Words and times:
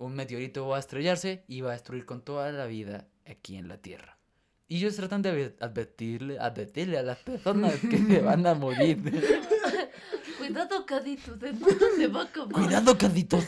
un 0.00 0.14
meteorito 0.14 0.66
va 0.66 0.76
a 0.76 0.80
estrellarse 0.80 1.44
y 1.46 1.60
va 1.60 1.70
a 1.70 1.72
destruir 1.72 2.06
con 2.06 2.22
toda 2.22 2.50
la 2.52 2.64
vida 2.64 3.06
aquí 3.26 3.56
en 3.56 3.68
la 3.68 3.76
Tierra. 3.76 4.18
Y 4.66 4.78
ellos 4.78 4.96
tratan 4.96 5.20
de 5.20 5.54
advertirle, 5.60 6.38
advertirle 6.38 6.96
a 6.98 7.02
las 7.02 7.18
personas 7.18 7.74
que 7.80 7.98
se 7.98 8.20
van 8.22 8.46
a 8.46 8.54
morir. 8.54 8.98
Cuidado, 10.38 10.86
Cadito, 10.86 11.36
de 11.36 11.52
mundo 11.52 11.86
se 11.96 12.06
va 12.06 12.22
a 12.22 12.24
acabar. 12.24 12.52
Cuidado, 12.52 12.96
caditos. 12.96 13.44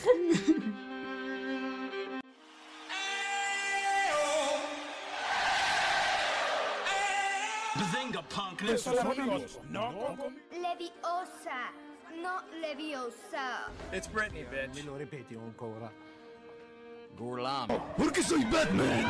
Leviosa, 10.51 11.71
no 12.21 12.41
Leviosa. 12.61 13.71
It's 13.91 14.07
Britney, 14.11 14.43
bitch. 14.43 14.75
Me 14.75 14.83
lo 14.83 14.97
ripeti 14.97 15.35
ancora. 15.35 15.91
Porque 17.97 18.21
soy 18.21 18.43
Batman. 18.45 19.05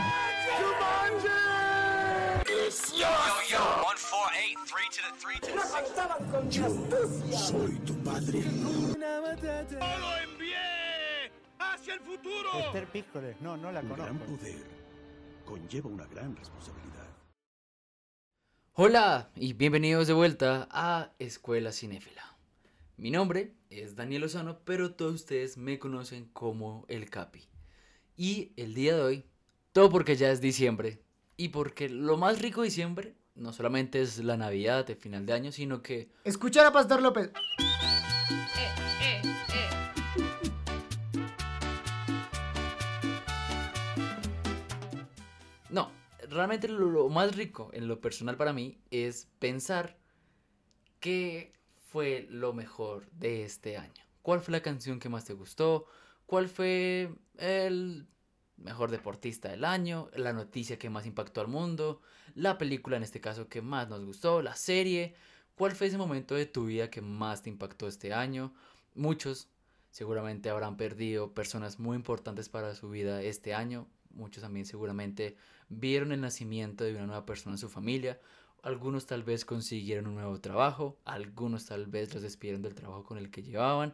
Yo, 2.95 3.07
yo, 3.49 3.59
one, 3.83 3.97
four, 3.97 4.29
eight, 4.37 4.57
three 4.67 4.87
to 4.91 5.01
the 5.01 5.13
three 5.19 5.39
to 5.39 5.47
the 5.51 5.61
six. 5.67 7.47
Soy 7.47 7.73
tu 7.85 7.95
padre. 8.03 8.43
¡Lo 8.99 10.17
envié! 10.17 11.31
¡Hacia 11.59 11.95
el 11.95 11.99
futuro! 12.01 12.49
Esther 12.59 12.87
no, 13.41 13.57
no 13.57 13.71
la 13.71 13.79
Un 13.81 13.89
gran 13.89 14.17
conozco. 14.19 14.37
poder 14.37 14.65
conlleva 15.45 15.89
una 15.89 16.05
gran 16.05 16.35
responsabilidad. 16.35 17.07
Hola 18.73 19.31
y 19.35 19.53
bienvenidos 19.53 20.07
de 20.07 20.13
vuelta 20.13 20.67
a 20.71 21.13
Escuela 21.19 21.71
Cinéfila. 21.71 22.37
Mi 22.97 23.09
nombre 23.09 23.55
es 23.69 23.95
Daniel 23.95 24.21
Lozano, 24.21 24.59
pero 24.65 24.93
todos 24.93 25.15
ustedes 25.15 25.57
me 25.57 25.79
conocen 25.79 26.25
como 26.25 26.85
el 26.87 27.09
Capi. 27.09 27.52
Y 28.15 28.53
el 28.57 28.75
día 28.75 28.95
de 28.95 29.01
hoy, 29.01 29.25
todo 29.71 29.89
porque 29.89 30.15
ya 30.15 30.29
es 30.29 30.39
diciembre 30.39 31.01
y 31.35 31.49
porque 31.49 31.89
lo 31.89 32.15
más 32.15 32.39
rico 32.41 32.61
de 32.61 32.65
diciembre 32.65 33.15
no 33.33 33.51
solamente 33.51 34.03
es 34.03 34.19
la 34.19 34.37
Navidad, 34.37 34.87
el 34.87 34.97
final 34.97 35.25
de 35.25 35.33
año, 35.33 35.51
sino 35.51 35.81
que 35.81 36.11
Escuchar 36.23 36.67
a 36.67 36.71
Pastor 36.71 37.01
López. 37.01 37.31
Eh, 37.59 37.61
eh, 39.01 39.21
eh. 39.23 39.71
No, 45.71 45.91
realmente 46.29 46.67
lo, 46.67 46.87
lo 46.91 47.09
más 47.09 47.35
rico 47.35 47.71
en 47.73 47.87
lo 47.87 47.99
personal 47.99 48.37
para 48.37 48.53
mí 48.53 48.77
es 48.91 49.27
pensar 49.39 49.97
qué 50.99 51.53
fue 51.89 52.27
lo 52.29 52.53
mejor 52.53 53.09
de 53.09 53.43
este 53.43 53.75
año. 53.75 54.03
¿Cuál 54.21 54.39
fue 54.39 54.51
la 54.51 54.61
canción 54.61 54.99
que 54.99 55.09
más 55.09 55.25
te 55.25 55.33
gustó? 55.33 55.87
¿Cuál 56.33 56.49
fue 56.49 57.13
el 57.37 58.07
mejor 58.57 58.89
deportista 58.89 59.49
del 59.49 59.63
año? 59.63 60.09
¿La 60.15 60.33
noticia 60.33 60.79
que 60.79 60.89
más 60.89 61.05
impactó 61.05 61.41
al 61.41 61.47
mundo? 61.47 62.01
¿La 62.33 62.57
película 62.57 62.97
en 62.97 63.03
este 63.03 63.21
caso 63.21 63.47
que 63.47 63.61
más 63.61 63.87
nos 63.87 64.03
gustó? 64.03 64.41
¿La 64.41 64.55
serie? 64.55 65.13
¿Cuál 65.53 65.73
fue 65.73 65.85
ese 65.85 65.99
momento 65.99 66.33
de 66.33 66.47
tu 66.47 66.65
vida 66.65 66.89
que 66.89 67.01
más 67.01 67.43
te 67.43 67.51
impactó 67.51 67.87
este 67.87 68.13
año? 68.13 68.51
Muchos 68.95 69.47
seguramente 69.91 70.49
habrán 70.49 70.75
perdido 70.75 71.35
personas 71.35 71.77
muy 71.77 71.97
importantes 71.97 72.49
para 72.49 72.73
su 72.73 72.89
vida 72.89 73.21
este 73.21 73.53
año. 73.53 73.87
Muchos 74.09 74.41
también 74.41 74.65
seguramente 74.65 75.37
vieron 75.69 76.11
el 76.13 76.21
nacimiento 76.21 76.83
de 76.83 76.95
una 76.95 77.05
nueva 77.05 77.27
persona 77.27 77.53
en 77.53 77.59
su 77.59 77.69
familia. 77.69 78.19
Algunos 78.63 79.05
tal 79.05 79.21
vez 79.21 79.45
consiguieron 79.45 80.07
un 80.07 80.15
nuevo 80.15 80.39
trabajo. 80.41 80.97
Algunos 81.05 81.67
tal 81.67 81.85
vez 81.85 82.11
los 82.11 82.23
despidieron 82.23 82.63
del 82.63 82.73
trabajo 82.73 83.03
con 83.03 83.19
el 83.19 83.29
que 83.29 83.43
llevaban. 83.43 83.93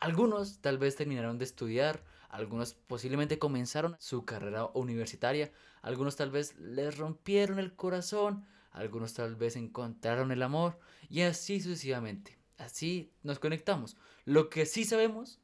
Algunos 0.00 0.58
tal 0.58 0.78
vez 0.78 0.96
terminaron 0.96 1.38
de 1.38 1.44
estudiar. 1.44 2.02
Algunos 2.28 2.74
posiblemente 2.74 3.38
comenzaron 3.38 3.96
su 3.98 4.24
carrera 4.24 4.66
universitaria. 4.74 5.52
Algunos 5.82 6.16
tal 6.16 6.30
vez 6.30 6.58
les 6.58 6.98
rompieron 6.98 7.58
el 7.58 7.74
corazón. 7.74 8.44
Algunos 8.72 9.14
tal 9.14 9.36
vez 9.36 9.56
encontraron 9.56 10.32
el 10.32 10.42
amor. 10.42 10.78
Y 11.08 11.22
así 11.22 11.60
sucesivamente. 11.60 12.38
Así 12.58 13.12
nos 13.22 13.38
conectamos. 13.38 13.96
Lo 14.24 14.50
que 14.50 14.66
sí 14.66 14.84
sabemos 14.84 15.40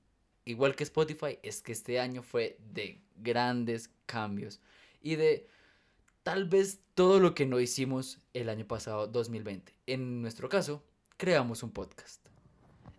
igual 0.47 0.76
que 0.76 0.84
Spotify, 0.84 1.38
es 1.42 1.60
que 1.60 1.72
este 1.72 2.00
año 2.00 2.22
fue 2.22 2.58
de 2.72 3.02
grandes 3.16 3.91
cambios 4.06 4.60
y 5.02 5.16
de 5.16 5.48
tal 6.22 6.48
vez 6.48 6.81
todo 6.94 7.20
lo 7.20 7.34
que 7.34 7.47
no 7.47 7.60
hicimos 7.60 8.20
el 8.32 8.48
año 8.48 8.66
pasado, 8.66 9.06
2020. 9.08 9.75
En 9.86 10.22
nuestro 10.22 10.48
caso, 10.48 10.82
creamos 11.16 11.62
un 11.62 11.72
podcast 11.72 12.25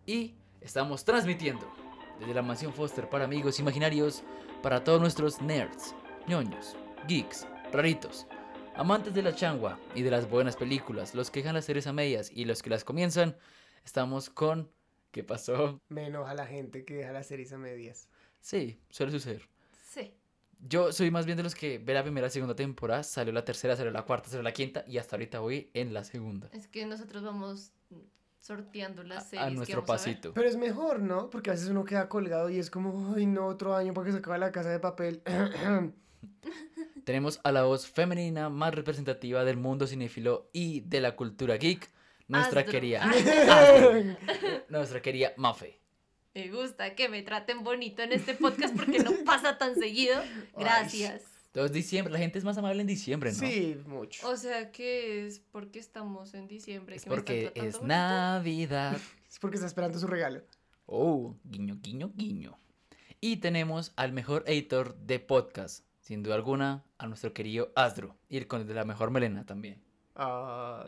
y 0.05 0.35
estamos 0.61 1.03
transmitiendo 1.03 1.71
desde 2.19 2.33
la 2.33 2.41
mansión 2.41 2.73
Foster 2.73 3.09
para 3.09 3.25
amigos 3.25 3.59
imaginarios, 3.59 4.23
para 4.61 4.83
todos 4.83 4.99
nuestros 4.99 5.41
nerds, 5.41 5.95
ñoños, 6.27 6.75
geeks, 7.07 7.47
raritos, 7.71 8.27
amantes 8.75 9.13
de 9.13 9.21
la 9.21 9.35
changua 9.35 9.79
y 9.95 10.01
de 10.01 10.11
las 10.11 10.29
buenas 10.29 10.55
películas, 10.55 11.15
los 11.15 11.31
que 11.31 11.39
dejan 11.41 11.55
las 11.55 11.65
series 11.65 11.87
a 11.87 11.93
medias 11.93 12.31
y 12.31 12.45
los 12.45 12.61
que 12.61 12.69
las 12.69 12.83
comienzan. 12.83 13.37
Estamos 13.83 14.29
con 14.29 14.69
¿Qué 15.11 15.23
pasó? 15.23 15.81
Me 15.89 16.07
enoja 16.07 16.33
la 16.35 16.45
gente 16.45 16.85
que 16.85 16.95
deja 16.95 17.11
las 17.11 17.27
series 17.27 17.51
a 17.53 17.57
medias. 17.57 18.07
Sí, 18.39 18.79
suele 18.89 19.11
suceder. 19.11 19.49
Sí. 19.83 20.13
Yo 20.59 20.91
soy 20.91 21.11
más 21.11 21.25
bien 21.25 21.37
de 21.37 21.43
los 21.43 21.55
que 21.55 21.79
ve 21.79 21.93
la 21.93 22.03
primera 22.03 22.27
y 22.27 22.29
segunda 22.29 22.55
temporada, 22.55 23.03
salió 23.03 23.31
la 23.31 23.45
tercera, 23.45 23.75
salió 23.75 23.91
la 23.91 24.03
cuarta, 24.03 24.29
salió 24.29 24.43
la 24.43 24.53
quinta 24.53 24.83
y 24.87 24.97
hasta 24.97 25.15
ahorita 25.15 25.39
voy 25.39 25.69
en 25.73 25.93
la 25.93 26.03
segunda. 26.03 26.49
Es 26.53 26.67
que 26.67 26.85
nosotros 26.85 27.23
vamos 27.23 27.71
sorteando 28.47 29.01
A, 29.01 29.05
las 29.05 29.25
a 29.25 29.29
series 29.29 29.47
que 29.49 29.55
nuestro 29.55 29.81
vamos 29.81 29.89
a 29.89 29.93
ver. 29.93 30.15
pasito. 30.15 30.33
Pero 30.33 30.47
es 30.47 30.55
mejor, 30.55 30.99
¿no? 31.01 31.29
Porque 31.29 31.49
a 31.49 31.53
veces 31.53 31.67
uno 31.67 31.83
queda 31.83 32.07
colgado 32.07 32.49
y 32.49 32.57
es 32.57 32.69
como, 32.69 33.13
ay, 33.15 33.25
no, 33.25 33.45
otro 33.45 33.75
año 33.75 33.93
porque 33.93 34.13
se 34.13 34.19
acaba 34.19 34.37
la 34.37 34.53
casa 34.53 34.69
de 34.69 34.79
papel. 34.79 35.21
Tenemos 37.03 37.39
a 37.43 37.51
la 37.51 37.63
voz 37.63 37.87
femenina 37.87 38.49
más 38.49 38.73
representativa 38.73 39.43
del 39.43 39.57
mundo 39.57 39.85
cinéfilo 39.85 40.49
y 40.53 40.81
de 40.81 41.01
la 41.01 41.15
cultura 41.15 41.57
geek, 41.57 41.89
nuestra 42.27 42.65
querida, 42.65 43.05
nuestra 44.69 45.01
querida 45.01 45.33
Mafe. 45.37 45.79
Me 46.33 46.49
gusta 46.49 46.95
que 46.95 47.09
me 47.09 47.23
traten 47.23 47.63
bonito 47.63 48.01
en 48.01 48.13
este 48.13 48.33
podcast 48.33 48.75
porque 48.75 48.99
no 48.99 49.11
pasa 49.25 49.57
tan 49.57 49.75
seguido. 49.75 50.21
Gracias. 50.57 51.36
Entonces 51.57 51.73
diciembre, 51.73 52.13
la 52.13 52.19
gente 52.19 52.37
es 52.37 52.45
más 52.45 52.55
amable 52.59 52.81
en 52.81 52.87
diciembre, 52.87 53.31
¿no? 53.31 53.39
Sí, 53.39 53.81
mucho. 53.87 54.29
O 54.29 54.37
sea 54.37 54.71
que 54.71 55.25
es 55.25 55.39
porque 55.39 55.79
estamos 55.79 56.35
en 56.35 56.47
diciembre. 56.47 56.95
Es 56.95 57.03
que 57.03 57.09
me 57.09 57.15
están 57.15 57.25
porque 57.25 57.41
tratando 57.45 57.67
es 57.67 57.75
bonito. 57.77 57.87
Navidad. 57.87 58.97
Es 59.27 59.39
porque 59.39 59.55
está 59.55 59.65
esperando 59.65 59.99
su 59.99 60.05
regalo. 60.05 60.41
Oh, 60.85 61.35
guiño, 61.43 61.79
guiño, 61.81 62.11
guiño. 62.15 62.57
Y 63.19 63.37
tenemos 63.37 63.91
al 63.95 64.13
mejor 64.13 64.43
editor 64.45 64.95
de 64.99 65.19
podcast, 65.19 65.83
sin 65.99 66.23
duda 66.23 66.35
alguna, 66.35 66.85
a 66.99 67.07
nuestro 67.07 67.33
querido 67.33 67.71
Asdru. 67.75 68.13
Y 68.29 68.37
el 68.37 68.47
con 68.47 68.61
el 68.61 68.67
de 68.67 68.75
la 68.75 68.85
mejor 68.85 69.09
melena 69.09 69.43
también. 69.43 69.81
Ah, 70.19 70.83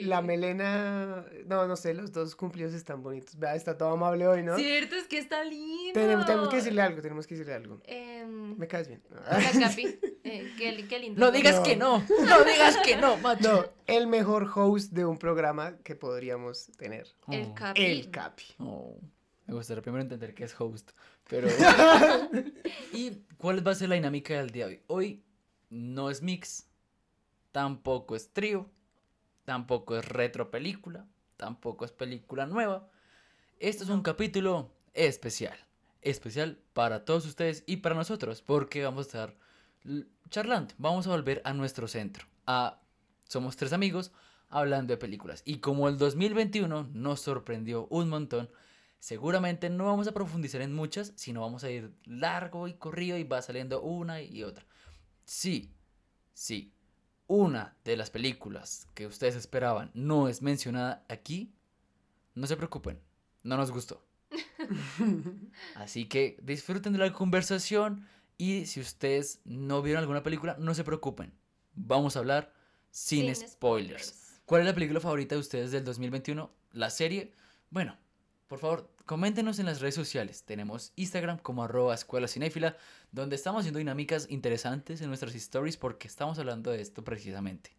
la 0.00 0.20
melena, 0.20 1.24
no, 1.46 1.66
no 1.66 1.74
sé, 1.74 1.94
los 1.94 2.12
dos 2.12 2.36
cumplidos 2.36 2.74
están 2.74 3.02
bonitos. 3.02 3.38
Vea, 3.38 3.54
está 3.54 3.78
todo 3.78 3.88
amable 3.90 4.26
hoy, 4.26 4.42
¿no? 4.42 4.56
Cierto, 4.56 4.94
es 4.96 5.06
que 5.08 5.16
está 5.18 5.42
lindo. 5.42 5.94
Tenemos, 5.94 6.26
tenemos 6.26 6.48
que 6.50 6.56
decirle 6.56 6.82
algo, 6.82 7.00
tenemos 7.00 7.26
que 7.26 7.34
decirle 7.34 7.54
algo. 7.54 7.80
Em, 7.84 8.54
Me 8.58 8.68
caes 8.68 8.88
bien. 8.88 9.02
hola, 9.10 9.50
Capi. 9.68 9.86
Eh, 10.22 10.52
qué, 10.58 10.86
qué 10.86 10.98
lindo. 10.98 11.18
No 11.18 11.30
digas 11.32 11.56
No. 11.56 11.62
que 11.62 11.76
no, 11.76 11.98
no 12.28 12.44
digas 12.44 12.76
que 12.84 12.96
no, 12.96 13.16
macho. 13.16 13.50
No, 13.50 13.64
el 13.86 14.06
mejor 14.06 14.50
host 14.54 14.92
de 14.92 15.06
un 15.06 15.16
programa 15.16 15.78
que 15.78 15.94
podríamos 15.94 16.66
tener. 16.76 17.06
El 17.30 17.46
Oh. 17.46 17.54
Capi. 17.54 17.82
El 17.84 18.10
Capi. 18.10 18.44
Oh, 18.58 18.98
me 19.46 19.54
gustaría 19.54 19.82
primero 19.82 20.02
entender 20.02 20.34
qué 20.34 20.44
es 20.44 20.54
host, 20.60 20.90
pero... 21.26 21.48
¿Y 22.92 23.12
cuál 23.38 23.66
va 23.66 23.72
a 23.72 23.74
ser 23.74 23.88
la 23.88 23.94
dinámica 23.94 24.34
del 24.34 24.50
día 24.50 24.66
de 24.66 24.74
hoy? 24.74 24.82
Hoy 24.88 25.24
no 25.70 26.10
es 26.10 26.22
mix, 26.22 26.66
tampoco 27.54 28.16
es 28.16 28.32
trío, 28.32 28.68
tampoco 29.44 29.96
es 29.96 30.04
retro 30.04 30.50
película, 30.50 31.06
tampoco 31.36 31.84
es 31.84 31.92
película 31.92 32.46
nueva. 32.46 32.90
Esto 33.60 33.84
es 33.84 33.90
un 33.90 34.02
capítulo 34.02 34.72
especial, 34.92 35.56
especial 36.02 36.58
para 36.72 37.04
todos 37.04 37.26
ustedes 37.26 37.62
y 37.68 37.76
para 37.76 37.94
nosotros, 37.94 38.42
porque 38.42 38.82
vamos 38.82 39.06
a 39.06 39.08
estar 39.08 39.36
charlando, 40.30 40.74
vamos 40.78 41.06
a 41.06 41.10
volver 41.10 41.42
a 41.44 41.52
nuestro 41.52 41.86
centro, 41.86 42.26
a 42.44 42.80
somos 43.22 43.56
tres 43.56 43.72
amigos 43.72 44.10
hablando 44.48 44.92
de 44.92 44.98
películas. 44.98 45.42
Y 45.44 45.58
como 45.58 45.88
el 45.88 45.96
2021 45.96 46.88
nos 46.92 47.20
sorprendió 47.20 47.86
un 47.88 48.08
montón, 48.08 48.50
seguramente 48.98 49.70
no 49.70 49.84
vamos 49.84 50.08
a 50.08 50.12
profundizar 50.12 50.60
en 50.60 50.74
muchas, 50.74 51.12
sino 51.14 51.42
vamos 51.42 51.62
a 51.62 51.70
ir 51.70 51.94
largo 52.04 52.66
y 52.66 52.74
corrido 52.74 53.16
y 53.16 53.22
va 53.22 53.42
saliendo 53.42 53.80
una 53.80 54.22
y 54.22 54.42
otra. 54.42 54.66
Sí, 55.24 55.72
sí, 56.32 56.74
una 57.26 57.76
de 57.84 57.96
las 57.96 58.10
películas 58.10 58.88
que 58.94 59.06
ustedes 59.06 59.34
esperaban 59.34 59.90
no 59.94 60.28
es 60.28 60.42
mencionada 60.42 61.04
aquí, 61.08 61.54
no 62.34 62.46
se 62.46 62.56
preocupen, 62.56 63.00
no 63.42 63.56
nos 63.56 63.70
gustó. 63.70 64.04
Así 65.74 66.06
que 66.06 66.36
disfruten 66.42 66.92
de 66.92 66.98
la 66.98 67.12
conversación 67.12 68.06
y 68.36 68.66
si 68.66 68.80
ustedes 68.80 69.40
no 69.44 69.82
vieron 69.82 70.00
alguna 70.00 70.22
película, 70.22 70.56
no 70.58 70.74
se 70.74 70.84
preocupen. 70.84 71.32
Vamos 71.74 72.16
a 72.16 72.20
hablar 72.20 72.52
sin, 72.90 73.34
Sin 73.34 73.48
spoilers. 73.48 74.40
¿Cuál 74.44 74.62
es 74.62 74.66
la 74.66 74.74
película 74.74 75.00
favorita 75.00 75.34
de 75.34 75.40
ustedes 75.40 75.70
del 75.70 75.84
2021? 75.84 76.50
La 76.72 76.90
serie, 76.90 77.32
bueno, 77.70 77.96
por 78.54 78.60
favor, 78.60 78.90
coméntenos 79.04 79.58
en 79.58 79.66
las 79.66 79.80
redes 79.80 79.96
sociales. 79.96 80.44
Tenemos 80.44 80.92
Instagram 80.94 81.38
como 81.38 81.64
arroba 81.64 81.92
escuela 81.92 82.28
cinéfila, 82.28 82.76
donde 83.10 83.34
estamos 83.34 83.60
haciendo 83.60 83.78
dinámicas 83.78 84.28
interesantes 84.30 85.00
en 85.00 85.08
nuestras 85.08 85.34
stories 85.34 85.76
porque 85.76 86.06
estamos 86.06 86.38
hablando 86.38 86.70
de 86.70 86.80
esto 86.80 87.02
precisamente. 87.02 87.76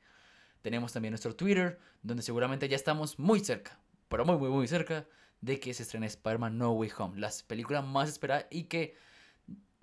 Tenemos 0.61 0.91
también 0.91 1.13
nuestro 1.13 1.33
Twitter, 1.33 1.79
donde 2.03 2.23
seguramente 2.23 2.67
ya 2.67 2.75
estamos 2.75 3.17
muy 3.19 3.39
cerca, 3.39 3.79
pero 4.09 4.25
muy, 4.25 4.35
muy, 4.35 4.49
muy 4.49 4.67
cerca 4.67 5.07
de 5.39 5.61
que 5.61 5.73
se 5.73 5.83
estrene 5.83 6.07
Spider-Man 6.07 6.57
No 6.57 6.73
Way 6.73 6.91
Home, 6.97 7.21
la 7.21 7.31
película 7.47 7.81
más 7.81 8.09
esperada 8.09 8.45
y 8.51 8.63
que, 8.63 8.97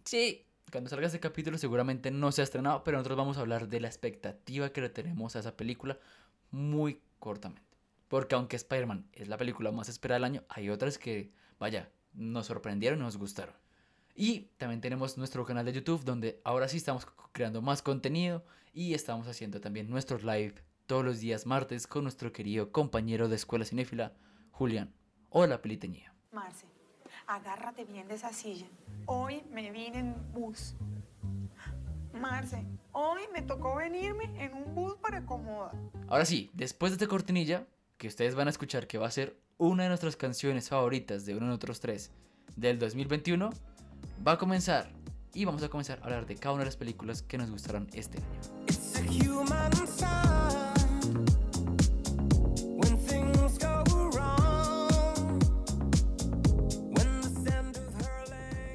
sí, 0.04 0.44
cuando 0.70 0.90
salga 0.90 1.06
este 1.06 1.20
capítulo 1.20 1.56
seguramente 1.56 2.10
no 2.10 2.32
se 2.32 2.42
ha 2.42 2.44
estrenado, 2.44 2.84
pero 2.84 2.98
nosotros 2.98 3.16
vamos 3.16 3.38
a 3.38 3.40
hablar 3.40 3.66
de 3.68 3.80
la 3.80 3.88
expectativa 3.88 4.74
que 4.74 4.82
le 4.82 4.90
tenemos 4.90 5.36
a 5.36 5.38
esa 5.38 5.56
película 5.56 5.98
muy 6.50 7.00
cortamente. 7.18 7.71
Porque 8.12 8.34
aunque 8.34 8.56
Spider-Man 8.56 9.08
es 9.14 9.28
la 9.28 9.38
película 9.38 9.72
más 9.72 9.88
esperada 9.88 10.16
del 10.16 10.24
año, 10.24 10.44
hay 10.50 10.68
otras 10.68 10.98
que, 10.98 11.32
vaya, 11.58 11.90
nos 12.12 12.44
sorprendieron 12.44 12.98
y 12.98 13.02
nos 13.02 13.16
gustaron. 13.16 13.54
Y 14.14 14.50
también 14.58 14.82
tenemos 14.82 15.16
nuestro 15.16 15.46
canal 15.46 15.64
de 15.64 15.72
YouTube 15.72 16.04
donde 16.04 16.38
ahora 16.44 16.68
sí 16.68 16.76
estamos 16.76 17.06
creando 17.32 17.62
más 17.62 17.80
contenido 17.80 18.44
y 18.74 18.92
estamos 18.92 19.28
haciendo 19.28 19.62
también 19.62 19.88
nuestros 19.88 20.24
live 20.24 20.56
todos 20.84 21.06
los 21.06 21.20
días 21.20 21.46
martes 21.46 21.86
con 21.86 22.02
nuestro 22.02 22.32
querido 22.32 22.70
compañero 22.70 23.30
de 23.30 23.36
Escuela 23.36 23.64
Cinéfila, 23.64 24.12
Julián. 24.50 24.92
Hola, 25.30 25.62
Peliteñía. 25.62 26.12
Marce, 26.32 26.66
agárrate 27.26 27.86
bien 27.86 28.08
de 28.08 28.16
esa 28.16 28.34
silla. 28.34 28.66
Hoy 29.06 29.42
me 29.50 29.70
vine 29.70 30.00
en 30.00 30.32
bus. 30.34 30.74
Marce, 32.12 32.62
hoy 32.92 33.22
me 33.32 33.40
tocó 33.40 33.76
venirme 33.76 34.24
en 34.36 34.52
un 34.52 34.74
bus 34.74 34.96
para 34.96 35.24
Comoda. 35.24 35.72
Ahora 36.08 36.26
sí, 36.26 36.50
después 36.52 36.92
de 36.92 36.96
esta 36.96 37.06
cortinilla, 37.06 37.66
que 38.02 38.08
ustedes 38.08 38.34
van 38.34 38.48
a 38.48 38.50
escuchar 38.50 38.88
que 38.88 38.98
va 38.98 39.06
a 39.06 39.12
ser 39.12 39.38
una 39.58 39.84
de 39.84 39.88
nuestras 39.88 40.16
canciones 40.16 40.68
favoritas 40.68 41.24
de 41.24 41.36
uno 41.36 41.46
de 41.46 41.50
nosotros 41.50 41.78
tres 41.78 42.10
del 42.56 42.80
2021, 42.80 43.50
va 44.26 44.32
a 44.32 44.38
comenzar 44.38 44.90
y 45.32 45.44
vamos 45.44 45.62
a 45.62 45.68
comenzar 45.68 46.00
a 46.00 46.06
hablar 46.06 46.26
de 46.26 46.34
cada 46.34 46.52
una 46.52 46.62
de 46.62 46.64
las 46.64 46.76
películas 46.76 47.22
que 47.22 47.38
nos 47.38 47.48
gustaron 47.48 47.86
este 47.92 48.18
año. 48.18 48.26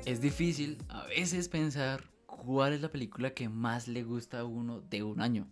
Es 0.06 0.22
difícil 0.22 0.78
a 0.88 1.04
veces 1.08 1.50
pensar 1.50 2.06
cuál 2.26 2.72
es 2.72 2.80
la 2.80 2.88
película 2.88 3.32
que 3.32 3.50
más 3.50 3.90
le 3.90 4.04
gusta 4.04 4.40
a 4.40 4.46
uno 4.46 4.80
de 4.80 5.04
un 5.04 5.20
año. 5.20 5.50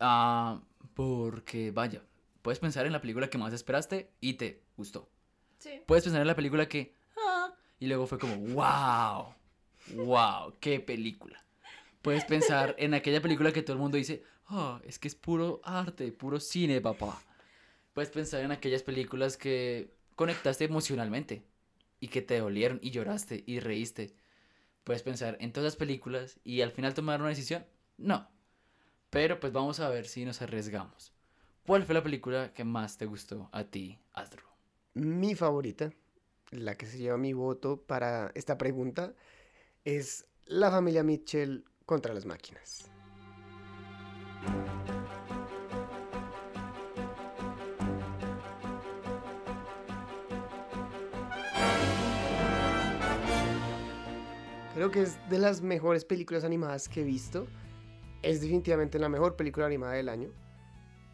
Ah, 0.00 0.60
porque, 0.94 1.70
vaya, 1.70 2.02
puedes 2.44 2.58
pensar 2.58 2.84
en 2.84 2.92
la 2.92 3.00
película 3.00 3.30
que 3.30 3.38
más 3.38 3.54
esperaste 3.54 4.10
y 4.20 4.34
te 4.34 4.60
gustó. 4.76 5.08
Sí. 5.58 5.80
Puedes 5.86 6.04
pensar 6.04 6.20
en 6.20 6.26
la 6.26 6.36
película 6.36 6.68
que... 6.68 6.94
ah, 7.16 7.54
y 7.80 7.86
luego 7.86 8.06
fue 8.06 8.18
como, 8.18 8.36
wow, 8.36 9.34
wow, 10.04 10.52
qué 10.60 10.78
película. 10.78 11.42
Puedes 12.02 12.26
pensar 12.26 12.74
en 12.78 12.92
aquella 12.92 13.22
película 13.22 13.50
que 13.50 13.62
todo 13.62 13.72
el 13.72 13.78
mundo 13.80 13.96
dice, 13.96 14.24
oh, 14.50 14.78
es 14.84 14.98
que 14.98 15.08
es 15.08 15.14
puro 15.14 15.62
arte, 15.64 16.12
puro 16.12 16.38
cine, 16.38 16.82
papá. 16.82 17.18
Puedes 17.94 18.10
pensar 18.10 18.42
en 18.42 18.52
aquellas 18.52 18.82
películas 18.82 19.38
que 19.38 19.94
conectaste 20.14 20.64
emocionalmente 20.64 21.46
y 21.98 22.08
que 22.08 22.20
te 22.20 22.40
dolieron 22.40 22.78
y 22.82 22.90
lloraste 22.90 23.42
y 23.46 23.60
reíste. 23.60 24.14
Puedes 24.84 25.02
pensar 25.02 25.38
en 25.40 25.50
todas 25.50 25.64
las 25.64 25.76
películas 25.76 26.38
y 26.44 26.60
al 26.60 26.72
final 26.72 26.92
tomar 26.92 27.20
una 27.20 27.30
decisión. 27.30 27.64
No. 27.96 28.28
Pero 29.08 29.40
pues 29.40 29.50
vamos 29.54 29.80
a 29.80 29.88
ver 29.88 30.06
si 30.06 30.26
nos 30.26 30.42
arriesgamos. 30.42 31.13
¿Cuál 31.66 31.84
fue 31.84 31.94
la 31.94 32.02
película 32.02 32.52
que 32.52 32.62
más 32.62 32.98
te 32.98 33.06
gustó 33.06 33.48
a 33.50 33.64
ti, 33.64 33.98
Astro? 34.12 34.44
Mi 34.92 35.34
favorita, 35.34 35.94
la 36.50 36.74
que 36.74 36.84
se 36.84 36.98
lleva 36.98 37.16
mi 37.16 37.32
voto 37.32 37.80
para 37.80 38.30
esta 38.34 38.58
pregunta, 38.58 39.14
es 39.82 40.26
La 40.44 40.70
familia 40.70 41.02
Mitchell 41.02 41.64
contra 41.86 42.12
las 42.12 42.26
máquinas. 42.26 42.90
Creo 54.74 54.90
que 54.90 55.00
es 55.00 55.30
de 55.30 55.38
las 55.38 55.62
mejores 55.62 56.04
películas 56.04 56.44
animadas 56.44 56.90
que 56.90 57.00
he 57.00 57.04
visto. 57.04 57.46
Es 58.20 58.42
definitivamente 58.42 58.98
la 58.98 59.08
mejor 59.08 59.34
película 59.36 59.64
animada 59.64 59.94
del 59.94 60.10
año. 60.10 60.43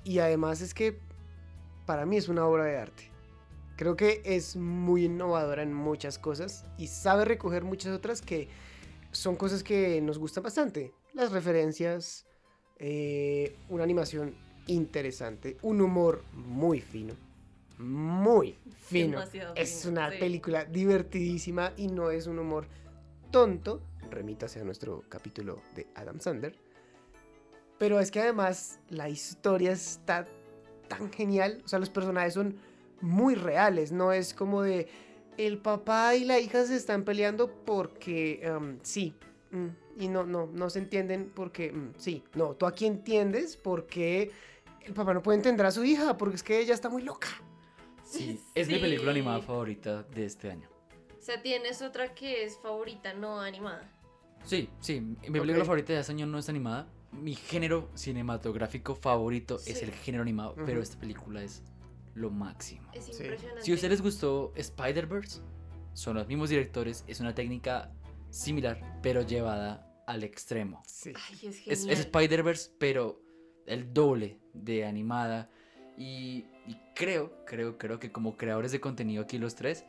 Y 0.04 0.18
además 0.18 0.60
es 0.60 0.74
que 0.74 0.98
para 1.86 2.06
mí 2.06 2.16
es 2.16 2.28
una 2.28 2.46
obra 2.46 2.64
de 2.64 2.78
arte. 2.78 3.10
Creo 3.76 3.96
que 3.96 4.20
es 4.24 4.56
muy 4.56 5.06
innovadora 5.06 5.62
en 5.62 5.72
muchas 5.72 6.18
cosas 6.18 6.66
y 6.76 6.86
sabe 6.88 7.24
recoger 7.24 7.64
muchas 7.64 7.92
otras 7.94 8.20
que 8.20 8.48
son 9.10 9.36
cosas 9.36 9.62
que 9.62 10.00
nos 10.00 10.18
gustan 10.18 10.44
bastante. 10.44 10.92
Las 11.14 11.32
referencias, 11.32 12.26
eh, 12.78 13.56
una 13.68 13.84
animación 13.84 14.36
interesante, 14.66 15.56
un 15.62 15.80
humor 15.80 16.22
muy 16.32 16.80
fino. 16.80 17.14
Muy 17.78 18.56
fino. 18.78 19.18
Demasiado 19.18 19.54
Es 19.56 19.80
fino, 19.80 19.92
una 19.92 20.10
sí. 20.10 20.18
película 20.18 20.64
divertidísima 20.66 21.72
y 21.76 21.88
no 21.88 22.10
es 22.10 22.26
un 22.26 22.38
humor 22.38 22.66
tonto. 23.30 23.80
Remítase 24.10 24.60
a 24.60 24.64
nuestro 24.64 25.04
capítulo 25.08 25.62
de 25.74 25.86
Adam 25.94 26.20
Sandler. 26.20 26.54
Pero 27.80 27.98
es 27.98 28.10
que 28.10 28.20
además 28.20 28.78
la 28.90 29.08
historia 29.08 29.72
está 29.72 30.28
tan 30.86 31.10
genial. 31.10 31.62
O 31.64 31.68
sea, 31.68 31.78
los 31.78 31.88
personajes 31.88 32.34
son 32.34 32.58
muy 33.00 33.34
reales. 33.34 33.90
No 33.90 34.12
es 34.12 34.34
como 34.34 34.60
de 34.60 34.86
el 35.38 35.56
papá 35.56 36.14
y 36.14 36.26
la 36.26 36.38
hija 36.38 36.66
se 36.66 36.76
están 36.76 37.04
peleando 37.04 37.50
porque 37.64 38.40
em, 38.42 38.78
sí. 38.82 39.14
mm, 39.52 39.68
y 39.96 40.08
no, 40.08 40.26
no, 40.26 40.46
no 40.52 40.68
se 40.68 40.80
entienden 40.80 41.32
porque 41.34 41.72
mm, 41.72 41.94
sí. 41.96 42.22
No, 42.34 42.54
tú 42.54 42.66
aquí 42.66 42.84
entiendes 42.84 43.56
porque 43.56 44.30
el 44.82 44.92
papá 44.92 45.14
no 45.14 45.22
puede 45.22 45.38
entender 45.38 45.64
a 45.64 45.70
su 45.70 45.82
hija 45.82 46.18
porque 46.18 46.36
es 46.36 46.42
que 46.42 46.60
ella 46.60 46.74
está 46.74 46.90
muy 46.90 47.00
loca. 47.00 47.28
Sí, 48.04 48.38
es 48.54 48.68
mi 48.68 48.78
película 48.78 49.10
animada 49.12 49.40
favorita 49.40 50.02
de 50.02 50.26
este 50.26 50.50
año. 50.50 50.68
O 51.18 51.22
sea, 51.22 51.40
tienes 51.40 51.80
otra 51.80 52.14
que 52.14 52.44
es 52.44 52.58
favorita, 52.58 53.14
no 53.14 53.40
animada. 53.40 53.90
Sí, 54.44 54.68
sí, 54.80 55.00
mi 55.00 55.40
película 55.40 55.64
favorita 55.64 55.94
de 55.94 56.00
este 56.00 56.12
año 56.12 56.26
no 56.26 56.38
es 56.38 56.50
animada. 56.50 56.86
Mi 57.12 57.34
género 57.34 57.90
cinematográfico 57.94 58.94
favorito 58.94 59.56
es 59.66 59.82
el 59.82 59.90
género 59.90 60.22
animado, 60.22 60.54
pero 60.64 60.80
esta 60.80 60.98
película 60.98 61.42
es 61.42 61.62
lo 62.14 62.30
máximo. 62.30 62.88
Es 62.92 63.08
impresionante. 63.08 63.62
Si 63.62 63.72
a 63.72 63.74
ustedes 63.74 63.90
les 63.90 64.02
gustó 64.02 64.52
Spider-Verse, 64.54 65.40
son 65.92 66.16
los 66.16 66.26
mismos 66.28 66.50
directores, 66.50 67.04
es 67.08 67.20
una 67.20 67.34
técnica 67.34 67.92
similar, 68.30 69.00
pero 69.02 69.22
llevada 69.22 69.86
al 70.06 70.22
extremo. 70.22 70.82
Sí. 70.86 71.12
Ay, 71.28 71.48
es 71.66 71.86
Es, 71.86 72.00
Spider-Verse, 72.00 72.72
pero 72.78 73.22
el 73.66 73.92
doble 73.92 74.40
de 74.54 74.84
animada. 74.84 75.50
Y, 75.96 76.46
y 76.66 76.76
creo, 76.94 77.44
creo, 77.44 77.76
creo 77.76 77.98
que 77.98 78.10
como 78.10 78.36
creadores 78.36 78.72
de 78.72 78.80
contenido 78.80 79.22
aquí 79.22 79.38
los 79.38 79.54
tres, 79.54 79.84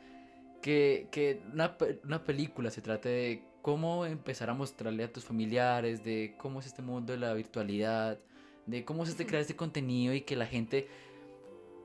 que, 0.60 1.08
que 1.10 1.42
una, 1.52 1.76
una 2.04 2.24
película 2.24 2.70
se 2.70 2.82
trate 2.82 3.08
de 3.08 3.51
cómo 3.62 4.04
empezar 4.04 4.50
a 4.50 4.54
mostrarle 4.54 5.04
a 5.04 5.12
tus 5.12 5.24
familiares, 5.24 6.04
de 6.04 6.34
cómo 6.38 6.60
es 6.60 6.66
este 6.66 6.82
mundo 6.82 7.12
de 7.12 7.18
la 7.18 7.32
virtualidad, 7.32 8.18
de 8.66 8.84
cómo 8.84 9.04
es 9.04 9.10
este 9.10 9.24
crear 9.24 9.40
este 9.40 9.56
contenido 9.56 10.12
y 10.12 10.22
que 10.22 10.36
la 10.36 10.46
gente... 10.46 10.88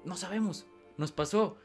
No 0.03 0.17
sabemos, 0.17 0.65
nos 0.97 1.11
pasó. 1.11 1.57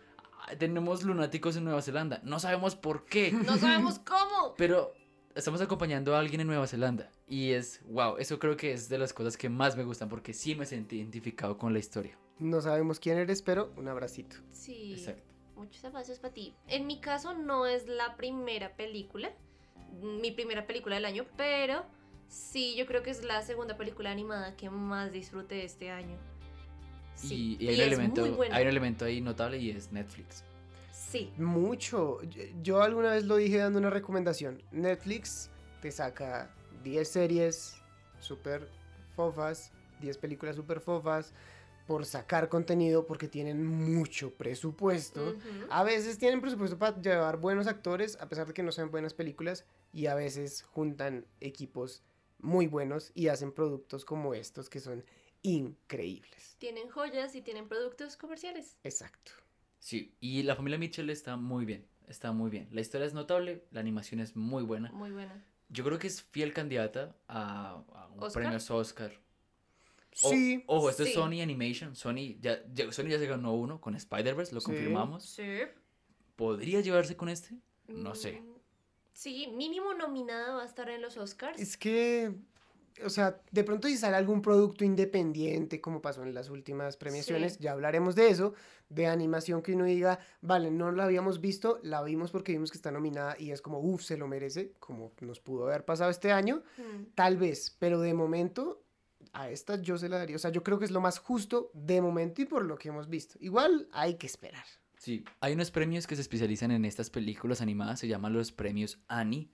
Tenemos 0.58 1.04
lunáticos 1.04 1.56
en 1.56 1.64
Nueva 1.64 1.82
Zelanda, 1.82 2.20
no 2.24 2.38
sabemos 2.38 2.76
por 2.76 3.06
qué. 3.06 3.32
No 3.46 3.56
sabemos 3.56 3.98
cómo. 4.00 4.54
Pero 4.56 4.92
estamos 5.34 5.60
acompañando 5.60 6.14
a 6.14 6.18
alguien 6.18 6.40
en 6.42 6.46
Nueva 6.46 6.66
Zelanda. 6.66 7.10
Y 7.26 7.52
es, 7.52 7.80
wow, 7.86 8.16
eso 8.18 8.38
creo 8.38 8.56
que 8.56 8.72
es 8.72 8.88
de 8.88 8.98
las 8.98 9.12
cosas 9.12 9.36
que 9.36 9.48
más 9.48 9.76
me 9.76 9.84
gustan 9.84 10.08
porque 10.08 10.34
sí 10.34 10.54
me 10.54 10.66
sentí 10.66 10.96
identificado 10.96 11.56
con 11.56 11.72
la 11.72 11.78
historia. 11.78 12.18
No 12.38 12.60
sabemos 12.60 12.98
quién 12.98 13.18
eres, 13.18 13.40
pero 13.40 13.72
un 13.76 13.88
abracito. 13.88 14.36
Sí. 14.50 14.94
Exacto. 14.94 15.32
Muchos 15.54 15.84
abrazos 15.84 16.18
para 16.18 16.34
ti. 16.34 16.54
En 16.66 16.86
mi 16.86 17.00
caso 17.00 17.34
no 17.34 17.66
es 17.66 17.86
la 17.86 18.16
primera 18.16 18.74
película, 18.74 19.32
mi 20.00 20.30
primera 20.30 20.66
película 20.66 20.94
del 20.96 21.04
año, 21.04 21.24
pero 21.36 21.84
sí, 22.28 22.74
yo 22.76 22.86
creo 22.86 23.02
que 23.02 23.10
es 23.10 23.22
la 23.24 23.42
segunda 23.42 23.76
película 23.76 24.10
animada 24.10 24.56
que 24.56 24.70
más 24.70 25.12
disfruté 25.12 25.64
este 25.64 25.90
año. 25.90 26.16
Sí, 27.14 27.56
y, 27.60 27.64
y 27.64 27.68
hay, 27.68 27.74
un 27.74 27.80
es 27.80 27.86
elemento, 27.88 28.20
muy 28.22 28.30
buena. 28.30 28.56
hay 28.56 28.62
un 28.62 28.68
elemento 28.70 29.04
ahí 29.04 29.20
notable 29.20 29.58
y 29.58 29.70
es 29.70 29.92
Netflix. 29.92 30.44
Sí, 30.92 31.30
Mucho. 31.36 32.22
Yo- 32.22 32.42
Yo 32.62 32.82
alguna 32.82 33.10
vez 33.10 33.24
lo 33.24 33.36
dije 33.36 33.58
dando 33.58 33.78
una 33.78 33.90
recomendación. 33.90 34.62
Netflix 34.72 35.50
te 35.82 35.90
saca 35.92 36.50
10 36.82 37.06
series 37.06 37.76
super 38.18 38.66
fofas, 39.14 39.72
10 40.00 40.16
películas 40.16 40.56
super 40.56 40.80
fofas 40.80 41.34
por 41.92 42.06
sacar 42.06 42.48
contenido 42.48 43.06
porque 43.06 43.28
tienen 43.28 43.66
mucho 43.66 44.30
presupuesto. 44.32 45.36
A 45.68 45.84
veces 45.84 46.16
tienen 46.16 46.40
presupuesto 46.40 46.78
para 46.78 46.98
llevar 47.02 47.36
buenos 47.36 47.66
actores 47.66 48.16
a 48.18 48.30
pesar 48.30 48.46
de 48.46 48.54
que 48.54 48.62
no 48.62 48.72
sean 48.72 48.90
buenas 48.90 49.12
películas 49.12 49.66
y 49.92 50.06
a 50.06 50.14
veces 50.14 50.62
juntan 50.62 51.26
equipos 51.42 52.02
muy 52.38 52.66
buenos 52.66 53.12
y 53.14 53.28
hacen 53.28 53.52
productos 53.52 54.06
como 54.06 54.32
estos 54.32 54.70
que 54.70 54.80
son 54.80 55.04
increíbles. 55.42 56.56
tienen 56.58 56.88
joyas 56.88 57.34
y 57.34 57.42
tienen 57.42 57.68
productos 57.68 58.16
comerciales. 58.16 58.78
Exacto. 58.84 59.32
Sí, 59.78 60.14
y 60.18 60.42
la 60.44 60.56
familia 60.56 60.78
Mitchell 60.78 61.10
está 61.10 61.36
muy 61.36 61.66
bien, 61.66 61.84
está 62.08 62.32
muy 62.32 62.48
bien. 62.48 62.68
La 62.72 62.80
historia 62.80 63.06
es 63.06 63.12
notable, 63.12 63.66
la 63.70 63.80
animación 63.80 64.18
es 64.20 64.34
muy 64.34 64.62
buena. 64.62 64.90
Muy 64.92 65.10
buena. 65.10 65.44
Yo 65.68 65.84
creo 65.84 65.98
que 65.98 66.06
es 66.06 66.22
fiel 66.22 66.54
candidata 66.54 67.14
a, 67.28 67.84
a 67.92 68.06
un 68.08 68.22
¿Oscar? 68.22 68.44
premio 68.44 68.58
Oscar. 68.70 69.12
O-. 70.22 70.32
Ojo, 70.66 70.90
esto 70.90 71.04
es. 71.04 71.14
Sony 71.14 71.40
Animation. 71.42 71.96
Sony 71.96 72.36
ya, 72.40 72.58
ya- 72.72 72.90
Sony 72.92 73.06
ya 73.08 73.18
se 73.18 73.26
ganó 73.26 73.54
uno 73.54 73.80
con 73.80 73.94
Spider-Verse, 73.94 74.54
lo 74.54 74.60
Sí. 74.60 74.66
confirmamos. 74.66 75.24
Sí. 75.24 75.42
¿Podría 76.36 76.80
llevarse 76.80 77.16
con 77.16 77.28
este? 77.28 77.56
No 77.88 78.14
sé. 78.14 78.40
Mm, 78.40 78.52
Sí, 79.14 79.46
mínimo 79.54 79.92
nominada 79.92 80.54
va 80.54 80.62
a 80.62 80.66
estar 80.66 80.88
en 80.88 81.02
los 81.02 81.18
Oscars. 81.18 81.60
Es 81.60 81.76
que, 81.76 82.32
o 83.04 83.10
sea, 83.10 83.42
de 83.50 83.62
pronto 83.62 83.86
si 83.86 83.98
sale 83.98 84.16
algún 84.16 84.40
producto 84.40 84.84
independiente, 84.86 85.82
como 85.82 86.00
pasó 86.00 86.22
en 86.22 86.32
las 86.32 86.48
últimas 86.48 86.96
premiaciones, 86.96 87.54
Sí. 87.54 87.58
ya 87.60 87.72
hablaremos 87.72 88.14
de 88.14 88.28
eso, 88.30 88.54
de 88.88 89.06
animación 89.06 89.60
que 89.62 89.74
uno 89.74 89.84
diga, 89.84 90.18
vale, 90.40 90.70
no 90.70 90.92
la 90.92 91.04
habíamos 91.04 91.42
visto, 91.42 91.78
la 91.82 92.02
vimos 92.02 92.30
porque 92.30 92.52
vimos 92.52 92.70
que 92.70 92.78
está 92.78 92.90
nominada 92.90 93.36
y 93.38 93.50
es 93.50 93.60
como, 93.60 93.80
uff, 93.80 94.02
se 94.02 94.16
lo 94.16 94.26
merece, 94.28 94.72
como 94.80 95.12
nos 95.20 95.40
pudo 95.40 95.66
haber 95.66 95.84
pasado 95.84 96.10
este 96.10 96.32
año, 96.32 96.62
Mm. 96.78 97.02
tal 97.14 97.36
vez, 97.36 97.76
pero 97.78 98.00
de 98.00 98.14
momento 98.14 98.81
a 99.32 99.50
esta 99.50 99.80
yo 99.80 99.98
se 99.98 100.08
la 100.08 100.18
daría, 100.18 100.36
o 100.36 100.38
sea, 100.38 100.50
yo 100.50 100.62
creo 100.62 100.78
que 100.78 100.84
es 100.84 100.90
lo 100.90 101.00
más 101.00 101.18
justo 101.18 101.70
de 101.74 102.00
momento 102.00 102.42
y 102.42 102.44
por 102.44 102.64
lo 102.64 102.76
que 102.76 102.88
hemos 102.88 103.08
visto. 103.08 103.36
Igual 103.40 103.88
hay 103.92 104.14
que 104.14 104.26
esperar. 104.26 104.64
Sí, 104.98 105.24
hay 105.40 105.54
unos 105.54 105.70
premios 105.70 106.06
que 106.06 106.14
se 106.14 106.22
especializan 106.22 106.70
en 106.70 106.84
estas 106.84 107.10
películas 107.10 107.60
animadas, 107.60 107.98
se 108.00 108.08
llaman 108.08 108.32
los 108.32 108.52
premios 108.52 108.98
Annie. 109.08 109.50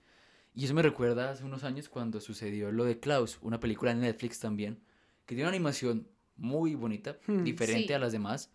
Y 0.55 0.65
eso 0.65 0.75
me 0.75 0.83
recuerda 0.83 1.31
hace 1.31 1.45
unos 1.45 1.65
años 1.65 1.89
cuando 1.89 2.21
sucedió 2.21 2.71
lo 2.73 2.85
de 2.85 2.99
Klaus, 3.01 3.39
una 3.43 3.61
película 3.61 3.93
en 3.93 4.01
Netflix 4.01 4.41
también, 4.41 4.81
que 5.25 5.35
tiene 5.35 5.45
una 5.49 5.57
animación 5.57 6.09
muy 6.37 6.75
bonita, 6.75 7.17
Hmm, 7.27 7.45
diferente 7.45 7.89
sí. 7.89 7.93
a 7.93 7.99
las 7.99 8.13
demás. 8.13 8.51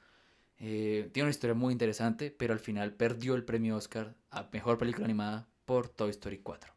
Eh, 0.60 1.10
tiene 1.14 1.26
una 1.26 1.32
historia 1.32 1.54
muy 1.54 1.72
interesante, 1.72 2.30
pero 2.32 2.54
al 2.54 2.60
final 2.60 2.94
perdió 2.94 3.36
el 3.36 3.44
premio 3.44 3.76
Oscar 3.76 4.16
a 4.32 4.48
Mejor 4.52 4.78
Película 4.78 5.06
Animada 5.06 5.48
por 5.66 5.90
Toy 5.90 6.10
Story 6.12 6.40
4. 6.40 6.74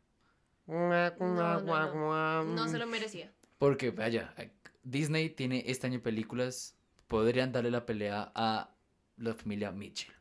No, 0.66 1.10
No, 1.20 1.60
no, 1.60 2.44
No 2.44 2.68
se 2.68 2.78
lo 2.78 2.86
merecía. 2.86 3.32
Porque, 3.58 3.90
vaya, 3.90 4.34
Disney 4.82 5.30
tiene 5.30 5.64
este 5.66 5.86
año 5.86 6.00
películas, 6.00 6.76
podrían 7.08 7.52
darle 7.52 7.70
la 7.70 7.86
pelea 7.86 8.30
a 8.34 8.70
la 9.16 9.34
familia 9.34 9.70
Mitchell. 9.72 10.12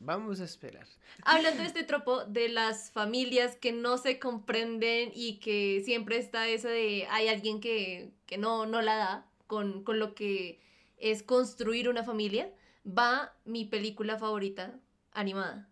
Vamos 0.00 0.40
a 0.40 0.44
esperar. 0.44 0.86
Hablando 1.24 1.62
de 1.62 1.68
este 1.68 1.84
tropo 1.84 2.24
de 2.24 2.48
las 2.48 2.90
familias 2.90 3.54
que 3.54 3.70
no 3.70 3.98
se 3.98 4.18
comprenden 4.18 5.12
y 5.14 5.38
que 5.38 5.80
siempre 5.84 6.16
está 6.16 6.48
eso 6.48 6.66
de 6.66 7.06
hay 7.08 7.28
alguien 7.28 7.60
que, 7.60 8.10
que 8.26 8.36
no, 8.36 8.66
no 8.66 8.82
la 8.82 8.96
da 8.96 9.26
con, 9.46 9.84
con 9.84 10.00
lo 10.00 10.16
que 10.16 10.58
es 10.96 11.22
construir 11.22 11.88
una 11.88 12.02
familia, 12.02 12.50
va 12.86 13.32
mi 13.44 13.64
película 13.64 14.18
favorita 14.18 14.74
animada, 15.12 15.68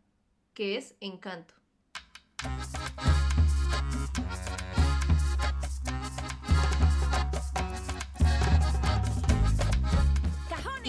que 0.55 0.77
es 0.77 0.95
Encanto. 1.01 1.60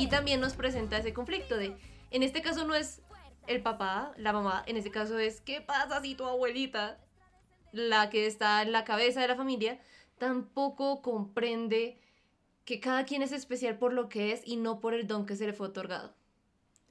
Y 0.01 0.07
también 0.07 0.41
nos 0.41 0.53
presenta 0.53 0.97
ese 0.97 1.13
conflicto 1.13 1.55
de, 1.57 1.77
en 2.09 2.23
este 2.23 2.41
caso 2.41 2.65
no 2.65 2.73
es 2.73 3.03
el 3.45 3.61
papá, 3.61 4.15
la 4.17 4.33
mamá, 4.33 4.63
en 4.65 4.75
este 4.75 4.89
caso 4.89 5.19
es, 5.19 5.41
¿qué 5.41 5.61
pasa 5.61 6.01
si 6.01 6.15
tu 6.15 6.25
abuelita, 6.25 6.97
la 7.71 8.09
que 8.09 8.25
está 8.25 8.63
en 8.63 8.71
la 8.71 8.83
cabeza 8.83 9.21
de 9.21 9.27
la 9.27 9.35
familia, 9.35 9.79
tampoco 10.17 11.03
comprende 11.03 11.99
que 12.65 12.79
cada 12.79 13.05
quien 13.05 13.21
es 13.21 13.31
especial 13.31 13.77
por 13.77 13.93
lo 13.93 14.09
que 14.09 14.31
es 14.31 14.41
y 14.43 14.55
no 14.55 14.79
por 14.79 14.95
el 14.95 15.05
don 15.05 15.27
que 15.27 15.35
se 15.35 15.45
le 15.45 15.53
fue 15.53 15.67
otorgado? 15.67 16.15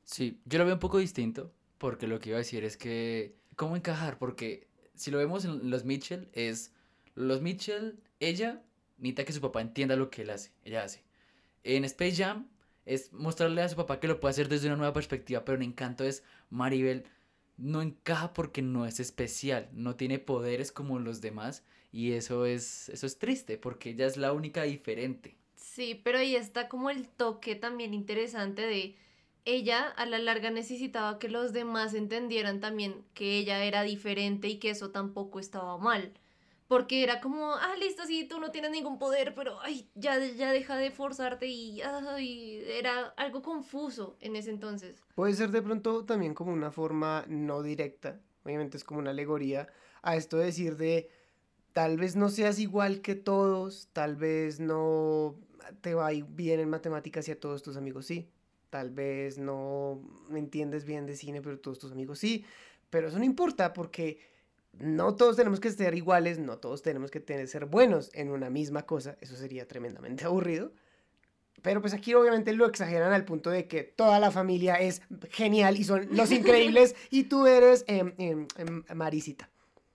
Sí, 0.05 0.39
yo 0.45 0.61
lo 0.61 0.65
veo 0.65 0.75
un 0.75 0.81
poco 0.81 0.99
distinto, 0.99 1.51
porque 1.79 2.07
lo 2.07 2.21
que 2.21 2.29
iba 2.29 2.37
a 2.37 2.47
decir 2.47 2.63
es 2.63 2.77
que, 2.77 3.35
¿cómo 3.57 3.75
encajar? 3.75 4.19
Porque 4.19 4.69
si 4.95 5.11
lo 5.11 5.19
vemos 5.19 5.45
en 5.45 5.69
los 5.69 5.85
Mitchell, 5.85 6.29
es, 6.33 6.73
los 7.17 7.41
Mitchell, 7.41 7.99
ella 8.21 8.63
necesita 8.99 9.25
que 9.25 9.33
su 9.33 9.41
papá 9.41 9.63
entienda 9.63 9.97
lo 9.97 10.11
que 10.11 10.23
él 10.23 10.31
hace, 10.31 10.53
ella 10.65 10.85
hace. 10.85 11.03
En 11.65 11.85
Space 11.85 12.15
Jam 12.15 12.47
es 12.87 13.13
mostrarle 13.13 13.63
a 13.63 13.69
su 13.69 13.77
papá 13.77 14.01
que 14.01 14.09
lo 14.09 14.21
puede 14.21 14.31
hacer 14.31 14.49
desde 14.49 14.69
una 14.69 14.77
nueva 14.77 14.93
perspectiva, 14.93 15.45
pero 15.45 15.57
en 15.57 15.63
Encanto 15.63 16.05
es, 16.05 16.23
Maribel 16.51 17.05
no 17.57 17.83
encaja 17.83 18.33
porque 18.33 18.63
no 18.63 18.87
es 18.87 19.01
especial, 19.01 19.69
no 19.73 19.97
tiene 19.97 20.19
poderes 20.19 20.73
como 20.73 20.99
los 20.99 21.21
demás, 21.21 21.65
y 21.93 22.13
eso 22.13 22.47
es, 22.47 22.89
eso 22.89 23.07
es 23.07 23.19
triste, 23.19 23.59
porque 23.59 23.91
ella 23.91 24.07
es 24.07 24.17
la 24.17 24.33
única 24.33 24.63
diferente. 24.63 25.37
Sí, 25.55 26.01
pero 26.03 26.19
ahí 26.19 26.37
está 26.37 26.69
como 26.69 26.91
el 26.91 27.07
toque 27.09 27.55
también 27.57 27.95
interesante 27.95 28.63
de 28.63 28.97
ella 29.45 29.89
a 29.89 30.07
la 30.07 30.19
larga 30.19 30.51
necesitaba 30.51 31.19
que 31.19 31.29
los 31.29 31.53
demás 31.53 31.95
entendieran 31.95 32.61
también 32.61 33.05
que 33.15 33.39
ella 33.39 33.65
era 33.65 33.83
diferente 33.83 34.49
y 34.49 34.59
que 34.59 34.71
eso 34.71 34.91
tampoco 34.91 35.41
estaba 35.41 35.79
mal. 35.79 36.13
Porque 36.71 37.03
era 37.03 37.21
como, 37.21 37.57
ah, 37.57 37.75
listo, 37.81 38.07
sí, 38.07 38.29
tú 38.29 38.39
no 38.39 38.53
tienes 38.53 38.71
ningún 38.71 38.97
poder, 38.97 39.35
pero 39.35 39.61
ay, 39.61 39.91
ya, 39.97 40.25
ya 40.25 40.53
deja 40.53 40.77
de 40.77 40.93
forzarte 40.93 41.49
y 41.49 41.83
ay, 41.83 42.63
era 42.65 43.09
algo 43.17 43.43
confuso 43.43 44.17
en 44.21 44.37
ese 44.37 44.51
entonces. 44.51 45.03
Puede 45.17 45.35
ser 45.35 45.51
de 45.51 45.63
pronto 45.63 46.05
también 46.05 46.33
como 46.33 46.53
una 46.53 46.71
forma 46.71 47.25
no 47.27 47.65
directa, 47.65 48.21
obviamente 48.45 48.77
es 48.77 48.85
como 48.85 49.01
una 49.01 49.11
alegoría 49.11 49.67
a 50.03 50.15
esto 50.15 50.37
de 50.37 50.45
decir 50.45 50.77
de 50.77 51.11
tal 51.73 51.97
vez 51.97 52.15
no 52.15 52.29
seas 52.29 52.61
igual 52.61 53.01
que 53.01 53.17
todos, 53.17 53.89
tal 53.93 54.15
vez 54.15 54.61
no 54.61 55.35
te 55.81 55.95
va 55.95 56.11
bien 56.11 56.61
en 56.61 56.71
matemáticas 56.71 57.27
y 57.27 57.33
a 57.33 57.41
todos 57.41 57.65
tus 57.65 57.77
amigos 57.77 58.07
sí, 58.07 58.31
tal 58.71 58.91
vez 58.91 59.39
no 59.39 60.01
entiendes 60.31 60.85
bien 60.85 61.05
de 61.05 61.17
cine 61.17 61.43
pero 61.43 61.59
todos 61.59 61.81
tus 61.81 61.91
amigos 61.91 62.21
sí, 62.21 62.45
pero 62.91 63.09
eso 63.09 63.19
no 63.19 63.25
importa 63.25 63.73
porque 63.73 64.30
no 64.79 65.15
todos 65.15 65.37
tenemos 65.37 65.61
que 65.61 65.71
ser 65.71 65.95
iguales, 65.95 66.39
no 66.39 66.59
todos 66.59 66.83
tenemos 66.83 67.11
que 67.11 67.21
tener, 67.21 67.49
ser 67.49 67.67
buenos 67.67 68.11
en 68.15 68.31
una 68.31 68.51
misma 68.51 68.87
cosa, 68.87 69.17
eso 69.21 69.37
sería 69.37 69.67
tremendamente 69.67 70.25
aburrido. 70.27 70.73
Pero 71.63 71.83
pues 71.83 71.93
aquí 71.93 72.15
obviamente 72.15 72.55
lo 72.55 72.67
exageran 72.67 73.13
al 73.13 73.27
punto 73.27 73.51
de 73.51 73.69
que 73.69 73.83
toda 73.83 74.19
la 74.19 74.31
familia 74.31 74.77
es 74.77 75.03
genial 75.31 75.77
y 75.77 75.85
son 75.85 76.09
los 76.13 76.33
increíbles 76.33 76.97
y 77.11 77.25
tú 77.25 77.47
eres 77.47 77.85
em, 77.87 78.15
em, 78.17 78.47
em, 78.57 78.83
Marisita. 78.95 79.51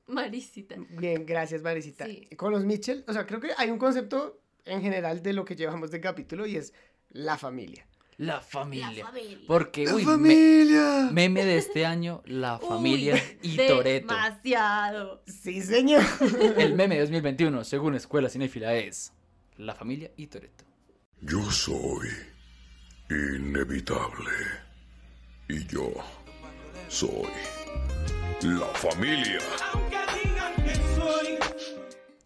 Marisita. 0.05 0.75
Bien, 0.99 1.25
gracias 1.25 1.63
Marisita. 1.63 2.05
Sí. 2.05 2.29
Con 2.37 2.51
los 2.51 2.63
Mitchell, 2.65 3.03
o 3.07 3.13
sea, 3.13 3.25
creo 3.25 3.39
que 3.39 3.49
hay 3.57 3.71
un 3.71 3.79
concepto 3.79 4.39
en 4.65 4.81
general 4.81 5.23
de 5.23 5.33
lo 5.33 5.43
que 5.43 5.55
llevamos 5.55 5.89
de 5.89 6.01
capítulo 6.01 6.45
y 6.45 6.57
es 6.57 6.73
la 7.09 7.37
familia. 7.37 7.87
La 8.17 8.39
familia. 8.39 9.05
familia. 9.07 9.39
Porque, 9.47 9.87
uy, 9.91 10.05
me- 10.05 10.11
familia! 10.11 11.09
meme 11.11 11.43
de 11.43 11.57
este 11.57 11.85
año, 11.85 12.21
la 12.25 12.59
familia 12.59 13.21
y 13.41 13.57
Toreto. 13.57 14.13
Demasiado. 14.13 15.21
Sí, 15.27 15.61
señor. 15.61 16.01
El 16.57 16.75
meme 16.75 16.95
de 16.95 17.01
2021, 17.01 17.63
según 17.65 17.95
Escuela 17.95 18.29
Cinéfila, 18.29 18.73
es 18.75 19.11
La 19.57 19.75
familia 19.75 20.11
y 20.15 20.27
Toreto. 20.27 20.63
Yo 21.21 21.41
soy 21.51 22.07
inevitable. 23.09 24.31
Y 25.49 25.65
yo 25.67 25.91
soy 26.87 27.27
la 28.41 28.65
familia. 28.67 29.39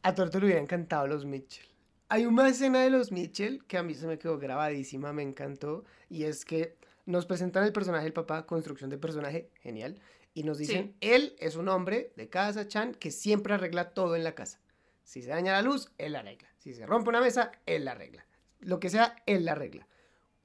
A 0.03 0.15
Torto 0.15 0.39
le 0.39 0.45
hubiera 0.45 0.61
encantado 0.61 1.07
los 1.07 1.25
Mitchell. 1.25 1.65
Hay 2.11 2.25
una 2.25 2.49
escena 2.49 2.81
de 2.81 2.89
los 2.89 3.11
Mitchell 3.11 3.63
que 3.65 3.77
a 3.77 3.83
mí 3.83 3.93
se 3.93 4.07
me 4.07 4.17
quedó 4.17 4.39
grabadísima, 4.39 5.13
me 5.13 5.21
encantó. 5.21 5.85
Y 6.09 6.23
es 6.23 6.43
que 6.43 6.75
nos 7.05 7.27
presentan 7.27 7.63
el 7.63 7.71
personaje 7.71 8.03
del 8.03 8.13
papá, 8.13 8.47
construcción 8.47 8.89
de 8.89 8.97
personaje, 8.97 9.51
genial. 9.61 10.01
Y 10.33 10.41
nos 10.41 10.57
dicen, 10.57 10.95
él 11.01 11.35
es 11.37 11.55
un 11.55 11.69
hombre 11.69 12.11
de 12.15 12.27
casa, 12.27 12.67
Chan, 12.67 12.95
que 12.95 13.11
siempre 13.11 13.53
arregla 13.53 13.91
todo 13.91 14.15
en 14.15 14.23
la 14.23 14.33
casa. 14.33 14.59
Si 15.03 15.21
se 15.21 15.29
daña 15.29 15.53
la 15.53 15.61
luz, 15.61 15.91
él 15.99 16.13
la 16.13 16.19
arregla. 16.19 16.49
Si 16.57 16.73
se 16.73 16.87
rompe 16.87 17.09
una 17.09 17.21
mesa, 17.21 17.51
él 17.67 17.85
la 17.85 17.91
arregla. 17.91 18.25
Lo 18.59 18.79
que 18.79 18.89
sea, 18.89 19.15
él 19.27 19.45
la 19.45 19.51
arregla. 19.51 19.87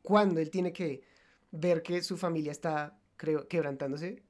Cuando 0.03 0.41
él 0.41 0.51
tiene 0.51 0.73
que 0.73 1.03
ver 1.51 1.83
que 1.83 2.03
su 2.03 2.19
familia 2.19 2.53
está, 2.53 2.99
creo, 3.17 3.49
quebrantándose, 3.49 4.23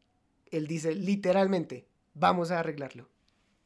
él 0.52 0.68
dice 0.68 0.94
literalmente, 0.94 1.88
vamos 2.14 2.52
a 2.52 2.60
arreglarlo. 2.60 3.08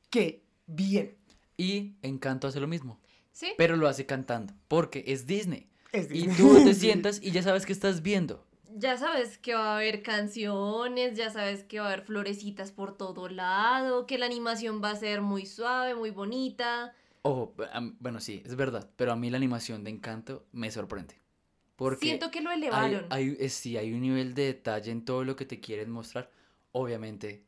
¡Qué 0.08 0.42
bien! 0.66 1.18
Y 1.58 1.96
Encanto 2.02 2.48
hace 2.48 2.60
lo 2.60 2.68
mismo, 2.68 3.00
¿Sí? 3.38 3.52
pero 3.56 3.76
lo 3.76 3.86
hace 3.86 4.04
cantando, 4.04 4.52
porque 4.66 5.04
es 5.06 5.24
Disney. 5.26 5.68
Es 5.92 6.06
Y 6.10 6.26
Disney. 6.26 6.36
tú 6.36 6.54
te 6.64 6.74
sientas 6.74 7.20
y 7.22 7.30
ya 7.30 7.40
sabes 7.40 7.66
que 7.66 7.72
estás 7.72 8.02
viendo. 8.02 8.44
Ya 8.74 8.96
sabes 8.96 9.38
que 9.38 9.54
va 9.54 9.74
a 9.74 9.76
haber 9.76 10.02
canciones, 10.02 11.16
ya 11.16 11.30
sabes 11.30 11.62
que 11.62 11.78
va 11.78 11.86
a 11.86 11.92
haber 11.92 12.04
florecitas 12.04 12.72
por 12.72 12.96
todo 12.96 13.28
lado, 13.28 14.06
que 14.06 14.18
la 14.18 14.26
animación 14.26 14.82
va 14.82 14.90
a 14.90 14.96
ser 14.96 15.20
muy 15.20 15.46
suave, 15.46 15.94
muy 15.94 16.10
bonita. 16.10 16.92
Ojo, 17.22 17.54
bueno, 18.00 18.20
sí, 18.20 18.42
es 18.44 18.56
verdad, 18.56 18.90
pero 18.96 19.12
a 19.12 19.16
mí 19.16 19.30
la 19.30 19.36
animación 19.36 19.84
de 19.84 19.90
Encanto 19.90 20.44
me 20.50 20.72
sorprende. 20.72 21.14
Porque 21.76 22.06
Siento 22.06 22.32
que 22.32 22.40
lo 22.40 22.50
hay, 22.50 22.56
elevaron. 22.58 23.06
hay- 23.10 23.36
eh, 23.38 23.48
sí, 23.50 23.76
hay 23.76 23.92
un 23.92 24.00
nivel 24.00 24.34
de 24.34 24.46
detalle 24.46 24.90
en 24.90 25.04
todo 25.04 25.22
lo 25.22 25.36
que 25.36 25.44
te 25.46 25.60
quieren 25.60 25.90
mostrar. 25.92 26.28
Obviamente, 26.72 27.44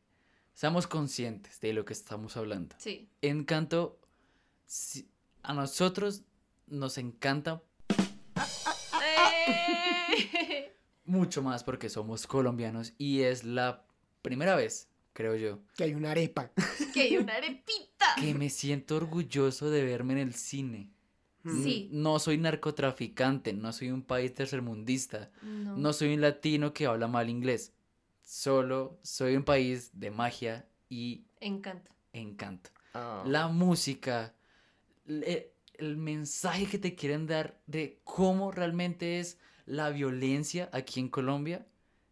seamos 0.53 0.87
conscientes 0.87 1.59
de 1.59 1.73
lo 1.73 1.83
que 1.83 1.91
estamos 1.91 2.37
hablando. 2.37 2.77
Sí. 2.79 3.09
Encanto, 3.21 3.99
sí, 4.65 5.10
a 5.43 5.53
nosotros 5.53 6.23
nos 6.67 6.97
encanta 6.97 7.61
¡Eh! 9.03 10.75
mucho 11.05 11.41
más 11.41 11.63
porque 11.63 11.89
somos 11.89 12.27
colombianos 12.27 12.93
y 12.97 13.21
es 13.21 13.43
la 13.43 13.83
primera 14.21 14.55
vez, 14.55 14.89
creo 15.13 15.35
yo, 15.35 15.59
Que 15.75 15.85
hay 15.85 15.93
una 15.93 16.11
arepa. 16.11 16.51
Que 16.93 17.01
hay 17.01 17.17
una 17.17 17.33
arepita. 17.35 18.15
que 18.19 18.33
me 18.33 18.49
siento 18.49 18.95
orgulloso 18.97 19.69
de 19.69 19.83
verme 19.83 20.13
en 20.13 20.19
el 20.19 20.33
cine. 20.33 20.89
Sí. 21.43 21.89
No 21.91 22.19
soy 22.19 22.37
narcotraficante, 22.37 23.51
no 23.53 23.73
soy 23.73 23.89
un 23.89 24.03
país 24.03 24.31
tercermundista, 24.33 25.31
No. 25.41 25.75
no 25.75 25.91
soy 25.93 26.13
un 26.13 26.21
latino 26.21 26.71
que 26.71 26.85
habla 26.85 27.07
mal 27.07 27.29
inglés. 27.29 27.73
Solo 28.23 28.99
soy 29.01 29.35
un 29.35 29.43
país 29.43 29.89
de 29.93 30.11
magia 30.11 30.67
y 30.87 31.23
Encanto. 31.39 31.91
encanto. 32.13 32.69
Ah. 32.93 33.23
La 33.25 33.47
música, 33.47 34.35
le- 35.05 35.53
el 35.75 35.97
mensaje 35.97 36.67
que 36.67 36.77
te 36.77 36.95
quieren 36.95 37.25
dar 37.27 37.59
de 37.67 37.99
cómo 38.03 38.51
realmente 38.51 39.19
es 39.19 39.39
la 39.65 39.89
violencia 39.89 40.69
aquí 40.73 40.99
en 40.99 41.09
Colombia 41.09 41.65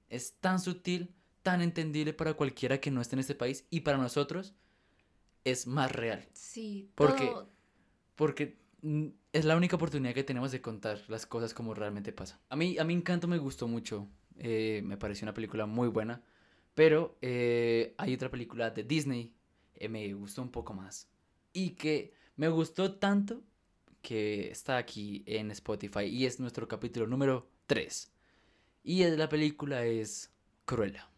es 0.09 0.33
tan 0.39 0.59
sutil, 0.59 1.13
tan 1.43 1.61
entendible 1.61 2.13
para 2.13 2.33
cualquiera 2.33 2.79
que 2.79 2.89
no 2.91 2.99
esté 3.01 3.15
en 3.15 3.19
este 3.19 3.35
país 3.35 3.65
y 3.69 3.81
para 3.81 3.97
nosotros 3.97 4.55
es 5.43 5.67
más 5.67 5.91
real. 5.91 6.27
Sí. 6.33 6.91
Porque- 6.95 7.27
todo- 7.27 7.49
Porque 8.15 8.57
mm, 8.81 9.07
es 9.33 9.45
la 9.45 9.55
única 9.55 9.75
oportunidad 9.75 10.13
que 10.13 10.23
tenemos 10.23 10.51
de 10.51 10.61
contar 10.61 10.99
las 11.07 11.25
cosas 11.25 11.53
como 11.53 11.73
realmente 11.73 12.11
pasan. 12.11 12.39
A 12.49 12.55
mí, 12.55 12.77
a 12.77 12.83
mí 12.83 12.93
Encanto 12.93 13.27
me 13.27 13.37
gustó 13.37 13.67
mucho. 13.67 14.07
eh, 14.41 14.81
me 14.85 14.95
pareció 14.97 15.25
una 15.25 15.33
película 15.33 15.65
muy 15.65 15.89
buena. 15.89 16.21
Pero 16.73 17.17
eh, 17.21 17.93
hay 17.97 18.13
otra 18.13 18.29
película 18.31 18.69
de 18.71 18.83
Disney. 18.83 19.33
eh, 19.75 19.89
me 19.89 20.13
gustó 20.13 20.41
un 20.41 20.49
poco 20.51 20.73
más. 20.73 21.09
Y 21.53 21.71
que 21.71 22.13
me 22.39 22.47
gustó 22.47 22.93
tanto 22.95 23.41
que 24.01 24.49
está 24.49 24.77
aquí 24.77 25.23
en 25.25 25.51
Spotify. 25.51 26.05
Y 26.05 26.25
es 26.25 26.39
nuestro 26.39 26.69
capítulo 26.69 27.05
número 27.05 27.49
3. 27.67 28.13
Y 28.81 29.03
es- 29.03 29.17
la 29.17 29.27
película 29.27 29.83
es 29.83 30.31
Cruella. 30.63 31.09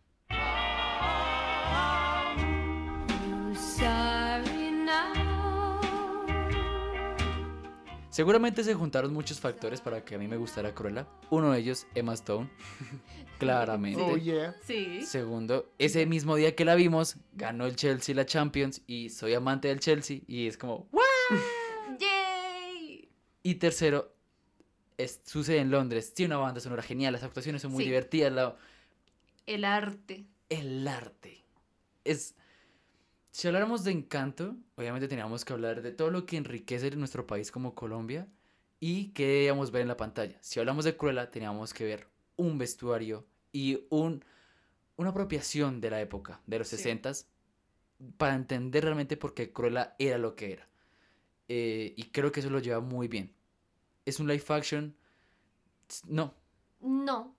Seguramente 8.10 8.64
se 8.66 8.74
juntaron 8.74 9.14
muchos 9.14 9.40
factores 9.40 9.80
para 9.80 10.04
que 10.04 10.16
a 10.16 10.18
mí 10.18 10.28
me 10.28 10.36
gustara 10.36 10.76
Cruella. 10.76 11.08
Uno 11.30 11.52
de 11.54 11.60
ellos, 11.60 11.88
Emma 11.96 12.14
Stone. 12.14 12.50
Claramente. 13.40 14.02
Oh, 14.02 14.18
yeah. 14.18 14.54
Sí. 14.66 15.02
Segundo, 15.06 15.72
ese 15.80 16.06
mismo 16.06 16.36
día 16.36 16.54
que 16.54 16.66
la 16.66 16.76
vimos, 16.76 17.16
ganó 17.34 17.66
el 17.66 17.78
Chelsea 17.78 18.14
la 18.14 18.26
Champions 18.26 18.82
y 18.86 19.10
soy 19.10 19.34
amante 19.34 19.70
del 19.70 19.80
Chelsea 19.80 20.20
y 20.28 20.48
es 20.48 20.58
como 20.58 20.90
"¡Guau!". 20.92 21.06
¡Yay! 22.00 23.10
Y 23.44 23.56
tercero, 23.56 24.14
es- 24.98 25.22
sucede 25.26 25.58
en 25.60 25.72
Londres, 25.72 26.14
tiene 26.14 26.36
una 26.36 26.44
banda 26.44 26.62
sonora 26.62 26.84
genial, 26.84 27.14
las 27.14 27.24
actuaciones 27.24 27.62
son 27.62 27.72
muy 27.72 27.84
Sí. 27.84 27.90
divertidas, 27.90 28.32
la- 28.32 28.56
El 29.46 29.66
arte. 29.66 30.26
el 30.50 30.88
arte. 30.88 31.44
Es 32.04 32.36
si 33.32 33.48
habláramos 33.48 33.84
de 33.86 33.92
encanto, 33.92 34.58
obviamente 34.76 35.08
teníamos 35.08 35.46
que 35.46 35.54
hablar 35.54 35.82
de 35.82 35.92
todo 35.94 36.12
lo 36.12 36.26
que 36.26 36.36
enriquece 36.36 36.92
nuestro 36.98 37.26
país 37.26 37.50
como 37.52 37.74
Colombia 37.76 38.28
y 38.82 39.10
que 39.14 39.26
debíamos 39.26 39.72
ver 39.72 39.84
en 39.84 39.88
la 39.88 39.96
pantalla. 39.96 40.38
Si 40.42 40.60
hablamos 40.60 40.84
de 40.84 40.98
Cruella, 40.98 41.32
teníamos 41.32 41.74
que 41.74 41.86
ver 41.86 42.08
un 42.36 42.58
vestuario 42.58 43.26
y 43.54 43.86
un, 43.90 44.26
una 44.98 45.12
apropiación 45.12 45.80
de 45.80 45.92
la 45.92 46.02
época, 46.02 46.42
de 46.46 46.60
los 46.60 46.68
Sí. 46.68 46.76
60s, 46.76 47.28
para 48.18 48.36
entender 48.36 48.84
realmente 48.84 49.16
por 49.16 49.34
qué 49.34 49.54
Cruella 49.54 49.96
era 49.98 50.18
lo 50.18 50.36
que 50.36 50.52
era. 50.52 50.68
Eh, 51.54 51.94
y 51.98 52.04
creo 52.12 52.32
que 52.32 52.40
eso 52.40 52.50
lo 52.50 52.60
lleva 52.60 52.80
muy 52.80 53.10
bien. 53.10 53.34
Es 54.06 54.22
un 54.22 54.28
live 54.30 54.44
action. 54.48 54.96
No, 56.08 56.34
No. 56.80 57.36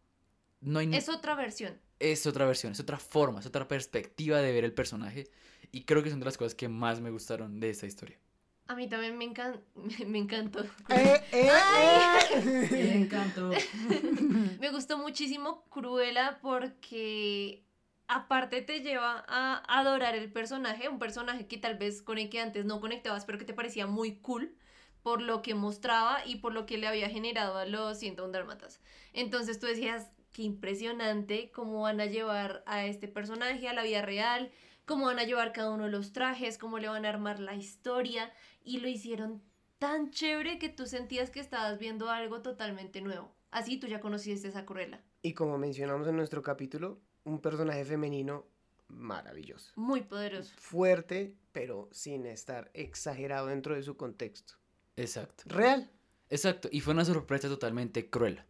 no 0.61 0.78
hay 0.81 0.95
Es 0.95 1.09
otra 1.09 1.35
versión. 1.35 1.81
es 1.99 2.26
otra 2.26 2.45
versión, 2.45 2.73
es 2.73 2.81
otra 2.81 2.99
forma, 2.99 3.40
es 3.40 3.47
otra 3.47 3.66
perspectiva 3.66 4.38
de 4.42 4.52
ver 4.52 4.64
el 4.64 4.75
personaje. 4.75 5.31
Y 5.71 5.85
creo 5.85 6.02
que 6.02 6.11
son 6.11 6.19
de 6.19 6.26
las 6.26 6.37
cosas 6.37 6.54
que 6.54 6.69
más 6.69 7.00
me 7.00 7.09
gustaron 7.11 7.59
de 7.59 7.71
esta 7.71 7.87
historia. 7.87 8.19
A 8.66 8.75
mí 8.75 8.87
también 8.87 9.16
me, 9.16 9.25
encan 9.25 9.61
me, 9.75 10.04
me 10.13 10.19
encantó. 10.19 10.63
Eh, 10.91 11.21
eh, 11.32 11.50
eh. 12.71 12.93
encanto. 12.95 13.50
Me 14.60 14.71
gustó 14.71 14.99
muchísimo 14.99 15.65
Cruella 15.71 16.39
porque 16.43 17.65
aparte 18.14 18.62
te 18.62 18.80
lleva 18.80 19.25
a 19.26 19.62
adorar 19.78 20.14
el 20.14 20.30
personaje, 20.30 20.88
un 20.88 20.98
personaje 20.98 21.46
que 21.46 21.58
tal 21.58 21.78
vez 21.78 22.02
con 22.02 22.18
el 22.18 22.28
que 22.28 22.40
antes 22.40 22.64
no 22.64 22.80
conectabas, 22.80 23.25
pero 23.25 23.38
que 23.38 23.44
te 23.44 23.54
parecía 23.54 23.86
muy 23.86 24.16
cool 24.16 24.54
por 25.02 25.22
lo 25.22 25.42
que 25.42 25.54
mostraba 25.54 26.25
y 26.26 26.36
por 26.36 26.52
lo 26.52 26.66
que 26.66 26.78
le 26.78 26.86
había 26.86 27.08
generado 27.08 27.56
a 27.56 27.64
los 27.64 27.98
101 27.98 28.32
dálmatas. 28.32 28.80
Entonces 29.12 29.58
tú 29.58 29.66
decías, 29.66 30.10
qué 30.32 30.42
impresionante 30.42 31.50
cómo 31.50 31.82
van 31.82 32.00
a 32.00 32.06
llevar 32.06 32.62
a 32.66 32.84
este 32.84 33.08
personaje 33.08 33.68
a 33.68 33.72
la 33.72 33.82
vida 33.82 34.02
real, 34.02 34.50
cómo 34.84 35.06
van 35.06 35.18
a 35.18 35.25
llevar 35.25 35.52
cada 35.52 35.70
uno 35.70 35.84
de 35.84 35.90
los 35.90 36.12
trajes, 36.12 36.58
cómo 36.58 36.78
le 36.78 36.88
van 36.88 37.06
a 37.06 37.08
armar 37.08 37.40
la 37.40 37.54
historia 37.54 38.32
y 38.62 38.78
lo 38.80 38.88
hicieron 38.88 39.42
tan 39.78 40.10
chévere 40.10 40.58
que 40.58 40.68
tú 40.68 40.86
sentías 40.86 41.30
que 41.30 41.40
estabas 41.40 41.78
viendo 41.78 42.10
algo 42.10 42.42
totalmente 42.42 43.00
nuevo. 43.00 43.34
Así 43.50 43.78
tú 43.78 43.86
ya 43.86 44.00
conociste 44.00 44.48
esa 44.48 44.64
Cruella. 44.64 45.02
Y 45.22 45.34
como 45.34 45.58
mencionamos 45.58 46.06
en 46.08 46.16
nuestro 46.16 46.42
capítulo, 46.42 47.00
un 47.25 47.41
personaje 47.41 47.85
femenino 47.85 48.47
maravilloso. 48.89 49.73
Muy 49.76 50.02
poderoso. 50.02 50.52
Fuerte, 50.56 51.35
pero 51.52 51.89
sin 51.93 52.26
estar 52.26 52.71
exagerado 52.75 53.47
dentro 53.47 53.75
de 53.75 53.82
su 53.82 53.97
contexto. 53.97 54.54
Exacto. 54.97 55.45
Real. 55.47 55.91
Exacto. 56.30 56.69
Y 56.71 56.80
fue 56.80 56.95
una 56.95 57.04
sorpresa 57.04 57.49
totalmente 57.49 58.08
cruel. 58.08 58.43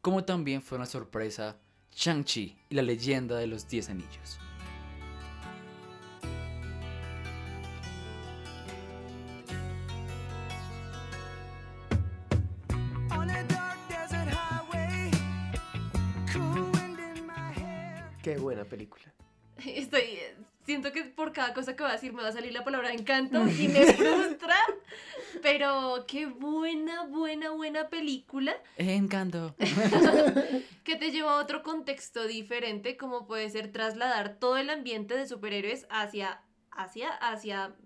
Como 0.00 0.24
también 0.24 0.62
fue 0.62 0.76
una 0.76 0.86
sorpresa 0.86 1.58
Shang-Chi 1.92 2.58
y 2.68 2.74
la 2.74 2.82
leyenda 2.82 3.36
de 3.36 3.46
los 3.46 3.68
10 3.68 3.90
anillos. 3.90 4.38
Qué 18.34 18.40
buena 18.40 18.64
película. 18.64 19.04
Estoy, 19.64 20.00
eh, 20.00 20.34
siento 20.66 20.90
que 20.90 21.04
por 21.04 21.32
cada 21.32 21.54
cosa 21.54 21.76
que 21.76 21.84
voy 21.84 21.90
a 21.90 21.94
decir 21.94 22.12
me 22.12 22.20
va 22.20 22.30
a 22.30 22.32
salir 22.32 22.52
la 22.52 22.64
palabra 22.64 22.92
encanto 22.92 23.46
y 23.48 23.68
me 23.68 23.92
frustra. 23.92 24.56
Pero 25.40 26.04
qué 26.08 26.26
buena, 26.26 27.04
buena, 27.04 27.50
buena 27.50 27.88
película 27.90 28.56
Encanto. 28.76 29.54
que 30.84 30.96
te 30.96 31.12
lleva 31.12 31.38
a 31.38 31.40
otro 31.40 31.62
contexto 31.62 32.26
diferente, 32.26 32.96
como 32.96 33.24
puede 33.28 33.48
ser 33.50 33.70
trasladar 33.70 34.40
todo 34.40 34.56
el 34.56 34.68
ambiente 34.68 35.16
de 35.16 35.28
superhéroes 35.28 35.86
hacia, 35.90 36.40
hacia, 36.72 37.10
hacia... 37.10 37.76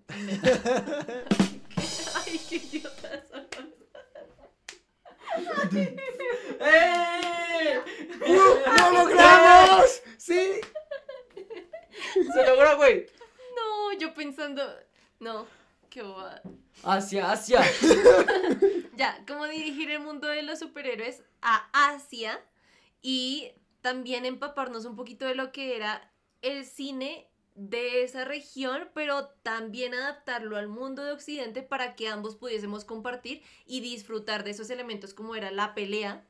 Ay, 2.25 2.41
qué 2.49 2.55
idiotas 2.55 3.27
son. 3.29 3.68
¡Eh! 6.59 7.81
¡Lo 8.27 8.91
logramos! 8.91 10.01
¡Sí! 10.17 10.61
¡Se 12.33 12.45
logró, 12.45 12.77
güey! 12.77 13.05
No, 13.55 13.93
yo 13.97 14.13
pensando... 14.13 14.63
No, 15.19 15.47
qué 15.89 16.03
bobada. 16.03 16.41
Hacia, 16.83 17.31
hacia. 17.31 17.61
Ya, 18.95 19.23
cómo 19.25 19.45
dirigir 19.47 19.89
el 19.91 20.01
mundo 20.01 20.27
de 20.27 20.41
los 20.41 20.59
superhéroes 20.59 21.23
a 21.41 21.69
Asia 21.71 22.37
y 23.01 23.53
también 23.79 24.25
empaparnos 24.25 24.83
un 24.83 24.97
poquito 24.97 25.25
de 25.25 25.35
lo 25.35 25.53
que 25.53 25.77
era 25.77 26.11
el 26.41 26.65
cine 26.65 27.28
de 27.59 28.03
esa 28.03 28.23
región, 28.23 28.87
pero 28.93 29.27
también 29.43 29.93
adaptarlo 29.93 30.55
al 30.55 30.69
mundo 30.69 31.03
de 31.03 31.11
Occidente 31.11 31.61
para 31.61 31.95
que 31.95 32.07
ambos 32.07 32.35
pudiésemos 32.37 32.85
compartir 32.85 33.41
y 33.65 33.81
disfrutar 33.81 34.43
de 34.43 34.51
esos 34.51 34.69
elementos 34.69 35.13
como 35.13 35.35
era 35.35 35.51
la 35.51 35.75
pelea. 35.75 36.25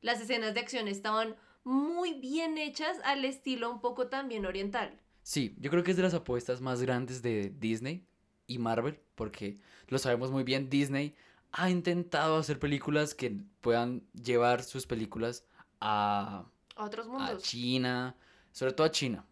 Las 0.00 0.20
escenas 0.20 0.54
de 0.54 0.60
acción 0.60 0.88
estaban 0.88 1.36
muy 1.62 2.14
bien 2.14 2.58
hechas 2.58 2.98
al 3.04 3.24
estilo 3.24 3.70
un 3.70 3.80
poco 3.80 4.08
también 4.08 4.44
oriental. 4.44 4.98
Sí, 5.22 5.54
yo 5.60 5.70
creo 5.70 5.84
que 5.84 5.92
es 5.92 5.96
de 5.96 6.02
las 6.02 6.14
apuestas 6.14 6.60
más 6.60 6.82
grandes 6.82 7.22
de 7.22 7.50
Disney 7.50 8.04
y 8.48 8.58
Marvel, 8.58 8.98
porque 9.14 9.60
lo 9.86 9.98
sabemos 9.98 10.32
muy 10.32 10.42
bien, 10.42 10.68
Disney 10.68 11.14
ha 11.52 11.70
intentado 11.70 12.36
hacer 12.38 12.58
películas 12.58 13.14
que 13.14 13.38
puedan 13.60 14.02
llevar 14.14 14.64
sus 14.64 14.86
películas 14.86 15.44
a, 15.80 16.46
A 16.74 16.84
otros 16.84 17.06
a 17.06 17.10
mundos. 17.10 17.42
China, 17.44 18.16
sobre 18.50 18.72
todo 18.72 18.86
a 18.86 18.90
China, 18.90 19.24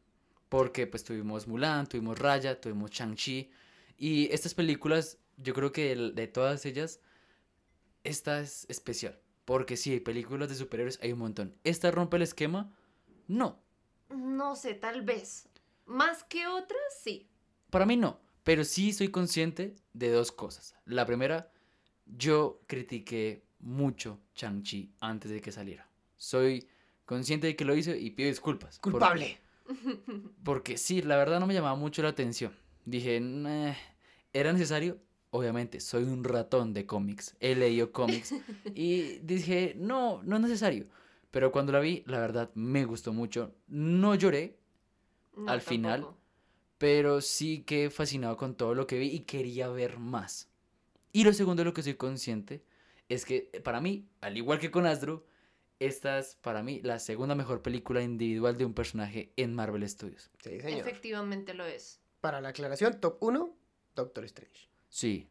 porque 0.50 0.86
pues 0.86 1.02
tuvimos 1.04 1.46
Mulan, 1.48 1.86
tuvimos 1.86 2.18
Raya, 2.18 2.60
tuvimos 2.60 2.90
Shang-Chi, 2.90 3.50
y 3.96 4.28
estas 4.32 4.52
películas, 4.52 5.16
yo 5.38 5.54
creo 5.54 5.72
que 5.72 5.94
de 5.96 6.26
todas 6.26 6.66
ellas, 6.66 7.00
esta 8.04 8.40
es 8.40 8.66
especial, 8.68 9.18
porque 9.46 9.76
sí, 9.76 9.98
películas 10.00 10.48
de 10.50 10.54
superhéroes 10.56 10.98
hay 11.02 11.12
un 11.12 11.20
montón. 11.20 11.54
¿Esta 11.64 11.90
rompe 11.90 12.16
el 12.16 12.22
esquema? 12.24 12.70
No, 13.28 13.58
No 14.10 14.56
sé, 14.56 14.74
tal 14.74 15.02
vez. 15.02 15.48
Más 15.86 16.24
que 16.24 16.46
otras, 16.48 16.80
sí. 17.02 17.28
Para 17.70 17.86
mí 17.86 17.96
no, 17.96 18.20
pero 18.42 18.64
sí 18.64 18.92
soy 18.92 19.08
consciente 19.08 19.76
de 19.92 20.10
dos 20.10 20.32
cosas. 20.32 20.74
La 20.84 21.06
primera, 21.06 21.52
yo 22.06 22.60
critiqué 22.66 23.44
mucho 23.60 24.18
Shang-Chi 24.34 24.94
antes 25.00 25.30
de 25.30 25.40
que 25.40 25.52
saliera. 25.52 25.88
Soy 26.16 26.66
consciente 27.04 27.46
de 27.46 27.54
que 27.54 27.64
lo 27.64 27.76
hizo 27.76 27.94
y 27.94 28.10
pido 28.10 28.28
disculpas. 28.28 28.78
por- 28.80 28.92
Culpable. 28.92 29.38
porque 30.44 30.76
sí, 30.78 31.02
la 31.02 31.16
verdad 31.16 31.40
no 31.40 31.46
me 31.46 31.54
llamaba 31.54 31.76
mucho 31.76 32.02
la 32.02 32.08
atención. 32.10 32.52
Dije, 32.84 33.20
"Nah, 33.20 33.74
¿era 34.32 34.52
necesario? 34.52 34.98
Obviamente, 35.30 35.80
soy 35.80 36.04
un 36.04 36.24
ratón 36.24 36.72
de 36.74 36.86
cómics. 36.86 37.36
He 37.40 37.54
leído 37.54 37.92
cómics. 37.92 38.34
y 38.74 39.18
dije, 39.20 39.74
no, 39.76 40.22
no 40.24 40.36
es 40.36 40.42
necesario. 40.42 40.86
Pero 41.30 41.52
cuando 41.52 41.70
la 41.72 41.78
vi, 41.80 42.02
la 42.06 42.18
verdad 42.18 42.50
me 42.54 42.84
gustó 42.84 43.12
mucho. 43.12 43.54
No 43.68 44.14
lloré, 44.16 44.58
No, 45.36 45.48
Al 45.50 45.60
final, 45.60 46.00
tampoco. 46.00 46.18
pero 46.78 47.20
sí 47.20 47.62
quedé 47.64 47.90
fascinado 47.90 48.36
con 48.36 48.54
todo 48.56 48.74
lo 48.74 48.86
que 48.86 48.98
vi 48.98 49.08
y 49.08 49.20
quería 49.20 49.68
ver 49.68 49.98
más. 49.98 50.48
Y 51.12 51.24
lo 51.24 51.32
segundo 51.32 51.60
de 51.62 51.66
lo 51.66 51.74
que 51.74 51.82
soy 51.82 51.94
consciente 51.94 52.64
es 53.08 53.24
que 53.24 53.50
para 53.64 53.80
mí, 53.80 54.08
al 54.20 54.36
igual 54.36 54.58
que 54.58 54.70
con 54.70 54.86
Astro, 54.86 55.24
esta 55.80 56.18
es 56.18 56.36
para 56.36 56.62
mí 56.62 56.80
la 56.82 56.98
segunda 56.98 57.34
mejor 57.34 57.62
película 57.62 58.02
individual 58.02 58.56
de 58.56 58.64
un 58.64 58.74
personaje 58.74 59.32
en 59.36 59.54
Marvel 59.54 59.88
Studios. 59.88 60.30
Sí, 60.42 60.60
señor. 60.60 60.80
Efectivamente 60.80 61.54
lo 61.54 61.64
es. 61.64 62.00
Para 62.20 62.40
la 62.40 62.50
aclaración, 62.50 63.00
top 63.00 63.16
1, 63.20 63.56
Doctor 63.96 64.24
Strange. 64.26 64.68
Sí. 64.88 65.28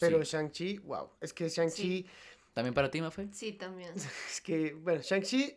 Pero 0.00 0.24
sí. 0.24 0.32
Shang-Chi, 0.32 0.78
wow. 0.78 1.10
Es 1.20 1.32
que 1.32 1.48
Shang-Chi, 1.48 2.06
¿También 2.58 2.74
para 2.74 2.90
ti, 2.90 3.00
Mafe? 3.00 3.28
Sí, 3.30 3.52
también. 3.52 3.92
es 4.28 4.40
que, 4.40 4.72
bueno, 4.72 5.00
Shang-Chi, 5.00 5.54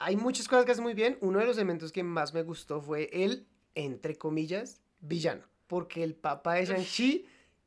hay 0.00 0.16
muchas 0.16 0.48
cosas 0.48 0.64
que 0.64 0.72
hace 0.72 0.80
muy 0.80 0.94
bien. 0.94 1.16
Uno 1.20 1.38
de 1.38 1.46
los 1.46 1.56
elementos 1.56 1.92
que 1.92 2.02
más 2.02 2.34
me 2.34 2.42
gustó 2.42 2.80
fue 2.80 3.08
el, 3.12 3.46
entre 3.76 4.16
comillas, 4.16 4.80
villano. 4.98 5.44
Porque 5.68 6.02
el 6.02 6.16
papá 6.16 6.54
de 6.54 6.66
Shang-Chi, 6.66 7.26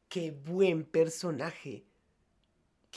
qué 0.10 0.32
buen 0.32 0.84
personaje. 0.84 1.87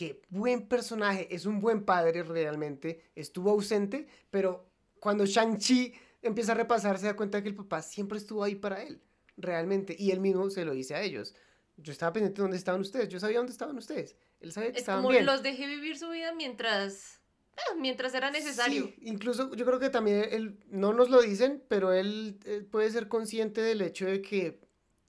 Qué 0.01 0.23
buen 0.31 0.67
personaje. 0.67 1.29
Es 1.31 1.45
un 1.45 1.61
buen 1.61 1.85
padre 1.85 2.23
realmente. 2.23 3.11
Estuvo 3.15 3.51
ausente, 3.51 4.07
pero 4.31 4.65
cuando 4.99 5.27
Shang-Chi 5.27 5.93
empieza 6.23 6.53
a 6.53 6.55
repasar, 6.55 6.99
se 6.99 7.05
da 7.05 7.15
cuenta 7.17 7.43
que 7.43 7.51
el 7.51 7.55
papá 7.55 7.83
siempre 7.83 8.17
estuvo 8.17 8.43
ahí 8.43 8.55
para 8.55 8.83
él. 8.83 9.03
Realmente. 9.37 9.95
Y 9.99 10.11
él 10.13 10.21
mismo 10.21 10.49
se 10.49 10.65
lo 10.65 10.73
dice 10.73 10.95
a 10.95 11.03
ellos. 11.03 11.35
Yo 11.77 11.93
estaba 11.93 12.15
pendiente 12.15 12.39
de 12.39 12.43
dónde 12.45 12.57
estaban 12.57 12.81
ustedes. 12.81 13.11
Yo 13.11 13.21
sabía 13.21 13.37
dónde 13.37 13.53
estaban 13.53 13.77
ustedes. 13.77 14.17
Él 14.41 14.53
sabía 14.53 14.71
que 14.73 14.77
Es 14.79 14.83
estaban 14.85 15.03
como 15.03 15.13
bien. 15.13 15.27
los 15.27 15.43
dejé 15.43 15.67
vivir 15.67 15.99
su 15.99 16.09
vida 16.09 16.33
mientras. 16.33 17.21
ah, 17.59 17.75
mientras 17.79 18.15
era 18.15 18.31
necesario. 18.31 18.87
Sí, 18.87 18.95
incluso 19.03 19.55
yo 19.55 19.67
creo 19.67 19.79
que 19.79 19.91
también 19.91 20.25
él, 20.31 20.59
no 20.71 20.95
nos 20.95 21.11
lo 21.11 21.21
dicen, 21.21 21.63
pero 21.69 21.93
él 21.93 22.39
eh, 22.47 22.63
puede 22.71 22.91
ser 22.91 23.07
consciente 23.09 23.61
del 23.61 23.83
hecho 23.83 24.07
de 24.07 24.23
que 24.23 24.61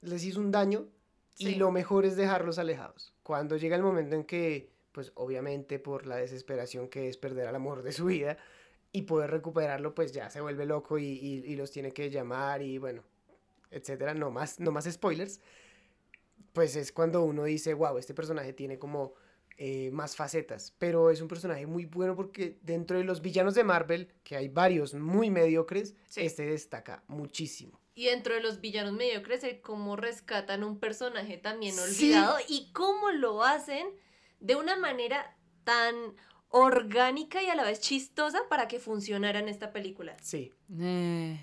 les 0.01 0.25
hizo 0.25 0.41
un 0.41 0.51
daño 0.51 0.89
y 1.37 1.45
Sí. 1.45 1.55
lo 1.55 1.71
mejor 1.71 2.05
es 2.05 2.17
dejarlos 2.17 2.59
alejados. 2.59 3.13
Cuando 3.23 3.55
llega 3.55 3.77
el 3.77 3.83
momento 3.83 4.15
en 4.17 4.25
que, 4.25 4.70
pues 4.91 5.11
obviamente 5.15 5.79
por 5.79 6.05
la 6.05 6.17
desesperación 6.17 6.87
que 6.89 7.07
es 7.07 7.17
perder 7.17 7.47
al 7.47 7.55
amor 7.55 7.83
de 7.83 7.91
su 7.91 8.05
vida 8.05 8.37
y 8.91 9.03
poder 9.03 9.31
recuperarlo, 9.31 9.95
pues 9.95 10.11
ya 10.11 10.29
se 10.29 10.41
vuelve 10.41 10.65
loco 10.65 10.97
y, 10.97 11.05
y- 11.05 11.43
y 11.45 11.55
los 11.55 11.71
tiene 11.71 11.91
que 11.91 12.09
llamar 12.09 12.61
y 12.61 12.77
bueno, 12.77 13.03
etcétera. 13.71 14.13
No 14.13 14.31
más, 14.31 14.59
no 14.59 14.71
más 14.71 14.85
spoilers. 14.91 15.39
Pues 16.53 16.75
es 16.75 16.91
cuando 16.91 17.23
uno 17.23 17.45
dice, 17.45 17.73
wow, 17.73 17.97
este 17.97 18.13
personaje 18.13 18.51
tiene 18.53 18.77
como 18.77 19.13
eh, 19.57 19.91
más 19.91 20.15
facetas, 20.15 20.73
pero 20.79 21.09
es 21.11 21.21
un 21.21 21.27
personaje 21.27 21.65
muy 21.67 21.85
bueno 21.85 22.15
porque 22.15 22.57
dentro 22.63 22.97
de 22.97 23.03
los 23.03 23.21
villanos 23.21 23.53
de 23.53 23.63
Marvel, 23.63 24.11
que 24.23 24.35
hay 24.35 24.49
varios 24.49 24.93
muy 24.93 25.29
mediocres, 25.29 25.93
Sí. 26.07 26.21
este 26.21 26.45
destaca 26.45 27.03
muchísimo. 27.07 27.79
Y 27.93 28.05
dentro 28.05 28.33
de 28.33 28.41
los 28.41 28.59
villanos 28.59 28.93
mediocres, 28.93 29.43
el 29.43 29.61
cómo 29.61 29.95
rescatan 29.97 30.63
un 30.63 30.79
personaje 30.79 31.37
también 31.37 31.75
Sí. 31.75 31.81
olvidado 32.05 32.37
y 32.47 32.71
cómo 32.73 33.11
lo 33.11 33.43
hacen 33.43 33.87
de 34.41 34.55
una 34.55 34.75
manera 34.75 35.37
tan 35.63 35.95
orgánica 36.49 37.41
y 37.41 37.47
a 37.47 37.55
la 37.55 37.63
vez 37.63 37.79
chistosa 37.79 38.39
para 38.49 38.67
que 38.67 38.79
funcionara 38.79 39.39
en 39.39 39.47
esta 39.47 39.71
película. 39.71 40.17
Sí. 40.21 40.51
Eh, 40.79 41.39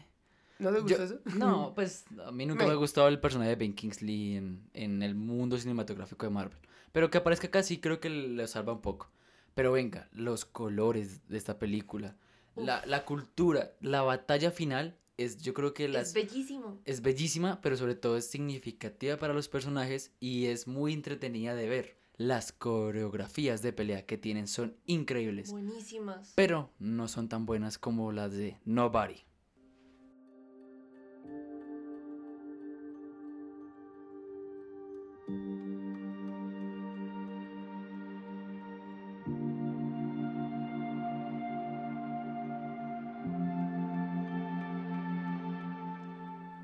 ¿No 0.59 0.73
te 0.73 0.81
gusta 0.81 0.99
yo- 0.99 1.05
eso? 1.05 1.21
no, 1.37 1.73
pues 1.75 2.05
a 2.27 2.31
mí 2.31 2.45
nunca 2.47 2.65
Me- 2.65 2.69
me 2.69 2.73
ha 2.75 2.77
gustado 2.77 3.09
el 3.09 3.21
personaje 3.21 3.51
de 3.51 3.57
Ben 3.57 3.75
Kingsley 3.75 4.37
en, 4.37 4.69
en 4.75 5.03
el 5.03 5.15
mundo 5.15 5.57
cinematográfico 5.59 6.27
de 6.27 6.31
Marvel. 6.31 6.59
Pero 6.93 7.11
que 7.11 7.19
aparezca 7.19 7.47
acá 7.47 7.63
sí 7.63 7.79
creo 7.81 8.01
que 8.01 8.11
lo 8.11 8.47
salva 8.47 8.73
un 8.73 8.81
poco. 8.81 9.11
Pero 9.55 9.73
venga, 9.73 10.09
los 10.13 10.45
colores 10.45 11.27
de 11.29 11.37
esta 11.39 11.59
película, 11.59 12.17
la, 12.57 12.85
la 12.87 13.05
cultura, 13.05 13.73
la 13.81 14.03
batalla 14.03 14.51
final 14.51 14.97
es 15.17 15.39
yo 15.43 15.53
creo 15.55 15.75
que 15.75 15.89
las... 15.89 16.09
Es 16.09 16.15
bellísimo. 16.15 16.81
es 16.85 17.03
bellísima, 17.03 17.61
pero 17.61 17.77
sobre 17.77 17.95
todo 17.97 18.17
es 18.17 18.29
significativa 18.31 19.17
para 19.17 19.35
los 19.35 19.49
personajes 19.49 20.13
y 20.21 20.47
es 20.47 20.67
muy 20.69 20.93
entretenida 20.93 21.55
de 21.55 21.69
ver. 21.69 21.97
Las 22.18 22.50
coreografías 22.52 23.62
de 23.62 23.72
pelea 23.72 24.04
que 24.04 24.18
tienen 24.18 24.48
son 24.48 24.76
increíbles, 24.87 25.52
Buenísimas. 25.52 26.33
pero 26.35 26.72
no 26.81 27.07
son 27.07 27.28
tan 27.28 27.46
buenas 27.46 27.78
como 27.78 28.11
las 28.11 28.33
de 28.33 28.59
Nobody. 28.64 29.22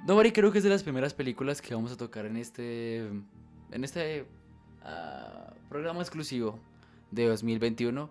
Nobody 0.06 0.32
creo 0.32 0.52
que 0.52 0.58
es 0.58 0.64
de 0.64 0.70
las 0.70 0.82
primeras 0.82 1.14
películas 1.14 1.62
que 1.62 1.74
vamos 1.74 1.92
a 1.92 1.96
tocar 1.96 2.26
en 2.26 2.36
este 2.36 2.98
en 2.98 3.84
este 3.84 4.26
ah, 4.82 5.43
programa 5.74 6.02
exclusivo 6.02 6.60
de 7.10 7.26
2021 7.26 8.08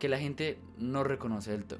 que 0.00 0.08
la 0.08 0.18
gente 0.18 0.58
no 0.78 1.04
reconoce 1.04 1.52
del 1.52 1.64
todo. 1.64 1.78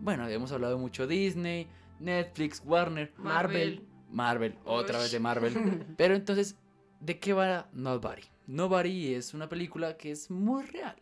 Bueno, 0.00 0.26
hemos 0.26 0.50
hablado 0.50 0.76
mucho 0.76 1.06
Disney, 1.06 1.68
Netflix, 2.00 2.60
Warner, 2.64 3.12
Marvel. 3.16 3.86
Marvel, 4.10 4.58
otra 4.64 4.98
vez 4.98 5.12
de 5.12 5.20
Marvel. 5.20 5.86
Pero 5.96 6.16
entonces, 6.16 6.56
¿de 6.98 7.20
qué 7.20 7.32
va 7.32 7.68
Nobody? 7.72 8.24
Nobody 8.48 9.14
es 9.14 9.34
una 9.34 9.48
película 9.48 9.96
que 9.96 10.10
es 10.10 10.32
muy 10.32 10.64
real. 10.64 10.96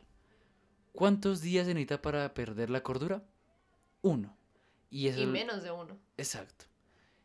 ¿Cuántos 0.93 1.41
días 1.41 1.67
se 1.67 1.73
necesita 1.73 2.03
para 2.03 2.35
perder 2.35 2.69
la 2.69 2.83
cordura? 2.83 3.25
Uno. 4.03 4.37
Y 4.91 5.09
Y 5.09 5.25
menos 5.25 5.63
de 5.63 5.71
uno. 5.71 5.97
Exacto. 6.19 6.67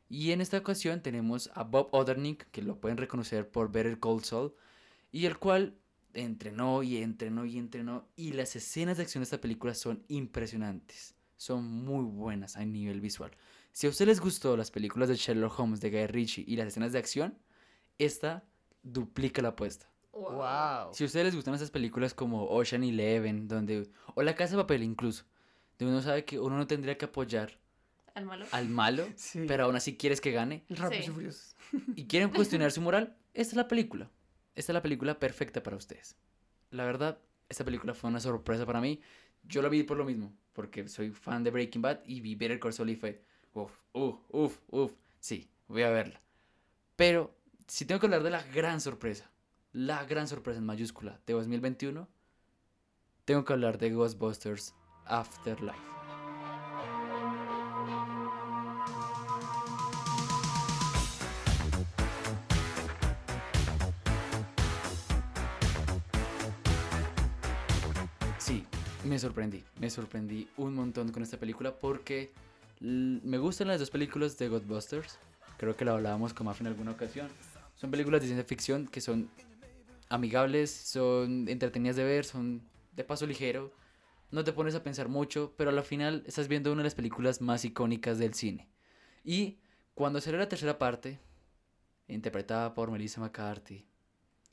Y 0.08 0.32
en 0.32 0.40
esta 0.40 0.58
ocasión 0.58 1.02
tenemos 1.02 1.52
a 1.54 1.66
Bob 1.66 1.90
Odernick, 1.92 2.50
que 2.52 2.62
lo 2.62 2.80
pueden 2.80 2.98
reconocer 2.98 3.50
por 3.50 3.76
el 3.76 4.00
Cold 4.00 4.24
Soul, 4.24 4.56
y 5.12 5.26
el 5.26 5.38
cual 5.38 5.76
entrenó 6.16 6.82
y 6.84 6.98
entrenó 6.98 7.46
y 7.46 7.58
entrenó. 7.58 8.08
Y 8.16 8.34
las 8.34 8.56
escenas 8.56 8.98
de 8.98 9.04
acción 9.04 9.22
de 9.22 9.26
esta 9.26 9.42
película 9.42 9.74
son 9.74 10.04
impresionantes. 10.08 11.16
Son 11.38 11.64
muy 11.64 12.04
buenas 12.06 12.56
a 12.58 12.66
nivel 12.66 13.02
visual. 13.02 13.32
Si 13.72 13.88
a 13.88 13.90
ustedes 13.90 14.08
les 14.08 14.20
gustó 14.22 14.56
las 14.56 14.72
películas 14.72 15.10
de 15.10 15.16
Sherlock 15.16 15.60
Holmes 15.60 15.82
de 15.82 15.90
Guy 15.92 16.08
Ritchie 16.08 16.46
y 16.48 16.56
las 16.56 16.68
escenas 16.68 16.94
de 16.94 17.00
acción, 17.00 17.38
esta 17.98 18.44
duplica 18.84 19.42
la 19.42 19.50
apuesta. 19.50 19.90
Wow. 20.14 20.94
Si 20.94 21.04
a 21.04 21.08
ustedes 21.08 21.26
les 21.26 21.36
gustan 21.36 21.56
esas 21.56 21.72
películas 21.72 22.14
como 22.14 22.46
Ocean 22.46 22.84
Eleven, 22.86 23.48
donde, 23.50 23.90
o 24.14 24.24
La 24.24 24.34
Casa 24.36 24.56
de 24.56 24.64
Papel 24.64 24.84
incluso, 24.84 25.26
donde 25.78 25.94
uno 25.94 26.02
sabe 26.02 26.24
que 26.24 26.40
uno 26.40 26.58
no 26.58 26.68
tendría 26.68 26.98
que 26.98 27.04
apoyar 27.06 27.60
Al 28.14 28.26
malo. 28.26 28.46
al 28.52 28.70
malo, 28.70 29.06
Sí. 29.18 29.44
pero 29.46 29.66
aún 29.66 29.76
así 29.76 29.98
quieres 29.98 30.22
que 30.22 30.32
gane 30.32 30.64
Rápidos 30.70 31.04
Sí. 31.06 31.12
y 31.12 31.14
Furiosos. 31.14 31.56
y 31.98 32.06
quieren 32.06 32.30
cuestionar 32.30 32.72
su 32.72 32.80
moral, 32.80 33.18
esta 33.34 33.52
es 33.52 33.58
la 33.58 33.68
película. 33.68 34.10
Esta 34.56 34.72
es 34.72 34.74
la 34.74 34.82
película 34.82 35.20
perfecta 35.20 35.62
para 35.62 35.76
ustedes. 35.76 36.16
La 36.72 36.86
verdad, 36.86 37.20
esta 37.50 37.66
película 37.66 37.94
fue 37.94 38.10
una 38.10 38.20
sorpresa 38.20 38.66
para 38.66 38.82
mí. 38.82 39.02
Yo 39.44 39.62
la 39.62 39.70
vi 39.70 39.84
por 39.84 39.98
lo 39.98 40.06
mismo, 40.06 40.34
porque 40.54 40.88
soy 40.88 41.12
fan 41.12 41.44
de 41.44 41.52
Breaking 41.52 41.82
Bad 41.82 42.00
y 42.06 42.22
vi 42.22 42.36
Better 42.36 42.60
Call 42.60 42.74
Saul 42.74 42.90
y 42.90 42.96
fue, 42.96 43.22
uff, 43.54 43.72
uff, 43.94 44.18
uff, 44.30 44.58
uff, 44.70 44.94
sí, 45.20 45.50
voy 45.68 45.84
a 45.84 45.90
verla. 45.90 46.22
Pero, 46.96 47.36
si 47.68 47.86
tengo 47.86 48.00
que 48.00 48.08
hablar 48.08 48.24
de 48.24 48.32
la 48.32 48.44
gran 48.44 48.80
sorpresa, 48.82 49.30
la 49.74 50.06
gran 50.06 50.28
sorpresa 50.28 50.60
en 50.60 50.66
mayúscula 50.66 51.20
de 51.28 51.34
2021, 51.34 52.08
tengo 53.26 53.44
que 53.44 53.54
hablar 53.54 53.78
de 53.78 53.92
Ghostbusters 53.92 54.74
Afterlife. 55.06 55.95
Me 69.16 69.20
sorprendí, 69.20 69.64
me 69.80 69.90
sorprendí 69.90 70.50
un 70.58 70.76
montón 70.76 71.10
con 71.14 71.24
esta 71.24 71.38
película 71.38 71.74
porque 71.80 72.34
me 72.82 73.38
gustan 73.38 73.70
las 73.70 73.80
dos 73.80 73.90
películas 73.90 74.38
de 74.38 74.50
Ghostbusters. 74.50 75.20
Creo 75.58 75.74
que 75.78 75.86
lo 75.86 75.94
hablábamos 75.94 76.34
con 76.34 76.46
Maf 76.48 76.60
en 76.60 76.68
alguna 76.68 76.92
ocasión. 76.92 77.30
Son 77.78 77.90
películas 77.90 78.20
de 78.20 78.28
ciencia 78.28 78.44
ficción 78.44 78.88
que 78.88 79.00
son 79.00 79.30
amigables, 80.10 80.70
son 80.70 81.48
entretenidas 81.48 81.96
de 81.96 82.04
ver, 82.04 82.26
son 82.26 82.62
de 82.94 83.06
paso 83.06 83.26
ligero. 83.26 83.72
No 84.32 84.44
te 84.44 84.52
pones 84.52 84.76
a 84.76 84.84
pensar 84.84 85.08
mucho, 85.08 85.54
pero 85.56 85.70
al 85.70 85.82
final 85.84 86.26
estás 86.28 86.50
viendo 86.50 86.74
una 86.74 86.82
de 86.82 86.88
las 86.88 86.96
películas 86.96 87.40
más 87.40 87.64
icónicas 87.64 88.18
del 88.20 88.34
cine. 88.34 88.68
Y 89.24 89.60
cuando 89.94 90.20
salió 90.20 90.40
la 90.40 90.50
tercera 90.50 90.78
parte, 90.78 91.22
interpretada 92.10 92.74
por 92.74 92.92
Melissa 92.92 93.22
McCarthy 93.22 93.86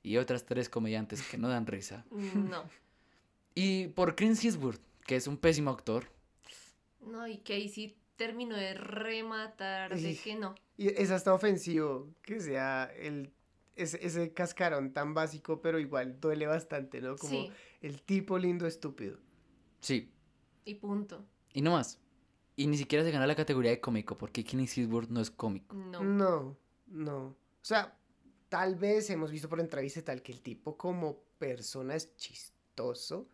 y 0.04 0.18
otras 0.18 0.44
tres 0.44 0.68
comediantes 0.68 1.20
que 1.26 1.36
no 1.36 1.48
dan 1.48 1.66
risa, 1.66 2.04
No. 2.12 2.62
Y 3.54 3.88
por 3.88 4.14
Chris 4.16 4.44
Eastwood, 4.44 4.76
que 5.06 5.16
es 5.16 5.26
un 5.26 5.36
pésimo 5.36 5.70
actor. 5.70 6.06
No, 7.00 7.26
y 7.26 7.38
que 7.38 7.54
ahí 7.54 7.68
sí 7.68 7.96
terminó 8.16 8.56
de 8.56 8.74
rematar, 8.74 9.98
de 9.98 10.16
que 10.16 10.36
no. 10.36 10.54
Y 10.76 10.88
es 10.88 11.10
hasta 11.10 11.34
ofensivo 11.34 12.08
que 12.22 12.40
sea 12.40 12.84
el, 12.96 13.32
ese, 13.76 14.04
ese 14.04 14.32
cascarón 14.32 14.92
tan 14.92 15.14
básico, 15.14 15.60
pero 15.60 15.78
igual 15.78 16.20
duele 16.20 16.46
bastante, 16.46 17.00
¿no? 17.00 17.16
Como 17.16 17.30
Sí, 17.32 17.50
el 17.80 18.02
tipo 18.02 18.38
lindo 18.38 18.66
estúpido. 18.66 19.18
Sí, 19.80 20.12
y 20.64 20.74
punto. 20.76 21.24
y 21.52 21.60
no 21.62 21.72
más. 21.72 21.98
Y 22.54 22.66
ni 22.66 22.76
siquiera 22.76 23.02
se 23.04 23.10
gana 23.10 23.26
la 23.26 23.34
categoría 23.34 23.70
de 23.72 23.80
cómico, 23.80 24.16
porque 24.16 24.44
Clint 24.44 24.68
Eastwood 24.76 25.08
no 25.08 25.20
es 25.20 25.30
cómico. 25.30 25.74
No. 25.74 26.02
No, 26.04 26.56
no. 26.86 27.18
O 27.26 27.36
sea, 27.64 27.98
tal 28.48 28.76
vez 28.76 29.08
hemos 29.10 29.30
visto 29.30 29.48
por 29.48 29.58
entrevista 29.58 30.02
tal 30.04 30.22
que 30.22 30.32
el 30.32 30.42
tipo 30.42 30.76
como 30.76 31.24
persona 31.38 31.96
es 31.96 32.14
chistoso, 32.16 33.28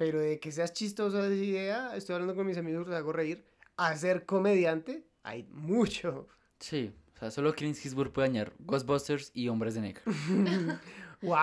pero 0.00 0.18
de 0.18 0.40
que 0.40 0.50
seas 0.50 0.72
chistoso 0.72 1.28
de 1.28 1.36
idea, 1.36 1.94
estoy 1.94 2.14
hablando 2.14 2.34
con 2.34 2.46
mis 2.46 2.56
amigos, 2.56 2.86
los 2.86 2.96
hago 2.96 3.12
reír, 3.12 3.44
a 3.76 3.94
ser 3.98 4.24
comediante, 4.24 5.04
hay 5.22 5.42
mucho. 5.50 6.26
Sí, 6.58 6.90
o 7.14 7.18
sea, 7.18 7.30
solo 7.30 7.54
Clint 7.54 7.76
Eastwood 7.84 8.08
puede 8.08 8.28
dañar 8.28 8.54
Ghostbusters 8.60 9.30
y 9.34 9.48
Hombres 9.48 9.74
de 9.74 9.82
Negro. 9.82 10.00
¡Wow! 11.20 11.36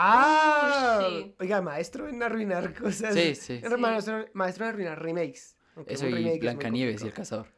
sí. 1.08 1.36
Oiga, 1.40 1.62
maestro 1.62 2.10
en 2.10 2.24
arruinar 2.24 2.74
cosas. 2.74 3.14
Sí, 3.14 3.36
sí. 3.36 3.60
Era 3.62 3.78
Maestro, 3.78 4.26
maestro 4.34 4.66
en 4.66 4.70
arruinar 4.72 5.04
remakes. 5.04 5.56
Eso 5.86 6.08
y 6.08 6.40
Blancanieves 6.40 7.04
y 7.04 7.06
el 7.06 7.14
cazador. 7.14 7.54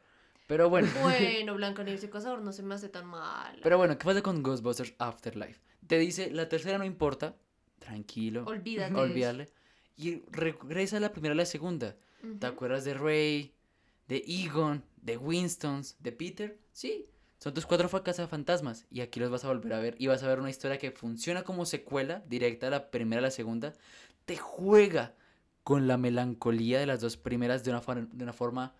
Pero 0.47 0.69
bueno, 0.69 0.89
Bueno, 1.01 1.55
Blanca 1.55 1.81
Nieves 1.83 2.01
y 2.03 2.07
el 2.07 2.11
Cazador 2.11 2.41
no 2.41 2.51
se 2.51 2.61
me 2.61 2.75
hace 2.75 2.89
tan 2.89 3.05
mal. 3.05 3.57
pero 3.63 3.77
bueno, 3.77 3.97
¿qué 3.97 4.03
pasa 4.03 4.21
con 4.21 4.43
Ghostbusters 4.43 4.95
Afterlife? 4.97 5.61
Te 5.87 5.97
dice, 5.97 6.29
la 6.29 6.49
tercera 6.49 6.77
no 6.77 6.83
importa, 6.83 7.37
tranquilo, 7.77 8.43
Olvídate. 8.45 8.95
olvídale. 8.95 9.47
Y 9.99 10.23
regresa 10.31 10.95
a 10.95 10.99
la 11.01 11.11
primera 11.11 11.33
a 11.33 11.35
la 11.35 11.45
segunda. 11.45 11.97
¿Te 12.21 12.27
Ujú. 12.27 12.45
acuerdas 12.45 12.85
de 12.85 12.93
Ray, 12.93 13.53
de 14.07 14.23
Egon, 14.25 14.81
de 15.01 15.17
Winstons, 15.17 15.97
de 15.99 16.13
Peter? 16.13 16.57
Sí, 16.71 17.05
son 17.37 17.53
tus 17.53 17.65
cuatro 17.65 17.89
fantasmas 17.89 18.85
y 18.89 19.01
aquí 19.01 19.19
los 19.19 19.29
vas 19.29 19.43
a 19.43 19.49
volver 19.49 19.73
a 19.73 19.79
ver 19.79 19.95
y 19.99 20.07
vas 20.07 20.23
a 20.23 20.27
ver 20.29 20.39
una 20.39 20.49
historia 20.49 20.77
que 20.77 20.91
funciona 20.91 21.43
como 21.43 21.65
secuela 21.65 22.23
directa 22.29 22.67
a 22.67 22.69
la 22.69 22.91
primera 22.91 23.19
a 23.19 23.23
la 23.23 23.31
segunda. 23.31 23.73
Te 24.25 24.37
juega 24.37 25.15
con 25.63 25.85
la 25.87 25.97
melancolía 25.97 26.79
de 26.79 26.85
las 26.85 27.01
dos 27.01 27.17
primeras 27.17 27.65
de 27.65 27.71
una, 27.71 27.81
de 28.13 28.23
una 28.23 28.33
forma 28.33 28.73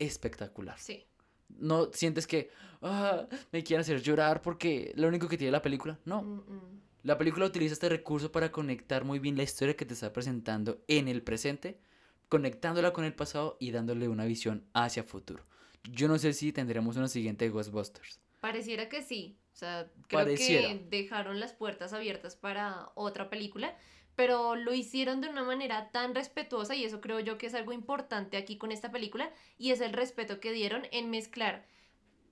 espectacular. 0.00 0.78
Sí. 0.78 1.06
No 1.48 1.90
sientes 1.92 2.26
que 2.26 2.50
"Ah, 2.82 3.26
me 3.52 3.62
quieren 3.62 3.82
hacer 3.82 4.02
llorar 4.02 4.42
porque 4.42 4.92
lo 4.96 5.06
único 5.08 5.28
que 5.28 5.36
tiene 5.38 5.52
la 5.52 5.62
película. 5.62 5.98
No, 6.04 6.22
Mm, 6.22 6.38
mm. 6.38 6.80
La 7.02 7.16
película 7.16 7.46
utiliza 7.46 7.72
este 7.72 7.88
recurso 7.88 8.30
para 8.30 8.52
conectar 8.52 9.04
muy 9.04 9.18
bien 9.18 9.36
la 9.36 9.42
historia 9.42 9.76
que 9.76 9.86
te 9.86 9.94
está 9.94 10.12
presentando 10.12 10.82
en 10.86 11.08
el 11.08 11.22
presente, 11.22 11.80
conectándola 12.28 12.92
con 12.92 13.04
el 13.04 13.14
pasado 13.14 13.56
y 13.58 13.70
dándole 13.70 14.08
una 14.08 14.24
visión 14.24 14.64
hacia 14.74 15.02
futuro. 15.02 15.44
Yo 15.90 16.08
no 16.08 16.18
sé 16.18 16.32
si 16.32 16.52
tendremos 16.52 16.96
una 16.96 17.08
siguiente 17.08 17.48
Ghostbusters. 17.48 18.20
Pareciera 18.40 18.88
que 18.88 19.02
sí. 19.02 19.38
O 19.52 19.56
sea, 19.56 19.90
creo 20.08 20.20
Pareciera. 20.20 20.68
que 20.68 20.86
dejaron 20.90 21.40
las 21.40 21.52
puertas 21.52 21.92
abiertas 21.92 22.36
para 22.36 22.90
otra 22.94 23.28
película, 23.28 23.76
pero 24.14 24.54
lo 24.54 24.74
hicieron 24.74 25.20
de 25.20 25.28
una 25.28 25.42
manera 25.42 25.90
tan 25.90 26.14
respetuosa 26.14 26.74
y 26.74 26.84
eso 26.84 27.00
creo 27.00 27.20
yo 27.20 27.38
que 27.38 27.46
es 27.46 27.54
algo 27.54 27.72
importante 27.72 28.36
aquí 28.36 28.58
con 28.58 28.72
esta 28.72 28.90
película 28.90 29.32
y 29.58 29.70
es 29.70 29.80
el 29.80 29.92
respeto 29.92 30.40
que 30.40 30.52
dieron 30.52 30.82
en 30.92 31.10
mezclar 31.10 31.66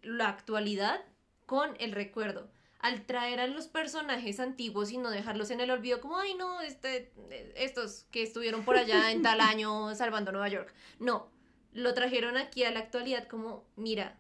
la 0.03 0.29
actualidad 0.29 1.01
con 1.47 1.75
el 1.81 1.93
recuerdo. 1.93 2.51
Al 2.79 3.07
traer 3.07 3.41
a 3.41 3.47
los 3.49 3.67
personajes 3.67 4.39
antiguos 4.39 4.93
y 4.93 4.99
no 4.99 5.11
dejarlos 5.11 5.51
en 5.51 5.61
el 5.61 5.71
olvido 5.71 6.01
como, 6.01 6.17
ay 6.17 6.35
no, 6.35 6.61
este, 6.61 7.13
estos 7.57 8.07
que 8.13 8.23
estuvieron 8.23 8.65
por 8.65 8.77
allá 8.77 9.11
en 9.11 9.23
tal 9.23 9.41
año 9.41 9.95
salvando 9.95 10.31
Nueva 10.31 10.49
York. 10.49 10.73
No, 11.01 11.31
lo 11.73 11.95
trajeron 11.95 12.37
aquí 12.37 12.65
a 12.65 12.71
la 12.71 12.81
actualidad 12.81 13.27
como, 13.27 13.67
mira, 13.77 14.19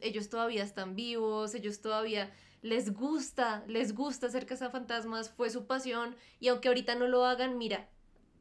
ellos 0.00 0.28
todavía 0.28 0.62
están 0.62 0.96
vivos, 0.96 1.54
ellos 1.54 1.80
todavía 1.80 2.32
les 2.62 2.92
gusta, 2.92 3.64
les 3.66 3.94
gusta 3.94 4.28
ser 4.28 4.46
cazafantasmas, 4.46 5.30
fue 5.30 5.50
su 5.50 5.66
pasión, 5.66 6.16
y 6.40 6.48
aunque 6.48 6.68
ahorita 6.68 6.94
no 6.94 7.06
lo 7.06 7.24
hagan, 7.24 7.58
mira, 7.58 7.88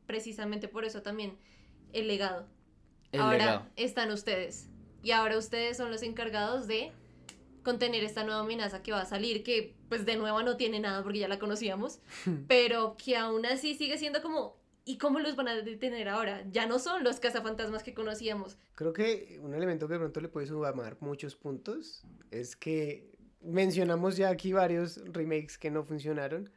precisamente 0.06 0.68
por 0.68 0.86
eso 0.86 1.02
también 1.02 1.38
el 1.94 2.08
legado. 2.08 2.48
El 3.12 3.22
ahora 3.22 3.38
legado. 3.38 3.68
están 3.76 4.12
ustedes, 4.12 4.70
y 5.04 5.12
ahora 5.12 5.38
ustedes 5.38 5.78
son 5.78 5.92
los 5.92 6.02
encargados 6.04 6.68
de 6.68 6.92
contener 7.68 8.02
esta 8.06 8.24
nueva 8.24 8.40
amenaza 8.40 8.82
que 8.82 8.94
va 8.94 9.02
a 9.02 9.06
salir, 9.06 9.44
que 9.44 9.76
pues 9.90 10.06
de 10.06 10.16
nuevo 10.16 10.42
no 10.42 10.56
tiene 10.56 10.80
nada 10.80 11.04
porque 11.04 11.20
ya 11.20 11.28
la 11.28 11.38
conocíamos, 11.38 12.00
pero 12.48 12.96
que 12.96 13.18
aún 13.18 13.46
así 13.46 13.76
sigue 13.76 13.98
siendo 13.98 14.22
como, 14.22 14.56
¿y 14.86 14.98
cómo 14.98 15.20
los 15.20 15.36
van 15.36 15.50
a 15.50 15.56
detener 15.56 16.08
ahora? 16.08 16.46
Ya 16.50 16.66
no 16.66 16.80
son 16.80 17.04
los 17.04 17.20
cazafantasmas 17.20 17.84
que 17.84 17.94
conocíamos. 17.94 18.58
Creo 18.76 18.94
que 18.94 19.38
un 19.44 19.54
elemento 19.54 19.86
que 19.90 19.96
de 19.96 20.00
pronto 20.00 20.22
le 20.22 20.30
puede 20.30 20.48
sumar 20.48 20.96
muchos 21.02 21.36
puntos 21.36 22.06
es 22.32 22.56
que 22.56 23.12
mencionamos 23.42 24.16
ya 24.16 24.30
aquí 24.30 24.54
varios 24.54 25.02
remakes 25.12 25.58
que 25.58 25.70
no 25.70 25.84
funcionaron. 25.84 26.50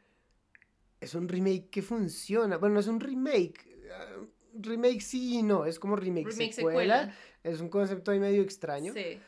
Es 1.01 1.13
un 1.13 1.27
remake 1.27 1.69
que 1.69 1.81
funciona. 1.81 2.55
Bueno, 2.57 2.75
no 2.75 2.79
es 2.79 2.87
un 2.87 3.01
remake. 3.01 3.67
ah, 3.93 4.15
remake 4.53 5.01
sí 5.01 5.39
y 5.39 5.43
no. 5.43 5.65
Es 5.65 5.77
como 5.77 5.97
remake, 5.97 6.27
Remake 6.27 6.53
secuela. 6.53 6.99
secuela. 7.01 7.15
Es 7.43 7.59
un 7.59 7.67
concepto 7.67 8.11
ahí 8.11 8.19
medio 8.19 8.41
extraño. 8.43 8.93
Sí. 8.93 9.19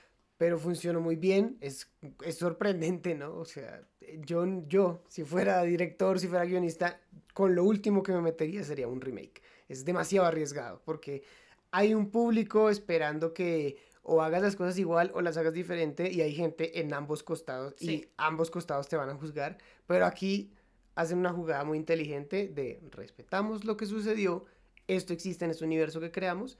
Pero 0.43 0.59
funcionó 0.59 0.99
muy 0.99 1.15
bien. 1.15 1.55
Es, 1.61 1.89
es 2.21 2.35
sorprendente, 2.35 3.15
¿no? 3.15 3.33
O 3.37 3.45
sea, 3.45 3.81
yo, 4.25 4.45
yo, 4.67 5.01
si 5.07 5.23
fuera 5.23 5.63
director, 5.63 6.19
si 6.19 6.27
fuera 6.27 6.43
guionista, 6.43 6.99
con 7.33 7.55
lo 7.55 7.63
último 7.63 8.03
que 8.03 8.11
me 8.11 8.19
metería 8.19 8.61
sería 8.65 8.89
un 8.89 8.99
remake. 8.99 9.41
Es 9.69 9.85
demasiado 9.85 10.27
arriesgado 10.27 10.81
porque 10.83 11.23
hay 11.71 11.93
un 11.93 12.11
público 12.11 12.69
esperando 12.69 13.33
que 13.33 13.77
o 14.01 14.21
hagas 14.21 14.41
las 14.41 14.57
cosas 14.57 14.77
igual 14.77 15.13
o 15.15 15.21
las 15.21 15.37
hagas 15.37 15.53
diferente 15.53 16.11
y 16.11 16.19
hay 16.19 16.35
gente 16.35 16.81
en 16.81 16.93
ambos 16.93 17.23
costados 17.23 17.81
y 17.81 18.09
ambos 18.17 18.51
costados 18.51 18.89
te 18.89 18.97
van 18.97 19.11
a 19.11 19.15
juzgar. 19.15 19.57
Pero 19.87 20.05
aquí 20.05 20.51
hacen 20.95 21.19
una 21.19 21.31
jugada 21.31 21.63
muy 21.63 21.77
inteligente 21.77 22.49
de 22.49 22.81
respetamos 22.91 23.63
lo 23.63 23.77
que 23.77 23.85
sucedió, 23.85 24.43
esto 24.89 25.13
existe 25.13 25.45
en 25.45 25.51
este 25.51 25.63
universo 25.63 26.01
que 26.01 26.11
creamos, 26.11 26.57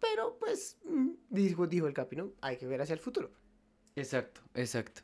pero 0.00 0.38
pues, 0.38 0.78
mm, 0.84 1.10
dijo, 1.28 1.66
dijo 1.66 1.86
el 1.86 1.94
Capino, 1.94 2.32
hay 2.40 2.56
que 2.56 2.66
ver 2.66 2.82
hacia 2.82 2.94
el 2.94 3.00
futuro. 3.00 3.30
Exacto, 3.96 4.40
exacto. 4.54 5.02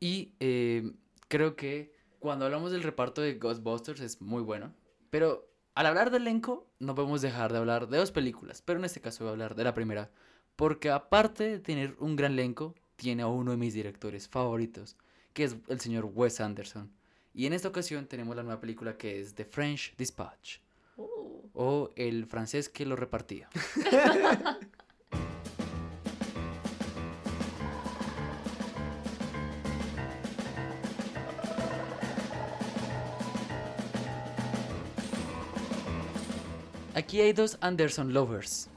Y 0.00 0.34
eh, 0.40 0.92
creo 1.28 1.56
que 1.56 1.92
cuando 2.18 2.44
hablamos 2.44 2.72
del 2.72 2.82
reparto 2.82 3.20
de 3.20 3.34
Ghostbusters 3.34 4.00
es 4.00 4.20
muy 4.20 4.42
bueno. 4.42 4.74
Pero 5.10 5.48
al 5.74 5.86
hablar 5.86 6.10
de 6.10 6.18
elenco, 6.18 6.70
no 6.78 6.94
podemos 6.94 7.22
dejar 7.22 7.52
de 7.52 7.58
hablar 7.58 7.88
de 7.88 7.98
dos 7.98 8.12
películas. 8.12 8.62
Pero 8.62 8.78
en 8.78 8.84
este 8.84 9.00
caso 9.00 9.24
voy 9.24 9.30
a 9.30 9.32
hablar 9.32 9.54
de 9.54 9.64
la 9.64 9.74
primera. 9.74 10.10
Porque 10.56 10.90
aparte 10.90 11.44
de 11.44 11.58
tener 11.58 11.96
un 11.98 12.16
gran 12.16 12.32
elenco, 12.32 12.74
tiene 12.96 13.22
a 13.22 13.26
uno 13.26 13.50
de 13.50 13.56
mis 13.58 13.74
directores 13.74 14.28
favoritos, 14.28 14.96
que 15.34 15.44
es 15.44 15.56
el 15.68 15.80
señor 15.80 16.10
Wes 16.14 16.40
Anderson. 16.40 16.90
Y 17.34 17.46
en 17.46 17.52
esta 17.52 17.68
ocasión 17.68 18.06
tenemos 18.06 18.34
la 18.34 18.42
nueva 18.42 18.60
película 18.60 18.96
que 18.96 19.20
es 19.20 19.34
The 19.34 19.44
French 19.44 19.94
Dispatch. 19.96 20.60
Uh. 20.96 21.48
O 21.54 21.90
El 21.96 22.26
francés 22.26 22.68
que 22.68 22.86
lo 22.86 22.96
repartía. 22.96 23.48
Aquí 36.94 37.20
hay 37.20 37.32
dos 37.32 37.58
Anderson 37.60 38.12
lovers. 38.14 38.70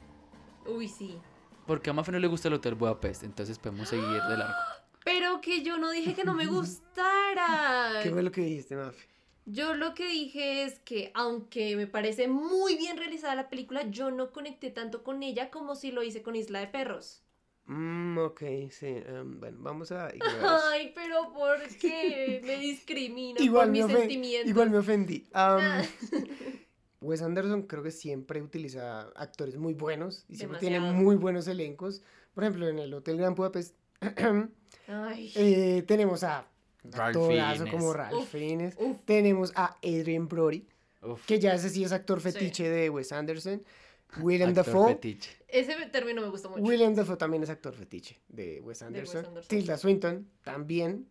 Uy, 0.65 0.87
sí. 0.89 1.17
Porque 1.65 1.89
a 1.89 1.93
Mafe 1.93 2.11
no 2.11 2.19
le 2.19 2.27
gusta 2.27 2.49
el 2.49 2.55
Hotel 2.55 2.75
Budapest, 2.75 3.23
entonces 3.23 3.57
podemos 3.57 3.87
seguir 3.89 4.05
de 4.05 4.37
largo. 4.37 4.53
Pero 5.05 5.39
que 5.41 5.63
yo 5.63 5.77
no 5.77 5.89
dije 5.91 6.13
que 6.13 6.25
no 6.25 6.33
me 6.33 6.45
gustara. 6.47 8.01
¿Qué 8.03 8.11
fue 8.11 8.21
lo 8.21 8.31
que 8.31 8.41
dijiste, 8.41 8.75
Mafe? 8.75 9.08
Yo 9.51 9.73
lo 9.73 9.95
que 9.95 10.07
dije 10.07 10.63
es 10.63 10.77
que 10.79 11.11
aunque 11.15 11.75
me 11.75 11.87
parece 11.87 12.27
muy 12.27 12.77
bien 12.77 12.97
realizada 12.97 13.33
la 13.33 13.49
película, 13.49 13.89
yo 13.89 14.11
no 14.11 14.31
conecté 14.31 14.69
tanto 14.69 15.03
con 15.03 15.23
ella 15.23 15.49
como 15.49 15.75
si 15.75 15.91
lo 15.91 16.03
hice 16.03 16.21
con 16.21 16.35
Isla 16.35 16.59
de 16.59 16.67
Perros. 16.67 17.23
Mm, 17.65 18.19
ok, 18.19 18.41
sí. 18.69 18.87
em, 18.87 19.39
bueno, 19.39 19.57
vamos 19.61 19.91
a 19.91 20.13
ignorar. 20.13 20.59
Ay, 20.71 20.91
pero 20.93 21.33
¿por 21.33 21.67
qué 21.79 22.41
me 22.43 22.57
discrimina 22.57 23.41
igual, 23.41 23.67
por 23.67 23.71
me 23.71 23.83
mis 23.83 23.91
sentimientos? 23.91 24.49
igual 24.51 24.69
me 24.69 24.77
ofendí. 24.77 25.27
Ah. 25.33 25.81
Wes 27.01 27.23
Anderson 27.23 27.63
creo 27.63 27.81
que 27.81 27.91
siempre 27.91 28.43
utiliza 28.43 29.09
actores 29.15 29.57
muy 29.57 29.73
buenos 29.73 30.25
y 30.29 30.35
siempre 30.35 30.59
tiene 30.59 30.79
muy 30.79 31.15
buenos 31.15 31.47
elencos. 31.47 32.03
Por 32.35 32.43
ejemplo, 32.43 32.67
en 32.67 32.77
el 32.77 32.93
Hotel 32.93 33.17
Gran 33.17 33.33
Budapest 33.33 33.75
eh, 35.35 35.83
tenemos 35.87 36.23
a 36.23 36.47
actorazo 36.93 37.67
como 37.69 37.93
Ralph 37.93 38.13
Uf, 38.19 38.29
Fiennes. 38.29 38.75
uf. 38.79 38.97
Tenemos 39.05 39.51
a 39.55 39.75
Adrian 39.83 40.27
Brody, 40.27 40.65
Uf, 41.01 41.25
que 41.25 41.39
ya 41.39 41.53
ese 41.53 41.69
sí 41.69 41.83
es 41.83 41.91
actor 41.91 42.21
Sí. 42.21 42.31
fetiche 42.31 42.69
de 42.69 42.89
Wes 42.89 43.11
Anderson. 43.11 43.61
William 44.21 44.49
actor 44.49 44.65
Dafoe. 44.65 44.93
fetiche. 44.95 45.29
ese 45.47 45.75
término 45.91 46.21
me 46.21 46.29
gustó 46.29 46.49
mucho. 46.49 46.63
William 46.63 46.95
Dafoe 46.95 47.15
también 47.17 47.43
es 47.43 47.49
actor 47.51 47.73
fetiche 47.73 48.19
de 48.27 48.55
Wes 48.61 48.63
Wes 48.63 48.81
Anderson. 48.81 49.25
Tilda 49.47 49.77
Swinton 49.77 50.27
también. 50.43 51.07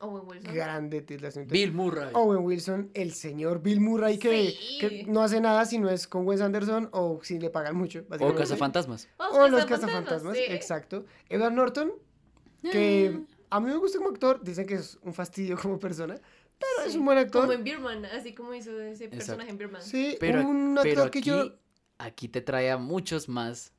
Owen 0.00 0.26
Wilson. 0.26 0.52
Grande 0.54 1.00
Tilda 1.02 1.30
Swinton. 1.30 1.52
Bill 1.52 1.72
Murray. 1.72 2.10
Owen 2.12 2.44
Wilson, 2.44 2.90
el 2.92 3.14
señor 3.14 3.62
Bill 3.62 3.80
Murray 3.80 4.18
que, 4.18 4.50
Sí. 4.50 4.78
que 4.80 5.04
no 5.06 5.22
hace 5.22 5.40
nada 5.40 5.64
si 5.64 5.78
no 5.78 5.88
es 5.88 6.06
con 6.08 6.26
Wes 6.26 6.40
Anderson 6.40 6.88
o 6.92 7.20
si 7.22 7.38
le 7.38 7.50
pagan 7.50 7.76
mucho. 7.76 8.04
o. 8.20 8.34
Cazafantasmas. 8.34 9.08
O 9.16 9.22
los 9.48 9.64
Cazafantasmas, 9.64 9.68
cazafantasmas, 9.68 10.36
sí. 10.36 10.42
exacto. 10.48 11.06
Edward 11.28 11.52
Norton, 11.52 11.92
que 12.70 13.20
a 13.54 13.60
mí 13.60 13.66
me 13.70 13.76
gusta 13.76 13.98
como 13.98 14.10
actor, 14.10 14.42
dicen 14.42 14.66
que 14.66 14.74
es 14.74 14.98
un 15.02 15.12
fastidio 15.12 15.56
como 15.60 15.78
persona, 15.78 16.18
pero 16.58 16.88
es 16.88 16.94
un 16.94 17.04
buen 17.04 17.18
actor. 17.18 17.42
Como 17.42 17.52
en 17.52 17.64
Birman, 17.64 18.04
así 18.06 18.34
como 18.34 18.54
hizo 18.54 18.80
ese 18.80 19.08
personaje 19.08 19.50
en 19.50 19.58
Birman. 19.58 19.82
Sí, 19.82 20.16
Pero, 20.18 20.40
un 20.46 20.78
actor 20.78 20.82
pero 20.94 21.10
que 21.10 21.18
aquí, 21.18 21.28
yo... 21.28 21.52
aquí 21.98 22.28
te 22.28 22.40
trae 22.40 22.70
a 22.70 22.78
muchos 22.78 23.28
más. 23.28 23.72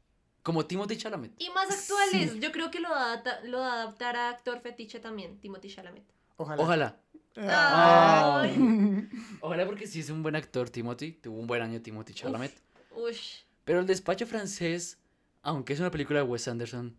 Como 0.43 0.65
Timothy 0.65 0.97
Chalamet. 0.97 1.31
Y 1.39 1.49
más 1.51 1.71
actuales, 1.71 2.37
yo 2.41 2.51
creo 2.51 2.69
que 2.69 2.81
lo, 2.81 2.89
adapta- 2.89 3.41
lo 3.45 3.63
adaptará 3.63 4.27
a 4.27 4.31
actor 4.31 4.59
fetiche 4.59 4.99
también, 4.99 5.39
Timothy 5.39 5.69
Chalamet. 5.69 6.03
Ojalá. 6.35 6.61
Ojalá. 6.61 6.99
Ay. 7.37 9.09
Ojalá 9.41 9.65
porque 9.65 9.87
sí 9.87 10.01
es 10.01 10.09
un 10.09 10.21
buen 10.21 10.35
actor 10.35 10.69
Timothy. 10.69 11.13
Tuvo 11.13 11.39
un 11.39 11.47
buen 11.47 11.61
año 11.61 11.81
Timothy 11.81 12.13
Chalamet. 12.13 12.53
Ush. 12.91 13.43
Pero 13.63 13.79
el 13.79 13.87
despacho 13.87 14.27
francés, 14.27 14.97
aunque 15.41 15.71
es 15.73 15.79
una 15.79 15.91
película 15.91 16.19
de 16.19 16.25
Wes 16.25 16.47
Anderson, 16.49 16.95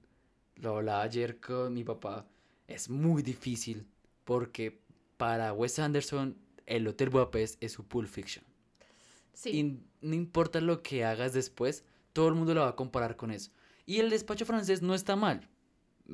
lo 0.57 0.77
hablaba 0.79 1.03
ayer 1.03 1.39
con 1.39 1.75
mi 1.75 1.85
papá, 1.85 2.27
es 2.69 2.89
muy 2.89 3.23
difícil 3.23 3.87
porque 4.25 4.81
para 5.17 5.53
Wes 5.53 5.79
Anderson 5.79 6.37
el 6.67 6.87
Hotel 6.87 7.11
Budapest 7.11 7.63
es 7.63 7.73
su 7.73 7.87
Pulp 7.87 8.09
Fiction. 8.09 8.45
Sí. 9.33 9.51
Y 9.51 10.07
no 10.07 10.15
importa 10.15 10.61
lo 10.61 10.83
que 10.83 11.05
hagas 11.05 11.33
después, 11.33 11.85
todo 12.13 12.29
el 12.29 12.35
mundo 12.35 12.55
lo 12.55 12.63
va 12.63 12.69
a 12.69 12.77
comparar 12.77 13.17
con 13.17 13.31
eso. 13.31 13.51
Y 13.87 13.99
el 13.99 14.11
despacho 14.11 14.47
francés 14.47 14.83
no 14.83 14.95
está 14.95 15.17
mal. 15.17 15.49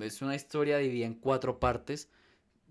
Es 0.01 0.23
una 0.23 0.35
historia 0.35 0.79
dividida 0.79 1.07
en 1.07 1.15
cuatro 1.15 1.61
partes 1.61 2.09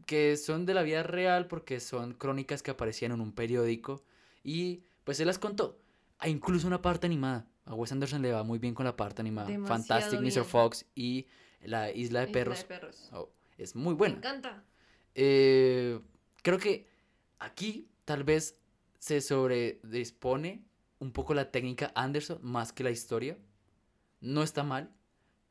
que 0.05 0.37
son 0.37 0.65
de 0.65 0.73
la 0.73 0.81
vida 0.81 1.03
real 1.03 1.47
porque 1.47 1.79
son 1.79 2.13
crónicas 2.13 2.63
que 2.63 2.71
aparecían 2.71 3.11
en 3.11 3.21
un 3.21 3.31
periódico 3.31 4.03
y 4.43 4.83
pues 5.03 5.17
se 5.17 5.25
las 5.25 5.37
contó. 5.37 5.79
Hay 6.17 6.31
incluso 6.31 6.67
una 6.67 6.81
parte 6.81 7.05
animada. 7.05 7.47
A 7.65 7.75
Wes 7.75 7.91
Anderson 7.91 8.21
le 8.21 8.31
va 8.31 8.43
muy 8.43 8.57
bien 8.57 8.73
con 8.73 8.85
la 8.85 8.95
parte 8.95 9.21
animada. 9.21 9.47
Demasiado 9.47 9.83
Fantastic 9.83 10.19
Mr. 10.21 10.43
Fox 10.43 10.85
y 10.95 11.27
La 11.61 11.91
Isla 11.91 12.21
de 12.21 12.25
Isla 12.25 12.31
Perros. 12.31 12.57
de 12.59 12.65
perros. 12.65 13.09
Oh, 13.13 13.29
es 13.59 13.75
muy 13.75 13.93
Me 13.93 13.97
buena. 13.99 14.15
encanta. 14.17 14.63
Eh, 15.15 15.99
creo 16.41 16.57
que 16.57 16.87
aquí 17.39 17.89
tal 18.05 18.23
vez 18.23 18.59
se 18.99 19.21
sobredispone 19.21 20.65
un 20.99 21.11
poco 21.11 21.33
la 21.33 21.51
técnica 21.51 21.91
Anderson 21.95 22.39
más 22.41 22.73
que 22.73 22.83
la 22.83 22.91
historia. 22.91 23.37
No 24.21 24.43
está 24.43 24.63
mal, 24.63 24.93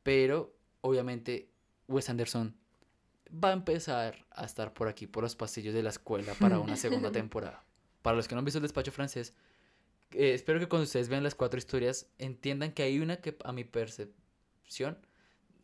pero 0.03 0.55
obviamente 0.81 1.49
Wes 1.87 2.09
Anderson 2.09 2.55
va 3.31 3.49
a 3.49 3.53
empezar 3.53 4.25
a 4.31 4.45
estar 4.45 4.73
por 4.73 4.87
aquí, 4.87 5.07
por 5.07 5.23
los 5.23 5.35
pasillos 5.35 5.73
de 5.73 5.83
la 5.83 5.89
escuela 5.89 6.33
para 6.35 6.59
una 6.59 6.75
segunda 6.75 7.11
temporada. 7.11 7.63
Para 8.01 8.15
los 8.15 8.27
que 8.27 8.35
no 8.35 8.39
han 8.39 8.45
visto 8.45 8.59
el 8.59 8.63
despacho 8.63 8.91
francés, 8.91 9.33
eh, 10.11 10.33
espero 10.33 10.59
que 10.59 10.67
cuando 10.67 10.83
ustedes 10.83 11.09
vean 11.09 11.23
las 11.23 11.35
cuatro 11.35 11.57
historias 11.57 12.07
entiendan 12.17 12.71
que 12.71 12.83
hay 12.83 12.99
una 12.99 13.17
que 13.17 13.37
a 13.43 13.51
mi 13.51 13.63
percepción 13.63 14.97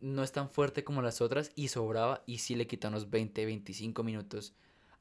no 0.01 0.23
es 0.23 0.31
tan 0.31 0.49
fuerte 0.49 0.83
como 0.83 1.01
las 1.01 1.21
otras 1.21 1.51
y 1.55 1.69
sobraba 1.69 2.23
y 2.25 2.39
sí 2.39 2.55
le 2.55 2.67
quita 2.67 2.89
unos 2.89 3.09
20, 3.09 3.45
25 3.45 4.03
minutos 4.03 4.53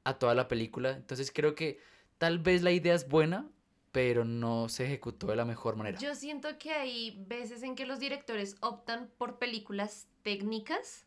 a 0.05 0.15
toda 0.19 0.35
la 0.35 0.49
película. 0.49 0.91
Entonces 0.91 1.31
creo 1.33 1.55
que 1.55 1.79
tal 2.19 2.39
vez 2.39 2.63
la 2.63 2.73
idea 2.73 2.95
es 2.95 3.09
buena, 3.09 3.49
pero 3.93 4.25
no 4.25 4.69
se 4.69 4.85
ejecutó 4.85 5.29
de 5.29 5.37
la 5.37 5.45
mejor 5.45 5.77
manera. 5.77 5.99
Yo 5.99 6.15
siento 6.15 6.59
que 6.59 6.73
hay 6.73 7.25
veces 7.29 7.63
en 7.63 7.77
que 7.77 7.87
los 7.87 8.01
directores 8.01 8.57
optan 8.61 9.11
por 9.19 9.39
películas 9.39 10.09
técnicas 10.23 11.07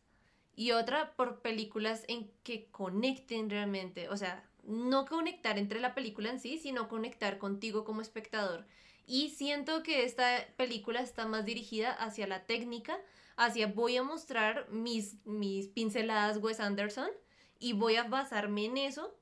y 0.56 0.72
otra 0.72 1.12
por 1.14 1.40
películas 1.40 2.04
en 2.08 2.30
que 2.42 2.66
conecten 2.70 3.50
realmente. 3.50 4.08
O 4.08 4.16
sea, 4.16 4.48
no 4.64 5.06
conectar 5.06 5.58
entre 5.58 5.80
la 5.80 5.94
película 5.94 6.30
en 6.30 6.40
sí, 6.40 6.58
sino 6.58 6.88
conectar 6.88 7.38
contigo 7.38 7.84
como 7.84 8.00
espectador. 8.00 8.66
Y 9.06 9.30
siento 9.30 9.82
que 9.82 10.04
esta 10.04 10.46
película 10.56 11.00
está 11.00 11.26
más 11.26 11.44
dirigida 11.44 11.92
hacia 11.92 12.26
la 12.26 12.44
técnica, 12.44 12.98
hacia 13.38 13.68
voy 13.68 13.96
a 13.96 14.02
mostrar 14.02 14.68
mis, 14.68 15.24
mis 15.24 15.68
pinceladas 15.68 16.38
Wes 16.38 16.60
Anderson 16.60 17.08
y 17.58 17.72
voy 17.72 17.96
a 17.96 18.02
basarme 18.02 18.66
en 18.66 18.76
eso 18.76 19.16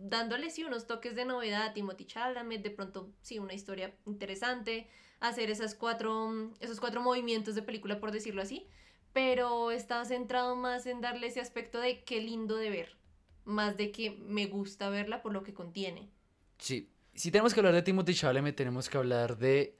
dándole 0.00 0.50
sí 0.50 0.64
unos 0.64 0.86
toques 0.86 1.14
de 1.14 1.24
novedad 1.24 1.62
a 1.62 1.72
Timothy 1.74 2.06
Chalamet, 2.06 2.62
de 2.62 2.70
pronto 2.70 3.12
sí 3.20 3.38
una 3.38 3.54
historia 3.54 3.94
interesante, 4.06 4.88
hacer 5.20 5.50
esas 5.50 5.74
cuatro, 5.74 6.50
esos 6.60 6.80
cuatro 6.80 7.00
movimientos 7.02 7.54
de 7.54 7.62
película 7.62 8.00
por 8.00 8.10
decirlo 8.10 8.42
así, 8.42 8.66
pero 9.12 9.70
está 9.70 10.04
centrado 10.06 10.56
más 10.56 10.86
en 10.86 11.02
darle 11.02 11.28
ese 11.28 11.40
aspecto 11.40 11.78
de 11.78 12.02
qué 12.04 12.20
lindo 12.20 12.56
de 12.56 12.70
ver, 12.70 12.96
más 13.44 13.76
de 13.76 13.92
que 13.92 14.10
me 14.10 14.46
gusta 14.46 14.88
verla 14.88 15.22
por 15.22 15.32
lo 15.32 15.42
que 15.42 15.54
contiene. 15.54 16.10
Sí, 16.58 16.90
si 17.14 17.30
tenemos 17.30 17.52
que 17.52 17.60
hablar 17.60 17.74
de 17.74 17.82
Timothy 17.82 18.14
Chalamet, 18.14 18.56
tenemos 18.56 18.88
que 18.88 18.96
hablar 18.96 19.36
de 19.36 19.76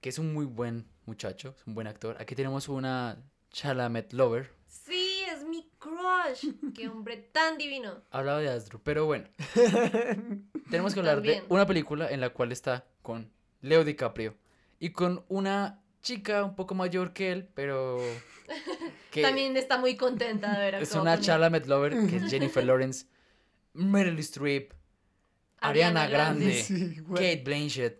que 0.00 0.08
es 0.08 0.18
un 0.18 0.32
muy 0.32 0.44
buen 0.44 0.89
muchacho, 1.06 1.54
es 1.58 1.66
un 1.66 1.74
buen 1.74 1.86
actor. 1.86 2.16
Aquí 2.20 2.34
tenemos 2.34 2.68
una 2.68 3.18
Chalamet 3.50 4.12
lover. 4.12 4.52
Sí, 4.66 5.22
es 5.32 5.44
mi 5.44 5.68
crush, 5.78 6.52
qué 6.74 6.88
hombre 6.88 7.16
tan 7.16 7.58
divino. 7.58 8.02
Hablaba 8.10 8.38
de 8.38 8.48
Asdru, 8.48 8.80
pero 8.82 9.06
bueno. 9.06 9.28
tenemos 10.70 10.94
que 10.94 11.00
hablar 11.00 11.16
También. 11.16 11.40
de 11.40 11.54
una 11.54 11.66
película 11.66 12.10
en 12.10 12.20
la 12.20 12.30
cual 12.30 12.52
está 12.52 12.86
con 13.02 13.30
Leo 13.60 13.84
DiCaprio 13.84 14.36
y 14.78 14.90
con 14.90 15.24
una 15.28 15.82
chica 16.02 16.44
un 16.44 16.54
poco 16.54 16.74
mayor 16.74 17.12
que 17.12 17.32
él, 17.32 17.48
pero 17.54 18.00
que 19.10 19.22
También 19.22 19.56
está 19.56 19.78
muy 19.78 19.96
contenta 19.96 20.50
de 20.52 20.56
haber 20.56 20.74
es 20.76 20.82
actuado 20.82 21.02
una. 21.02 21.20
Chalamet 21.20 21.66
lover 21.66 21.92
que 22.08 22.16
es 22.16 22.30
Jennifer 22.30 22.64
Lawrence, 22.64 23.06
Meryl 23.74 24.18
Streep, 24.20 24.72
Ariana, 25.58 26.04
Ariana 26.04 26.08
Grande, 26.08 26.44
Grande. 26.46 26.62
Sí, 26.62 27.00
güey. 27.00 27.36
Kate 27.36 27.42
Blanchett, 27.44 27.99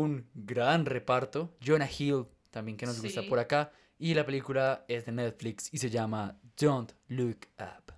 un 0.00 0.26
gran 0.34 0.86
reparto, 0.86 1.56
Jonah 1.64 1.88
Hill 1.98 2.26
también 2.50 2.76
que 2.76 2.86
nos 2.86 3.00
gusta 3.02 3.22
por 3.22 3.38
acá. 3.38 3.72
Y 3.98 4.14
la 4.14 4.26
película 4.26 4.84
es 4.88 5.06
de 5.06 5.12
Netflix 5.12 5.72
y 5.72 5.78
se 5.78 5.90
llama 5.90 6.38
Don't 6.56 6.92
Look 7.08 7.46
Up. 7.58 7.94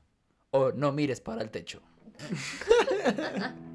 O 0.50 0.72
No 0.72 0.92
mires 0.92 1.20
para 1.20 1.42
el 1.42 1.50
techo. 1.50 1.82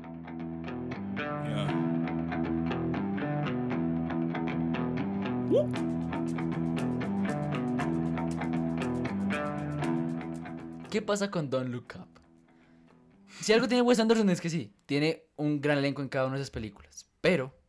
¿Qué 10.89 11.01
pasa 11.01 11.31
con 11.31 11.49
Don't 11.49 11.69
Look 11.69 11.93
Up? 11.95 12.19
Si 13.39 13.53
algo 13.53 13.67
tiene 13.67 13.81
Wes 13.81 13.99
Anderson 13.99 14.29
es 14.29 14.41
que 14.41 14.49
sí, 14.49 14.73
tiene 14.86 15.23
un 15.38 15.62
gran 15.62 15.77
elenco 15.77 16.01
en 16.01 16.10
cada 16.10 16.27
una 16.27 16.36
de 16.36 16.41
esas 16.41 16.51
películas, 16.51 17.10
pero 17.21 17.61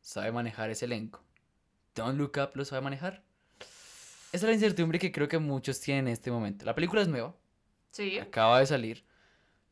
sabe 0.00 0.32
manejar 0.32 0.70
ese 0.70 0.84
elenco. 0.86 1.22
Don't 1.94 2.18
Look 2.18 2.32
Up 2.42 2.50
lo 2.54 2.64
sabe 2.64 2.82
manejar. 2.82 3.22
Esa 4.32 4.36
es 4.36 4.42
la 4.44 4.52
incertidumbre 4.52 4.98
que 4.98 5.10
creo 5.12 5.28
que 5.28 5.38
muchos 5.38 5.80
tienen 5.80 6.06
en 6.06 6.12
este 6.12 6.30
momento. 6.30 6.64
La 6.64 6.74
película 6.74 7.02
es 7.02 7.08
nueva, 7.08 7.34
Sí, 7.90 8.18
acaba 8.20 8.60
de 8.60 8.66
salir, 8.66 9.04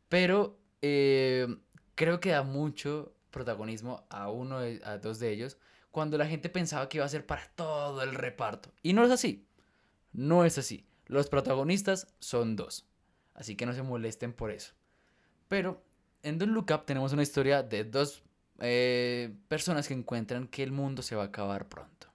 pero 0.08 0.58
eh, 0.82 1.46
creo 1.94 2.18
que 2.18 2.30
da 2.30 2.42
mucho 2.42 3.14
protagonismo 3.30 4.04
a 4.10 4.28
uno, 4.30 4.58
de- 4.60 4.80
a 4.84 4.98
dos 4.98 5.20
de 5.20 5.30
ellos, 5.30 5.56
cuando 5.92 6.18
la 6.18 6.26
gente 6.26 6.48
pensaba 6.48 6.88
que 6.88 6.98
iba 6.98 7.04
a 7.06 7.08
ser 7.08 7.24
para 7.26 7.46
todo 7.54 8.02
el 8.02 8.14
reparto. 8.14 8.72
Y 8.82 8.92
no 8.92 9.04
es 9.04 9.12
así, 9.12 9.46
no 10.12 10.44
es 10.44 10.58
así. 10.58 10.84
Los 11.06 11.28
protagonistas 11.28 12.08
son 12.18 12.56
dos, 12.56 12.86
así 13.34 13.54
que 13.54 13.64
no 13.66 13.72
se 13.72 13.82
molesten 13.82 14.32
por 14.32 14.50
eso. 14.50 14.74
Pero 15.46 15.80
en 16.24 16.38
Don't 16.38 16.52
Look 16.52 16.72
Up 16.74 16.84
tenemos 16.84 17.12
una 17.12 17.22
historia 17.22 17.62
de 17.62 17.84
dos 17.84 18.24
eh, 18.58 19.34
personas 19.48 19.88
que 19.88 19.94
encuentran 19.94 20.48
que 20.48 20.62
el 20.62 20.72
mundo 20.72 21.02
se 21.02 21.16
va 21.16 21.22
a 21.24 21.26
acabar 21.26 21.68
pronto. 21.68 22.08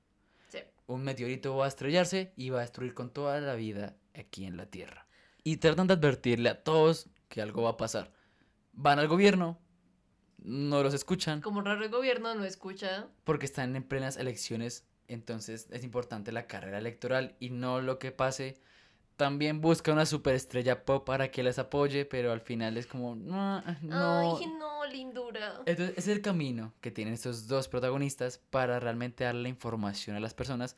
sí. 0.50 0.60
Un 0.88 1.04
meteorito 1.04 1.56
va 1.56 1.66
a 1.66 1.70
estrellarse 1.70 2.34
y 2.36 2.50
va 2.50 2.60
a 2.60 2.62
destruir 2.62 2.94
con 2.94 3.12
toda 3.12 3.40
la 3.40 3.56
vida 3.56 3.96
aquí 4.14 4.46
en 4.46 4.58
la 4.58 4.66
Tierra. 4.66 5.08
Y 5.44 5.58
tratan 5.58 5.88
de 5.88 5.94
advertirle 5.94 6.50
a 6.50 6.64
todos 6.64 7.10
que 7.30 7.42
algo 7.42 7.64
va 7.64 7.72
a 7.72 7.78
pasar. 7.78 8.12
Van 8.74 9.00
al 9.00 9.08
gobierno, 9.08 9.60
no 10.40 10.84
los 10.84 10.94
escuchan 10.94 11.42
Como 11.42 11.62
raro 11.62 11.84
el 11.84 11.90
gobierno 11.92 12.36
no 12.36 12.44
escucha. 12.44 13.08
porque 13.24 13.46
están 13.46 13.76
en 13.76 13.84
plenas 13.84 14.18
elecciones, 14.18 14.86
entonces 15.08 15.68
es 15.72 15.84
importante 15.84 16.32
la 16.32 16.48
carrera 16.48 16.78
electoral 16.80 17.36
y 17.40 17.50
no 17.50 17.82
lo 17.82 18.00
que 18.00 18.12
pase. 18.12 18.60
También 19.16 19.62
busca 19.62 19.92
una 19.92 20.06
superestrella 20.06 20.86
pop 20.86 21.06
para 21.06 21.30
que 21.30 21.44
les 21.44 21.60
apoye, 21.60 22.06
pero 22.06 22.32
al 22.32 22.42
final 22.42 22.78
es 22.78 22.88
como, 22.88 23.16
no, 23.16 23.62
no. 23.82 24.38
Ay, 24.38 24.48
no, 24.48 24.86
lindura. 24.86 25.62
Entonces 25.66 25.98
es 25.98 26.08
el 26.08 26.22
camino 26.22 26.74
que 26.82 26.92
tienen 26.92 27.14
estos 27.14 27.48
dos 27.48 27.68
protagonistas 27.68 28.40
para 28.50 28.80
realmente 28.80 29.24
darle 29.24 29.44
la 29.44 29.50
información 29.50 30.16
a 30.16 30.20
las 30.20 30.34
personas 30.34 30.76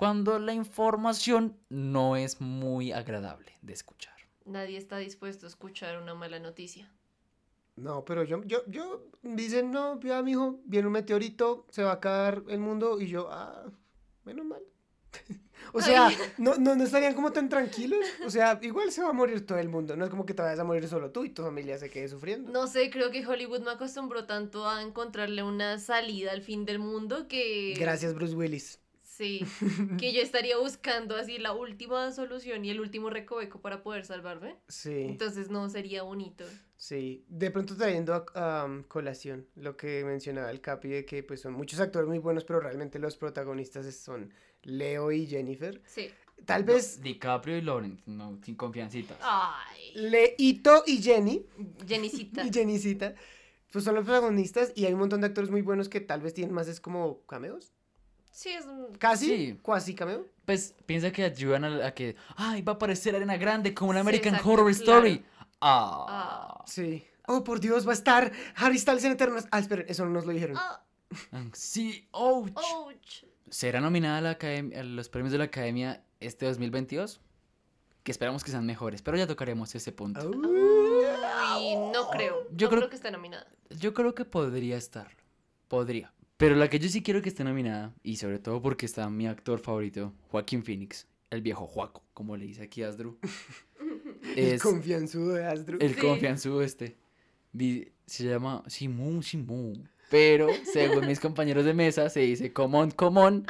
cuando 0.00 0.38
la 0.38 0.54
información 0.54 1.58
no 1.68 2.16
es 2.16 2.40
muy 2.40 2.90
agradable 2.90 3.58
de 3.60 3.74
escuchar. 3.74 4.14
Nadie 4.46 4.78
está 4.78 4.96
dispuesto 4.96 5.44
a 5.44 5.48
escuchar 5.50 6.00
una 6.00 6.14
mala 6.14 6.38
noticia. 6.38 6.90
No, 7.76 8.04
pero 8.04 8.24
yo, 8.24 8.42
yo, 8.44 8.62
yo, 8.66 9.06
dicen, 9.22 9.70
no, 9.70 10.00
ya, 10.00 10.22
mijo, 10.22 10.60
viene 10.64 10.86
un 10.86 10.92
meteorito, 10.92 11.66
se 11.70 11.82
va 11.82 11.90
a 11.90 11.94
acabar 11.94 12.42
el 12.48 12.60
mundo, 12.60 13.00
y 13.00 13.08
yo, 13.08 13.28
ah, 13.30 13.64
menos 14.24 14.46
mal. 14.46 14.62
O 15.72 15.80
sea, 15.80 16.10
no, 16.38 16.56
no, 16.56 16.74
no 16.74 16.84
estarían 16.84 17.14
como 17.14 17.32
tan 17.32 17.48
tranquilos. 17.48 18.04
O 18.24 18.30
sea, 18.30 18.58
igual 18.62 18.90
se 18.92 19.02
va 19.02 19.10
a 19.10 19.12
morir 19.12 19.46
todo 19.46 19.58
el 19.58 19.68
mundo. 19.68 19.96
No 19.96 20.04
es 20.04 20.10
como 20.10 20.26
que 20.26 20.34
te 20.34 20.42
vayas 20.42 20.58
a 20.58 20.64
morir 20.64 20.88
solo 20.88 21.10
tú 21.10 21.24
y 21.24 21.30
tu 21.30 21.42
familia 21.42 21.78
se 21.78 21.90
quede 21.90 22.08
sufriendo. 22.08 22.50
No 22.50 22.66
sé, 22.66 22.90
creo 22.90 23.10
que 23.10 23.26
Hollywood 23.26 23.60
me 23.60 23.70
acostumbró 23.70 24.26
tanto 24.26 24.68
a 24.68 24.82
encontrarle 24.82 25.42
una 25.42 25.78
salida 25.78 26.32
al 26.32 26.42
fin 26.42 26.64
del 26.64 26.78
mundo 26.78 27.28
que... 27.28 27.74
Gracias, 27.78 28.14
Bruce 28.14 28.34
Willis. 28.34 28.80
Sí, 29.20 29.44
que 29.98 30.14
yo 30.14 30.22
estaría 30.22 30.56
buscando 30.56 31.14
así 31.14 31.38
la 31.38 31.52
última 31.52 32.10
solución 32.10 32.64
y 32.64 32.70
el 32.70 32.80
último 32.80 33.10
recoveco 33.10 33.60
para 33.60 33.82
poder 33.82 34.06
salvarme. 34.06 34.56
Sí. 34.68 35.02
Entonces 35.08 35.50
no 35.50 35.68
sería 35.68 36.02
bonito. 36.04 36.46
Sí, 36.78 37.26
de 37.28 37.50
pronto 37.50 37.76
trayendo 37.76 38.24
a 38.34 38.64
um, 38.64 38.82
colación 38.84 39.46
lo 39.56 39.76
que 39.76 40.02
mencionaba 40.06 40.50
el 40.50 40.62
Capi 40.62 40.88
de 40.88 41.04
que 41.04 41.22
pues 41.22 41.42
son 41.42 41.52
muchos 41.52 41.78
actores 41.80 42.08
muy 42.08 42.16
buenos, 42.16 42.44
pero 42.44 42.60
realmente 42.60 42.98
los 42.98 43.18
protagonistas 43.18 43.94
son 43.94 44.32
Leo 44.62 45.12
y 45.12 45.26
Jennifer. 45.26 45.80
Sí. 45.86 46.10
Tal 46.44 46.64
vez 46.64 47.00
DiCaprio 47.02 47.58
y 47.58 47.60
Lawrence, 47.60 48.02
no, 48.06 48.38
sin 48.42 48.54
confiancitas. 48.54 49.18
Ay, 49.20 49.92
Leito 49.94 50.82
y 50.86 51.02
Jenny, 51.02 51.44
Jennycita. 51.86 52.42
y 52.46 52.50
Jennycita, 52.52 53.14
pues 53.70 53.84
son 53.84 53.94
los 53.94 54.04
protagonistas 54.04 54.72
y 54.74 54.86
hay 54.86 54.94
un 54.94 55.00
montón 55.00 55.20
de 55.20 55.26
actores 55.28 55.50
muy 55.50 55.60
buenos 55.62 55.88
que 55.88 56.00
tal 56.00 56.20
vez 56.22 56.32
tienen 56.34 56.54
más 56.54 56.66
es 56.68 56.80
como 56.80 57.20
cameos. 57.26 57.72
Sí, 58.32 58.48
es 58.50 58.64
un... 58.64 58.94
Casi, 58.96 59.26
Sí. 59.26 59.58
cuasi 59.60 59.94
cameo. 59.94 60.24
Pues 60.46 60.74
piensa 60.86 61.12
que 61.12 61.24
ayudan 61.24 61.64
a, 61.64 61.86
a 61.88 61.94
que, 61.94 62.16
ay, 62.36 62.62
va 62.62 62.72
a 62.72 62.74
aparecer 62.76 63.14
Arena 63.14 63.36
Grande 63.36 63.74
como 63.74 63.90
un 63.90 63.96
Sí, 63.96 64.00
American 64.00 64.34
Horror 64.36 64.56
claro. 64.56 64.70
Story. 64.70 65.24
Ah. 65.60 66.06
Ah. 66.08 66.64
Sí. 66.66 67.04
Oh, 67.26 67.44
por 67.44 67.60
Dios, 67.60 67.86
va 67.86 67.90
a 67.90 67.94
estar 67.94 68.32
Harry 68.56 68.78
Styles 68.78 69.04
en 69.04 69.12
Eternas. 69.12 69.46
Ah, 69.50 69.58
esperen, 69.58 69.84
eso 69.88 70.04
no 70.04 70.10
nos 70.12 70.26
lo 70.26 70.32
dijeron. 70.32 70.56
Ah, 70.58 70.82
Sí, 71.52 72.08
ouch. 72.12 72.50
ouch. 72.56 73.24
¿Será 73.50 73.80
nominada 73.80 74.18
a, 74.18 74.20
la 74.20 74.38
a 74.40 74.82
los 74.84 75.08
premios 75.08 75.32
de 75.32 75.38
la 75.38 75.44
Academia 75.44 76.02
este 76.20 76.46
2022? 76.46 77.20
Que 78.02 78.12
esperamos 78.12 78.44
que 78.44 78.50
sean 78.50 78.64
mejores, 78.64 79.02
pero 79.02 79.16
ya 79.16 79.26
tocaremos 79.26 79.74
ese 79.74 79.92
punto. 79.92 80.30
Uy, 80.30 81.76
no 81.92 82.08
creo. 82.10 82.46
Yo 82.52 82.66
no 82.66 82.70
creo- 82.70 82.70
creo 82.70 82.88
que 82.90 82.96
esté 82.96 83.10
nominada. 83.10 83.46
Yo 83.70 83.92
creo 83.92 84.14
que 84.14 84.24
podría 84.24 84.76
estar. 84.76 85.10
Podría. 85.68 86.12
Pero 86.36 86.54
la 86.56 86.70
que 86.70 86.78
yo 86.78 86.88
sí 86.88 87.02
quiero 87.02 87.20
que 87.20 87.28
esté 87.28 87.44
nominada, 87.44 87.92
y 88.02 88.16
sobre 88.16 88.38
todo 88.38 88.62
porque 88.62 88.86
está 88.86 89.10
mi 89.10 89.26
actor 89.26 89.58
favorito, 89.60 90.14
Joaquín 90.30 90.64
Phoenix, 90.64 91.06
el 91.28 91.42
viejo 91.42 91.66
Joaco, 91.66 92.02
como 92.14 92.36
le 92.36 92.46
dice 92.46 92.62
aquí 92.62 92.82
Asdru, 92.82 93.18
El 94.36 94.60
confianzudo 94.60 95.34
de 95.34 95.44
Astro. 95.46 95.78
el 95.80 95.94
Sí. 95.94 96.00
confianzudo 96.00 96.62
este. 96.62 96.96
Se 98.06 98.24
llama 98.24 98.62
Simón 98.68 99.22
Simón. 99.22 99.88
Pero 100.10 100.48
según 100.64 101.06
mis 101.06 101.20
compañeros 101.20 101.64
de 101.64 101.72
mesa 101.72 102.10
se 102.10 102.20
dice 102.20 102.52
comón, 102.52 102.90
comón. 102.90 103.46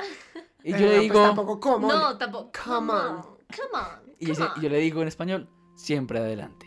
Y 0.63 0.73
yo 0.73 0.77
Eh, 0.77 0.81
le 0.81 0.89
pues 0.89 1.01
digo, 1.01 1.23
tampoco 1.23 1.59
como. 1.59 1.89
No, 1.89 2.19
tampoco. 2.19 2.53
Come 2.65 2.93
on. 2.93 3.23
Come 3.23 3.73
on. 3.73 4.15
y 4.19 4.27
come 4.27 4.45
on. 4.45 4.61
yo 4.63 4.69
le 4.69 4.79
digo 4.79 5.01
en 5.03 5.09
español, 5.09 5.49
siempre 5.75 6.19
adelante. 6.19 6.67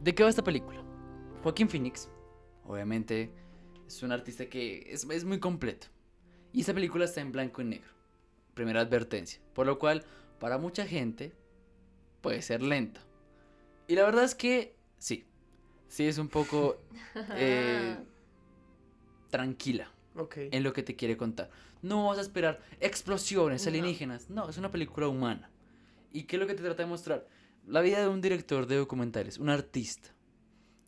¿De 0.00 0.14
qué 0.14 0.22
va 0.22 0.30
esta 0.30 0.42
película? 0.42 0.80
Joaquín 1.42 1.68
Phoenix, 1.68 2.08
obviamente, 2.64 3.30
es 3.86 4.02
un 4.02 4.12
artista 4.12 4.46
que 4.46 4.84
es, 4.92 5.04
es 5.04 5.24
muy 5.24 5.38
completo. 5.40 5.86
Y 6.52 6.60
esta 6.60 6.74
película 6.74 7.04
está 7.04 7.20
en 7.20 7.32
blanco 7.32 7.62
y 7.62 7.64
negro. 7.64 7.88
Primera 8.54 8.80
advertencia. 8.80 9.40
Por 9.54 9.66
lo 9.66 9.78
cual, 9.78 10.04
para 10.38 10.58
mucha 10.58 10.86
gente, 10.86 11.32
puede 12.20 12.42
ser 12.42 12.62
lenta. 12.62 13.00
Y 13.88 13.94
la 13.94 14.04
verdad 14.04 14.24
es 14.24 14.34
que 14.34 14.76
sí. 14.98 15.26
Sí 15.88 16.06
es 16.06 16.18
un 16.18 16.28
poco 16.28 16.76
eh, 17.36 17.96
tranquila 19.30 19.90
en 20.36 20.62
lo 20.62 20.72
que 20.72 20.82
te 20.82 20.96
quiere 20.96 21.16
contar. 21.16 21.50
No 21.82 22.06
vas 22.08 22.18
a 22.18 22.20
esperar 22.20 22.60
explosiones 22.80 23.64
No. 23.64 23.68
alienígenas. 23.70 24.28
No, 24.28 24.48
es 24.50 24.58
una 24.58 24.70
película 24.70 25.08
humana. 25.08 25.50
¿Y 26.12 26.24
qué 26.24 26.36
es 26.36 26.40
lo 26.40 26.46
que 26.46 26.54
te 26.54 26.62
trata 26.62 26.82
de 26.82 26.88
mostrar? 26.88 27.26
La 27.66 27.80
vida 27.80 28.00
de 28.00 28.08
un 28.08 28.20
director 28.20 28.66
de 28.66 28.76
documentales, 28.76 29.38
un 29.38 29.48
artista. 29.48 30.10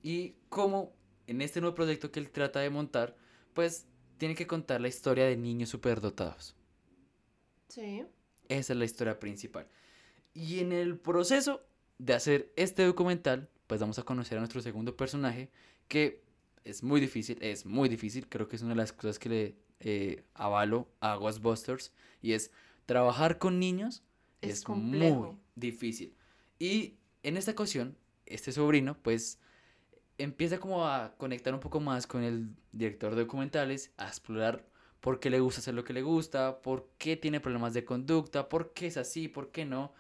Y 0.03 0.35
cómo 0.49 0.93
en 1.27 1.41
este 1.41 1.61
nuevo 1.61 1.75
proyecto 1.75 2.11
que 2.11 2.21
él 2.21 2.31
trata 2.31 2.61
de 2.61 2.71
montar, 2.71 3.17
pues 3.55 3.87
tiene 4.19 4.35
que 4.35 4.47
contar 4.47 4.81
la 4.81 4.89
historia 4.89 5.27
de 5.27 5.37
niños 5.37 5.69
superdotados. 5.69 6.55
Sí. 7.69 8.05
Esa 8.49 8.73
es 8.73 8.79
la 8.79 8.85
historia 8.85 9.19
principal. 9.19 9.67
Y 10.35 10.61
en 10.61 10.73
el 10.73 10.99
proceso 10.99 11.63
de 11.99 12.15
hacer 12.15 12.53
este 12.57 12.85
documental, 12.85 13.49
pues 13.67 13.81
vamos 13.81 13.99
a 13.99 14.03
conocer 14.03 14.39
a 14.39 14.41
nuestro 14.41 14.61
segundo 14.61 14.97
personaje, 14.97 15.51
que 15.89 16.23
es 16.65 16.83
muy 16.83 17.01
difícil, 17.01 17.39
es 17.41 17.65
muy 17.67 17.89
difícil, 17.89 18.29
creo 18.29 18.49
que 18.49 18.57
es 18.57 18.63
una 18.63 18.73
de 18.73 18.77
las 18.77 18.93
cosas 18.93 19.19
que 19.19 19.29
le 19.29 19.57
eh, 19.81 20.25
avalo 20.35 20.89
a 21.01 21.17
Ghostbusters, 21.17 21.93
y 22.21 22.33
es 22.33 22.51
trabajar 22.87 23.39
con 23.39 23.59
niños 23.59 24.03
Es 24.41 24.69
muy 24.69 25.39
difícil. 25.55 26.17
Y 26.59 26.99
en 27.23 27.37
esta 27.37 27.53
ocasión, 27.53 27.97
este 28.27 28.53
sobrino, 28.53 28.99
pues 29.03 29.39
empieza 30.19 30.59
como 30.59 30.87
a 30.87 31.15
conectar 31.17 31.55
un 31.55 31.61
poco 31.61 31.81
más 31.81 32.07
con 32.07 32.23
el 32.23 32.55
director 32.73 33.15
de 33.15 33.23
documentales, 33.23 33.93
a 33.97 34.07
explorar 34.09 34.67
por 35.01 35.21
qué 35.21 35.31
le 35.31 35.41
gusta 35.41 35.61
hacer 35.61 35.75
lo 35.75 35.85
que 35.85 35.93
le 35.93 36.03
gusta, 36.03 36.63
por 36.63 36.91
qué 36.99 37.17
tiene 37.17 37.41
problemas 37.41 37.75
de 37.75 37.85
conducta, 37.85 38.49
por 38.49 38.73
qué 38.73 38.87
es 38.87 38.97
así, 38.97 39.29
por 39.29 39.51
qué 39.51 39.65
no. 39.65 39.93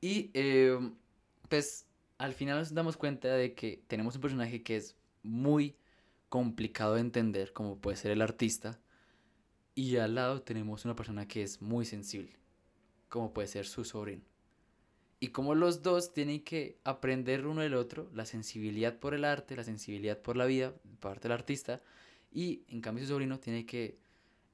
Y 0.00 0.30
eh, 0.34 0.78
pues 1.48 1.86
al 2.18 2.34
final 2.34 2.58
nos 2.58 2.74
damos 2.74 2.96
cuenta 2.96 3.28
de 3.28 3.54
que 3.54 3.82
tenemos 3.86 4.16
un 4.16 4.20
personaje 4.20 4.62
que 4.62 4.76
es 4.76 4.96
muy 5.22 5.76
complicado 6.28 6.94
de 6.94 7.00
entender, 7.00 7.52
como 7.52 7.78
puede 7.78 7.96
ser 7.96 8.10
el 8.12 8.22
artista, 8.22 8.78
y 9.74 9.96
al 9.96 10.14
lado 10.14 10.42
tenemos 10.42 10.84
una 10.84 10.94
persona 10.94 11.26
que 11.26 11.42
es 11.42 11.62
muy 11.62 11.86
sensible, 11.86 12.36
como 13.08 13.32
puede 13.32 13.48
ser 13.48 13.66
su 13.66 13.84
sobrino. 13.84 14.29
Y 15.22 15.28
como 15.28 15.54
los 15.54 15.82
dos 15.82 16.14
tienen 16.14 16.42
que 16.42 16.78
aprender 16.82 17.46
uno 17.46 17.60
del 17.60 17.74
otro, 17.74 18.10
la 18.14 18.24
sensibilidad 18.24 18.98
por 18.98 19.12
el 19.12 19.26
arte, 19.26 19.54
la 19.54 19.64
sensibilidad 19.64 20.18
por 20.18 20.36
la 20.36 20.46
vida, 20.46 20.72
por 20.72 21.12
parte 21.12 21.28
del 21.28 21.32
artista, 21.32 21.82
y 22.32 22.64
en 22.68 22.80
cambio 22.80 23.04
su 23.04 23.10
sobrino 23.10 23.38
tiene 23.38 23.66
que, 23.66 23.98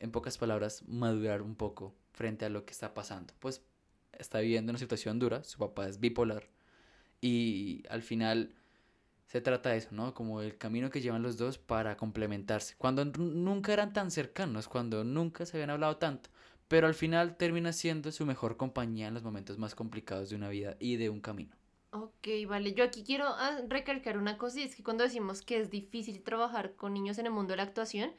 en 0.00 0.10
pocas 0.10 0.38
palabras, 0.38 0.82
madurar 0.88 1.40
un 1.40 1.54
poco 1.54 1.94
frente 2.12 2.44
a 2.44 2.48
lo 2.48 2.64
que 2.64 2.72
está 2.72 2.94
pasando. 2.94 3.32
Pues 3.38 3.62
está 4.12 4.40
viviendo 4.40 4.70
una 4.70 4.78
situación 4.80 5.20
dura, 5.20 5.44
su 5.44 5.58
papá 5.58 5.88
es 5.88 6.00
bipolar, 6.00 6.48
y 7.20 7.84
al 7.88 8.02
final 8.02 8.52
se 9.26 9.40
trata 9.40 9.70
de 9.70 9.78
eso, 9.78 9.90
¿no? 9.92 10.14
Como 10.14 10.40
el 10.40 10.58
camino 10.58 10.90
que 10.90 11.00
llevan 11.00 11.22
los 11.22 11.36
dos 11.36 11.58
para 11.58 11.96
complementarse. 11.96 12.74
Cuando 12.76 13.04
nunca 13.04 13.72
eran 13.72 13.92
tan 13.92 14.10
cercanos, 14.10 14.66
cuando 14.66 15.04
nunca 15.04 15.46
se 15.46 15.56
habían 15.56 15.70
hablado 15.70 15.96
tanto, 15.98 16.30
pero 16.68 16.86
al 16.86 16.94
final 16.94 17.36
termina 17.36 17.72
siendo 17.72 18.10
su 18.12 18.26
mejor 18.26 18.56
compañía 18.56 19.08
en 19.08 19.14
los 19.14 19.22
momentos 19.22 19.58
más 19.58 19.74
complicados 19.74 20.30
de 20.30 20.36
una 20.36 20.48
vida 20.48 20.76
y 20.80 20.96
de 20.96 21.10
un 21.10 21.20
camino. 21.20 21.54
Ok, 21.92 22.28
vale. 22.48 22.74
Yo 22.74 22.84
aquí 22.84 23.04
quiero 23.04 23.26
ah, 23.28 23.60
recalcar 23.68 24.18
una 24.18 24.36
cosa 24.36 24.60
y 24.60 24.64
es 24.64 24.74
que 24.76 24.82
cuando 24.82 25.04
decimos 25.04 25.42
que 25.42 25.60
es 25.60 25.70
difícil 25.70 26.22
trabajar 26.22 26.74
con 26.74 26.92
niños 26.92 27.18
en 27.18 27.26
el 27.26 27.32
mundo 27.32 27.52
de 27.52 27.58
la 27.58 27.62
actuación, 27.62 28.12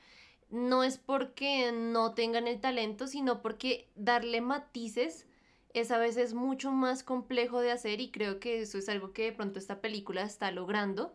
no 0.49 0.83
es 0.83 0.97
porque 0.97 1.71
no 1.73 2.13
tengan 2.13 2.47
el 2.47 2.61
talento, 2.61 3.07
sino 3.07 3.41
porque 3.41 3.89
darle 3.95 4.41
matices 4.41 5.27
es 5.73 5.91
a 5.91 5.97
veces 5.97 6.33
mucho 6.33 6.71
más 6.71 7.03
complejo 7.03 7.59
de 7.59 7.71
hacer 7.71 7.99
y 7.99 8.09
creo 8.09 8.39
que 8.39 8.61
eso 8.61 8.77
es 8.77 8.87
algo 8.89 9.11
que 9.11 9.25
de 9.25 9.31
pronto 9.33 9.59
esta 9.59 9.81
película 9.81 10.23
está 10.23 10.51
logrando, 10.51 11.13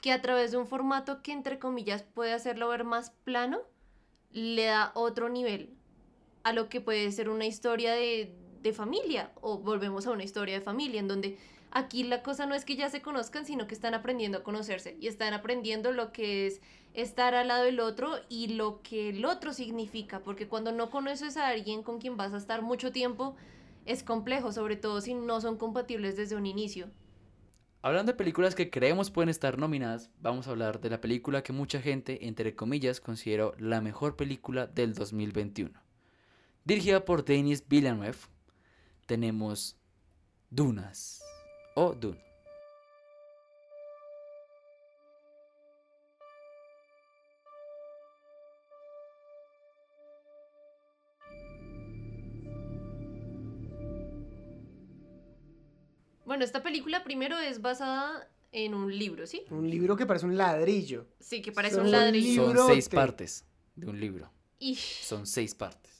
que 0.00 0.12
a 0.12 0.20
través 0.20 0.50
de 0.50 0.58
un 0.58 0.66
formato 0.66 1.22
que 1.22 1.32
entre 1.32 1.60
comillas 1.60 2.02
puede 2.02 2.32
hacerlo 2.32 2.68
ver 2.68 2.84
más 2.84 3.10
plano, 3.24 3.60
le 4.32 4.64
da 4.64 4.90
otro 4.94 5.28
nivel 5.28 5.70
a 6.44 6.52
lo 6.52 6.68
que 6.68 6.80
puede 6.80 7.10
ser 7.12 7.28
una 7.28 7.46
historia 7.46 7.92
de, 7.92 8.34
de 8.62 8.72
familia 8.72 9.32
o 9.40 9.58
volvemos 9.58 10.06
a 10.06 10.10
una 10.12 10.24
historia 10.24 10.54
de 10.54 10.60
familia 10.60 11.00
en 11.00 11.08
donde 11.08 11.38
aquí 11.70 12.04
la 12.04 12.22
cosa 12.22 12.46
no 12.46 12.54
es 12.54 12.64
que 12.64 12.76
ya 12.76 12.90
se 12.90 13.02
conozcan, 13.02 13.46
sino 13.46 13.66
que 13.66 13.74
están 13.74 13.94
aprendiendo 13.94 14.38
a 14.38 14.42
conocerse 14.42 14.96
y 15.00 15.08
están 15.08 15.34
aprendiendo 15.34 15.92
lo 15.92 16.12
que 16.12 16.46
es 16.46 16.60
estar 16.94 17.34
al 17.34 17.48
lado 17.48 17.64
del 17.64 17.80
otro 17.80 18.16
y 18.28 18.48
lo 18.48 18.82
que 18.82 19.10
el 19.10 19.24
otro 19.24 19.52
significa, 19.52 20.20
porque 20.20 20.48
cuando 20.48 20.72
no 20.72 20.90
conoces 20.90 21.36
a 21.36 21.48
alguien 21.48 21.82
con 21.82 21.98
quien 21.98 22.16
vas 22.16 22.32
a 22.32 22.36
estar 22.36 22.62
mucho 22.62 22.92
tiempo, 22.92 23.34
es 23.86 24.02
complejo, 24.02 24.52
sobre 24.52 24.76
todo 24.76 25.00
si 25.00 25.14
no 25.14 25.40
son 25.40 25.56
compatibles 25.56 26.16
desde 26.16 26.36
un 26.36 26.46
inicio. 26.46 26.90
Hablando 27.80 28.12
de 28.12 28.18
películas 28.18 28.54
que 28.54 28.70
creemos 28.70 29.10
pueden 29.10 29.28
estar 29.28 29.58
nominadas, 29.58 30.10
vamos 30.20 30.46
a 30.46 30.50
hablar 30.50 30.80
de 30.80 30.90
la 30.90 31.00
película 31.00 31.42
que 31.42 31.52
mucha 31.52 31.80
gente, 31.80 32.28
entre 32.28 32.54
comillas, 32.54 33.00
consideró 33.00 33.56
la 33.58 33.80
mejor 33.80 34.14
película 34.14 34.68
del 34.68 34.94
2021 34.94 35.82
dirigida 36.64 37.04
por 37.04 37.24
Denis 37.24 37.66
Villeneuve, 37.66 38.18
tenemos 39.06 39.76
Dunas 40.50 41.22
o 41.74 41.92
Dune. 41.94 42.22
Bueno, 56.24 56.44
esta 56.44 56.62
película 56.62 57.04
primero 57.04 57.38
es 57.38 57.60
basada 57.60 58.26
en 58.52 58.72
un 58.72 58.96
libro, 58.96 59.26
¿sí? 59.26 59.44
Un 59.50 59.68
libro 59.68 59.96
que 59.96 60.06
parece 60.06 60.24
un 60.24 60.38
ladrillo. 60.38 61.06
Sí, 61.20 61.42
que 61.42 61.52
parece 61.52 61.78
un 61.78 61.90
ladrillo. 61.90 62.54
Son 62.54 62.68
seis 62.68 62.88
partes 62.88 63.44
de 63.74 63.86
un 63.86 64.00
libro. 64.00 64.30
Son 65.02 65.26
seis 65.26 65.54
partes. 65.54 65.91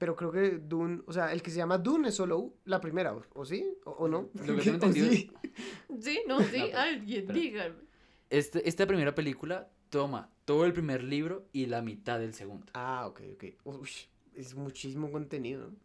Pero 0.00 0.16
creo 0.16 0.32
que 0.32 0.52
Dune, 0.58 1.02
o 1.06 1.12
sea, 1.12 1.30
el 1.30 1.42
que 1.42 1.50
se 1.50 1.58
llama 1.58 1.76
Dune 1.76 2.08
es 2.08 2.14
solo 2.14 2.54
la 2.64 2.80
primera, 2.80 3.14
¿o, 3.14 3.22
o 3.34 3.44
sí? 3.44 3.66
¿O, 3.84 3.90
o 3.90 4.08
no? 4.08 4.30
Lo 4.32 4.56
que 4.56 4.62
tengo 4.62 4.78
¿O 4.78 4.88
entendido- 4.88 5.10
sí? 5.12 5.30
sí, 6.00 6.22
no, 6.26 6.40
sí, 6.40 6.46
pero- 6.52 6.78
alguien, 6.78 7.26
pero- 7.26 7.38
dígame. 7.38 7.74
Este, 8.30 8.66
esta 8.66 8.86
primera 8.86 9.14
película 9.14 9.68
toma 9.90 10.30
todo 10.46 10.64
el 10.64 10.72
primer 10.72 11.02
libro 11.04 11.44
y 11.52 11.66
la 11.66 11.82
mitad 11.82 12.18
del 12.18 12.32
segundo. 12.32 12.64
Ah, 12.72 13.06
ok, 13.08 13.20
ok. 13.34 13.44
Uy, 13.64 13.90
es 14.34 14.54
muchísimo 14.54 15.12
contenido. 15.12 15.68
¿no? 15.68 15.76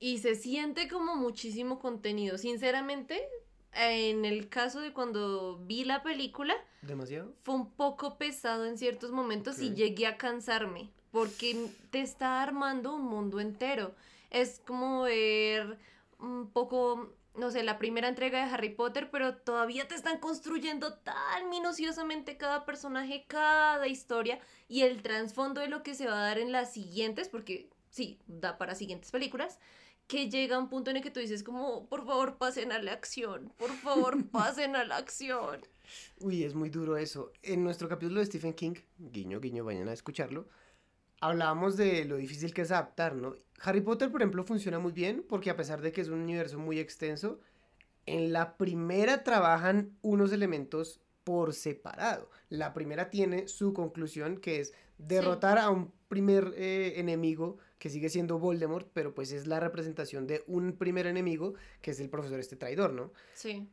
Y 0.00 0.18
se 0.18 0.34
siente 0.34 0.88
como 0.88 1.14
muchísimo 1.14 1.78
contenido. 1.78 2.38
Sinceramente, 2.38 3.20
en 3.74 4.24
el 4.24 4.48
caso 4.48 4.80
de 4.80 4.92
cuando 4.92 5.58
vi 5.64 5.84
la 5.84 6.02
película, 6.02 6.54
¿Demasiado? 6.80 7.32
fue 7.44 7.54
un 7.54 7.70
poco 7.70 8.18
pesado 8.18 8.66
en 8.66 8.78
ciertos 8.78 9.12
momentos 9.12 9.60
y 9.60 9.74
llegué 9.74 10.06
a 10.08 10.16
cansarme. 10.16 10.90
Porque 11.12 11.70
te 11.90 12.00
está 12.00 12.42
armando 12.42 12.94
un 12.96 13.04
mundo 13.04 13.38
entero. 13.38 13.94
Es 14.30 14.60
como 14.66 15.02
ver 15.02 15.78
un 16.18 16.50
poco, 16.50 17.12
no 17.36 17.50
sé, 17.50 17.62
la 17.62 17.78
primera 17.78 18.08
entrega 18.08 18.44
de 18.44 18.52
Harry 18.52 18.70
Potter, 18.70 19.10
pero 19.10 19.36
todavía 19.36 19.86
te 19.86 19.94
están 19.94 20.18
construyendo 20.18 20.94
tan 20.94 21.50
minuciosamente 21.50 22.36
cada 22.36 22.64
personaje, 22.64 23.24
cada 23.28 23.86
historia 23.86 24.40
y 24.68 24.82
el 24.82 25.02
trasfondo 25.02 25.60
de 25.60 25.68
lo 25.68 25.82
que 25.82 25.94
se 25.94 26.06
va 26.06 26.14
a 26.14 26.26
dar 26.26 26.38
en 26.38 26.50
las 26.50 26.72
siguientes, 26.72 27.28
porque 27.28 27.68
sí, 27.90 28.18
da 28.26 28.58
para 28.58 28.74
siguientes 28.74 29.10
películas, 29.10 29.58
que 30.06 30.28
llega 30.28 30.58
un 30.58 30.68
punto 30.68 30.90
en 30.90 30.96
el 30.96 31.02
que 31.02 31.10
tú 31.10 31.20
dices 31.20 31.42
como, 31.42 31.86
por 31.88 32.04
favor, 32.04 32.36
pasen 32.36 32.72
a 32.72 32.78
la 32.78 32.92
acción, 32.92 33.52
por 33.56 33.70
favor, 33.70 34.24
pasen 34.30 34.76
a 34.76 34.84
la 34.84 34.96
acción. 34.96 35.60
Uy, 36.20 36.44
es 36.44 36.54
muy 36.54 36.70
duro 36.70 36.96
eso. 36.96 37.32
En 37.42 37.64
nuestro 37.64 37.88
capítulo 37.88 38.20
de 38.20 38.26
Stephen 38.26 38.54
King, 38.54 38.74
guiño, 38.98 39.40
guiño, 39.40 39.64
vayan 39.64 39.88
a 39.88 39.92
escucharlo, 39.92 40.48
hablábamos 41.22 41.76
de 41.76 42.04
lo 42.04 42.16
difícil 42.16 42.52
que 42.52 42.62
es 42.62 42.72
adaptar, 42.72 43.14
¿no? 43.14 43.36
Harry 43.60 43.80
Potter, 43.80 44.10
por 44.10 44.20
ejemplo, 44.20 44.42
funciona 44.44 44.80
muy 44.80 44.90
bien 44.90 45.24
porque 45.28 45.50
a 45.50 45.56
pesar 45.56 45.80
de 45.80 45.92
que 45.92 46.00
es 46.00 46.08
un 46.08 46.20
universo 46.20 46.58
muy 46.58 46.80
extenso, 46.80 47.38
en 48.06 48.32
la 48.32 48.56
primera 48.56 49.22
trabajan 49.22 49.96
unos 50.02 50.32
elementos 50.32 51.00
por 51.22 51.54
separado. 51.54 52.28
La 52.48 52.74
primera 52.74 53.08
tiene 53.08 53.46
su 53.46 53.72
conclusión 53.72 54.38
que 54.38 54.58
es 54.58 54.74
derrotar 54.98 55.58
a 55.58 55.70
un 55.70 55.92
primer 56.08 56.54
eh, 56.56 56.94
enemigo 56.96 57.58
que 57.78 57.88
sigue 57.88 58.08
siendo 58.08 58.40
Voldemort, 58.40 58.88
pero 58.92 59.14
pues 59.14 59.30
es 59.30 59.46
la 59.46 59.60
representación 59.60 60.26
de 60.26 60.42
un 60.48 60.72
primer 60.72 61.06
enemigo 61.06 61.54
que 61.80 61.92
es 61.92 62.00
el 62.00 62.10
profesor 62.10 62.40
este 62.40 62.56
traidor, 62.56 62.92
¿no? 62.92 63.12
Sí. 63.34 63.70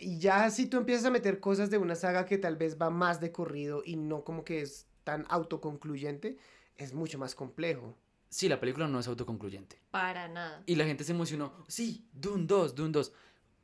Y 0.00 0.18
ya 0.18 0.48
si 0.50 0.66
tú 0.66 0.78
empiezas 0.78 1.04
a 1.04 1.10
meter 1.10 1.38
cosas 1.38 1.68
de 1.68 1.76
una 1.76 1.94
saga 1.96 2.24
que 2.24 2.38
tal 2.38 2.56
vez 2.56 2.78
va 2.80 2.88
más 2.88 3.20
de 3.20 3.30
corrido 3.30 3.82
y 3.84 3.96
no 3.96 4.24
como 4.24 4.42
que 4.42 4.62
es 4.62 4.86
tan 5.04 5.26
autoconcluyente, 5.28 6.38
es 6.78 6.94
mucho 6.94 7.18
más 7.18 7.34
complejo. 7.34 7.96
Sí, 8.30 8.48
la 8.48 8.60
película 8.60 8.88
no 8.88 8.98
es 9.00 9.08
autoconcluyente. 9.08 9.78
Para 9.90 10.28
nada. 10.28 10.62
Y 10.66 10.74
la 10.76 10.84
gente 10.84 11.04
se 11.04 11.12
emocionó. 11.12 11.52
Sí, 11.68 12.06
Dune 12.12 12.44
2, 12.46 12.74
Dune 12.74 12.92
2. 12.92 13.12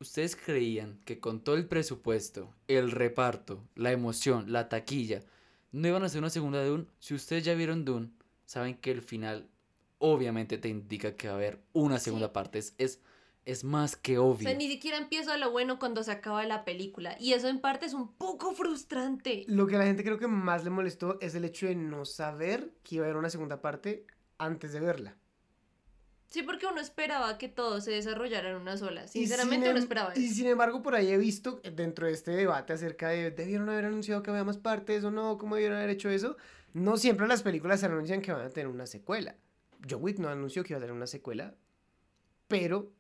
¿Ustedes 0.01 0.37
creían 0.37 0.99
que 1.05 1.21
con 1.21 1.41
todo 1.43 1.55
el 1.57 1.67
presupuesto, 1.67 2.53
el 2.69 2.91
reparto, 2.91 3.63
la 3.75 3.93
emoción, 3.93 4.53
la 4.53 4.69
taquilla, 4.69 5.23
no 5.73 5.89
iban 5.89 6.03
a 6.03 6.07
hacer 6.07 6.19
una 6.19 6.31
segunda 6.31 6.65
Dune? 6.65 6.87
Si 6.99 7.15
ustedes 7.15 7.45
ya 7.45 7.55
vieron 7.55 7.85
Dune, 7.85 8.11
saben 8.45 8.77
que 8.77 8.91
el 8.91 9.03
final 9.03 9.49
obviamente 9.99 10.59
te 10.59 10.69
indica 10.69 11.15
que 11.17 11.29
va 11.29 11.35
a 11.35 11.37
haber 11.37 11.61
una 11.73 11.99
segunda 11.99 12.27
Sí. 12.29 12.33
parte. 12.35 12.59
Es, 12.59 12.75
es, 12.79 13.01
es 13.47 13.63
más 13.65 13.97
que 13.97 14.19
O 14.19 14.27
obvio. 14.29 14.49
sea, 14.49 14.57
ni 14.57 14.69
siquiera 14.69 14.97
empiezo 14.99 15.31
a 15.33 15.37
lo 15.37 15.51
bueno 15.51 15.79
cuando 15.79 16.03
se 16.03 16.11
acaba 16.13 16.45
la 16.47 16.65
película. 16.65 17.17
Y 17.21 17.33
eso 17.35 17.49
en 17.49 17.61
parte 17.61 17.87
es 17.87 17.93
un 17.95 18.13
poco 18.15 18.53
frustrante. 18.55 19.45
Lo 19.49 19.67
que 19.67 19.77
a 19.77 19.81
la 19.81 19.85
gente 19.87 20.03
creo 20.05 20.19
que 20.19 20.29
más 20.29 20.65
le 20.65 20.71
molestó 20.71 21.19
es 21.21 21.35
el 21.35 21.45
hecho 21.45 21.67
de 21.67 21.75
no 21.75 22.05
saber 22.05 22.73
que 22.83 22.97
iba 22.97 23.05
a 23.05 23.09
haber 23.09 23.19
una 23.19 23.31
segunda 23.31 23.61
parte 23.61 24.07
antes 24.39 24.73
de 24.73 24.81
verla. 24.81 25.17
Sí, 26.29 26.43
porque 26.43 26.67
uno 26.67 26.81
esperaba 26.81 27.39
que 27.39 27.49
todo 27.49 27.81
se 27.81 27.93
desarrollara 27.93 28.51
en 28.51 28.57
una 28.57 28.77
sola. 28.77 29.05
Y 29.05 29.09
Sinceramente, 29.09 29.67
sin 29.67 29.71
uno 29.71 29.79
em- 29.79 29.83
esperaba 29.85 30.13
Y 30.17 30.25
eso. 30.25 30.35
sin 30.35 30.47
embargo, 30.47 30.83
por 30.83 30.97
ahí 30.97 31.11
he 31.13 31.19
visto 31.19 31.61
dentro 31.77 32.07
de 32.09 32.13
este 32.13 32.33
debate 32.33 32.73
acerca 32.73 33.11
de 33.11 33.31
debieron 33.31 33.69
haber 33.69 33.85
anunciado 33.85 34.23
que 34.23 34.31
había 34.31 34.43
más 34.43 34.59
partes 34.59 35.05
o 35.05 35.13
no, 35.13 35.39
cómo 35.39 35.55
debieron 35.55 35.79
haber 35.79 35.91
hecho 35.91 36.09
eso. 36.11 36.37
No 36.73 36.97
siempre 36.97 37.29
las 37.29 37.45
películas 37.45 37.85
anuncian 37.85 38.21
que 38.21 38.33
van 38.33 38.47
a 38.47 38.51
tener 38.51 38.67
una 38.67 38.87
secuela. 38.87 39.37
John 39.89 40.03
Wick 40.03 40.19
no 40.19 40.29
anunció 40.29 40.65
que 40.65 40.73
iba 40.73 40.79
a 40.79 40.81
tener 40.81 40.97
una 40.97 41.07
secuela, 41.07 41.55
pero 42.49 42.91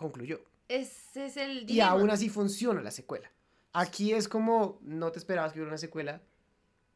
concluyó. 0.00 0.40
Ese 0.66 1.26
es 1.26 1.36
el 1.36 1.58
Y 1.62 1.64
dilema. 1.66 1.90
aún 1.90 2.10
así 2.10 2.30
funciona 2.30 2.80
la 2.80 2.90
secuela. 2.90 3.30
Aquí 3.74 4.12
es 4.14 4.28
como 4.28 4.78
no 4.80 5.12
te 5.12 5.18
esperabas 5.18 5.52
que 5.52 5.58
hubiera 5.58 5.68
una 5.70 5.78
secuela, 5.78 6.22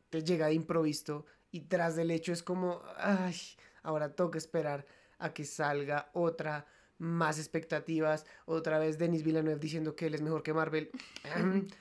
te 0.09 0.22
llega 0.24 0.46
de 0.46 0.55
improviso 0.55 1.26
y 1.50 1.61
tras 1.62 1.96
del 1.96 2.11
hecho 2.11 2.32
es 2.32 2.42
como, 2.42 2.82
ay, 2.96 3.36
ahora 3.82 4.14
toca 4.14 4.38
esperar 4.38 4.86
a 5.18 5.34
que 5.34 5.44
salga 5.44 6.09
otra, 6.14 6.66
más 6.98 7.38
expectativas, 7.38 8.24
otra 8.46 8.78
vez 8.78 8.96
Denis 8.98 9.22
Villeneuve 9.22 9.61
diciendo 9.61 9.94
que 9.94 10.07
él 10.07 10.14
es 10.14 10.22
mejor 10.22 10.42
que 10.42 10.55
Marvel. 10.55 10.90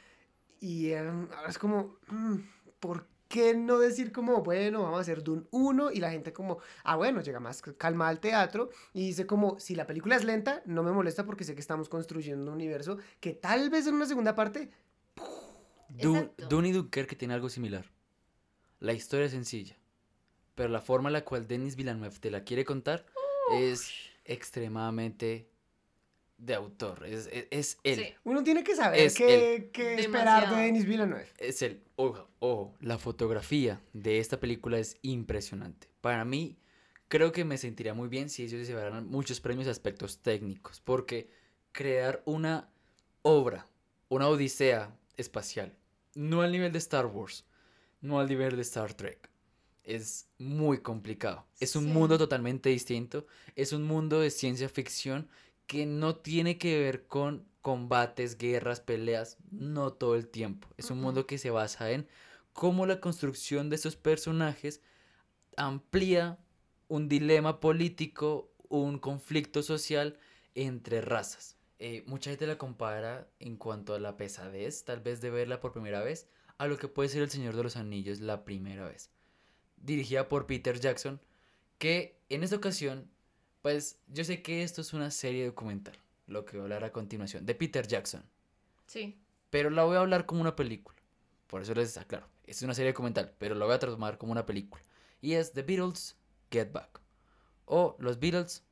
Y 0.59 0.91
em, 0.91 1.27
ahora 1.35 1.49
es 1.49 1.57
como, 1.57 1.97
mm, 2.07 2.35
¿por 2.79 3.05
qué 3.33 3.55
no 3.55 3.79
decir 3.79 4.11
como, 4.11 4.43
bueno, 4.43 4.83
vamos 4.83 4.99
a 4.99 5.01
hacer 5.01 5.23
Dune 5.23 5.43
1 5.49 5.89
y 5.91 5.99
la 5.99 6.11
gente 6.11 6.31
como, 6.33 6.59
ah, 6.83 6.95
bueno, 6.97 7.19
llega 7.21 7.39
más 7.39 7.63
calma 7.79 8.07
al 8.07 8.19
teatro 8.19 8.69
y 8.93 9.07
dice 9.07 9.25
como, 9.25 9.59
si 9.59 9.73
la 9.73 9.87
película 9.87 10.15
es 10.15 10.23
lenta, 10.23 10.61
no 10.65 10.83
me 10.83 10.91
molesta 10.91 11.25
porque 11.25 11.43
sé 11.43 11.55
que 11.55 11.61
estamos 11.61 11.89
construyendo 11.89 12.43
un 12.43 12.49
universo 12.53 12.99
que 13.19 13.33
tal 13.33 13.71
vez 13.71 13.87
en 13.87 13.95
una 13.95 14.05
segunda 14.05 14.35
parte, 14.35 14.69
Du- 15.89 16.15
Exacto. 16.15 16.47
Dune 16.47 16.69
y 16.69 16.71
Dunkerque 16.73 17.15
tiene 17.15 17.33
algo 17.33 17.49
similar. 17.49 17.85
La 18.79 18.93
historia 18.93 19.25
es 19.25 19.31
sencilla, 19.31 19.75
pero 20.53 20.69
la 20.69 20.81
forma 20.81 21.09
en 21.09 21.13
la 21.13 21.25
cual 21.25 21.47
Denis 21.47 21.75
Villeneuve 21.75 22.19
te 22.19 22.29
la 22.29 22.43
quiere 22.43 22.65
contar 22.65 23.05
es 23.59 23.89
extremadamente 24.25 25.49
de 26.45 26.55
autor. 26.55 27.05
Es, 27.05 27.27
es, 27.31 27.47
es 27.51 27.77
él. 27.83 27.95
Sí. 27.99 28.13
uno 28.23 28.43
tiene 28.43 28.63
que 28.63 28.75
saber 28.75 28.99
Es 28.99 29.15
qué, 29.15 29.69
qué 29.71 29.95
esperar 29.95 30.49
de 30.53 30.61
Denis 30.61 30.85
Villeneuve. 30.85 31.27
Es 31.37 31.61
el, 31.61 31.81
ojo, 31.95 32.29
ojo, 32.39 32.75
la 32.81 32.97
fotografía 32.97 33.81
de 33.93 34.19
esta 34.19 34.39
película 34.39 34.77
es 34.79 34.97
impresionante. 35.01 35.89
Para 36.01 36.25
mí, 36.25 36.57
creo 37.07 37.31
que 37.31 37.45
me 37.45 37.57
sentiría 37.57 37.93
muy 37.93 38.09
bien 38.09 38.29
si 38.29 38.43
ellos 38.43 38.67
llevaran 38.67 39.07
muchos 39.07 39.39
premios 39.39 39.65
de 39.65 39.71
aspectos 39.71 40.19
técnicos, 40.21 40.81
porque 40.81 41.29
crear 41.71 42.21
una 42.25 42.69
obra, 43.21 43.67
una 44.09 44.27
odisea 44.27 44.95
espacial, 45.17 45.75
no 46.15 46.41
al 46.41 46.51
nivel 46.51 46.71
de 46.71 46.79
Star 46.79 47.05
Wars, 47.05 47.45
no 48.01 48.19
al 48.19 48.27
nivel 48.27 48.55
de 48.57 48.61
Star 48.63 48.93
Trek, 48.93 49.29
es 49.83 50.27
muy 50.37 50.79
complicado. 50.79 51.45
Es 51.59 51.75
un 51.75 51.85
Sí. 51.85 51.89
mundo 51.91 52.17
totalmente 52.17 52.69
distinto, 52.69 53.25
es 53.55 53.71
un 53.73 53.83
mundo 53.83 54.19
de 54.19 54.29
ciencia 54.29 54.67
ficción 54.69 55.29
que 55.67 55.85
no 55.85 56.15
tiene 56.15 56.57
que 56.57 56.79
ver 56.79 57.07
con 57.07 57.45
combates, 57.61 58.37
guerras, 58.37 58.81
peleas, 58.81 59.37
no 59.51 59.93
todo 59.93 60.15
el 60.15 60.27
tiempo. 60.27 60.67
Es 60.77 60.91
un 60.91 60.99
mundo 60.99 61.25
que 61.25 61.37
se 61.37 61.49
basa 61.49 61.91
en 61.91 62.07
cómo 62.51 62.85
la 62.85 62.99
construcción 62.99 63.69
de 63.69 63.77
esos 63.77 63.95
personajes 63.95 64.81
amplía 65.55 66.39
un 66.87 67.07
dilema 67.07 67.59
político, 67.59 68.51
un 68.69 68.99
conflicto 68.99 69.63
social 69.63 70.19
entre 70.55 71.01
razas. 71.01 71.57
Eh, 71.79 72.03
mucha 72.05 72.29
gente 72.29 72.47
la 72.47 72.57
compara 72.57 73.27
en 73.39 73.57
cuanto 73.57 73.93
a 73.93 73.99
la 73.99 74.15
pesadez, 74.15 74.85
tal 74.85 75.01
vez 75.01 75.21
de 75.21 75.29
verla 75.29 75.59
por 75.59 75.73
primera 75.73 76.01
vez, 76.01 76.27
a 76.57 76.67
lo 76.67 76.77
que 76.77 76.87
puede 76.87 77.09
ser 77.09 77.23
El 77.23 77.29
Señor 77.29 77.55
de 77.55 77.63
los 77.63 77.75
Anillos 77.75 78.19
la 78.19 78.45
primera 78.45 78.87
vez. 78.87 79.09
Dirigida 79.77 80.29
por 80.29 80.45
Peter 80.45 80.79
Jackson, 80.79 81.19
que 81.77 82.21
en 82.29 82.43
esta 82.43 82.55
ocasión, 82.55 83.09
pues 83.63 83.97
yo 84.07 84.23
sé 84.23 84.43
que 84.43 84.61
esto 84.61 84.81
es 84.81 84.93
una 84.93 85.09
serie 85.09 85.47
documental, 85.47 85.95
lo 86.27 86.45
que 86.45 86.57
voy 86.57 86.61
a 86.61 86.63
hablar 86.65 86.83
a 86.83 86.91
continuación, 86.91 87.45
de 87.47 87.55
Peter 87.55 87.87
Jackson, 87.87 88.23
Sí. 88.85 89.17
pero 89.49 89.71
la 89.71 89.83
voy 89.85 89.95
a 89.97 90.01
hablar 90.01 90.27
como 90.27 90.41
una 90.41 90.55
película. 90.55 90.95
Por 91.47 91.61
eso 91.63 91.73
les 91.73 91.97
aclaro, 91.97 92.27
es 92.45 92.61
una 92.61 92.75
serie 92.75 92.91
documental, 92.91 93.33
pero 93.39 93.55
la 93.55 93.65
voy 93.65 93.73
a 93.73 93.79
transformar 93.79 94.17
como 94.19 94.31
una 94.31 94.45
película. 94.45 94.83
Y 95.21 95.33
es 95.33 95.53
The 95.53 95.63
Beatles 95.63 96.15
Get 96.51 96.71
Back. 96.71 96.99
O 97.65 97.95
Los 97.99 98.19
Beatles 98.19 98.63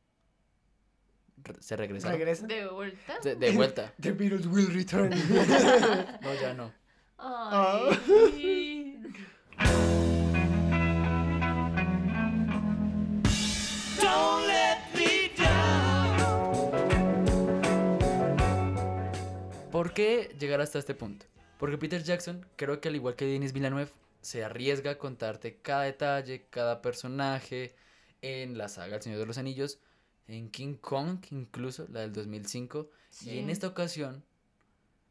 re- 1.44 1.62
se 1.62 1.76
regresaron. 1.78 2.18
Regresa. 2.18 2.46
De 2.46 2.68
vuelta. 2.68 3.20
de, 3.24 3.36
de 3.36 3.52
vuelta. 3.52 3.94
The 4.02 4.12
Beatles 4.12 4.46
will 4.48 4.68
return. 4.74 5.12
No, 6.22 6.34
ya 6.42 6.54
no. 6.54 6.74
Ay. 7.18 9.02
Don't 9.58 9.88
¿Por 19.92 19.96
qué 19.98 20.34
llegar 20.40 20.62
hasta 20.62 20.80
este 20.80 20.96
punto? 20.96 21.26
Porque 21.60 21.78
Peter 21.78 22.02
Jackson, 22.02 22.46
creo 22.56 22.80
que 22.80 22.88
al 22.88 22.96
igual 22.96 23.18
que 23.18 23.26
Denis 23.26 23.52
Villeneuve, 23.52 23.92
se 24.22 24.42
arriesga 24.42 24.92
a 24.92 24.98
contarte 24.98 25.58
cada 25.62 25.84
detalle, 25.84 26.46
cada 26.50 26.82
personaje 26.82 27.76
en 28.22 28.58
la 28.58 28.70
saga 28.70 28.96
El 28.96 29.02
Señor 29.02 29.20
de 29.20 29.26
los 29.26 29.38
Anillos 29.38 29.80
en 30.30 30.50
King 30.50 30.76
Kong, 30.76 31.18
incluso, 31.32 31.88
la 31.92 32.00
del 32.00 32.14
2005. 32.14 32.90
Y 33.26 33.40
en 33.40 33.48
Sí. 33.48 33.52
esta 33.52 33.68
ocasión, 33.68 34.24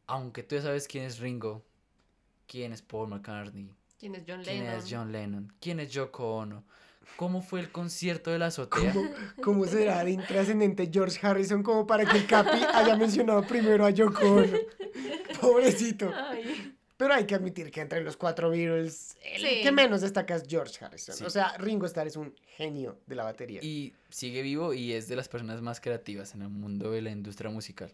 aunque 0.07 0.41
tú 0.41 0.55
ya 0.55 0.63
sabes 0.63 0.87
quién 0.87 1.03
es 1.03 1.19
Ringo, 1.19 1.63
quién 2.47 2.73
es 2.73 2.81
Paul 2.81 3.09
McCartney, 3.09 3.69
¿Quién 3.99 4.15
es 4.15 4.23
John 4.27 4.41
quién 4.41 4.63
Lennon? 4.63 4.79
es 4.79 4.85
John 4.89 5.11
Lennon, 5.11 5.53
quién 5.61 5.79
es 5.79 5.91
Yoko 5.91 6.37
Ono, 6.37 6.63
cómo 7.17 7.41
fue 7.41 7.59
el 7.59 7.71
concierto 7.71 8.31
de 8.31 8.39
la 8.39 8.47
azotea. 8.47 8.93
¿Cómo, 8.93 9.09
cómo 9.43 9.65
será 9.65 10.03
de 10.03 10.11
intrascendente 10.11 10.89
George 10.91 11.19
Harrison 11.25 11.63
como 11.63 11.85
para 11.87 12.05
que 12.05 12.17
el 12.17 12.25
Capi 12.25 12.57
haya 12.73 12.95
mencionado 12.95 13.41
primero 13.45 13.85
a 13.85 13.89
Yoko 13.91 14.25
Ono? 14.25 14.57
Pobrecito. 15.41 16.11
Ay. 16.15 16.75
Pero 16.97 17.15
hay 17.15 17.25
que 17.25 17.33
admitir 17.33 17.71
que 17.71 17.81
entre 17.81 18.03
los 18.03 18.15
cuatro 18.15 18.51
Beatles, 18.51 19.17
el 19.23 19.41
Sí. 19.41 19.61
que 19.63 19.71
menos 19.71 20.01
destaca 20.01 20.35
es 20.35 20.43
George 20.47 20.85
Harrison. 20.85 21.15
Sí. 21.15 21.23
O 21.23 21.31
sea, 21.31 21.57
Ringo 21.57 21.87
Starr 21.87 22.05
es 22.05 22.15
un 22.15 22.35
genio 22.55 22.99
de 23.07 23.15
la 23.15 23.23
batería. 23.23 23.59
Y 23.63 23.93
sigue 24.09 24.43
vivo 24.43 24.71
y 24.73 24.93
es 24.93 25.07
de 25.07 25.15
las 25.15 25.27
personas 25.27 25.61
más 25.61 25.81
creativas 25.81 26.35
en 26.35 26.43
el 26.43 26.49
mundo 26.49 26.91
de 26.91 27.01
la 27.01 27.09
industria 27.09 27.49
musical. 27.49 27.91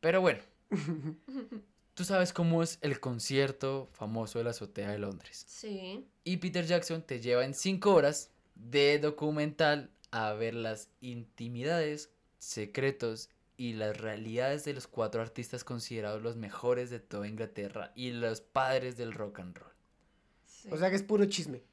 Pero 0.00 0.20
bueno, 0.20 0.40
tú 1.98 2.04
sabes 2.04 2.32
cómo 2.32 2.62
es 2.62 2.78
el 2.80 3.00
concierto 3.00 3.88
famoso 3.90 4.38
de 4.38 4.44
la 4.44 4.50
azotea 4.50 4.92
de 4.92 5.00
Londres. 5.00 5.44
Sí. 5.48 6.06
Y 6.22 6.36
Peter 6.36 6.64
Jackson 6.64 7.02
te 7.02 7.18
lleva 7.18 7.44
en 7.44 7.54
cinco 7.54 7.92
horas 7.92 8.30
de 8.54 9.00
documental 9.00 9.90
a 10.12 10.32
ver 10.32 10.54
las 10.54 10.90
intimidades, 11.00 12.12
secretos 12.38 13.30
y 13.56 13.72
las 13.72 14.00
realidades 14.00 14.64
de 14.64 14.74
los 14.74 14.86
cuatro 14.86 15.20
artistas 15.20 15.64
considerados 15.64 16.22
los 16.22 16.36
mejores 16.36 16.88
de 16.88 17.00
toda 17.00 17.26
Inglaterra 17.26 17.90
y 17.96 18.12
los 18.12 18.42
padres 18.42 18.96
del 18.96 19.12
rock 19.12 19.40
and 19.40 19.58
roll. 19.58 19.72
sí. 20.46 20.68
O 20.70 20.76
sea 20.76 20.90
que 20.90 20.96
es 20.96 21.02
puro 21.02 21.24
chisme. 21.24 21.64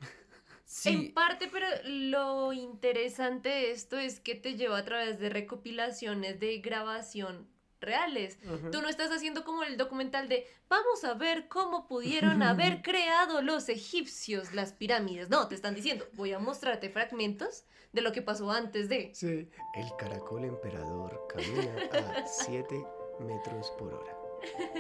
Sí, 0.66 0.90
En 0.90 1.14
parte, 1.14 1.48
pero 1.52 1.68
lo 1.84 2.52
interesante 2.52 3.50
de 3.50 3.70
esto 3.70 4.00
es 4.00 4.20
que 4.20 4.34
te 4.34 4.56
lleva 4.56 4.80
a 4.80 4.86
través 4.86 5.20
de 5.20 5.30
recopilaciones 5.30 6.40
de 6.40 6.58
grabación 6.58 7.48
reales. 7.86 8.38
Tú 8.72 8.82
no 8.82 8.90
estás 8.90 9.12
haciendo 9.12 9.44
como 9.46 9.64
el 9.64 9.78
documental 9.78 10.28
de 10.28 10.48
vamos 10.68 11.04
a 11.04 11.14
ver 11.14 11.48
cómo 11.48 11.88
pudieron 11.88 12.44
haber 12.44 12.82
creado 12.82 13.42
los 13.42 13.70
egipcios 13.70 14.54
las 14.54 14.74
pirámides. 14.74 15.30
No, 15.30 15.48
te 15.48 15.56
están 15.56 15.76
diciendo, 15.76 16.06
voy 16.14 16.34
a 16.34 16.40
mostrarte 16.40 16.90
fragmentos 16.90 17.64
de 17.94 18.02
lo 18.02 18.12
que 18.12 18.22
pasó 18.22 18.52
antes 18.52 18.90
de. 18.90 19.12
Sí. 19.14 19.50
El 19.76 19.96
caracol 19.98 20.44
emperador 20.44 21.26
camina 21.30 21.76
a 21.94 22.28
7 22.46 22.86
metros 23.22 23.72
por 23.78 23.94
hora. 23.94 24.18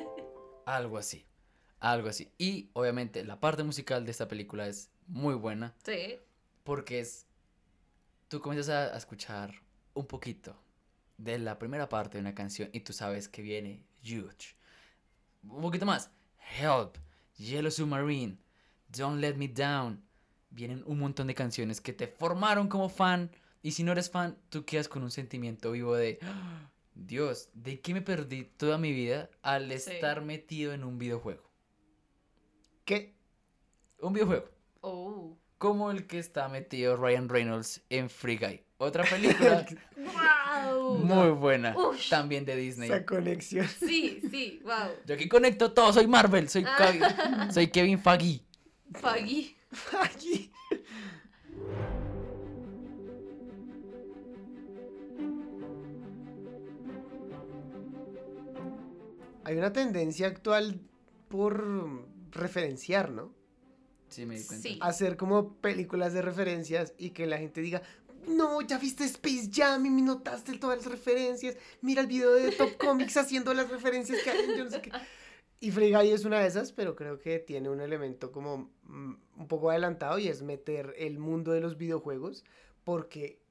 algo 0.65 0.97
así. 0.97 1.25
Algo 1.79 2.09
así. 2.09 2.31
Y 2.37 2.69
obviamente 2.73 3.23
la 3.23 3.39
parte 3.39 3.63
musical 3.63 4.05
de 4.05 4.11
esta 4.11 4.27
película 4.27 4.67
es 4.67 4.89
muy 5.07 5.35
buena. 5.35 5.75
Sí. 5.85 6.19
Porque 6.63 6.99
es. 6.99 7.27
Tú 8.27 8.41
comienzas 8.41 8.69
a, 8.91 8.95
a 8.95 8.97
escuchar 8.97 9.61
un 9.93 10.07
poquito 10.07 10.57
de 11.17 11.39
la 11.39 11.57
primera 11.59 11.87
parte 11.89 12.17
de 12.17 12.21
una 12.21 12.35
canción 12.35 12.69
y 12.73 12.81
tú 12.81 12.93
sabes 12.93 13.27
que 13.29 13.41
viene 13.41 13.83
Huge. 14.03 14.55
Un 15.43 15.61
poquito 15.61 15.85
más. 15.85 16.11
Help, 16.59 16.97
Yellow 17.37 17.71
Submarine, 17.71 18.37
Don't 18.89 19.19
Let 19.19 19.35
Me 19.35 19.47
Down. 19.47 20.03
Vienen 20.49 20.83
un 20.85 20.99
montón 20.99 21.27
de 21.27 21.35
canciones 21.35 21.81
que 21.81 21.93
te 21.93 22.07
formaron 22.07 22.67
como 22.67 22.89
fan. 22.89 23.29
Y 23.61 23.71
si 23.71 23.83
no 23.83 23.91
eres 23.91 24.09
fan, 24.11 24.37
tú 24.49 24.63
quedas 24.63 24.87
con 24.87 25.03
un 25.03 25.11
sentimiento 25.11 25.71
vivo 25.71 25.95
de. 25.95 26.19
"Ah, 26.21 26.69
Dios, 26.93 27.49
¿de 27.53 27.81
qué 27.81 27.93
me 27.93 28.01
perdí 28.01 28.43
toda 28.45 28.77
mi 28.77 28.91
vida 28.93 29.29
al 29.41 29.67
Sí. 29.79 29.91
estar 29.91 30.21
metido 30.21 30.71
en 30.73 30.83
un 30.83 30.97
videojuego? 30.97 31.43
¿Qué? 32.85 33.15
Un 33.99 34.13
videojuego. 34.13 34.49
Oh. 34.81 35.37
como 35.57 35.89
el 35.89 36.05
que 36.05 36.19
está 36.19 36.47
metido 36.47 36.95
Ryan 36.97 37.27
Reynolds 37.29 37.81
en 37.89 38.09
Free 38.09 38.37
Guy. 38.37 38.61
Otra 38.77 39.03
película 39.05 39.65
Muy 40.93 41.29
buena, 41.31 41.75
Ush. 41.77 42.09
también 42.09 42.45
de 42.45 42.55
Disney. 42.55 42.89
Esa 42.89 43.05
conexión. 43.05 43.67
Sí, 43.79 44.21
sí, 44.29 44.59
wow. 44.63 44.91
Yo 45.05 45.15
aquí 45.15 45.27
conecto 45.27 45.71
todo, 45.73 45.91
soy 45.91 46.07
Marvel, 46.07 46.47
soy, 46.49 46.63
Ah. 46.67 46.75
Kevin- 46.77 47.51
soy 47.53 47.67
Kevin 47.67 47.99
Feige. 47.99 48.41
Faggy. 48.93 49.55
Aquí. 50.01 50.51
Hay 59.43 59.57
una 59.57 59.71
tendencia 59.71 60.27
actual 60.27 60.79
por 61.29 62.07
referenciar, 62.31 63.11
¿no? 63.11 63.31
Sí, 64.09 64.25
me 64.25 64.37
di 64.37 64.43
cuenta. 64.45 64.67
Sí. 64.67 64.79
Hacer 64.81 65.17
como 65.17 65.55
películas 65.57 66.13
de 66.13 66.21
referencias 66.21 66.93
y 66.97 67.11
que 67.11 67.25
la 67.27 67.37
gente 67.37 67.61
diga, 67.61 67.81
no, 68.27 68.61
ya 68.61 68.77
viste 68.77 69.03
Space 69.05 69.49
Jam 69.51 69.85
y 69.85 69.89
me 69.89 70.01
notaste 70.01 70.57
todas 70.57 70.77
las 70.77 70.87
referencias. 70.87 71.55
Mira 71.81 72.01
el 72.01 72.07
video 72.07 72.33
de 72.33 72.51
Top 72.51 72.77
Comics 72.77 73.17
haciendo 73.17 73.53
las 73.53 73.69
referencias 73.69 74.21
que 74.23 74.29
hacen, 74.29 74.55
yo 74.57 74.65
no 74.65 74.69
sé. 74.69 74.81
Y 75.59 75.71
Free 75.71 75.93
Guy 75.93 76.11
es 76.11 76.25
una 76.25 76.41
de 76.41 76.47
esas, 76.47 76.71
pero 76.71 76.95
creo 76.95 77.19
que 77.19 77.39
tiene 77.39 77.69
un 77.69 77.79
elemento 77.79 78.31
como 78.31 78.71
mm, 78.83 79.13
un 79.37 79.47
poco 79.47 79.69
adelantado 79.69 80.19
y 80.19 80.27
es 80.27 80.41
meter 80.41 80.93
el 80.97 81.17
mundo 81.17 81.51
de 81.51 81.61
los 81.61 81.77
videojuegos 81.77 82.43
porque, 82.83 83.41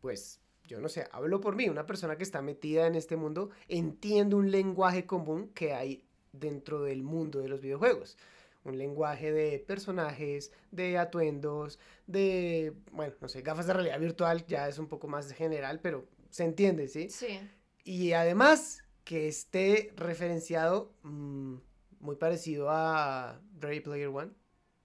pues, 0.00 0.40
yo 0.64 0.80
no 0.80 0.88
sé, 0.88 1.06
hablo 1.12 1.40
por 1.40 1.54
mí, 1.54 1.68
una 1.68 1.86
persona 1.86 2.16
que 2.16 2.24
está 2.24 2.42
metida 2.42 2.86
en 2.86 2.96
este 2.96 3.16
mundo 3.16 3.50
entiende 3.68 4.34
un 4.34 4.50
lenguaje 4.50 5.06
común 5.06 5.50
que 5.54 5.72
hay 5.72 6.02
dentro 6.32 6.82
del 6.82 7.02
mundo 7.02 7.40
de 7.40 7.48
los 7.48 7.60
videojuegos. 7.60 8.18
Un 8.66 8.78
lenguaje 8.78 9.32
de 9.32 9.58
personajes, 9.60 10.52
de 10.72 10.98
atuendos, 10.98 11.78
de, 12.06 12.72
bueno, 12.92 13.14
no 13.20 13.28
sé, 13.28 13.42
gafas 13.42 13.66
de 13.66 13.72
realidad 13.74 14.00
virtual, 14.00 14.44
ya 14.46 14.68
es 14.68 14.78
un 14.78 14.88
poco 14.88 15.06
más 15.08 15.32
general, 15.32 15.80
pero 15.80 16.06
se 16.30 16.44
entiende, 16.44 16.88
¿sí? 16.88 17.08
Sí. 17.08 17.38
Y 17.84 18.12
además 18.12 18.82
que 19.04 19.28
esté 19.28 19.92
referenciado 19.96 20.92
mm, 21.04 21.56
muy 22.00 22.16
parecido 22.16 22.68
a 22.70 23.40
Ready 23.60 23.80
Player 23.80 24.08
One, 24.08 24.32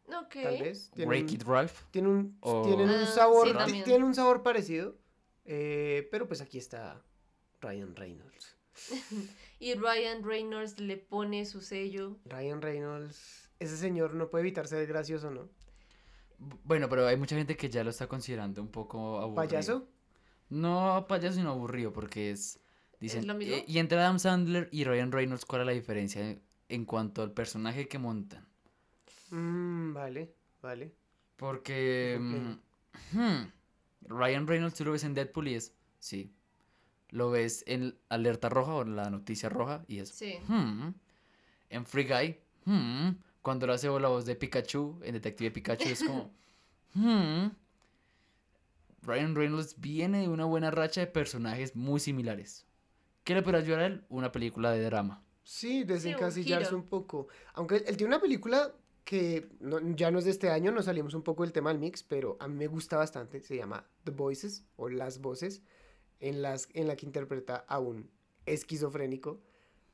Ok. 0.08 0.36
tal 0.44 0.60
vez. 0.62 0.92
Tiene 0.94 1.10
Break 1.10 1.24
un- 1.24 1.34
It 1.34 1.44
Ralph. 1.44 1.82
tiene 1.90 2.08
un, 2.10 2.38
O- 2.42 2.62
tienen 2.64 2.88
un 2.90 2.96
Ah, 2.96 3.06
sabor, 3.08 3.48
sí, 3.48 3.54
ti- 3.54 3.58
también. 3.58 3.84
tienen 3.84 4.04
un 4.04 4.14
sabor 4.14 4.44
parecido, 4.44 4.96
eh, 5.46 6.08
pero 6.12 6.28
pues 6.28 6.40
aquí 6.42 6.60
está 6.60 7.02
Ryan 7.62 7.96
Reynolds. 7.96 8.56
Y 9.60 9.74
Ryan 9.76 10.24
Reynolds 10.24 10.80
le 10.80 10.98
pone 10.98 11.46
su 11.46 11.62
sello. 11.62 12.18
Ryan 12.26 12.62
Reynolds, 12.64 13.41
ese 13.62 13.78
señor 13.78 14.14
no 14.14 14.30
puede 14.30 14.42
evitar 14.44 14.68
ser 14.68 14.86
gracioso, 14.88 15.32
¿no? 15.32 15.48
Bueno, 16.64 16.90
pero 16.90 17.06
hay 17.08 17.18
mucha 17.18 17.36
gente 17.36 17.56
que 17.56 17.70
ya 17.70 17.84
lo 17.84 17.92
está 17.92 18.08
considerando 18.08 18.62
un 18.62 18.70
poco 18.70 19.20
aburrido. 19.20 19.36
¿Payaso? 19.36 19.88
No 20.50 21.06
payaso, 21.08 21.36
sino 21.36 21.52
aburrido, 21.52 21.94
porque 21.94 22.32
es... 22.32 22.60
Dicen, 23.00 23.26
lo 23.28 23.34
mismo? 23.36 23.56
"Eh, 23.56 23.64
y 23.68 23.80
entre 23.80 23.98
Adam 24.00 24.20
Sandler 24.20 24.68
y 24.72 24.84
Ryan 24.84 25.12
Reynolds, 25.12 25.46
¿cuál 25.46 25.62
es 25.62 25.68
la 25.68 25.74
diferencia 25.74 26.22
en- 26.30 26.42
en 26.70 26.86
cuanto 26.86 27.22
al 27.24 27.32
personaje 27.32 27.88
que 27.88 27.98
montan? 27.98 28.46
Mm, 29.32 29.94
vale, 29.94 30.34
vale. 30.62 30.94
Porque 31.38 32.18
mm, 32.20 33.18
hmm, 33.18 33.52
Ryan 34.08 34.48
Reynolds 34.48 34.76
tú 34.76 34.86
lo 34.86 34.92
ves 34.92 35.04
en 35.04 35.14
Deadpool 35.14 35.48
y 35.48 35.56
es, 35.56 35.74
sí. 36.00 36.32
Lo 37.10 37.30
ves 37.32 37.64
en 37.68 37.98
Alerta 38.10 38.50
Roja 38.50 38.74
o 38.74 38.82
en 38.84 38.96
la 38.96 39.10
Noticia 39.10 39.50
Roja 39.50 39.84
y 39.88 40.00
es, 40.00 40.10
Sí. 40.10 40.36
hmm. 40.48 40.90
En 41.70 41.86
Free 41.86 42.06
Guy, 42.08 42.38
hmm. 42.66 43.10
Cuando 43.42 43.68
lo 43.68 43.74
hace 43.74 43.88
la 43.88 44.08
voz 44.08 44.26
de 44.26 44.36
Pikachu, 44.36 45.00
en 45.04 45.14
Detective 45.14 45.52
Pikachu 45.52 45.90
es 45.90 46.04
como, 46.04 46.32
hmm. 46.94 47.48
Ryan 49.02 49.36
Reynolds 49.36 49.80
viene 49.80 50.22
de 50.22 50.30
una 50.30 50.46
buena 50.46 50.70
racha 50.70 51.02
de 51.02 51.08
personajes 51.08 51.76
muy 51.76 52.00
similares. 52.00 52.66
¿Qué 53.24 53.34
le 53.34 53.42
puede 53.42 53.58
ayudar 53.58 53.80
a 53.80 53.86
él? 53.88 54.06
Una 54.10 54.32
película 54.32 54.72
de 54.72 54.84
drama. 54.84 55.24
Sí, 55.44 55.84
desencasillarse 55.84 56.76
un 56.76 56.84
poco. 56.88 57.28
Aunque 57.54 57.78
él 57.78 57.98
tiene 57.98 58.14
una 58.14 58.22
película 58.22 58.74
que 59.04 59.50
no- 59.60 59.80
ya 59.96 60.12
no 60.12 60.20
es 60.20 60.26
de 60.26 60.32
este 60.32 60.50
año, 60.50 60.72
nos 60.72 60.86
salimos 60.86 61.16
un 61.16 61.24
poco 61.24 61.44
del 61.44 61.52
tema 61.52 61.72
del 61.72 61.80
mix, 61.80 62.04
pero 62.04 62.38
a 62.40 62.48
mí 62.48 62.56
me 62.56 62.68
gusta 62.68 62.98
bastante. 62.98 63.42
Se 63.42 63.58
llama 63.58 63.88
The 64.04 64.12
Voices 64.12 64.64
o 64.76 64.90
Las 64.90 65.20
Voces, 65.20 65.64
en, 66.20 66.44
las, 66.44 66.70
en 66.74 66.88
la 66.88 66.96
que 66.96 67.08
interpreta 67.08 67.66
a 67.68 67.80
un 67.80 68.10
esquizofrénico, 68.46 69.42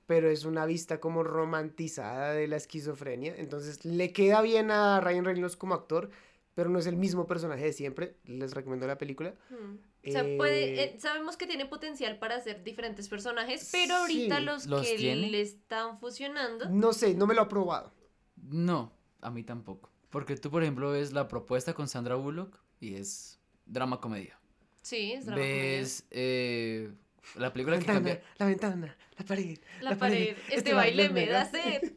pero 0.07 0.29
es 0.31 0.45
una 0.45 0.65
vista 0.65 0.99
como 0.99 1.23
romantizada 1.23 2.33
de 2.33 2.47
la 2.47 2.55
esquizofrenia. 2.55 3.35
Entonces 3.37 3.85
le 3.85 4.11
queda 4.13 4.41
bien 4.41 4.71
a 4.71 4.99
Ryan 5.01 5.25
Reynolds 5.25 5.55
como 5.57 5.75
actor, 5.75 6.09
pero 6.55 6.69
no 6.69 6.79
es 6.79 6.87
el 6.87 6.95
mismo 6.97 7.27
personaje 7.27 7.65
de 7.65 7.73
siempre. 7.73 8.15
Les 8.25 8.53
recomiendo 8.55 8.87
la 8.87 8.97
película. 8.97 9.35
Hmm. 9.49 9.75
O 10.07 10.11
sea, 10.11 10.23
puede, 10.37 10.63
Eh, 10.81 10.83
eh, 10.83 10.95
sabemos 10.99 11.35
que 11.37 11.45
tiene 11.45 11.65
potencial 11.65 12.17
para 12.17 12.35
hacer 12.37 12.63
diferentes 12.63 13.09
personajes, 13.09 13.67
pero 13.71 13.95
ahorita 13.95 14.37
Sí. 14.39 14.43
los, 14.45 14.65
¿Los 14.65 14.87
que 14.87 14.95
tiene? 14.95 15.29
le 15.29 15.41
están 15.41 15.97
fusionando. 15.99 16.69
No 16.69 16.93
sé, 16.93 17.13
no 17.13 17.27
me 17.27 17.35
lo 17.35 17.41
ha 17.41 17.47
probado. 17.49 17.91
No, 18.37 18.93
a 19.21 19.29
mí 19.29 19.43
tampoco. 19.43 19.91
Porque 20.09 20.37
tú, 20.37 20.49
por 20.49 20.63
ejemplo, 20.63 20.91
ves 20.91 21.11
la 21.11 21.27
propuesta 21.27 21.73
con 21.73 21.89
Sandra 21.89 22.15
Bullock 22.15 22.57
y 22.79 22.95
es 22.95 23.39
drama 23.65 23.99
comedia. 23.99 24.39
Sí, 24.81 25.11
es 25.11 25.25
drama 25.25 25.41
comedia. 25.41 25.61
Ves 25.79 26.05
eh, 26.11 26.89
la 27.35 27.51
película 27.53 27.75
La 27.77 27.81
que 27.83 27.91
ventana, 27.91 28.09
cambia. 28.15 28.33
la 28.37 28.45
ventana, 28.45 28.97
la 29.17 29.25
pared. 29.25 29.59
La, 29.81 29.95
pared. 29.97 30.37
Este, 30.49 30.73
baile 30.73 31.09
me 31.09 31.27
da 31.27 31.45
sed. 31.51 31.93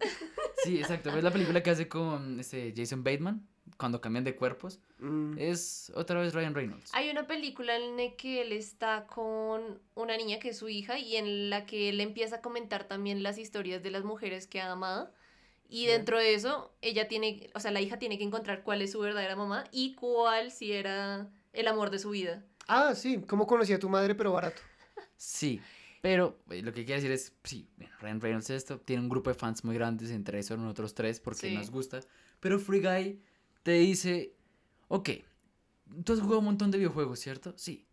Sí, 0.64 0.78
exacto. 0.78 1.12
Ves 1.12 1.24
la 1.24 1.30
película 1.30 1.62
que 1.62 1.70
hace 1.70 1.88
con 1.88 2.40
este 2.40 2.72
Jason 2.76 3.02
Bateman, 3.04 3.46
cuando 3.76 4.00
cambian 4.00 4.24
de 4.24 4.36
cuerpos, 4.36 4.80
Mm, 5.00 5.38
es 5.38 5.90
otra 5.94 6.20
vez 6.20 6.34
Ryan 6.34 6.54
Reynolds. 6.54 6.90
Hay 6.92 7.08
una 7.08 7.26
película 7.26 7.74
en 7.74 7.96
la 7.96 8.14
que 8.16 8.42
él 8.42 8.52
está 8.52 9.06
con 9.06 9.80
una 9.94 10.16
niña 10.16 10.38
que 10.38 10.50
es 10.50 10.58
su 10.58 10.68
hija 10.68 10.98
y 10.98 11.16
en 11.16 11.48
la 11.48 11.64
que 11.64 11.88
él 11.88 12.00
empieza 12.02 12.36
a 12.36 12.40
comentar 12.42 12.84
también 12.84 13.22
las 13.22 13.38
historias 13.38 13.82
de 13.82 13.90
las 13.90 14.04
mujeres 14.04 14.46
que 14.46 14.60
ha 14.60 14.70
amado. 14.70 15.10
Y 15.70 15.86
dentro 15.86 16.18
de 16.18 16.34
eso, 16.34 16.74
ella 16.82 17.08
tiene, 17.08 17.48
o 17.54 17.60
sea, 17.60 17.70
la 17.70 17.80
hija 17.80 17.98
tiene 17.98 18.18
que 18.18 18.24
encontrar 18.24 18.62
cuál 18.62 18.82
es 18.82 18.92
su 18.92 18.98
verdadera 19.00 19.36
mamá 19.36 19.64
y 19.72 19.94
cuál 19.94 20.50
si 20.50 20.72
era 20.72 21.28
el 21.54 21.66
amor 21.68 21.90
de 21.90 21.98
su 21.98 22.10
vida. 22.10 22.44
Ah, 22.68 22.94
sí, 22.94 23.22
¿cómo 23.26 23.46
conocí 23.46 23.72
a 23.72 23.78
tu 23.78 23.88
madre, 23.88 24.14
pero 24.14 24.32
barato? 24.32 24.60
Sí, 25.20 25.60
pero 26.00 26.38
eh, 26.48 26.62
lo 26.62 26.72
que 26.72 26.86
quiero 26.86 26.98
decir 26.98 27.12
es, 27.12 27.34
sí, 27.44 27.68
bueno, 27.76 27.92
Ryan 28.00 28.20
Reynolds 28.22 28.48
esto, 28.48 28.80
tiene 28.80 29.02
un 29.02 29.10
grupo 29.10 29.28
de 29.28 29.34
fans 29.34 29.64
muy 29.64 29.74
grandes, 29.74 30.10
entre 30.10 30.38
esos 30.38 30.58
nosotros 30.58 30.94
tres, 30.94 31.20
porque 31.20 31.48
Sí. 31.48 31.54
nos 31.54 31.70
gusta, 31.70 32.00
pero 32.40 32.58
Free 32.58 32.80
Guy 32.80 33.20
te 33.62 33.72
dice, 33.72 34.32
ok, 34.88 35.10
tú 36.04 36.14
has 36.14 36.20
jugado 36.20 36.38
un 36.38 36.46
montón 36.46 36.70
de 36.70 36.78
videojuegos, 36.78 37.18
¿cierto? 37.20 37.52
Sí. 37.58 37.84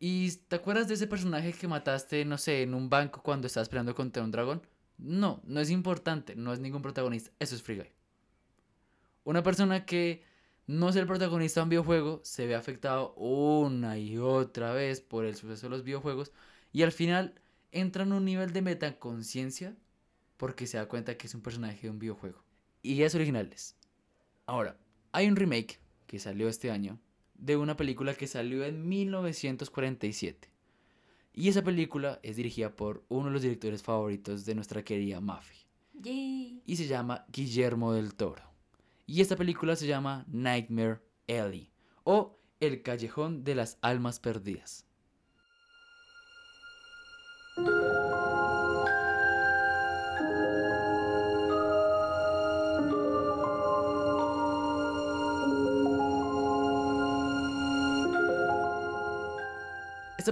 ¿Y 0.00 0.32
te 0.32 0.56
acuerdas 0.56 0.88
de 0.88 0.94
ese 0.94 1.06
personaje 1.06 1.52
que 1.52 1.68
mataste, 1.68 2.24
no 2.24 2.38
sé, 2.38 2.62
en 2.62 2.74
un 2.74 2.90
banco 2.90 3.22
cuando 3.22 3.46
estabas 3.46 3.68
peleando 3.68 3.94
contra 3.94 4.24
un 4.24 4.32
dragón? 4.32 4.66
No, 4.98 5.40
no 5.44 5.60
es 5.60 5.70
importante, 5.70 6.34
no 6.34 6.52
es 6.52 6.58
ningún 6.58 6.82
protagonista, 6.82 7.30
eso 7.38 7.54
es 7.54 7.62
Free 7.62 7.76
Guy. 7.76 7.92
Una 9.22 9.44
persona 9.44 9.86
que 9.86 10.24
no 10.66 10.88
es 10.88 10.96
el 10.96 11.06
protagonista 11.06 11.60
de 11.60 11.64
un 11.64 11.68
videojuego 11.70 12.20
se 12.24 12.48
ve 12.48 12.56
afectado 12.56 13.14
una 13.14 13.96
y 13.96 14.18
otra 14.18 14.72
vez 14.72 15.00
por 15.00 15.24
el 15.24 15.36
suceso 15.36 15.66
de 15.66 15.70
los 15.70 15.84
videojuegos 15.84 16.32
y 16.74 16.82
al 16.82 16.90
final 16.90 17.40
entra 17.70 18.02
en 18.02 18.12
un 18.12 18.24
nivel 18.24 18.52
de 18.52 18.60
metaconciencia 18.60 19.76
porque 20.36 20.66
se 20.66 20.76
da 20.76 20.88
cuenta 20.88 21.16
que 21.16 21.28
es 21.28 21.34
un 21.34 21.40
personaje 21.40 21.82
de 21.82 21.90
un 21.90 22.00
videojuego. 22.00 22.42
Y 22.82 23.00
es 23.02 23.14
originales. 23.14 23.76
Ahora, 24.44 24.76
hay 25.12 25.28
un 25.28 25.36
remake 25.36 25.78
que 26.08 26.18
salió 26.18 26.48
este 26.48 26.72
año 26.72 26.98
de 27.34 27.56
una 27.56 27.76
película 27.76 28.14
que 28.14 28.26
salió 28.26 28.64
en 28.64 28.88
1947. 28.88 30.50
Y 31.32 31.48
esa 31.48 31.62
película 31.62 32.18
es 32.24 32.34
dirigida 32.34 32.74
por 32.74 33.04
uno 33.08 33.26
de 33.26 33.32
los 33.34 33.42
directores 33.42 33.84
favoritos 33.84 34.44
de 34.44 34.56
nuestra 34.56 34.82
querida 34.82 35.20
Mafi. 35.20 35.58
Yay. 35.92 36.60
Y 36.66 36.74
se 36.74 36.88
llama 36.88 37.24
Guillermo 37.32 37.92
del 37.92 38.16
Toro. 38.16 38.42
Y 39.06 39.20
esta 39.20 39.36
película 39.36 39.76
se 39.76 39.86
llama 39.86 40.24
Nightmare 40.26 40.98
Alley 41.28 41.70
o 42.02 42.36
El 42.58 42.82
Callejón 42.82 43.44
de 43.44 43.54
las 43.54 43.78
Almas 43.80 44.18
Perdidas. 44.18 44.86
Esta 47.56 47.66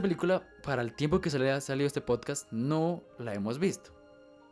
película, 0.01 0.43
para 0.65 0.83
el 0.83 0.95
tiempo 0.95 1.21
que 1.21 1.31
salió, 1.31 1.61
salió 1.61 1.87
este 1.87 2.01
podcast, 2.01 2.51
no 2.51 3.05
la 3.19 3.35
hemos 3.35 3.59
visto. 3.59 3.95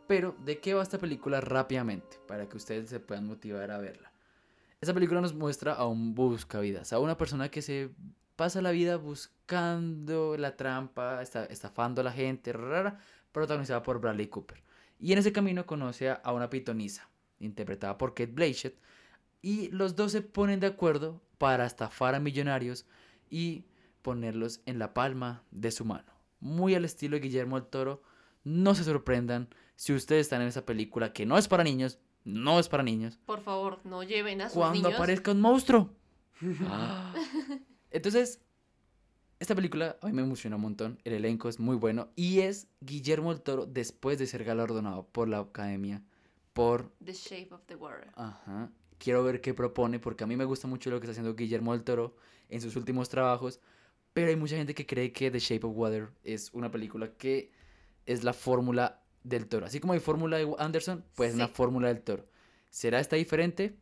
Pero, 0.07 0.35
¿de 0.45 0.59
qué 0.59 0.73
va 0.73 0.83
esta 0.83 0.97
película 0.97 1.41
rápidamente? 1.41 2.19
Para 2.27 2.47
que 2.47 2.55
ustedes 2.55 2.89
se 2.89 2.99
puedan 3.01 3.27
motivar 3.27 3.71
a 3.71 3.79
verla. 3.79 4.13
Esta 4.79 4.93
película 4.93 5.19
nos 5.19 5.33
muestra 5.33 5.73
a 5.73 5.87
un 5.87 6.15
buscavidas, 6.15 6.93
a 6.93 6.99
una 6.99 7.17
persona 7.17 7.49
que 7.49 7.61
se 7.61 7.89
pasa 8.41 8.59
la 8.59 8.71
vida 8.71 8.97
buscando 8.97 10.35
la 10.35 10.57
trampa, 10.57 11.21
esta- 11.21 11.45
estafando 11.45 12.01
a 12.01 12.03
la 12.03 12.11
gente, 12.11 12.51
rara, 12.51 12.97
protagonizada 13.31 13.83
por 13.83 14.01
Bradley 14.01 14.29
Cooper. 14.29 14.63
Y 14.99 15.13
en 15.13 15.19
ese 15.19 15.31
camino 15.31 15.67
conoce 15.67 16.09
a- 16.09 16.15
a 16.23 16.33
una 16.33 16.49
pitonisa, 16.49 17.07
interpretada 17.39 17.99
por 17.99 18.15
Kate 18.15 18.31
Blanchett, 18.31 18.79
y 19.43 19.67
los 19.69 19.95
dos 19.95 20.11
se 20.11 20.23
ponen 20.23 20.59
de 20.59 20.65
acuerdo 20.65 21.21
para 21.37 21.67
estafar 21.67 22.15
a 22.15 22.19
millonarios 22.19 22.87
y 23.29 23.65
ponerlos 24.01 24.61
en 24.65 24.79
la 24.79 24.95
palma 24.95 25.43
de 25.51 25.69
su 25.69 25.85
mano. 25.85 26.11
Muy 26.39 26.73
al 26.73 26.83
estilo 26.85 27.17
de 27.17 27.21
Guillermo 27.21 27.59
del 27.59 27.69
Toro, 27.69 28.01
no 28.43 28.73
se 28.73 28.83
sorprendan 28.83 29.49
si 29.75 29.93
ustedes 29.93 30.21
están 30.21 30.41
en 30.41 30.47
esa 30.47 30.65
película 30.65 31.13
que 31.13 31.27
no 31.27 31.37
es 31.37 31.47
para 31.47 31.63
niños, 31.63 31.99
no 32.23 32.59
es 32.59 32.67
para 32.69 32.81
niños, 32.81 33.19
Por 33.27 33.41
favor, 33.41 33.79
no 33.83 34.01
lleven 34.01 34.41
a 34.41 34.45
sus 34.49 34.55
cuando 34.57 34.79
niños. 34.89 34.93
aparezca 34.95 35.31
un 35.31 35.41
monstruo. 35.41 35.91
Ah. 36.65 37.13
Entonces, 37.91 38.39
esta 39.39 39.55
película 39.55 39.97
a 40.01 40.07
mí 40.07 40.13
me 40.13 40.21
emociona 40.21 40.55
un 40.55 40.61
montón, 40.63 40.99
el 41.03 41.13
elenco 41.13 41.49
es 41.49 41.59
muy 41.59 41.75
bueno 41.75 42.09
y 42.15 42.39
es 42.41 42.67
Guillermo 42.81 43.33
del 43.33 43.41
Toro 43.41 43.65
después 43.65 44.19
de 44.19 44.27
ser 44.27 44.43
galardonado 44.43 45.07
por 45.07 45.27
la 45.27 45.39
Academia 45.39 46.03
por 46.53 46.91
The 47.03 47.13
Shape 47.13 47.49
of 47.53 47.61
the 47.65 47.75
Water. 47.75 48.09
Ajá. 48.15 48.69
Quiero 48.97 49.23
ver 49.23 49.41
qué 49.41 49.53
propone, 49.53 49.99
porque 49.99 50.23
a 50.23 50.27
mí 50.27 50.35
me 50.35 50.45
gusta 50.45 50.67
mucho 50.67 50.89
lo 50.91 50.99
que 50.99 51.05
está 51.05 51.11
haciendo 51.11 51.35
Guillermo 51.35 51.71
del 51.73 51.83
Toro 51.83 52.15
en 52.49 52.61
sus 52.61 52.75
últimos 52.75 53.09
trabajos, 53.09 53.59
pero 54.13 54.27
hay 54.29 54.35
mucha 54.35 54.57
gente 54.57 54.75
que 54.75 54.85
cree 54.85 55.11
que 55.11 55.31
The 55.31 55.39
Shape 55.39 55.65
of 55.65 55.75
Water 55.75 56.09
es 56.23 56.49
una 56.53 56.69
película 56.69 57.11
que 57.17 57.51
es 58.05 58.23
la 58.23 58.33
fórmula 58.33 59.01
del 59.23 59.47
Toro. 59.47 59.65
Así 59.65 59.79
como 59.79 59.93
hay 59.93 59.99
fórmula 59.99 60.37
de 60.37 60.53
Anderson, 60.59 61.03
pues 61.15 61.33
una 61.33 61.47
Sí. 61.47 61.53
fórmula 61.55 61.87
del 61.87 62.01
Toro. 62.01 62.25
¿Será 62.69 62.99
esta 62.99 63.15
diferente? 63.15 63.75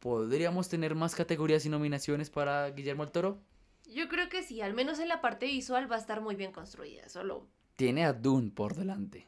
¿Podríamos 0.00 0.68
tener 0.68 0.94
más 0.94 1.14
categorías 1.14 1.64
y 1.66 1.68
nominaciones 1.68 2.30
para 2.30 2.70
Guillermo 2.70 3.04
del 3.04 3.12
Toro? 3.12 3.38
Yo 3.86 4.08
creo 4.08 4.28
que 4.28 4.42
sí, 4.42 4.60
al 4.60 4.74
menos 4.74 4.98
en 4.98 5.08
la 5.08 5.20
parte 5.20 5.46
visual 5.46 5.90
va 5.90 5.96
a 5.96 5.98
estar 6.00 6.20
muy 6.20 6.34
bien 6.36 6.52
construida. 6.52 7.08
Solo 7.08 7.46
Tiene 7.76 8.04
a 8.04 8.12
Dune 8.12 8.50
por 8.50 8.74
delante. 8.74 9.26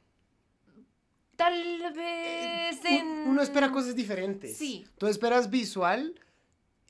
tal 1.36 1.92
vez 1.94 2.80
Un- 2.82 2.86
en... 2.86 3.06
Uno 3.28 3.42
espera 3.42 3.70
cosas 3.70 3.94
diferentes. 3.96 4.56
Sí. 4.56 4.84
Tú 4.98 5.06
esperas 5.08 5.50
visual, 5.50 6.14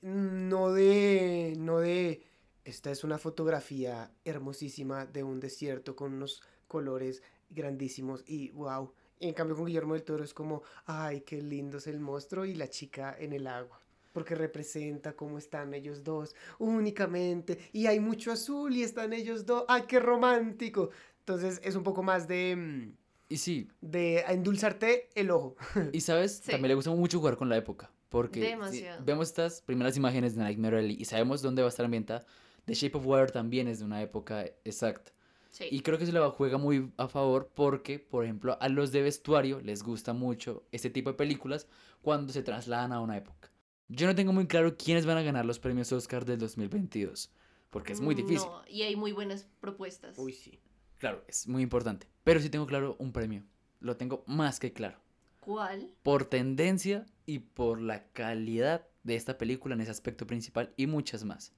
no 0.03 0.73
de, 0.73 1.55
no 1.59 1.79
de, 1.79 2.23
esta 2.65 2.91
es 2.91 3.03
una 3.05 3.19
fotografía 3.19 4.11
hermosísima 4.25 5.07
de 5.07 5.23
un 5.25 5.41
desierto 5.41 5.97
con 5.97 6.13
unos 6.15 6.43
colores 6.69 7.23
grandísimos 7.51 8.23
y 8.27 8.51
wow. 8.51 8.93
En 9.23 9.35
cambio 9.35 9.57
con 9.57 9.67
Guillermo 9.67 9.95
del 9.95 10.03
Toro 10.03 10.25
es 10.25 10.35
como, 10.35 10.63
ay, 10.87 11.21
qué 11.23 11.41
lindo 11.41 11.79
es 11.79 11.87
el 11.87 12.01
monstruo 12.01 12.45
y 12.45 12.55
la 12.55 12.69
chica 12.69 13.17
en 13.19 13.33
el 13.33 13.47
agua. 13.47 13.81
Porque 14.13 14.35
representa 14.35 15.15
cómo 15.15 15.39
están 15.39 15.73
ellos 15.75 16.05
dos 16.05 16.35
únicamente. 16.59 17.59
Y 17.73 17.87
hay 17.87 18.01
mucho 18.01 18.33
azul 18.33 18.75
y 18.77 18.83
están 18.83 19.13
ellos 19.13 19.47
dos. 19.47 19.65
¡Ay, 19.69 19.83
qué 19.89 20.01
romántico! 20.01 20.91
Entonces 21.21 21.61
es 21.63 21.77
un 21.77 21.83
poco 21.83 22.03
más 22.03 22.27
de, 22.29 22.57
mm, 22.57 22.93
Y 23.29 23.37
sí, 23.39 23.69
de 23.81 24.21
endulzarte 24.29 25.09
el 25.15 25.31
ojo. 25.31 25.57
Y 25.93 26.01
sabes, 26.03 26.43
Sí. 26.45 26.51
también 26.51 26.69
le 26.69 26.75
gusta 26.75 26.91
mucho 26.91 27.19
jugar 27.19 27.37
con 27.37 27.49
la 27.49 27.57
época. 27.57 27.91
Porque 28.11 28.43
si 28.43 28.47
Demasiado. 28.49 29.03
vemos 29.05 29.29
estas 29.29 29.63
primeras 29.63 29.97
imágenes 29.97 30.35
de 30.35 30.43
Nightmare 30.43 30.79
Alley 30.81 30.97
y 31.01 31.07
sabemos 31.07 31.41
dónde 31.41 31.63
va 31.63 31.69
a 31.69 31.71
estar 31.71 31.87
ambientada. 31.87 32.27
The 32.67 32.75
Shape 32.75 32.99
of 32.99 33.07
Water 33.07 33.31
también 33.31 33.69
es 33.69 33.79
de 33.79 33.87
una 33.87 34.03
época 34.03 34.45
exacta. 34.65 35.13
Sí. 35.53 35.67
Y 35.71 35.81
creo 35.81 35.99
que 35.99 36.07
se 36.07 36.13
le 36.13 36.19
va- 36.19 36.31
juega 36.31 36.59
muy 36.59 36.91
a 36.97 37.07
favor 37.07 37.53
porque, 37.55 38.01
por 38.01 38.25
ejemplo, 38.25 38.59
a 38.61 38.69
los 38.69 38.91
de 38.91 39.03
vestuario 39.03 39.61
les 39.61 39.85
gusta 39.85 40.13
mucho 40.13 40.67
este 40.73 40.91
tipo 40.91 41.11
de 41.11 41.17
películas 41.17 41.69
cuando 42.01 42.33
se 42.33 42.43
trasladan 42.43 42.93
a 42.93 43.01
una 43.01 43.17
época. 43.17 43.53
Yo 43.89 44.07
no 44.09 44.15
tengo 44.17 44.33
muy 44.33 44.47
claro 44.49 44.77
quiénes 44.77 45.07
van 45.07 45.19
a 45.19 45.23
ganar 45.23 45.45
los 45.47 45.59
premios 45.61 45.93
Oscar 45.93 46.25
del 46.25 46.39
2022. 46.41 47.31
Porque 47.71 47.93
es 47.93 48.01
muy 48.01 48.15
difícil. 48.15 48.49
No, 48.49 48.63
y 48.69 48.83
hay 48.83 48.97
muy 48.97 49.13
buenas 49.13 49.47
propuestas. 49.61 50.19
Uy, 50.19 50.33
sí. 50.33 50.59
Claro, 50.99 51.25
es 51.29 51.47
muy 51.49 51.63
importante. 51.63 52.07
Pero 52.25 52.41
sí 52.41 52.51
tengo 52.51 52.67
claro 52.67 52.97
un 52.99 53.13
premio. 53.13 53.45
Lo 53.81 53.97
tengo 53.97 54.25
más 54.27 54.59
que 54.61 54.73
claro. 54.73 54.99
¿Cuál? 55.41 55.91
por 56.03 56.25
tendencia 56.27 57.05
y 57.27 57.41
por 57.41 57.81
la 57.81 58.07
calidad 58.13 58.87
de 59.03 59.17
esta 59.17 59.39
película 59.39 59.75
en 59.75 59.81
ese 59.81 59.91
aspecto 59.91 60.25
principal 60.27 60.73
y 60.77 60.87
muchas 60.87 61.25
más. 61.25 61.53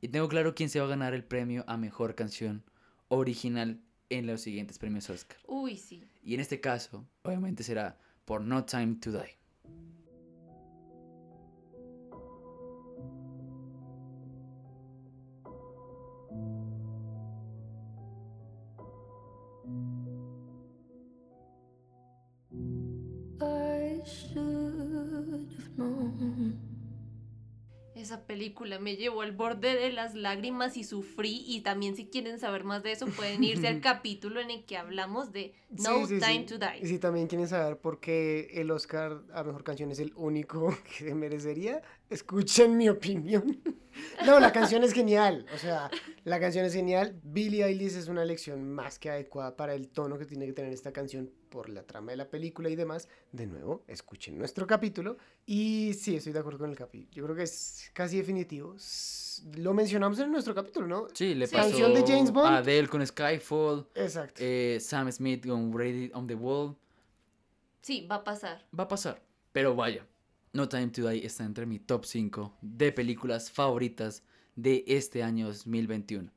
Y 0.00 0.08
tengo 0.08 0.28
claro 0.28 0.54
quién 0.54 0.68
se 0.70 0.78
va 0.78 0.86
a 0.86 0.90
ganar 0.90 1.14
el 1.14 1.24
premio 1.24 1.64
a 1.66 1.76
mejor 1.76 2.14
canción 2.14 2.62
original 3.08 3.80
en 4.10 4.26
los 4.26 4.40
siguientes 4.42 4.78
premios 4.78 5.10
Oscar. 5.10 5.38
Uy, 5.46 5.76
sí. 5.76 6.04
Y 6.22 6.34
en 6.34 6.40
este 6.40 6.60
caso, 6.60 7.06
obviamente 7.22 7.62
será 7.62 7.98
por 8.24 8.40
No 8.40 8.64
Time 8.64 8.96
to 8.96 9.12
Die. 9.12 9.38
I 23.40 24.02
should 24.04 25.52
have 25.52 25.76
known. 25.76 26.63
Esa 28.04 28.26
película 28.26 28.78
me 28.78 28.96
llevó 28.96 29.22
al 29.22 29.32
borde 29.32 29.76
de 29.76 29.90
las 29.90 30.14
lágrimas 30.14 30.76
y 30.76 30.84
sufrí. 30.84 31.42
Y 31.46 31.62
también 31.62 31.96
si 31.96 32.04
quieren 32.04 32.38
saber 32.38 32.62
más 32.62 32.82
de 32.82 32.92
eso 32.92 33.06
pueden 33.06 33.42
irse 33.42 33.66
al 33.66 33.80
capítulo 33.80 34.42
en 34.42 34.50
el 34.50 34.66
que 34.66 34.76
hablamos 34.76 35.32
de 35.32 35.54
No 35.70 36.06
Sí, 36.06 36.16
sí, 36.16 36.20
Time 36.20 36.40
sí. 36.40 36.44
to 36.44 36.54
Y 36.56 36.80
Die. 36.80 36.86
si 36.86 36.98
también 36.98 37.28
quieren 37.28 37.48
saber 37.48 37.78
por 37.78 38.00
qué 38.00 38.50
el 38.52 38.70
Oscar 38.70 39.22
a 39.32 39.42
Mejor 39.42 39.64
Canción 39.64 39.90
es 39.90 40.00
el 40.00 40.12
único 40.16 40.76
que 40.98 41.04
se 41.06 41.14
merecería, 41.14 41.80
escuchen 42.10 42.76
mi 42.76 42.90
opinión. 42.90 43.62
No, 44.26 44.40
la 44.40 44.52
canción 44.52 44.82
es 44.84 44.92
genial. 44.92 45.46
O 45.54 45.58
sea, 45.58 45.90
la 46.24 46.40
canción 46.40 46.64
es 46.64 46.72
genial. 46.74 47.18
Billie 47.22 47.64
Eilish 47.64 47.96
es 47.96 48.08
una 48.08 48.22
elección 48.22 48.68
más 48.72 48.98
que 48.98 49.10
adecuada 49.10 49.56
para 49.56 49.74
el 49.74 49.88
tono 49.88 50.18
que 50.18 50.24
tiene 50.26 50.46
que 50.46 50.52
tener 50.52 50.72
esta 50.72 50.92
canción 50.92 51.30
por 51.50 51.68
la 51.68 51.82
trama 51.84 52.10
de 52.12 52.16
la 52.16 52.28
película 52.28 52.68
y 52.68 52.76
demás. 52.76 53.08
De 53.32 53.46
nuevo, 53.46 53.84
escuchen 53.86 54.36
nuestro 54.38 54.66
capítulo. 54.66 55.16
Y 55.46 55.92
sí, 55.94 56.16
estoy 56.16 56.32
de 56.32 56.38
acuerdo 56.40 56.58
con 56.60 56.70
el 56.70 56.76
capítulo. 56.76 57.12
Yo 57.12 57.24
creo 57.24 57.36
que 57.36 57.42
es 57.44 57.90
casi 57.92 58.16
definitivo. 58.16 58.74
Lo 59.56 59.74
mencionamos 59.74 60.18
en 60.20 60.30
nuestro 60.32 60.54
capítulo, 60.54 60.86
¿no? 60.86 61.06
Sí, 61.12 61.34
le 61.34 61.46
Sí. 61.46 61.54
pasó 61.56 61.68
Canción 61.68 61.94
de 61.94 62.02
James 62.06 62.30
Bond. 62.32 62.46
a 62.54 62.56
Adele 62.58 62.88
con 62.88 63.06
Skyfall, 63.06 63.86
Exacto. 63.94 64.34
eh, 64.42 64.78
Sam 64.80 65.10
Smith 65.12 65.46
con 65.46 65.76
Ready 65.76 66.10
on 66.14 66.26
the 66.26 66.34
Wall. 66.34 66.76
Sí, 67.82 68.06
va 68.10 68.16
a 68.16 68.24
pasar. 68.24 68.64
Va 68.78 68.84
a 68.84 68.88
pasar. 68.88 69.20
Pero 69.52 69.74
vaya, 69.76 70.06
No 70.54 70.68
Time 70.68 70.88
to 70.88 71.08
Die 71.08 71.26
está 71.26 71.44
entre 71.44 71.66
mi 71.66 71.80
top 71.80 72.04
5 72.04 72.58
de 72.62 72.92
películas 72.92 73.50
favoritas 73.50 74.22
de 74.54 74.84
este 74.86 75.22
año 75.24 75.48
2021. 75.48 76.30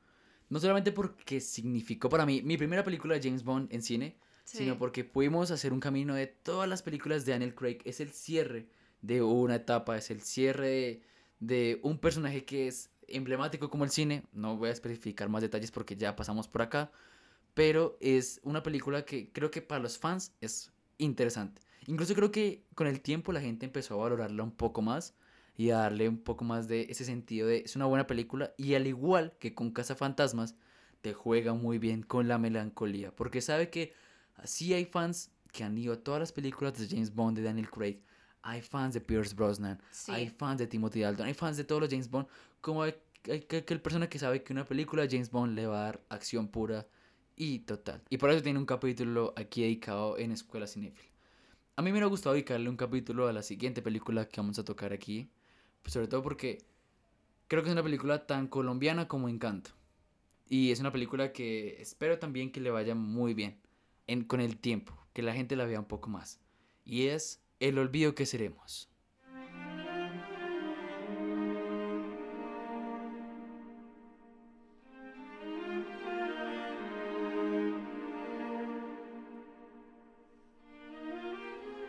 No 0.50 0.58
solamente 0.60 0.90
porque 0.90 1.40
significó 1.40 2.08
para 2.08 2.26
mí 2.26 2.42
mi 2.42 2.56
primera 2.56 2.82
película 2.82 3.14
de 3.14 3.22
James 3.22 3.44
Bond 3.44 3.72
en 3.72 3.80
cine, 3.80 4.16
Sí. 4.44 4.58
sino 4.58 4.76
porque 4.78 5.04
pudimos 5.04 5.50
hacer 5.50 5.72
un 5.72 5.78
camino 5.80 6.14
de 6.14 6.26
todas 6.26 6.68
las 6.68 6.82
películas 6.82 7.24
de 7.26 7.32
Daniel 7.32 7.54
Craig. 7.54 7.78
Es 7.84 8.00
el 8.00 8.10
cierre 8.10 8.66
de 9.02 9.22
una 9.22 9.54
etapa, 9.56 9.96
es 9.96 10.10
el 10.10 10.20
cierre 10.22 10.68
de, 10.68 11.02
de 11.38 11.80
un 11.84 11.98
personaje 11.98 12.44
que 12.44 12.66
es 12.66 12.90
emblemático 13.06 13.70
como 13.70 13.84
el 13.84 13.90
cine. 13.90 14.24
No 14.32 14.56
voy 14.56 14.70
a 14.70 14.72
especificar 14.72 15.28
más 15.28 15.42
detalles 15.42 15.70
porque 15.70 15.96
ya 15.96 16.16
pasamos 16.16 16.48
por 16.48 16.62
acá. 16.62 16.90
Pero 17.54 17.98
es 18.00 18.40
una 18.42 18.62
película 18.64 19.04
que 19.04 19.30
creo 19.32 19.50
que 19.50 19.62
para 19.62 19.82
los 19.82 19.96
fans 19.98 20.32
es 20.40 20.72
interesante. 20.96 21.60
Incluso 21.88 22.14
creo 22.14 22.30
que 22.30 22.66
con 22.74 22.86
el 22.86 23.00
tiempo 23.00 23.32
la 23.32 23.40
gente 23.40 23.64
empezó 23.64 23.94
a 23.94 24.04
valorarla 24.04 24.42
un 24.42 24.52
poco 24.52 24.82
más 24.82 25.14
y 25.56 25.70
a 25.70 25.78
darle 25.78 26.06
un 26.06 26.18
poco 26.18 26.44
más 26.44 26.68
de 26.68 26.82
ese 26.90 27.06
sentido 27.06 27.48
de 27.48 27.62
es 27.64 27.76
una 27.76 27.86
buena 27.86 28.06
película 28.06 28.52
y 28.58 28.74
al 28.74 28.86
igual 28.86 29.32
que 29.40 29.54
con 29.54 29.72
Fantasmas 29.74 30.54
te 31.00 31.14
juega 31.14 31.54
muy 31.54 31.78
bien 31.78 32.02
con 32.02 32.28
la 32.28 32.36
melancolía 32.36 33.10
porque 33.16 33.40
sabe 33.40 33.70
que 33.70 33.94
así 34.36 34.74
hay 34.74 34.84
fans 34.84 35.32
que 35.50 35.64
han 35.64 35.78
ido 35.78 35.94
a 35.94 35.96
todas 35.96 36.20
las 36.20 36.30
películas 36.30 36.78
de 36.78 36.86
James 36.86 37.14
Bond 37.14 37.38
de 37.38 37.42
Daniel 37.42 37.70
Craig 37.70 38.02
hay 38.42 38.60
fans 38.60 38.92
de 38.92 39.00
Pierce 39.00 39.34
Brosnan 39.34 39.80
Sí. 39.90 40.12
hay 40.12 40.28
fans 40.28 40.58
de 40.58 40.66
Timothy 40.66 41.00
Dalton 41.00 41.26
hay 41.26 41.34
fans 41.34 41.56
de 41.56 41.64
todos 41.64 41.80
los 41.80 41.90
James 41.90 42.10
Bond 42.10 42.28
como 42.60 42.82
hay, 42.82 42.94
hay 43.30 43.40
que 43.40 43.56
aquel 43.58 43.80
persona 43.80 44.10
que 44.10 44.18
sabe 44.18 44.42
que 44.44 44.52
una 44.52 44.66
película 44.66 45.02
de 45.02 45.08
James 45.08 45.30
Bond 45.30 45.54
le 45.54 45.66
va 45.66 45.80
a 45.80 45.84
dar 45.84 46.04
acción 46.10 46.48
pura 46.48 46.86
y 47.34 47.60
total 47.60 48.02
y 48.10 48.18
por 48.18 48.30
eso 48.30 48.42
tiene 48.42 48.58
un 48.58 48.66
capítulo 48.66 49.32
aquí 49.36 49.62
dedicado 49.62 50.18
en 50.18 50.32
Escuela 50.32 50.66
Cinéfila 50.66 51.17
a 51.78 51.80
mí 51.80 51.84
me 51.84 51.92
hubiera 51.92 52.08
gustado 52.08 52.34
dedicarle 52.34 52.68
un 52.68 52.76
capítulo 52.76 53.28
a 53.28 53.32
la 53.32 53.40
siguiente 53.40 53.82
película 53.82 54.28
que 54.28 54.40
vamos 54.40 54.58
a 54.58 54.64
tocar 54.64 54.92
aquí. 54.92 55.30
pues 55.80 55.92
sobre 55.92 56.08
todo 56.08 56.24
porque 56.24 56.58
creo 57.46 57.62
que 57.62 57.68
es 57.68 57.72
una 57.72 57.84
película 57.84 58.26
tan 58.26 58.48
colombiana 58.48 59.06
como 59.06 59.28
Encanto. 59.28 59.70
Y 60.48 60.72
es 60.72 60.80
una 60.80 60.90
película 60.90 61.32
que 61.32 61.80
espero 61.80 62.18
también 62.18 62.50
que 62.50 62.60
le 62.60 62.72
vaya 62.72 62.96
muy 62.96 63.32
bien 63.32 63.60
en, 64.08 64.24
con 64.24 64.40
el 64.40 64.58
tiempo, 64.58 64.98
que 65.12 65.22
la 65.22 65.34
gente 65.34 65.54
la 65.54 65.66
vea 65.66 65.78
un 65.78 65.86
poco 65.86 66.10
más. 66.10 66.40
Y 66.84 67.06
es 67.06 67.44
El 67.60 67.78
olvido 67.78 68.16
que 68.16 68.26
seremos. 68.26 68.90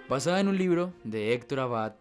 Basada 0.10 0.40
en 0.40 0.48
un 0.48 0.58
libro 0.58 0.92
de 1.04 1.36
Héctor 1.36 1.60
Abad 1.60 1.96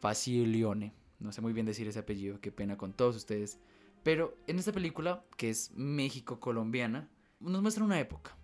Facilione. 0.00 0.92
No 1.20 1.30
sé 1.30 1.40
muy 1.40 1.52
bien 1.52 1.66
decir 1.66 1.86
ese 1.86 2.00
apellido, 2.00 2.40
qué 2.40 2.50
pena 2.50 2.76
con 2.76 2.92
todos 2.92 3.14
ustedes. 3.14 3.60
Pero 4.02 4.36
en 4.48 4.58
esta 4.58 4.72
película, 4.72 5.24
que 5.36 5.50
es 5.50 5.70
México-colombiana, 5.76 7.08
nos 7.38 7.62
muestra 7.62 7.84
una 7.84 8.00
época. 8.00 8.36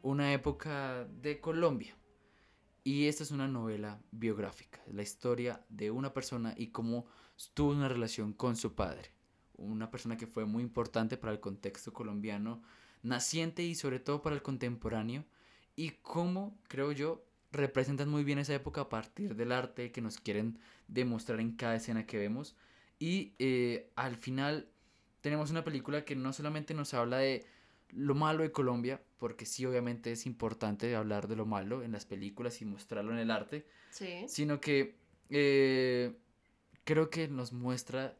Una 0.00 0.32
época 0.32 1.08
de 1.20 1.40
Colombia. 1.40 1.96
Y 2.84 3.08
esta 3.08 3.24
es 3.24 3.32
una 3.32 3.48
novela 3.48 4.00
biográfica. 4.12 4.80
La 4.86 5.02
historia 5.02 5.66
de 5.68 5.90
una 5.90 6.14
persona 6.14 6.54
y 6.56 6.68
cómo 6.68 7.06
tuvo 7.54 7.72
una 7.72 7.88
relación 7.88 8.32
con 8.32 8.54
su 8.54 8.76
padre. 8.76 9.10
Una 9.56 9.90
persona 9.90 10.16
que 10.16 10.28
fue 10.28 10.44
muy 10.44 10.62
importante 10.62 11.16
para 11.16 11.32
el 11.32 11.40
contexto 11.40 11.92
colombiano 11.92 12.62
naciente 13.02 13.64
y 13.64 13.74
sobre 13.74 13.98
todo 13.98 14.22
para 14.22 14.36
el 14.36 14.42
contemporáneo. 14.42 15.24
Y 15.74 15.90
cómo, 16.02 16.60
creo 16.68 16.92
yo, 16.92 17.24
representan 17.52 18.08
muy 18.08 18.24
bien 18.24 18.38
esa 18.38 18.54
época 18.54 18.82
a 18.82 18.88
partir 18.88 19.36
del 19.36 19.52
arte 19.52 19.92
que 19.92 20.00
nos 20.00 20.18
quieren 20.18 20.58
demostrar 20.88 21.38
en 21.40 21.52
cada 21.52 21.76
escena 21.76 22.06
que 22.06 22.18
vemos. 22.18 22.56
Y 22.98 23.34
eh, 23.38 23.90
al 23.94 24.16
final 24.16 24.68
tenemos 25.20 25.50
una 25.50 25.62
película 25.64 26.04
que 26.04 26.16
no 26.16 26.32
solamente 26.32 26.74
nos 26.74 26.94
habla 26.94 27.18
de 27.18 27.44
lo 27.90 28.14
malo 28.14 28.42
de 28.42 28.52
Colombia, 28.52 29.02
porque 29.18 29.44
sí 29.44 29.66
obviamente 29.66 30.12
es 30.12 30.24
importante 30.26 30.94
hablar 30.96 31.28
de 31.28 31.36
lo 31.36 31.44
malo 31.46 31.82
en 31.82 31.92
las 31.92 32.06
películas 32.06 32.60
y 32.62 32.64
mostrarlo 32.64 33.12
en 33.12 33.18
el 33.18 33.30
arte, 33.30 33.66
Sí. 33.90 34.24
sino 34.26 34.60
que 34.60 34.96
eh, 35.28 36.16
creo 36.84 37.10
que 37.10 37.28
nos 37.28 37.52
muestra 37.52 38.16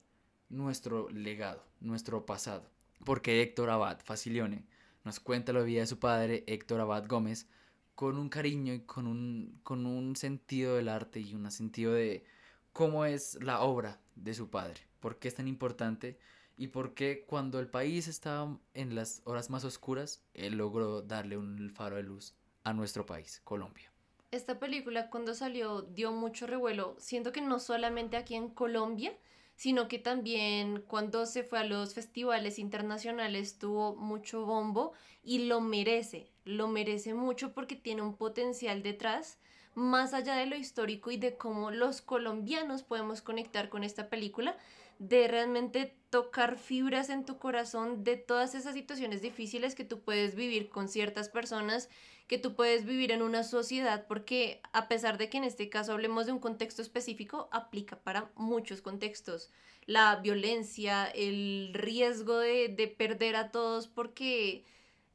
nuestro 0.51 1.09
legado, 1.11 1.65
nuestro 1.81 2.27
pasado. 2.27 2.71
Porque 3.05 3.41
Héctor 3.43 3.71
Abad 3.71 4.01
Facilione 4.05 4.65
nos 5.05 5.19
cuenta 5.21 5.53
la 5.53 5.63
vida 5.63 5.81
de 5.81 5.87
su 5.87 5.99
padre, 5.99 6.45
Héctor 6.47 6.81
Abad 6.81 7.07
Gómez, 7.09 7.49
con 7.95 8.19
un 8.19 8.29
cariño 8.29 8.73
y 8.73 8.81
con 8.81 9.07
un, 9.07 9.61
con 9.63 9.87
un 9.87 10.17
sentido 10.17 10.77
del 10.77 10.89
arte 10.89 11.21
y 11.21 11.35
un 11.35 11.51
sentido 11.51 11.93
de 11.93 12.25
cómo 12.73 13.05
es 13.05 13.39
la 13.43 13.63
obra 13.63 14.01
de 14.17 14.35
su 14.35 14.51
padre, 14.51 14.81
por 15.01 15.19
qué 15.19 15.29
es 15.29 15.35
tan 15.35 15.49
importante 15.49 16.19
y 16.57 16.69
por 16.69 16.95
qué 16.95 17.25
cuando 17.27 17.59
el 17.61 17.69
país 17.69 18.09
estaba 18.09 18.59
en 18.75 18.95
las 18.95 19.23
horas 19.25 19.51
más 19.51 19.65
oscuras, 19.65 20.23
él 20.35 20.57
logró 20.57 21.03
darle 21.03 21.37
un 21.37 21.71
faro 21.71 21.97
de 21.97 22.03
luz 22.03 22.35
a 22.65 22.73
nuestro 22.73 23.07
país, 23.07 23.41
Colombia. 23.45 23.93
Esta 24.31 24.59
película 24.59 25.11
cuando 25.11 25.35
salió 25.35 25.83
dio 25.83 26.11
mucho 26.13 26.47
revuelo. 26.47 26.97
Siento 26.99 27.33
que 27.33 27.43
no 27.43 27.59
solamente 27.59 28.17
aquí 28.17 28.35
en 28.35 28.49
Colombia, 28.49 29.15
sino 29.57 29.89
que 29.89 29.99
también 29.99 30.83
cuando 30.89 31.27
se 31.27 31.45
fue 31.45 31.59
a 31.59 31.65
los 31.65 31.95
festivales 31.95 32.59
internacionales 32.59 33.59
tuvo 33.59 33.95
mucho 33.95 34.47
bombo 34.47 34.93
y 35.23 35.47
lo 35.47 35.61
merece, 35.61 36.32
lo 36.45 36.69
merece 36.69 37.15
mucho 37.15 37.53
porque 37.53 37.77
tiene 37.77 38.03
un 38.03 38.17
potencial 38.17 38.83
detrás, 38.83 39.39
más 39.75 40.13
allá 40.15 40.35
de 40.37 40.47
lo 40.47 40.57
histórico 40.57 41.11
y 41.11 41.17
de 41.17 41.37
cómo 41.37 41.71
los 41.71 42.03
colombianos 42.03 42.83
podemos 42.83 43.23
conectar 43.23 43.69
con 43.69 43.85
esta 43.85 44.09
película, 44.09 44.57
de 44.99 45.27
realmente 45.29 45.97
tocar 46.11 46.59
fibras 46.59 47.09
en 47.09 47.25
tu 47.25 47.39
corazón 47.39 48.05
de 48.05 48.17
todas 48.17 48.55
esas 48.55 48.75
situaciones 48.75 49.23
difíciles 49.23 49.75
que 49.75 49.85
tú 49.85 50.01
puedes 50.01 50.35
vivir 50.35 50.69
con 50.69 50.89
ciertas 50.89 51.29
personas 51.29 51.89
que 52.33 52.39
tú 52.39 52.55
puedes 52.55 52.85
vivir 52.87 53.13
en 53.13 53.21
una 53.21 53.45
sociedad, 53.45 54.07
porque 54.07 54.63
a 54.73 54.89
pesar 54.89 55.19
de 55.19 55.29
que 55.29 55.39
en 55.39 55.45
este 55.45 55.69
caso 55.69 55.93
hablemos 55.93 56.25
de 56.25 56.33
un 56.33 56.39
contexto 56.39 56.81
específico, 56.81 57.49
aplica 57.53 57.97
para 57.97 58.31
muchos 58.37 58.81
contextos. 58.81 59.51
La 59.85 60.17
violencia, 60.17 61.07
el 61.07 61.73
riesgo 61.75 62.39
de, 62.39 62.69
de 62.69 62.89
perder 62.89 63.37
a 63.37 63.51
todos 63.51 63.89
porque 63.89 64.65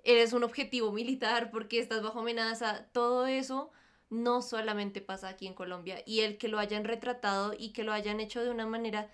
eres 0.08 0.32
un 0.32 0.43
objetivo 0.43 0.93
militar, 0.93 1.51
porque 1.51 1.80
estás 1.80 2.01
bajo 2.01 2.22
amenaza, 2.22 2.88
todo 2.93 3.28
eso 3.28 3.72
no 4.10 4.41
solamente 4.41 5.01
pasa 5.01 5.28
aquí 5.28 5.47
en 5.47 5.53
Colombia. 5.53 6.01
Y 6.05 6.22
el 6.22 6.38
que 6.38 6.47
lo 6.47 6.60
hayan 6.60 6.86
retratado 6.86 7.53
y 7.58 7.74
que 7.74 7.84
lo 7.84 7.91
hayan 7.91 8.22
hecho 8.22 8.41
de 8.41 8.49
una 8.49 8.66
manera 8.66 9.12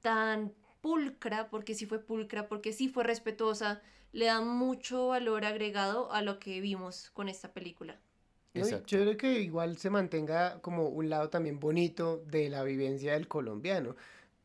tan 0.00 0.54
pulcra, 0.80 1.50
porque 1.50 1.74
sí 1.74 1.84
fue 1.84 1.98
pulcra, 1.98 2.48
porque 2.48 2.72
sí 2.72 2.88
fue 2.88 3.04
respetuosa, 3.04 3.82
le 4.12 4.24
da 4.24 4.40
mucho 4.40 5.08
valor 5.08 5.44
agregado 5.44 6.10
a 6.10 6.22
lo 6.22 6.38
que 6.38 6.62
vimos 6.62 7.10
con 7.10 7.28
esta 7.28 7.52
película. 7.52 8.00
¿no? 8.54 8.60
Y 8.60 8.62
Exacto. 8.62 8.86
Chévere 8.86 9.18
que 9.18 9.40
igual 9.42 9.76
se 9.76 9.90
mantenga 9.90 10.62
como 10.62 10.88
un 10.88 11.10
lado 11.10 11.28
también 11.28 11.60
bonito 11.60 12.24
de 12.26 12.48
la 12.48 12.64
vivencia 12.64 13.12
del 13.12 13.28
colombiano. 13.28 13.94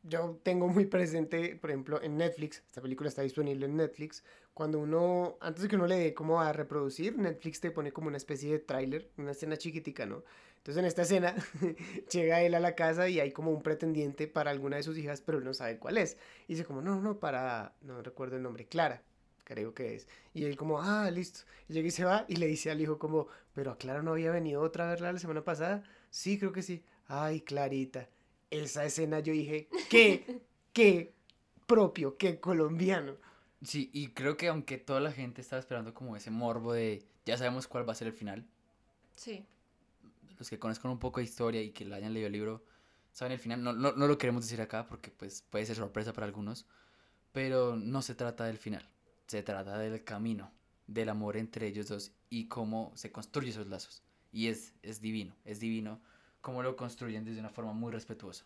Yo 0.03 0.41
tengo 0.43 0.67
muy 0.67 0.87
presente, 0.87 1.55
por 1.55 1.69
ejemplo, 1.69 2.01
en 2.01 2.17
Netflix, 2.17 2.63
esta 2.67 2.81
película 2.81 3.07
está 3.07 3.21
disponible 3.21 3.65
en 3.65 3.77
Netflix, 3.77 4.25
cuando 4.55 4.79
uno, 4.79 5.37
antes 5.41 5.63
de 5.63 5.67
que 5.67 5.75
uno 5.75 5.85
le 5.85 5.97
dé 5.97 6.13
como 6.13 6.39
a 6.39 6.53
reproducir, 6.53 7.17
Netflix 7.17 7.59
te 7.59 7.71
pone 7.71 7.91
como 7.91 8.07
una 8.07 8.15
especie 8.15 8.49
de 8.53 8.59
tráiler, 8.59 9.11
una 9.17 9.31
escena 9.31 9.57
chiquitica, 9.57 10.05
¿no? 10.05 10.23
Entonces 10.59 10.79
en 10.79 10.85
esta 10.85 11.01
escena 11.01 11.35
llega 12.11 12.41
él 12.41 12.55
a 12.55 12.61
la 12.61 12.73
casa 12.73 13.09
y 13.09 13.19
hay 13.19 13.33
como 13.33 13.51
un 13.51 13.61
pretendiente 13.61 14.27
para 14.27 14.51
alguna 14.51 14.77
de 14.77 14.83
sus 14.83 14.97
hijas, 14.97 15.19
pero 15.19 15.39
él 15.39 15.43
no 15.43 15.53
sabe 15.53 15.77
cuál 15.77 15.97
es. 15.97 16.17
Y 16.47 16.53
dice 16.53 16.63
como, 16.63 16.81
no, 16.81 17.01
no, 17.01 17.19
para, 17.19 17.75
no 17.81 18.01
recuerdo 18.01 18.37
el 18.37 18.43
nombre, 18.43 18.65
Clara, 18.65 19.03
creo 19.43 19.73
que 19.73 19.93
es. 19.93 20.07
Y 20.33 20.45
él 20.45 20.55
como, 20.55 20.81
ah, 20.81 21.11
listo. 21.11 21.41
Y 21.67 21.73
llega 21.73 21.89
y 21.89 21.91
se 21.91 22.05
va 22.05 22.23
y 22.29 22.37
le 22.37 22.47
dice 22.47 22.71
al 22.71 22.79
hijo 22.79 22.97
como, 22.97 23.27
pero 23.53 23.71
a 23.71 23.77
Clara 23.77 24.03
no 24.03 24.11
había 24.11 24.31
venido 24.31 24.61
otra 24.61 24.89
vez 24.89 25.01
la 25.01 25.19
semana 25.19 25.43
pasada. 25.43 25.83
Sí, 26.09 26.39
creo 26.39 26.53
que 26.53 26.63
sí. 26.63 26.81
Ay, 27.07 27.41
Clarita. 27.41 28.07
Esa 28.49 28.85
escena 28.85 29.19
yo 29.19 29.33
dije, 29.33 29.67
qué, 29.89 30.41
qué 30.71 31.13
propio, 31.67 32.15
qué 32.15 32.39
colombiano. 32.39 33.17
Sí, 33.65 33.89
y 33.93 34.09
creo 34.09 34.37
que 34.37 34.47
aunque 34.47 34.77
toda 34.77 34.99
la 34.99 35.11
gente 35.11 35.41
estaba 35.41 35.59
esperando 35.59 35.93
como 35.93 36.15
ese 36.15 36.31
morbo 36.31 36.73
de 36.73 37.03
ya 37.25 37.37
sabemos 37.37 37.67
cuál 37.67 37.87
va 37.87 37.93
a 37.93 37.95
ser 37.95 38.07
el 38.07 38.13
final, 38.13 38.45
Sí. 39.15 39.45
los 40.37 40.49
que 40.49 40.59
conozcan 40.59 40.91
un 40.91 40.99
poco 40.99 41.19
de 41.19 41.23
historia 41.25 41.61
y 41.61 41.71
que 41.71 41.85
le 41.85 41.95
hayan 41.95 42.13
leído 42.13 42.27
el 42.27 42.33
libro, 42.33 42.63
saben 43.11 43.31
el 43.33 43.39
final. 43.39 43.63
No, 43.63 43.73
no, 43.73 43.93
no 43.93 44.07
lo 44.07 44.17
queremos 44.17 44.43
decir 44.43 44.61
acá 44.61 44.85
porque 44.87 45.09
pues 45.11 45.41
puede 45.49 45.65
ser 45.65 45.77
sorpresa 45.77 46.13
para 46.13 46.27
algunos. 46.27 46.65
Pero 47.31 47.75
no 47.75 48.01
se 48.01 48.15
trata 48.15 48.45
del 48.45 48.57
final. 48.57 48.87
Se 49.27 49.41
trata 49.43 49.77
del 49.77 50.03
camino, 50.03 50.51
del 50.87 51.09
amor 51.09 51.35
entre 51.37 51.67
ellos 51.67 51.87
dos 51.87 52.11
y 52.29 52.47
cómo 52.47 52.91
se 52.95 53.11
construyen 53.11 53.51
esos 53.51 53.67
lazos. 53.67 54.03
Y 54.31 54.47
es, 54.47 54.73
es 54.83 55.01
divino, 55.01 55.35
es 55.45 55.59
divino 55.59 56.01
cómo 56.41 56.61
lo 56.61 56.75
construyen 56.75 57.23
desde 57.25 57.39
una 57.39 57.49
forma 57.49 57.73
muy 57.73 57.91
respetuosa. 57.91 58.45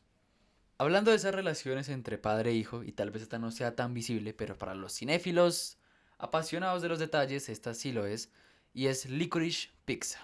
Hablando 0.81 1.11
de 1.11 1.17
esas 1.17 1.35
relaciones 1.35 1.89
entre 1.89 2.17
padre 2.17 2.51
e 2.51 2.53
hijo, 2.53 2.83
y 2.83 2.93
tal 2.93 3.11
vez 3.11 3.23
esta 3.23 3.37
no 3.37 3.51
sea 3.51 3.75
tan 3.75 3.93
visible, 3.93 4.33
pero 4.33 4.57
para 4.57 4.75
los 4.75 4.93
cinéfilos 4.93 5.77
apasionados 6.17 6.81
de 6.81 6.87
los 6.87 6.99
detalles, 6.99 7.49
esta 7.49 7.73
sí 7.73 7.91
lo 7.91 8.05
es, 8.05 8.31
y 8.73 8.87
es 8.87 9.09
Licorice 9.09 9.71
Pizza. 9.83 10.21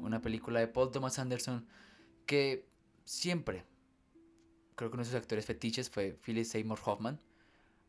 Una 0.00 0.22
película 0.22 0.60
de 0.60 0.68
Paul 0.68 0.90
Thomas 0.92 1.18
Anderson 1.18 1.66
que 2.24 2.66
siempre, 3.04 3.66
creo 4.76 4.88
que 4.88 4.94
uno 4.94 5.04
de 5.04 5.10
sus 5.10 5.20
actores 5.20 5.44
fetiches 5.44 5.90
fue 5.90 6.18
Philip 6.24 6.46
Seymour 6.46 6.78
Hoffman, 6.82 7.20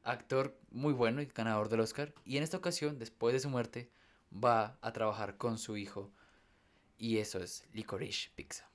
actor 0.04 0.58
muy 0.72 0.94
bueno 0.94 1.22
y 1.22 1.26
ganador 1.26 1.70
del 1.70 1.80
Oscar, 1.80 2.14
y 2.26 2.38
en 2.38 2.44
esta 2.44 2.58
ocasión, 2.58 3.00
después 3.00 3.34
de 3.34 3.40
su 3.40 3.50
muerte, 3.50 3.90
va 4.32 4.78
a 4.82 4.94
trabajar 4.94 5.38
con 5.38 5.58
su 5.58 5.78
hijo, 5.78 6.12
y 6.98 7.18
eso 7.18 7.40
es 7.40 7.66
Licorice 7.74 8.30
Pizza. 8.36 8.70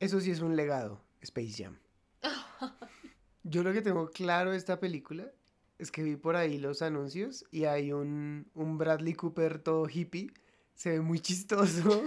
Eso 0.00 0.20
sí 0.20 0.30
es 0.30 0.40
un 0.40 0.56
legado, 0.56 1.00
Space 1.20 1.62
Jam. 1.62 1.78
Yo 3.42 3.62
lo 3.62 3.72
que 3.72 3.82
tengo 3.82 4.10
claro 4.10 4.52
de 4.52 4.56
esta 4.56 4.78
película 4.78 5.30
es 5.78 5.90
que 5.90 6.02
vi 6.02 6.16
por 6.16 6.36
ahí 6.36 6.58
los 6.58 6.82
anuncios 6.82 7.44
y 7.50 7.64
hay 7.64 7.92
un, 7.92 8.50
un 8.54 8.78
Bradley 8.78 9.14
Cooper 9.14 9.58
todo 9.58 9.88
hippie. 9.88 10.32
Se 10.74 10.90
ve 10.90 11.00
muy 11.00 11.20
chistoso. 11.20 12.02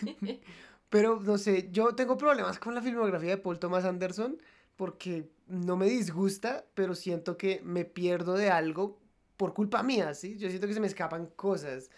Pero 0.90 1.20
no 1.20 1.38
sé, 1.38 1.70
yo 1.72 1.94
tengo 1.94 2.16
problemas 2.16 2.58
con 2.58 2.74
la 2.74 2.82
filmografía 2.82 3.30
de 3.30 3.38
Paul 3.38 3.58
Thomas 3.58 3.84
Anderson 3.84 4.38
porque 4.76 5.30
no 5.46 5.76
me 5.76 5.86
disgusta, 5.86 6.64
pero 6.74 6.94
siento 6.94 7.36
que 7.36 7.60
me 7.62 7.84
pierdo 7.84 8.34
de 8.34 8.50
algo 8.50 9.00
por 9.36 9.54
culpa 9.54 9.82
mía, 9.82 10.14
¿sí? 10.14 10.36
Yo 10.38 10.48
siento 10.48 10.66
que 10.66 10.74
se 10.74 10.80
me 10.80 10.86
escapan 10.86 11.26
cosas. 11.36 11.90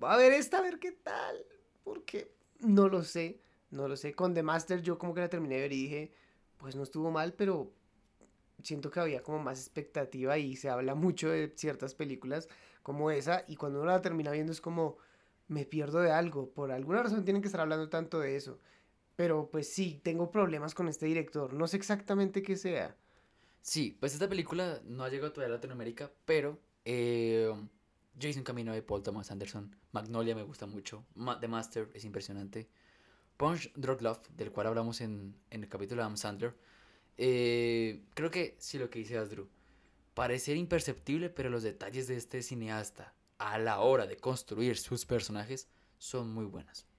A 0.00 0.16
ver 0.16 0.32
esta, 0.32 0.58
a 0.58 0.62
ver 0.62 0.78
qué 0.78 0.92
tal. 0.92 1.44
Porque 1.84 2.34
no 2.60 2.88
lo 2.88 3.02
sé, 3.02 3.40
no 3.70 3.88
lo 3.88 3.96
sé. 3.96 4.14
Con 4.14 4.34
The 4.34 4.42
Master 4.42 4.82
yo 4.82 4.98
como 4.98 5.14
que 5.14 5.20
la 5.20 5.28
terminé 5.28 5.56
de 5.56 5.60
ver 5.62 5.72
y 5.72 5.82
dije, 5.82 6.12
pues 6.58 6.76
no 6.76 6.82
estuvo 6.82 7.10
mal, 7.10 7.32
pero 7.34 7.72
siento 8.62 8.90
que 8.90 9.00
había 9.00 9.22
como 9.22 9.38
más 9.38 9.58
expectativa 9.60 10.38
y 10.38 10.56
se 10.56 10.68
habla 10.68 10.94
mucho 10.94 11.30
de 11.30 11.52
ciertas 11.56 11.94
películas 11.94 12.48
como 12.82 13.10
esa 13.10 13.44
y 13.48 13.56
cuando 13.56 13.80
uno 13.80 13.90
la 13.90 14.02
termina 14.02 14.30
viendo 14.30 14.52
es 14.52 14.60
como 14.60 14.98
me 15.48 15.64
pierdo 15.64 16.00
de 16.00 16.12
algo, 16.12 16.50
por 16.50 16.70
alguna 16.70 17.02
razón 17.02 17.24
tienen 17.24 17.42
que 17.42 17.48
estar 17.48 17.60
hablando 17.60 17.88
tanto 17.88 18.20
de 18.20 18.36
eso. 18.36 18.58
Pero 19.20 19.50
pues 19.50 19.70
sí, 19.70 20.00
tengo 20.02 20.30
problemas 20.30 20.74
con 20.74 20.88
este 20.88 21.04
director, 21.04 21.52
no 21.52 21.66
sé 21.66 21.76
exactamente 21.76 22.40
qué 22.42 22.56
sea. 22.56 22.96
Sí, 23.60 23.96
pues 24.00 24.14
esta 24.14 24.28
película 24.28 24.80
no 24.86 25.04
ha 25.04 25.10
llegado 25.10 25.32
todavía 25.32 25.54
a 25.54 25.56
Latinoamérica, 25.58 26.10
pero 26.24 26.58
eh, 26.86 27.52
yo 28.14 28.28
hice 28.30 28.38
un 28.38 28.44
camino 28.44 28.72
de 28.72 28.82
Paul 28.82 29.02
Thomas 29.02 29.30
Anderson. 29.30 29.76
Magnolia 29.92 30.34
me 30.34 30.42
gusta 30.42 30.66
mucho. 30.66 31.04
The 31.40 31.48
Master 31.48 31.90
es 31.92 32.04
impresionante. 32.04 32.68
Punch 33.36 33.72
Drug 33.74 34.00
Love, 34.02 34.26
del 34.36 34.52
cual 34.52 34.68
hablamos 34.68 35.02
en, 35.02 35.36
en 35.50 35.62
el 35.64 35.68
capítulo 35.68 36.00
de 36.00 36.04
Adam 36.04 36.16
Sandler. 36.16 36.56
eh, 37.18 38.02
creo 38.14 38.30
que 38.30 38.56
sí 38.58 38.78
lo 38.78 38.88
que 38.90 39.00
dice 39.00 39.18
Asdru. 39.18 39.50
Parecer 40.14 40.56
imperceptible, 40.56 41.30
pero 41.30 41.50
los 41.50 41.62
detalles 41.62 42.08
de 42.08 42.16
este 42.16 42.42
cineasta 42.42 43.14
a 43.38 43.58
la 43.58 43.80
hora 43.80 44.06
de 44.06 44.16
construir 44.16 44.78
sus 44.78 45.04
personajes 45.06 45.68
son 45.98 46.32
muy 46.32 46.46
buenos. 46.46 46.89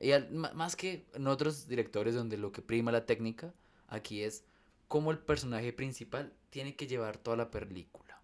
Y 0.00 0.12
al- 0.12 0.30
más 0.30 0.76
que 0.76 1.06
en 1.14 1.26
otros 1.26 1.68
directores 1.68 2.14
donde 2.14 2.36
lo 2.38 2.52
que 2.52 2.62
prima 2.62 2.92
la 2.92 3.06
técnica, 3.06 3.54
aquí 3.88 4.22
es 4.22 4.44
cómo 4.88 5.10
el 5.10 5.18
personaje 5.18 5.72
principal 5.72 6.32
tiene 6.50 6.76
que 6.76 6.86
llevar 6.86 7.18
toda 7.18 7.36
la 7.36 7.50
película. 7.50 8.20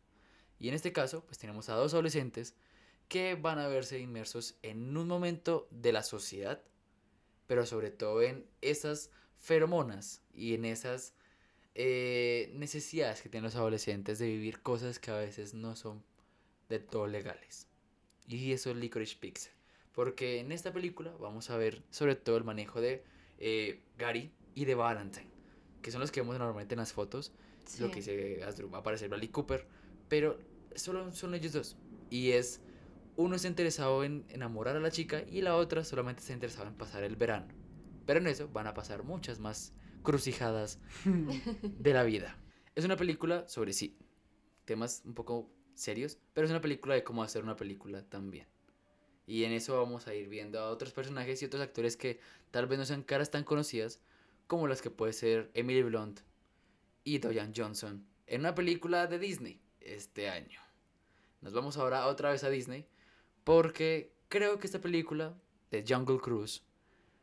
Y 0.59 0.69
en 0.69 0.75
este 0.75 0.93
caso, 0.93 1.25
pues 1.27 1.39
tenemos 1.39 1.69
a 1.69 1.75
dos 1.75 1.95
adolescentes 1.95 2.55
que 3.09 3.35
van 3.35 3.59
a 3.59 3.69
verse 3.69 3.99
inmersos 4.01 4.57
en 4.63 4.97
un 4.97 5.09
momento 5.09 5.69
de 5.71 5.93
la 5.93 6.03
sociedad, 6.03 6.63
pero 7.47 7.67
sobre 7.67 7.91
todo 7.91 8.23
en 8.23 8.47
esas 8.63 9.11
feromonas 9.37 10.23
y 10.35 10.55
en 10.55 10.65
esas 10.65 11.15
eh, 11.75 12.51
necesidades 12.55 13.23
que 13.23 13.31
tienen 13.31 13.47
los 13.47 13.57
adolescentes 13.57 14.19
de 14.19 14.27
vivir 14.29 14.63
cosas 14.63 14.99
que 14.99 15.11
a 15.13 15.17
veces 15.19 15.55
no 15.55 15.77
son 15.77 16.05
de 16.69 16.81
todo 16.81 17.07
legales. 17.09 17.69
Y 18.29 18.53
eso 18.53 18.71
es 18.73 18.77
Licorice 18.77 19.17
Pizza. 19.21 19.51
Porque 19.95 20.41
en 20.41 20.53
esta 20.53 20.73
película 20.73 21.15
vamos 21.21 21.51
a 21.51 21.57
ver 21.57 21.83
sobre 21.91 22.17
todo 22.17 22.37
el 22.37 22.45
manejo 22.45 22.81
de 22.81 23.05
eh, 23.39 23.81
Gary 23.97 24.33
y 24.55 24.65
de 24.65 24.75
Valentine, 24.75 25.29
que 25.83 25.91
son 25.91 26.01
los 26.01 26.11
que 26.11 26.21
vemos 26.21 26.39
normalmente 26.39 26.75
en 26.75 26.81
las 26.81 26.93
fotos. 26.93 27.33
Lo 27.79 27.91
que 27.91 27.97
dice 27.97 28.45
Asdru, 28.45 28.71
va 28.71 28.79
a 28.79 28.81
aparecer 28.81 29.09
Bradley 29.09 29.29
Cooper, 29.29 29.67
pero 30.09 30.39
solo 30.75 31.13
son 31.13 31.35
ellos 31.35 31.53
dos. 31.53 31.77
Y 32.11 32.33
es, 32.33 32.61
uno 33.17 33.37
está 33.37 33.49
interesado 33.49 34.05
en 34.05 34.25
enamorar 34.29 34.77
a 34.77 34.81
la 34.81 34.91
chica 34.91 35.23
y 35.31 35.41
la 35.41 35.57
otra 35.57 35.85
solamente 35.85 36.21
está 36.21 36.33
interesada 36.33 36.69
en 36.69 36.75
pasar 36.75 37.05
el 37.05 37.17
verano. 37.17 37.47
Pero 38.05 38.21
en 38.21 38.27
eso 38.27 38.49
van 38.49 38.67
a 38.67 38.75
pasar 38.75 39.03
muchas 39.03 39.41
más 39.41 39.73
crucijadas 40.03 40.79
de 41.65 41.95
la 41.95 42.03
vida. 42.03 42.37
Es 42.75 42.85
una 42.85 42.97
película 42.97 43.49
sobre 43.49 43.73
sí, 43.73 43.97
temas 44.65 45.03
un 45.05 45.15
poco 45.15 45.51
serios, 45.75 46.19
pero 46.33 46.45
es 46.45 46.51
una 46.51 46.61
película 46.61 46.95
de 46.95 47.05
cómo 47.05 47.23
hacer 47.23 47.43
una 47.43 47.57
película 47.57 48.03
también. 48.03 48.47
Y 49.27 49.45
en 49.45 49.53
eso 49.53 49.77
vamos 49.77 50.07
a 50.07 50.15
ir 50.15 50.29
viendo 50.29 50.61
a 50.61 50.71
otros 50.71 50.93
personajes 50.93 51.41
y 51.41 51.47
otros 51.47 51.63
actores 51.63 51.97
que 51.97 52.21
tal 52.51 52.67
vez 52.67 52.79
no 52.79 52.85
sean 52.85 53.03
caras 53.03 53.31
tan 53.31 53.45
conocidas 53.45 54.01
como 54.47 54.69
las 54.69 54.83
que 54.83 54.91
puede 54.91 55.13
ser 55.13 55.51
Emily 55.55 55.83
Blunt 55.83 56.21
y 57.05 57.19
Diane 57.19 57.53
Johnson 57.57 58.07
en 58.27 58.41
una 58.41 58.55
película 58.55 59.07
de 59.07 59.19
Disney 59.19 59.61
este 59.81 60.29
año. 60.29 60.61
Nos 61.41 61.53
vamos 61.53 61.77
ahora 61.77 62.07
otra 62.07 62.31
vez 62.31 62.45
a 62.45 62.51
Disney 62.51 62.87
porque 63.45 64.13
creo 64.29 64.59
que 64.59 64.67
esta 64.67 64.81
película 64.81 65.35
de 65.71 65.85
Jungle 65.87 66.19
Cruise 66.19 66.63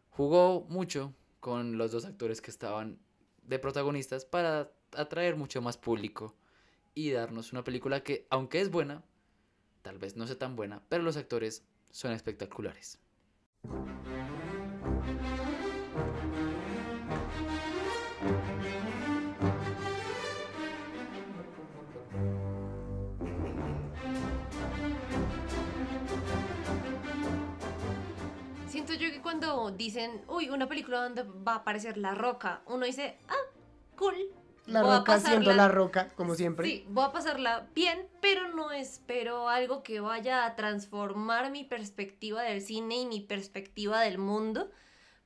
jugó 0.10 0.62
mucho 0.70 1.14
con 1.40 1.78
los 1.78 1.92
dos 1.92 2.06
actores 2.06 2.42
que 2.42 2.52
estaban 2.52 3.00
de 3.44 3.60
protagonistas 3.60 4.26
para 4.26 4.72
atraer 4.94 5.36
mucho 5.36 5.62
más 5.62 5.78
público 5.78 6.36
y 6.94 7.12
darnos 7.12 7.52
una 7.52 7.64
película 7.64 8.04
que, 8.04 8.28
aunque 8.30 8.62
es 8.62 8.70
buena, 8.70 9.04
tal 9.82 9.98
vez 9.98 10.16
no 10.16 10.28
sea 10.28 10.38
tan 10.38 10.56
buena, 10.56 10.84
pero 10.90 11.04
los 11.04 11.18
actores 11.18 11.64
son 11.92 12.12
espectaculares. 12.12 13.00
Siento 28.68 28.94
yo 28.94 29.12
que 29.12 29.22
cuando 29.22 29.72
dicen, 29.72 30.24
uy, 30.28 30.50
una 30.50 30.68
película 30.68 31.04
donde 31.04 31.24
va 31.24 31.54
a 31.54 31.56
aparecer 31.58 31.98
La 31.98 32.16
Roca, 32.16 32.62
uno 32.68 32.86
dice, 32.86 33.18
ah, 33.28 33.52
cool. 33.98 34.41
La 34.72 34.82
voy 34.82 34.98
roca 34.98 35.20
siendo 35.20 35.54
la 35.54 35.68
roca, 35.68 36.10
como 36.16 36.36
siempre. 36.36 36.68
Sí, 36.68 36.86
voy 36.90 37.06
a 37.06 37.12
pasarla 37.12 37.68
bien, 37.76 38.08
pero 38.22 38.50
no 38.50 38.72
espero 38.72 39.50
algo 39.50 39.84
que 39.84 40.00
vaya 40.00 40.46
a 40.46 40.56
transformar 40.56 41.52
mi 41.52 41.64
perspectiva 41.64 42.44
del 42.44 42.62
cine 42.62 43.02
y 43.02 43.06
mi 43.06 43.20
perspectiva 43.22 44.02
del 44.02 44.18
mundo, 44.18 44.72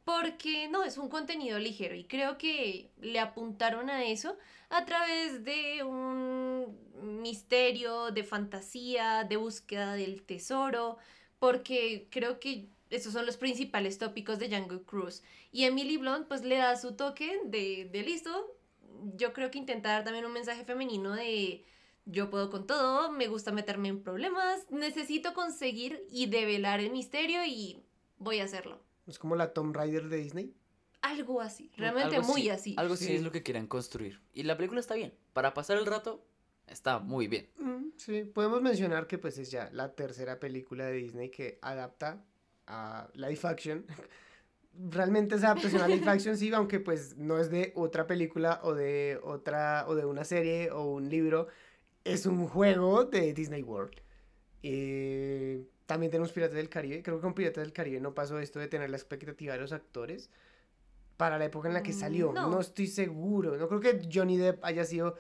porque 0.04 0.68
no, 0.70 0.84
es 0.84 0.98
un 0.98 1.10
contenido 1.10 1.60
ligero 1.60 1.96
y 1.96 2.06
creo 2.06 2.38
que 2.38 2.92
le 3.00 3.20
apuntaron 3.20 3.90
a 3.90 4.04
eso 4.06 4.38
a 4.70 4.86
través 4.86 5.44
de 5.44 5.84
un 5.84 6.78
misterio, 7.22 8.12
de 8.12 8.24
fantasía, 8.24 9.24
de 9.24 9.38
búsqueda 9.38 9.94
del 9.94 10.24
tesoro, 10.24 10.98
porque 11.40 12.08
creo 12.10 12.40
que 12.40 12.70
esos 12.90 13.14
son 13.14 13.26
los 13.26 13.38
principales 13.38 13.98
tópicos 13.98 14.40
de 14.40 14.50
Jungle 14.50 14.84
Cruise. 14.84 15.24
Y 15.52 15.64
Emily 15.64 15.98
Blunt 15.98 16.28
pues 16.28 16.44
le 16.44 16.58
da 16.58 16.76
su 16.78 16.96
toque 16.96 17.40
de, 17.46 17.90
de 17.92 18.04
listo. 18.04 18.55
Yo 19.16 19.34
creo 19.34 19.52
que 19.52 19.58
intenta 19.58 19.90
dar 19.90 20.04
también 20.04 20.26
un 20.26 20.34
mensaje 20.34 20.66
femenino 20.66 21.14
de 21.14 21.66
yo 22.06 22.30
puedo 22.30 22.50
con 22.50 22.68
todo, 22.68 23.12
me 23.12 23.28
gusta 23.28 23.52
meterme 23.52 23.88
en 23.90 24.04
problemas, 24.04 24.66
necesito 24.70 25.34
conseguir 25.34 26.06
y 26.10 26.28
develar 26.28 26.80
el 26.80 26.92
misterio 26.92 27.44
y 27.46 27.84
voy 28.18 28.40
a 28.40 28.44
hacerlo. 28.46 28.80
Es 29.08 29.20
como 29.20 29.36
la 29.36 29.54
Tomb 29.54 29.76
Raider 29.76 30.08
de 30.10 30.18
Disney. 30.18 30.54
Algo 31.02 31.42
así, 31.42 31.72
realmente 31.78 32.16
Algo 32.16 32.28
muy 32.30 32.50
así. 32.50 32.74
Algo 32.78 32.96
sí 32.96 33.06
Sí. 33.06 33.16
es 33.16 33.22
lo 33.24 33.32
que 33.32 33.44
quieran 33.44 33.68
construir. 33.68 34.22
Y 34.34 34.44
la 34.44 34.56
película 34.58 34.80
está 34.80 34.96
bien. 34.96 35.14
Para 35.34 35.54
pasar 35.54 35.78
el 35.78 35.86
rato, 35.86 36.26
está 36.68 37.00
muy 37.00 37.28
bien. 37.28 37.50
Mm, 37.58 37.90
sí, 37.98 38.24
podemos 38.24 38.62
mencionar 38.62 39.06
que 39.08 39.18
pues 39.20 39.38
es 39.38 39.52
ya 39.52 39.70
la 39.72 39.94
tercera 39.94 40.40
película 40.40 40.86
de 40.86 40.94
Disney 40.94 41.30
que 41.30 41.60
adapta 41.62 42.24
a 42.68 43.08
live 43.14 43.40
action. 43.44 43.86
Realmente 44.78 45.36
es 45.36 45.44
adaptación 45.44 45.82
a 45.82 45.88
live 45.88 46.08
action, 46.10 46.38
sí, 46.38 46.52
aunque 46.54 46.80
pues 46.80 47.16
no 47.18 47.38
es 47.40 47.50
de 47.50 47.72
otra 47.76 48.08
película 48.08 48.60
o 48.64 48.74
de 48.74 49.20
otra 49.24 49.86
o 49.88 49.96
de 49.96 50.06
una 50.06 50.24
serie 50.26 50.70
o 50.72 50.84
un 50.94 51.10
libro. 51.10 51.48
es 52.04 52.26
un 52.26 52.48
juego 52.48 53.06
de 53.06 53.34
Disney 53.34 53.64
World. 53.64 53.96
Eh, 54.64 55.66
también 55.86 56.12
tenemos 56.12 56.32
Piratas 56.32 56.56
del 56.56 56.70
Caribe. 56.70 57.02
Creo 57.04 57.18
que 57.18 57.22
con 57.22 57.34
Piratas 57.34 57.64
del 57.64 57.74
Caribe 57.74 58.00
no 58.00 58.14
pasó 58.14 58.40
esto 58.40 58.60
de 58.60 58.68
tener 58.68 58.90
la 58.90 58.98
expectativa 58.98 59.54
de 59.54 59.60
los 59.60 59.72
actores 59.72 60.30
para 61.18 61.38
la 61.38 61.46
época 61.46 61.68
en 61.68 61.74
la 61.76 61.84
que 61.84 61.92
Mm, 61.94 62.00
salió. 62.00 62.34
no. 62.34 62.50
No. 62.50 62.60
estoy 62.60 62.88
seguro. 62.88 63.58
No 63.58 63.68
creo 63.68 63.80
que 63.80 64.08
Johnny 64.12 64.38
Depp 64.38 64.64
haya 64.66 64.84
sido 64.84 65.18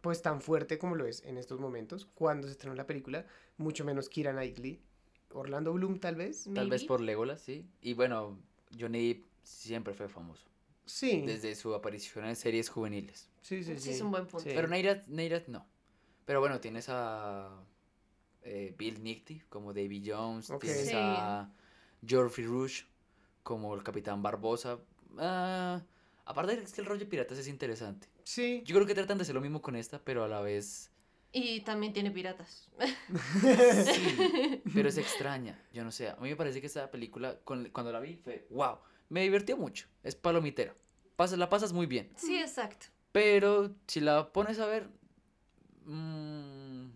pues 0.00 0.20
tan 0.20 0.40
fuerte 0.42 0.76
como 0.78 0.96
lo 0.96 1.06
es 1.06 1.22
en 1.24 1.38
estos 1.38 1.58
momentos 1.60 2.06
cuando 2.14 2.46
se 2.46 2.52
estrenó 2.52 2.74
la 2.74 2.86
película. 2.86 3.24
Mucho 3.56 3.84
menos 3.84 4.08
Kira 4.08 4.32
Knightley. 4.32 4.82
Orlando 5.30 5.72
Bloom 5.72 5.98
tal 5.98 6.16
vez. 6.16 6.44
Tal 6.54 6.68
vez 6.68 6.82
Maybe. 6.82 6.88
por 6.88 7.00
Legolas, 7.00 7.40
sí. 7.40 7.66
Y 7.80 7.94
bueno, 7.94 8.38
Johnny 8.78 9.08
Depp 9.08 9.26
siempre 9.42 9.94
fue 9.94 10.08
famoso. 10.08 10.44
Sí. 10.86 11.22
Desde 11.26 11.54
su 11.54 11.74
aparición 11.74 12.26
en 12.26 12.36
series 12.36 12.68
juveniles. 12.68 13.28
Sí, 13.42 13.62
sí, 13.64 13.74
Sí, 13.74 13.80
sí. 13.80 13.90
es 13.90 14.00
un 14.00 14.10
buen 14.10 14.26
punto. 14.26 14.44
Pero 14.44 14.68
Neyrat, 14.68 15.06
Neyrat 15.06 15.48
no. 15.48 15.66
Pero 16.24 16.40
bueno, 16.40 16.60
tienes 16.60 16.86
a 16.88 17.50
eh, 18.42 18.74
Bill 18.76 19.02
Nighy 19.02 19.40
como 19.48 19.72
Davy 19.72 20.02
Jones. 20.06 20.52
Tienes 20.60 20.86
Sí. 20.88 20.92
a 20.94 21.50
Geoffrey 22.06 22.46
Rush 22.46 22.82
como 23.42 23.74
el 23.74 23.82
Capitán 23.82 24.22
Barbosa. 24.22 24.78
Ah, 25.18 25.82
aparte 26.24 26.54
es 26.62 26.72
que 26.72 26.80
el 26.80 26.86
rollo 26.86 27.00
de 27.00 27.06
piratas 27.06 27.38
es 27.38 27.48
interesante. 27.48 28.08
Sí. 28.24 28.62
Yo 28.66 28.74
creo 28.74 28.86
que 28.86 28.94
tratan 28.94 29.18
de 29.18 29.22
hacer 29.22 29.34
lo 29.34 29.40
mismo 29.40 29.60
con 29.62 29.76
esta, 29.76 29.98
pero 30.02 30.24
a 30.24 30.28
la 30.28 30.40
vez... 30.40 30.90
Y 31.36 31.60
también 31.62 31.92
tiene 31.92 32.12
piratas. 32.12 32.68
Sí, 33.84 34.62
pero 34.74 34.88
es 34.88 34.96
extraña. 34.96 35.60
Yo 35.72 35.82
no 35.82 35.90
sé. 35.90 36.08
A 36.08 36.16
mí 36.16 36.28
me 36.28 36.36
parece 36.36 36.60
que 36.60 36.68
esta 36.68 36.90
película, 36.90 37.40
cuando 37.44 37.92
la 37.92 37.98
vi, 37.98 38.16
fue 38.16 38.46
wow. 38.50 38.78
Me 39.08 39.22
divirtió 39.22 39.56
mucho. 39.56 39.88
Es 40.04 40.14
palomitera. 40.14 40.74
Pasas, 41.16 41.38
la 41.38 41.48
pasas 41.48 41.72
muy 41.72 41.86
bien. 41.86 42.12
Sí, 42.16 42.38
exacto. 42.38 42.86
Pero 43.10 43.74
si 43.88 44.00
la 44.00 44.32
pones 44.32 44.60
a 44.60 44.66
ver, 44.66 44.88
mm, 45.84 46.86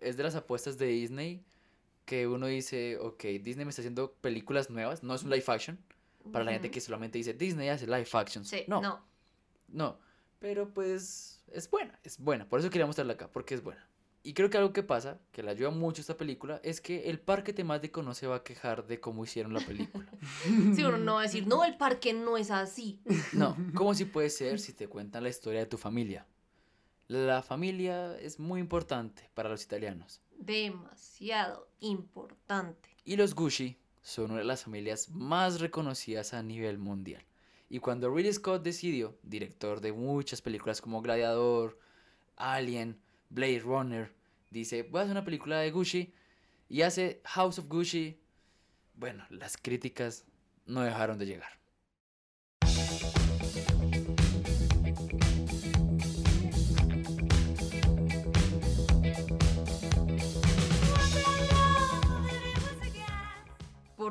es 0.00 0.16
de 0.16 0.22
las 0.24 0.34
apuestas 0.34 0.76
de 0.76 0.86
Disney 0.86 1.44
que 2.04 2.26
uno 2.26 2.46
dice, 2.46 2.98
ok, 2.98 3.22
Disney 3.42 3.64
me 3.64 3.70
está 3.70 3.82
haciendo 3.82 4.12
películas 4.14 4.70
nuevas, 4.70 5.04
no 5.04 5.14
es 5.14 5.22
un 5.22 5.30
live 5.30 5.44
action. 5.46 5.78
Para 6.32 6.44
la 6.44 6.52
gente 6.52 6.70
que 6.70 6.80
solamente 6.80 7.18
dice 7.18 7.34
Disney 7.34 7.68
hace 7.68 7.86
live 7.86 8.08
actions. 8.12 8.48
Sí, 8.48 8.64
no, 8.66 8.80
no. 8.80 9.04
no. 9.68 9.98
Pero 10.42 10.68
pues 10.74 11.40
es 11.52 11.70
buena, 11.70 11.98
es 12.02 12.18
buena. 12.18 12.48
Por 12.48 12.58
eso 12.58 12.68
quería 12.68 12.84
mostrarla 12.84 13.12
acá, 13.12 13.30
porque 13.30 13.54
es 13.54 13.62
buena. 13.62 13.88
Y 14.24 14.34
creo 14.34 14.50
que 14.50 14.58
algo 14.58 14.72
que 14.72 14.82
pasa, 14.82 15.20
que 15.30 15.42
le 15.42 15.50
ayuda 15.50 15.70
mucho 15.70 16.00
esta 16.00 16.16
película, 16.16 16.60
es 16.64 16.80
que 16.80 17.10
el 17.10 17.20
parque 17.20 17.52
temático 17.52 18.02
no 18.02 18.12
se 18.12 18.26
va 18.26 18.36
a 18.36 18.42
quejar 18.42 18.86
de 18.86 19.00
cómo 19.00 19.24
hicieron 19.24 19.54
la 19.54 19.60
película. 19.60 20.06
Sí, 20.74 20.84
uno 20.84 20.98
no 20.98 21.14
va 21.14 21.20
a 21.20 21.22
decir, 21.24 21.46
no, 21.46 21.64
el 21.64 21.76
parque 21.76 22.12
no 22.12 22.36
es 22.36 22.50
así. 22.50 23.00
No, 23.32 23.56
¿cómo 23.74 23.94
si 23.94 24.04
puede 24.04 24.30
ser 24.30 24.58
si 24.58 24.72
te 24.72 24.88
cuentan 24.88 25.22
la 25.22 25.28
historia 25.28 25.60
de 25.60 25.66
tu 25.66 25.78
familia? 25.78 26.26
La 27.06 27.42
familia 27.42 28.18
es 28.18 28.40
muy 28.40 28.60
importante 28.60 29.30
para 29.34 29.48
los 29.48 29.62
italianos. 29.62 30.20
Demasiado 30.38 31.68
importante. 31.80 32.90
Y 33.04 33.16
los 33.16 33.34
Gucci 33.34 33.76
son 34.00 34.32
una 34.32 34.40
de 34.40 34.46
las 34.46 34.64
familias 34.64 35.08
más 35.10 35.60
reconocidas 35.60 36.34
a 36.34 36.42
nivel 36.42 36.78
mundial. 36.78 37.24
Y 37.72 37.78
cuando 37.78 38.14
Ridley 38.14 38.34
Scott 38.34 38.62
decidió, 38.62 39.16
director 39.22 39.80
de 39.80 39.94
muchas 39.94 40.42
películas 40.42 40.82
como 40.82 41.00
Gladiador, 41.00 41.78
Alien, 42.36 43.00
Blade 43.30 43.60
Runner, 43.60 44.12
dice, 44.50 44.82
voy 44.82 44.98
a 44.98 45.04
hacer 45.04 45.12
una 45.12 45.24
película 45.24 45.58
de 45.58 45.70
Gucci 45.70 46.12
y 46.68 46.82
hace 46.82 47.22
House 47.24 47.58
of 47.58 47.68
Gucci, 47.68 48.20
bueno, 48.92 49.24
las 49.30 49.56
críticas 49.56 50.26
no 50.66 50.82
dejaron 50.82 51.18
de 51.18 51.24
llegar. 51.24 51.62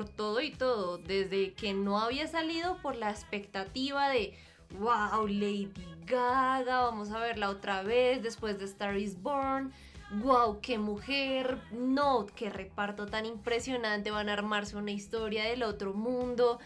Por 0.01 0.09
todo 0.09 0.41
y 0.41 0.49
todo, 0.49 0.97
desde 0.97 1.53
que 1.53 1.73
no 1.73 1.99
había 1.99 2.25
salido 2.25 2.77
por 2.77 2.95
la 2.95 3.11
expectativa 3.11 4.09
de, 4.09 4.33
wow, 4.79 5.27
Lady 5.27 5.71
Gaga, 6.07 6.81
vamos 6.81 7.11
a 7.11 7.19
verla 7.19 7.51
otra 7.51 7.83
vez 7.83 8.23
después 8.23 8.57
de 8.57 8.65
Star 8.65 8.97
is 8.97 9.21
Born. 9.21 9.71
Wow, 10.13 10.59
qué 10.59 10.79
mujer, 10.79 11.59
no, 11.71 12.25
qué 12.35 12.49
reparto 12.49 13.05
tan 13.05 13.27
impresionante, 13.27 14.09
van 14.09 14.29
a 14.29 14.33
armarse 14.33 14.75
una 14.75 14.89
historia 14.89 15.43
del 15.43 15.61
otro 15.61 15.93
mundo. 15.93 16.57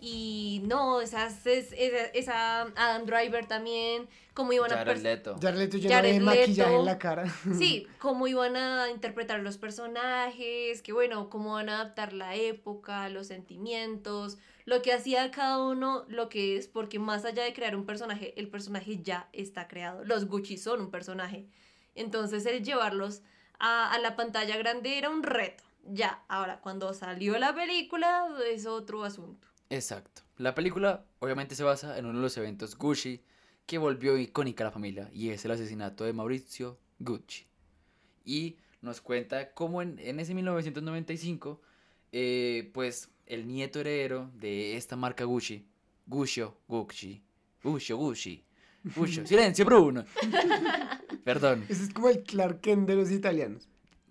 Y 0.00 0.62
no, 0.66 1.00
esas, 1.00 1.44
es- 1.46 1.72
esa, 1.76 2.04
esa 2.14 2.60
Adam 2.76 3.04
Driver 3.04 3.46
también, 3.46 4.08
cómo 4.32 4.52
iban 4.52 4.70
a 4.72 4.76
Jared 4.76 5.02
Leto. 5.02 5.36
Jared 5.42 5.58
Leto 5.58 5.76
lleno 5.76 5.94
Jared 5.94 6.12
de 6.14 6.20
maquillaje 6.20 6.70
Leto. 6.70 6.80
en 6.80 6.86
la 6.86 6.98
cara. 6.98 7.24
Sí, 7.58 7.86
cómo 7.98 8.28
iban 8.28 8.56
a 8.56 8.90
interpretar 8.90 9.40
los 9.40 9.58
personajes, 9.58 10.82
que 10.82 10.92
bueno, 10.92 11.28
cómo 11.30 11.54
van 11.54 11.68
a 11.68 11.80
adaptar 11.80 12.12
la 12.12 12.34
época, 12.36 13.08
los 13.08 13.26
sentimientos, 13.26 14.38
lo 14.66 14.82
que 14.82 14.92
hacía 14.92 15.30
cada 15.30 15.58
uno, 15.66 16.04
lo 16.08 16.28
que 16.28 16.56
es, 16.56 16.68
porque 16.68 16.98
más 16.98 17.24
allá 17.24 17.42
de 17.42 17.52
crear 17.52 17.74
un 17.74 17.86
personaje, 17.86 18.34
el 18.38 18.48
personaje 18.48 19.00
ya 19.02 19.28
está 19.32 19.66
creado. 19.66 20.04
Los 20.04 20.26
Gucci 20.26 20.58
son 20.58 20.80
un 20.82 20.90
personaje. 20.90 21.46
Entonces 21.94 22.46
el 22.46 22.62
llevarlos 22.62 23.22
a, 23.58 23.92
a 23.92 23.98
la 23.98 24.14
pantalla 24.14 24.56
grande 24.56 24.98
era 24.98 25.10
un 25.10 25.22
reto. 25.24 25.64
Ya, 25.90 26.22
ahora 26.28 26.60
cuando 26.60 26.92
salió 26.94 27.38
la 27.38 27.54
película 27.54 28.28
es 28.48 28.66
otro 28.66 29.02
asunto. 29.04 29.48
Exacto. 29.70 30.22
La 30.38 30.54
película 30.54 31.04
obviamente 31.18 31.54
se 31.54 31.64
basa 31.64 31.98
en 31.98 32.06
uno 32.06 32.18
de 32.18 32.22
los 32.22 32.36
eventos 32.36 32.76
Gucci 32.76 33.22
que 33.66 33.78
volvió 33.78 34.16
icónica 34.16 34.64
a 34.64 34.68
la 34.68 34.70
familia 34.70 35.10
y 35.12 35.28
es 35.30 35.44
el 35.44 35.50
asesinato 35.50 36.04
de 36.04 36.12
Maurizio 36.12 36.78
Gucci. 36.98 37.44
Y 38.24 38.56
nos 38.80 39.00
cuenta 39.00 39.52
cómo 39.52 39.82
en, 39.82 39.98
en 39.98 40.20
ese 40.20 40.34
1995, 40.34 41.60
eh, 42.12 42.70
pues 42.72 43.10
el 43.26 43.46
nieto 43.46 43.80
heredero 43.80 44.30
de 44.34 44.76
esta 44.76 44.96
marca 44.96 45.24
Gucci, 45.24 45.66
Guccio 46.06 46.56
Gucci, 46.66 47.22
Guccio 47.62 47.96
Gucci, 47.98 48.44
Guccio, 48.96 49.26
silencio 49.26 49.64
Bruno. 49.66 50.04
Perdón, 51.24 51.64
Ese 51.68 51.84
es 51.84 51.92
como 51.92 52.08
el 52.08 52.22
Clark 52.22 52.60
Kent 52.60 52.88
de 52.88 52.94
los 52.96 53.10
italianos. 53.10 53.68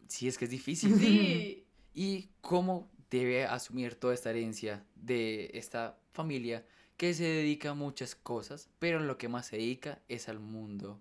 sí 0.07 0.27
es 0.27 0.37
que 0.37 0.45
es 0.45 0.51
difícil. 0.51 0.95
Sí. 0.99 1.63
y 1.95 2.29
cómo 2.41 2.91
debe 3.09 3.45
asumir 3.45 3.95
toda 3.95 4.13
esta 4.13 4.29
herencia 4.29 4.83
de 4.95 5.51
esta 5.53 5.97
familia 6.13 6.65
que 6.97 7.13
se 7.13 7.23
dedica 7.23 7.69
a 7.71 7.73
muchas 7.75 8.15
cosas, 8.15 8.69
pero 8.79 8.99
lo 8.99 9.17
que 9.17 9.27
más 9.29 9.47
se 9.47 9.57
dedica 9.57 10.01
es 10.07 10.29
al 10.29 10.39
mundo 10.39 10.99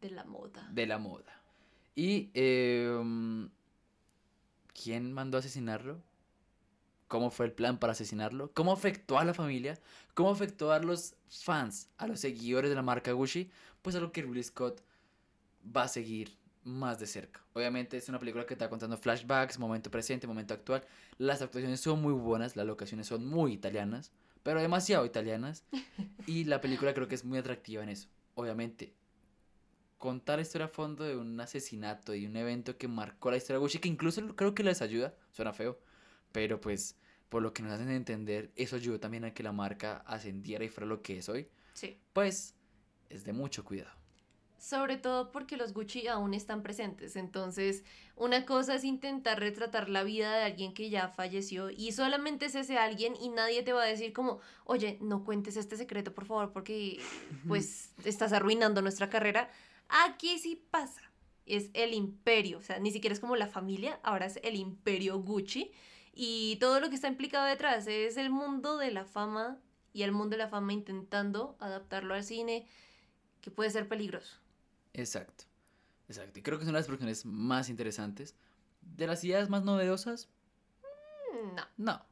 De 0.00 0.10
la 0.10 0.24
moda. 0.24 0.68
de 0.72 0.86
la 0.86 0.98
moda. 0.98 1.40
Y 1.96 2.30
em, 2.34 3.48
¿quién 4.72 5.12
mandó 5.12 5.36
a 5.36 5.40
asesinarlo? 5.40 6.00
¿Cómo 7.08 7.30
fue 7.30 7.46
el 7.46 7.52
plan 7.52 7.78
para 7.78 7.92
asesinarlo? 7.92 8.50
¿Cómo 8.54 8.72
afectó 8.72 9.18
a 9.18 9.24
la 9.24 9.34
familia? 9.34 9.78
¿Cómo 10.14 10.30
afectó 10.30 10.72
a 10.72 10.78
los 10.78 11.14
fans, 11.28 11.88
a 11.98 12.06
los 12.06 12.20
seguidores 12.20 12.70
de 12.70 12.76
la 12.76 12.82
marca 12.82 13.12
Gucci? 13.12 13.50
Pues 13.82 13.94
algo 13.96 14.10
que 14.10 14.22
Ridley 14.22 14.42
Scott 14.42 14.80
va 15.76 15.84
a 15.84 15.88
seguir 15.88 16.36
más 16.64 16.98
de 16.98 17.06
cerca. 17.06 17.42
Obviamente 17.52 17.96
es 17.96 18.08
una 18.08 18.18
película 18.18 18.46
que 18.46 18.54
está 18.54 18.68
contando 18.68 18.96
flashbacks, 18.96 19.58
momento 19.58 19.90
presente, 19.90 20.26
momento 20.26 20.54
actual. 20.54 20.84
Las 21.18 21.42
actuaciones 21.42 21.80
son 21.80 22.00
muy 22.02 22.12
buenas, 22.12 22.56
las 22.56 22.66
locaciones 22.66 23.06
son 23.06 23.26
muy 23.26 23.52
italianas, 23.52 24.12
pero 24.42 24.60
demasiado 24.60 25.04
italianas. 25.06 25.64
Y 26.26 26.44
la 26.44 26.60
película 26.62 26.94
creo 26.94 27.06
que 27.06 27.14
es 27.16 27.24
muy 27.24 27.36
atractiva 27.38 27.82
en 27.82 27.90
eso. 27.90 28.08
Obviamente, 28.34 28.94
contar 29.98 30.38
la 30.38 30.42
historia 30.42 30.66
a 30.66 30.68
fondo 30.68 31.04
de 31.04 31.16
un 31.16 31.38
asesinato 31.40 32.14
y 32.14 32.26
un 32.26 32.36
evento 32.36 32.76
que 32.78 32.88
marcó 32.88 33.30
la 33.30 33.36
historia 33.36 33.56
de 33.56 33.60
Gucci, 33.60 33.78
que 33.78 33.88
incluso 33.88 34.34
creo 34.34 34.54
que 34.54 34.62
les 34.62 34.80
ayuda, 34.82 35.14
suena 35.32 35.52
feo, 35.52 35.78
pero 36.32 36.60
pues 36.60 36.96
por 37.28 37.42
lo 37.42 37.52
que 37.52 37.62
nos 37.62 37.72
hacen 37.72 37.90
entender, 37.90 38.52
eso 38.56 38.76
ayudó 38.76 39.00
también 39.00 39.24
a 39.24 39.34
que 39.34 39.42
la 39.42 39.52
marca 39.52 39.98
ascendiera 40.06 40.64
y 40.64 40.68
fuera 40.68 40.86
lo 40.86 41.02
que 41.02 41.18
es 41.18 41.28
hoy, 41.28 41.48
Sí. 41.74 41.98
pues 42.12 42.54
es 43.10 43.24
de 43.24 43.32
mucho 43.32 43.64
cuidado. 43.64 43.90
Sobre 44.64 44.96
todo 44.96 45.30
porque 45.30 45.58
los 45.58 45.74
Gucci 45.74 46.08
aún 46.08 46.32
están 46.32 46.62
presentes. 46.62 47.16
Entonces, 47.16 47.84
una 48.16 48.46
cosa 48.46 48.76
es 48.76 48.84
intentar 48.84 49.38
retratar 49.38 49.90
la 49.90 50.04
vida 50.04 50.34
de 50.34 50.44
alguien 50.44 50.72
que 50.72 50.88
ya 50.88 51.08
falleció 51.08 51.68
y 51.68 51.92
solamente 51.92 52.46
es 52.46 52.54
ese 52.54 52.78
alguien 52.78 53.14
y 53.14 53.28
nadie 53.28 53.62
te 53.62 53.74
va 53.74 53.82
a 53.82 53.86
decir 53.86 54.14
como, 54.14 54.40
oye, 54.64 54.96
no 55.02 55.22
cuentes 55.22 55.58
este 55.58 55.76
secreto, 55.76 56.14
por 56.14 56.24
favor, 56.24 56.50
porque 56.50 56.98
pues 57.46 57.90
estás 58.06 58.32
arruinando 58.32 58.80
nuestra 58.80 59.10
carrera. 59.10 59.50
Aquí 60.06 60.38
sí 60.38 60.64
pasa. 60.70 61.02
Es 61.44 61.68
el 61.74 61.92
imperio, 61.92 62.56
o 62.56 62.62
sea, 62.62 62.78
ni 62.78 62.90
siquiera 62.90 63.12
es 63.12 63.20
como 63.20 63.36
la 63.36 63.48
familia, 63.48 64.00
ahora 64.02 64.24
es 64.24 64.40
el 64.42 64.56
imperio 64.56 65.18
Gucci 65.18 65.72
y 66.14 66.56
todo 66.56 66.80
lo 66.80 66.88
que 66.88 66.94
está 66.94 67.08
implicado 67.08 67.44
detrás 67.44 67.86
es 67.86 68.16
el 68.16 68.30
mundo 68.30 68.78
de 68.78 68.92
la 68.92 69.04
fama 69.04 69.58
y 69.92 70.04
el 70.04 70.12
mundo 70.12 70.38
de 70.38 70.42
la 70.42 70.48
fama 70.48 70.72
intentando 70.72 71.54
adaptarlo 71.60 72.14
al 72.14 72.24
cine, 72.24 72.66
que 73.42 73.50
puede 73.50 73.68
ser 73.68 73.88
peligroso. 73.88 74.43
Exacto, 74.94 75.44
exacto. 76.08 76.38
Y 76.38 76.42
creo 76.42 76.56
que 76.58 76.64
es 76.64 76.68
una 76.68 76.78
de 76.78 76.80
las 76.80 76.86
producciones 76.86 77.26
más 77.26 77.68
interesantes. 77.68 78.34
De 78.80 79.06
las 79.06 79.22
ideas 79.24 79.50
más 79.50 79.64
novedosas, 79.64 80.28
No. 81.56 81.62
no. 81.76 82.02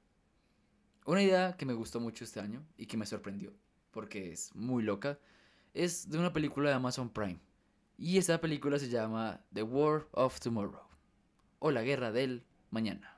Una 1.06 1.22
idea 1.22 1.56
que 1.56 1.64
me 1.66 1.72
gustó 1.72 2.00
mucho 2.00 2.24
este 2.24 2.40
año 2.40 2.64
y 2.76 2.86
que 2.86 2.96
me 2.96 3.06
sorprendió, 3.06 3.52
porque 3.90 4.32
es 4.32 4.54
muy 4.54 4.82
loca, 4.82 5.18
es 5.74 6.08
de 6.10 6.18
una 6.18 6.32
película 6.32 6.68
de 6.70 6.76
Amazon 6.76 7.08
Prime. 7.10 7.40
Y 7.98 8.18
esa 8.18 8.40
película 8.40 8.78
se 8.78 8.88
llama 8.88 9.40
The 9.52 9.62
War 9.62 10.06
of 10.12 10.38
Tomorrow 10.40 10.82
o 11.60 11.70
La 11.70 11.82
Guerra 11.82 12.10
del 12.12 12.44
Mañana. 12.70 13.11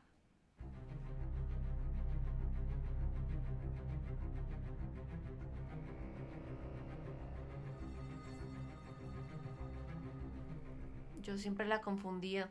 Yo 11.35 11.41
siempre 11.41 11.67
la 11.67 11.81
confundía 11.81 12.49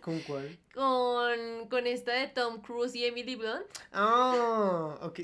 ¿Con 0.00 0.18
cuál? 0.20 0.58
con, 0.74 1.68
con 1.68 1.86
esta 1.86 2.12
de 2.12 2.28
Tom 2.28 2.62
Cruise 2.62 2.94
y 2.94 3.04
Emily 3.04 3.36
Blunt. 3.36 3.66
Ah, 3.92 4.96
ok. 5.02 5.20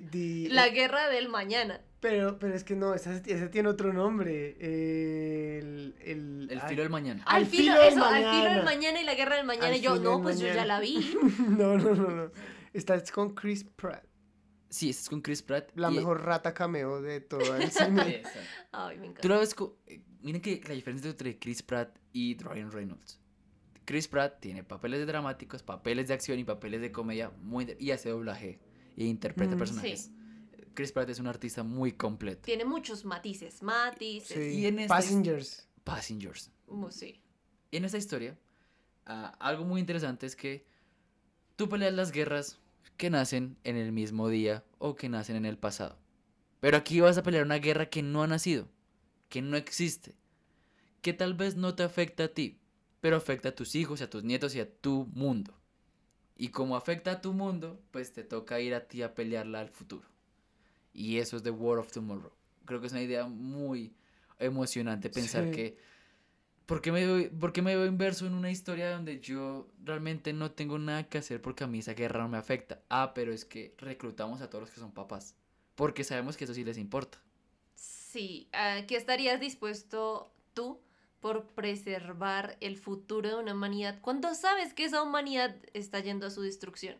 La 0.50 0.68
guerra 0.68 1.08
del 1.08 1.30
mañana. 1.30 1.80
Pero, 2.00 2.38
pero 2.38 2.54
es 2.54 2.64
que 2.64 2.76
no, 2.76 2.94
esa, 2.94 3.16
esa 3.16 3.50
tiene 3.50 3.70
otro 3.70 3.92
nombre. 3.94 4.56
El, 4.60 5.96
el, 6.00 6.48
El 6.50 6.60
ay, 6.60 6.68
filo 6.68 6.82
del 6.82 6.90
mañana. 6.90 7.22
Al 7.26 7.36
Al 7.42 7.46
filo, 7.46 7.62
filo 7.62 7.78
del 7.82 7.92
eso, 7.94 8.04
al 8.04 8.24
filo 8.30 8.50
del 8.54 8.64
mañana. 8.64 9.00
y 9.00 9.04
la 9.04 9.14
guerra 9.14 9.36
del 9.36 9.46
mañana. 9.46 9.68
Al 9.68 9.76
y 9.76 9.80
yo, 9.80 9.96
no, 9.98 10.22
pues 10.22 10.38
yo 10.38 10.46
ya 10.48 10.64
la 10.66 10.80
vi. 10.80 11.16
No, 11.48 11.76
no, 11.78 11.94
no, 11.94 12.08
no. 12.10 12.30
Esta 12.74 12.94
es 12.94 13.10
con 13.10 13.34
Chris 13.34 13.64
Pratt. 13.64 14.04
Sí, 14.68 14.90
esta 14.90 15.02
es 15.04 15.08
con 15.08 15.22
Chris 15.22 15.42
Pratt. 15.42 15.70
La 15.76 15.90
y- 15.90 15.94
mejor 15.94 16.22
rata 16.24 16.52
cameo 16.52 17.00
de 17.00 17.20
todo 17.22 17.56
el 17.56 17.70
cine. 17.72 18.22
Ay, 18.70 18.98
me 18.98 19.06
encanta. 19.06 19.22
Tú 19.22 19.28
la 19.30 19.38
ves 19.38 19.56
eh, 19.86 20.02
Miren 20.22 20.40
que 20.42 20.60
la 20.66 20.74
diferencia 20.74 21.10
entre 21.10 21.38
Chris 21.38 21.62
Pratt 21.62 21.96
y 22.12 22.36
Ryan 22.38 22.70
Reynolds. 22.72 23.20
Chris 23.84 24.08
Pratt 24.08 24.40
tiene 24.40 24.64
papeles 24.64 25.00
de 25.00 25.06
dramáticos, 25.06 25.62
papeles 25.62 26.08
de 26.08 26.14
acción 26.14 26.38
y 26.38 26.44
papeles 26.44 26.80
de 26.80 26.92
comedia 26.92 27.30
muy 27.42 27.64
de- 27.64 27.76
y 27.80 27.90
hace 27.92 28.10
doblaje 28.10 28.58
e 28.96 29.04
interpreta 29.04 29.54
Mm. 29.54 29.58
personajes. 29.58 30.10
Chris 30.74 30.92
Pratt 30.92 31.08
es 31.08 31.18
un 31.20 31.26
artista 31.26 31.62
muy 31.62 31.92
completo. 31.92 32.42
Tiene 32.42 32.64
muchos 32.64 33.04
matices, 33.04 33.62
matices. 33.62 34.36
Sí. 34.52 34.60
Y 34.60 34.66
en 34.66 34.80
esta- 34.80 34.94
Passengers. 34.94 35.68
Passengers. 35.84 36.50
Uh, 36.66 36.90
sí. 36.90 37.22
Y 37.70 37.76
en 37.78 37.84
esta 37.86 37.96
historia, 37.98 38.38
ah, 39.06 39.34
algo 39.40 39.64
muy 39.64 39.80
interesante 39.80 40.26
es 40.26 40.36
que 40.36 40.66
tú 41.56 41.68
peleas 41.68 41.94
las 41.94 42.12
guerras 42.12 42.58
que 42.96 43.08
nacen 43.10 43.56
en 43.64 43.76
el 43.76 43.92
mismo 43.92 44.28
día 44.28 44.64
o 44.78 44.94
que 44.96 45.08
nacen 45.08 45.36
en 45.36 45.46
el 45.46 45.56
pasado. 45.58 45.96
Pero 46.60 46.76
aquí 46.76 47.00
vas 47.00 47.16
a 47.16 47.22
pelear 47.22 47.44
una 47.44 47.58
guerra 47.58 47.86
que 47.88 48.02
no 48.02 48.22
ha 48.22 48.26
nacido, 48.26 48.68
que 49.28 49.42
no 49.42 49.56
existe, 49.56 50.14
que 51.02 51.12
tal 51.12 51.34
vez 51.34 51.56
no 51.56 51.74
te 51.74 51.82
afecta 51.82 52.24
a 52.24 52.28
ti, 52.28 52.58
pero 53.00 53.16
afecta 53.16 53.50
a 53.50 53.54
tus 53.54 53.74
hijos, 53.74 54.02
a 54.02 54.10
tus 54.10 54.24
nietos 54.24 54.54
y 54.54 54.60
a 54.60 54.70
tu 54.70 55.06
mundo. 55.14 55.54
Y 56.36 56.48
como 56.48 56.76
afecta 56.76 57.12
a 57.12 57.20
tu 57.20 57.32
mundo, 57.32 57.80
pues 57.90 58.12
te 58.12 58.24
toca 58.24 58.60
ir 58.60 58.74
a 58.74 58.86
ti 58.86 59.02
a 59.02 59.14
pelearla 59.14 59.60
al 59.60 59.68
futuro. 59.68 60.08
Y 60.92 61.18
eso 61.18 61.36
es 61.36 61.42
The 61.42 61.50
War 61.50 61.78
of 61.78 61.92
Tomorrow. 61.92 62.32
Creo 62.64 62.80
que 62.80 62.86
es 62.86 62.92
una 62.92 63.02
idea 63.02 63.26
muy 63.26 63.94
emocionante 64.38 65.10
pensar 65.10 65.44
Sí. 65.44 65.50
que 65.50 65.78
¿Por 66.66 66.82
qué, 66.82 66.92
me 66.92 67.06
veo, 67.06 67.30
por 67.40 67.54
qué 67.54 67.62
me 67.62 67.74
veo 67.74 67.86
inverso 67.86 68.26
en 68.26 68.34
una 68.34 68.50
historia 68.50 68.90
donde 68.90 69.20
yo 69.20 69.70
realmente 69.82 70.34
no 70.34 70.50
tengo 70.50 70.78
nada 70.78 71.08
que 71.08 71.16
hacer 71.16 71.40
porque 71.40 71.64
a 71.64 71.66
mí 71.66 71.78
esa 71.78 71.94
guerra 71.94 72.20
no 72.20 72.28
me 72.28 72.36
afecta? 72.36 72.82
Ah, 72.90 73.12
pero 73.14 73.32
es 73.32 73.46
que 73.46 73.74
reclutamos 73.78 74.42
a 74.42 74.50
todos 74.50 74.64
los 74.64 74.70
que 74.70 74.78
son 74.78 74.92
papás. 74.92 75.34
Porque 75.76 76.04
sabemos 76.04 76.36
que 76.36 76.44
eso 76.44 76.52
sí 76.52 76.64
les 76.64 76.76
importa. 76.76 77.22
Sí, 78.10 78.48
¿a 78.52 78.86
¿qué 78.86 78.96
estarías 78.96 79.38
dispuesto 79.38 80.32
tú 80.54 80.80
por 81.20 81.44
preservar 81.48 82.56
el 82.60 82.78
futuro 82.78 83.28
de 83.28 83.34
una 83.34 83.52
humanidad 83.52 83.98
cuando 84.00 84.34
sabes 84.34 84.72
que 84.72 84.84
esa 84.84 85.02
humanidad 85.02 85.56
está 85.74 86.00
yendo 86.00 86.26
a 86.26 86.30
su 86.30 86.40
destrucción? 86.40 86.96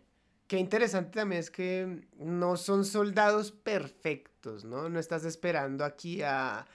Qué 0.49 0.59
interesante 0.59 1.19
también 1.19 1.41
es 1.41 1.51
que 1.51 2.07
no 2.19 2.59
son 2.59 2.85
soldados 2.85 3.53
perfectos, 3.53 4.65
¿no? 4.67 4.91
No 4.91 5.01
estás 5.01 5.25
esperando 5.25 5.83
aquí 5.87 6.21
a 6.21 6.67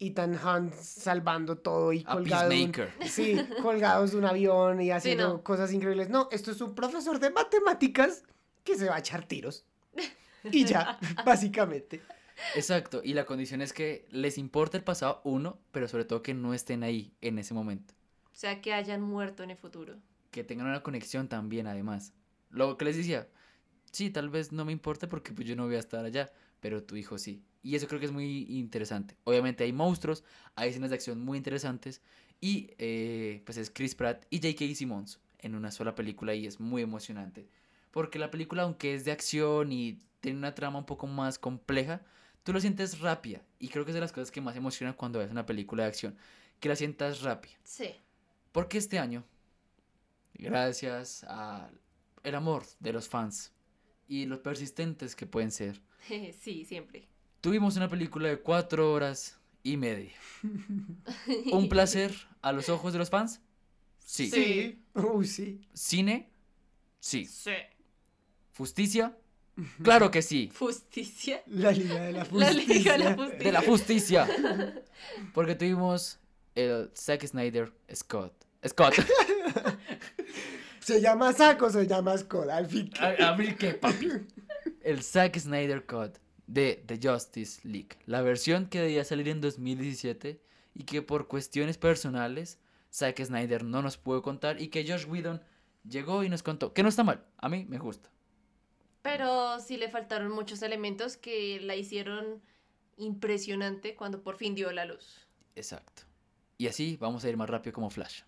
Ethan 0.00 0.36
Hunt 0.44 0.74
salvando 0.74 1.56
todo 1.58 1.92
y 1.92 2.04
A 2.08 2.12
colgado. 2.14 2.48
de 2.48 2.64
un-. 2.64 2.72
Sí, 3.08 3.36
colgados 3.62 4.10
de 4.10 4.16
un 4.18 4.24
avión 4.24 4.80
y 4.80 4.90
haciendo 4.90 5.28
no. 5.28 5.42
cosas 5.44 5.72
increíbles. 5.72 6.08
No, 6.08 6.28
esto 6.32 6.50
es 6.50 6.60
un 6.60 6.74
profesor 6.74 7.20
de 7.20 7.30
matemáticas 7.30 8.24
que 8.64 8.76
se 8.76 8.88
va 8.88 8.96
a 8.96 8.98
echar 8.98 9.26
tiros. 9.28 9.64
Y 10.50 10.64
ya, 10.64 10.98
básicamente. 11.24 12.02
Exacto. 12.54 13.00
Y 13.04 13.14
la 13.14 13.26
condición 13.26 13.62
es 13.62 13.72
que 13.72 14.06
les 14.10 14.38
importa 14.38 14.76
el 14.76 14.84
pasado, 14.84 15.20
uno, 15.24 15.58
pero 15.72 15.88
sobre 15.88 16.04
todo 16.04 16.22
que 16.22 16.34
no 16.34 16.54
estén 16.54 16.82
ahí 16.82 17.12
en 17.20 17.38
ese 17.38 17.54
momento. 17.54 17.94
O 18.32 18.38
sea, 18.38 18.60
que 18.60 18.72
hayan 18.72 19.00
muerto 19.00 19.42
en 19.42 19.50
el 19.50 19.56
futuro. 19.56 19.96
Que 20.30 20.44
tengan 20.44 20.66
una 20.66 20.82
conexión 20.82 21.28
también, 21.28 21.66
además. 21.66 22.12
Lo 22.50 22.76
que 22.76 22.84
les 22.84 22.96
decía, 22.96 23.28
sí, 23.92 24.10
tal 24.10 24.28
vez 24.28 24.52
no 24.52 24.64
me 24.64 24.72
importe 24.72 25.06
porque 25.06 25.32
pues, 25.32 25.48
yo 25.48 25.56
no 25.56 25.66
voy 25.66 25.76
a 25.76 25.80
estar 25.80 26.04
allá, 26.04 26.30
pero 26.60 26.82
tu 26.82 26.96
hijo 26.96 27.18
sí. 27.18 27.42
Y 27.62 27.74
eso 27.74 27.88
creo 27.88 27.98
que 27.98 28.06
es 28.06 28.12
muy 28.12 28.46
interesante. 28.48 29.16
Obviamente 29.24 29.64
hay 29.64 29.72
monstruos, 29.72 30.22
hay 30.54 30.70
escenas 30.70 30.90
de 30.90 30.96
acción 30.96 31.20
muy 31.20 31.38
interesantes 31.38 32.00
y 32.40 32.70
eh, 32.78 33.42
pues 33.44 33.58
es 33.58 33.70
Chris 33.70 33.94
Pratt 33.94 34.24
y 34.30 34.36
J.K. 34.38 34.74
Simmons 34.74 35.20
en 35.38 35.54
una 35.54 35.70
sola 35.70 35.94
película 35.94 36.34
y 36.34 36.46
es 36.46 36.60
muy 36.60 36.82
emocionante. 36.82 37.48
Porque 37.90 38.18
la 38.18 38.30
película, 38.30 38.62
aunque 38.62 38.94
es 38.94 39.04
de 39.04 39.12
acción 39.12 39.72
y 39.72 39.98
tiene 40.20 40.38
una 40.38 40.54
trama 40.54 40.78
un 40.78 40.86
poco 40.86 41.06
más 41.06 41.38
compleja, 41.38 42.02
tú 42.46 42.52
lo 42.52 42.60
sientes 42.60 43.00
rápida. 43.00 43.42
Y 43.58 43.68
creo 43.68 43.84
que 43.84 43.90
es 43.90 43.94
de 43.96 44.00
las 44.00 44.12
cosas 44.12 44.30
que 44.30 44.40
más 44.40 44.54
emocionan 44.54 44.94
cuando 44.94 45.18
ves 45.18 45.32
una 45.32 45.44
película 45.44 45.82
de 45.82 45.88
acción, 45.88 46.16
que 46.60 46.68
la 46.68 46.76
sientas 46.76 47.22
rápida. 47.22 47.54
Sí. 47.64 47.90
Porque 48.52 48.78
este 48.78 49.00
año, 49.00 49.24
gracias 50.32 51.24
al 51.24 51.78
el 52.22 52.34
amor 52.34 52.64
de 52.80 52.92
los 52.92 53.08
fans 53.08 53.52
y 54.08 54.26
los 54.26 54.38
persistentes 54.38 55.16
que 55.16 55.26
pueden 55.26 55.50
ser, 55.50 55.80
sí, 56.40 56.64
siempre. 56.64 57.08
tuvimos 57.40 57.76
una 57.76 57.88
película 57.88 58.28
de 58.28 58.38
cuatro 58.38 58.92
horas 58.92 59.40
y 59.64 59.76
media. 59.76 60.12
¿Un 61.52 61.68
placer 61.68 62.14
a 62.42 62.52
los 62.52 62.68
ojos 62.68 62.92
de 62.92 63.00
los 63.00 63.10
fans? 63.10 63.40
Sí. 63.98 64.30
Sí. 64.30 64.84
Uy, 64.94 65.26
sí. 65.26 65.60
¿Cine? 65.74 66.30
Sí. 67.00 67.26
Sí. 67.26 67.50
¿Justicia? 68.56 69.16
Claro 69.82 70.10
que 70.10 70.22
sí. 70.22 70.50
Justicia. 70.58 71.42
La 71.46 71.72
Liga 71.72 72.00
de 72.02 72.12
la 72.12 72.18
La 72.32 72.52
Justicia. 72.52 72.74
Liga 72.74 72.92
de 72.92 72.98
la 72.98 73.14
Justicia. 73.14 73.38
De 73.44 73.52
la 73.52 73.62
justicia. 73.62 74.28
Porque 75.34 75.54
tuvimos 75.54 76.18
el 76.54 76.90
Zack 76.94 77.26
Snyder 77.26 77.72
Scott. 77.94 78.32
Scott. 78.66 78.94
¿Se 80.80 81.00
llama 81.00 81.32
saco 81.32 81.66
o 81.66 81.70
se 81.70 81.86
llama 81.86 82.16
Scott? 82.16 82.48
Al 82.50 82.66
fin. 82.66 82.90
que- 82.90 83.00
A, 83.04 83.30
a 83.32 83.36
mí 83.36 83.54
qué, 83.58 83.74
papi. 83.74 84.08
El 84.82 85.02
Zack 85.02 85.36
Snyder 85.38 85.84
Cut 85.84 86.18
de 86.46 86.82
The 86.86 87.00
Justice 87.02 87.60
League. 87.66 87.88
La 88.06 88.22
versión 88.22 88.66
que 88.66 88.80
debía 88.80 89.04
salir 89.04 89.28
en 89.28 89.40
2017 89.40 90.40
y 90.74 90.84
que 90.84 91.02
por 91.02 91.26
cuestiones 91.26 91.76
personales 91.78 92.58
Zack 92.92 93.22
Snyder 93.24 93.64
no 93.64 93.82
nos 93.82 93.96
pudo 93.96 94.22
contar 94.22 94.60
y 94.60 94.68
que 94.68 94.86
Josh 94.86 95.06
Whedon 95.06 95.42
llegó 95.88 96.22
y 96.24 96.28
nos 96.28 96.42
contó. 96.42 96.72
Que 96.72 96.82
no 96.82 96.88
está 96.88 97.02
mal, 97.04 97.24
a 97.38 97.48
mí 97.48 97.66
me 97.68 97.78
gusta. 97.78 98.10
Pero 99.06 99.60
sí 99.60 99.76
le 99.76 99.88
faltaron 99.88 100.32
muchos 100.32 100.62
elementos 100.62 101.16
que 101.16 101.60
la 101.60 101.76
hicieron 101.76 102.42
impresionante 102.96 103.94
cuando 103.94 104.20
por 104.20 104.36
fin 104.36 104.56
dio 104.56 104.72
la 104.72 104.84
luz. 104.84 105.28
Exacto. 105.54 106.02
Y 106.58 106.66
así 106.66 106.96
vamos 106.96 107.24
a 107.24 107.28
ir 107.28 107.36
más 107.36 107.48
rápido 107.48 107.72
como 107.72 107.88
Flash. 107.88 108.22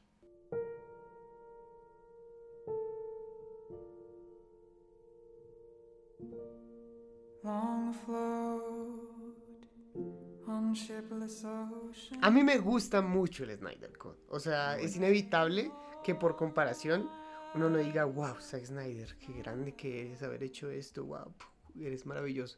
A 12.22 12.30
mí 12.30 12.44
me 12.44 12.58
gusta 12.58 13.02
mucho 13.02 13.42
el 13.42 13.58
Snyder 13.58 13.98
Cut. 13.98 14.16
O 14.28 14.38
sea, 14.38 14.78
es 14.78 14.94
inevitable 14.94 15.72
que 16.04 16.14
por 16.14 16.36
comparación 16.36 17.10
uno 17.58 17.70
no 17.70 17.78
diga, 17.78 18.04
wow, 18.04 18.36
Zack 18.40 18.66
Snyder, 18.66 19.16
qué 19.18 19.32
grande 19.32 19.72
que 19.72 20.06
eres 20.06 20.22
haber 20.22 20.44
hecho 20.44 20.70
esto, 20.70 21.04
wow, 21.04 21.34
eres 21.80 22.06
maravilloso. 22.06 22.56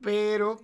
Pero, 0.00 0.56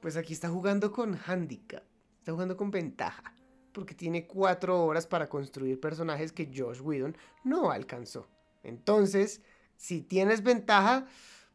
pues 0.00 0.16
aquí 0.16 0.32
está 0.32 0.48
jugando 0.48 0.90
con 0.90 1.18
handicap, 1.26 1.84
está 2.18 2.32
jugando 2.32 2.56
con 2.56 2.70
ventaja, 2.70 3.34
porque 3.72 3.94
tiene 3.94 4.26
cuatro 4.26 4.82
horas 4.86 5.06
para 5.06 5.28
construir 5.28 5.78
personajes 5.78 6.32
que 6.32 6.50
Josh 6.56 6.80
Whedon 6.80 7.14
no 7.44 7.70
alcanzó. 7.70 8.26
Entonces, 8.62 9.42
si 9.76 10.00
tienes 10.00 10.42
ventaja, 10.42 11.06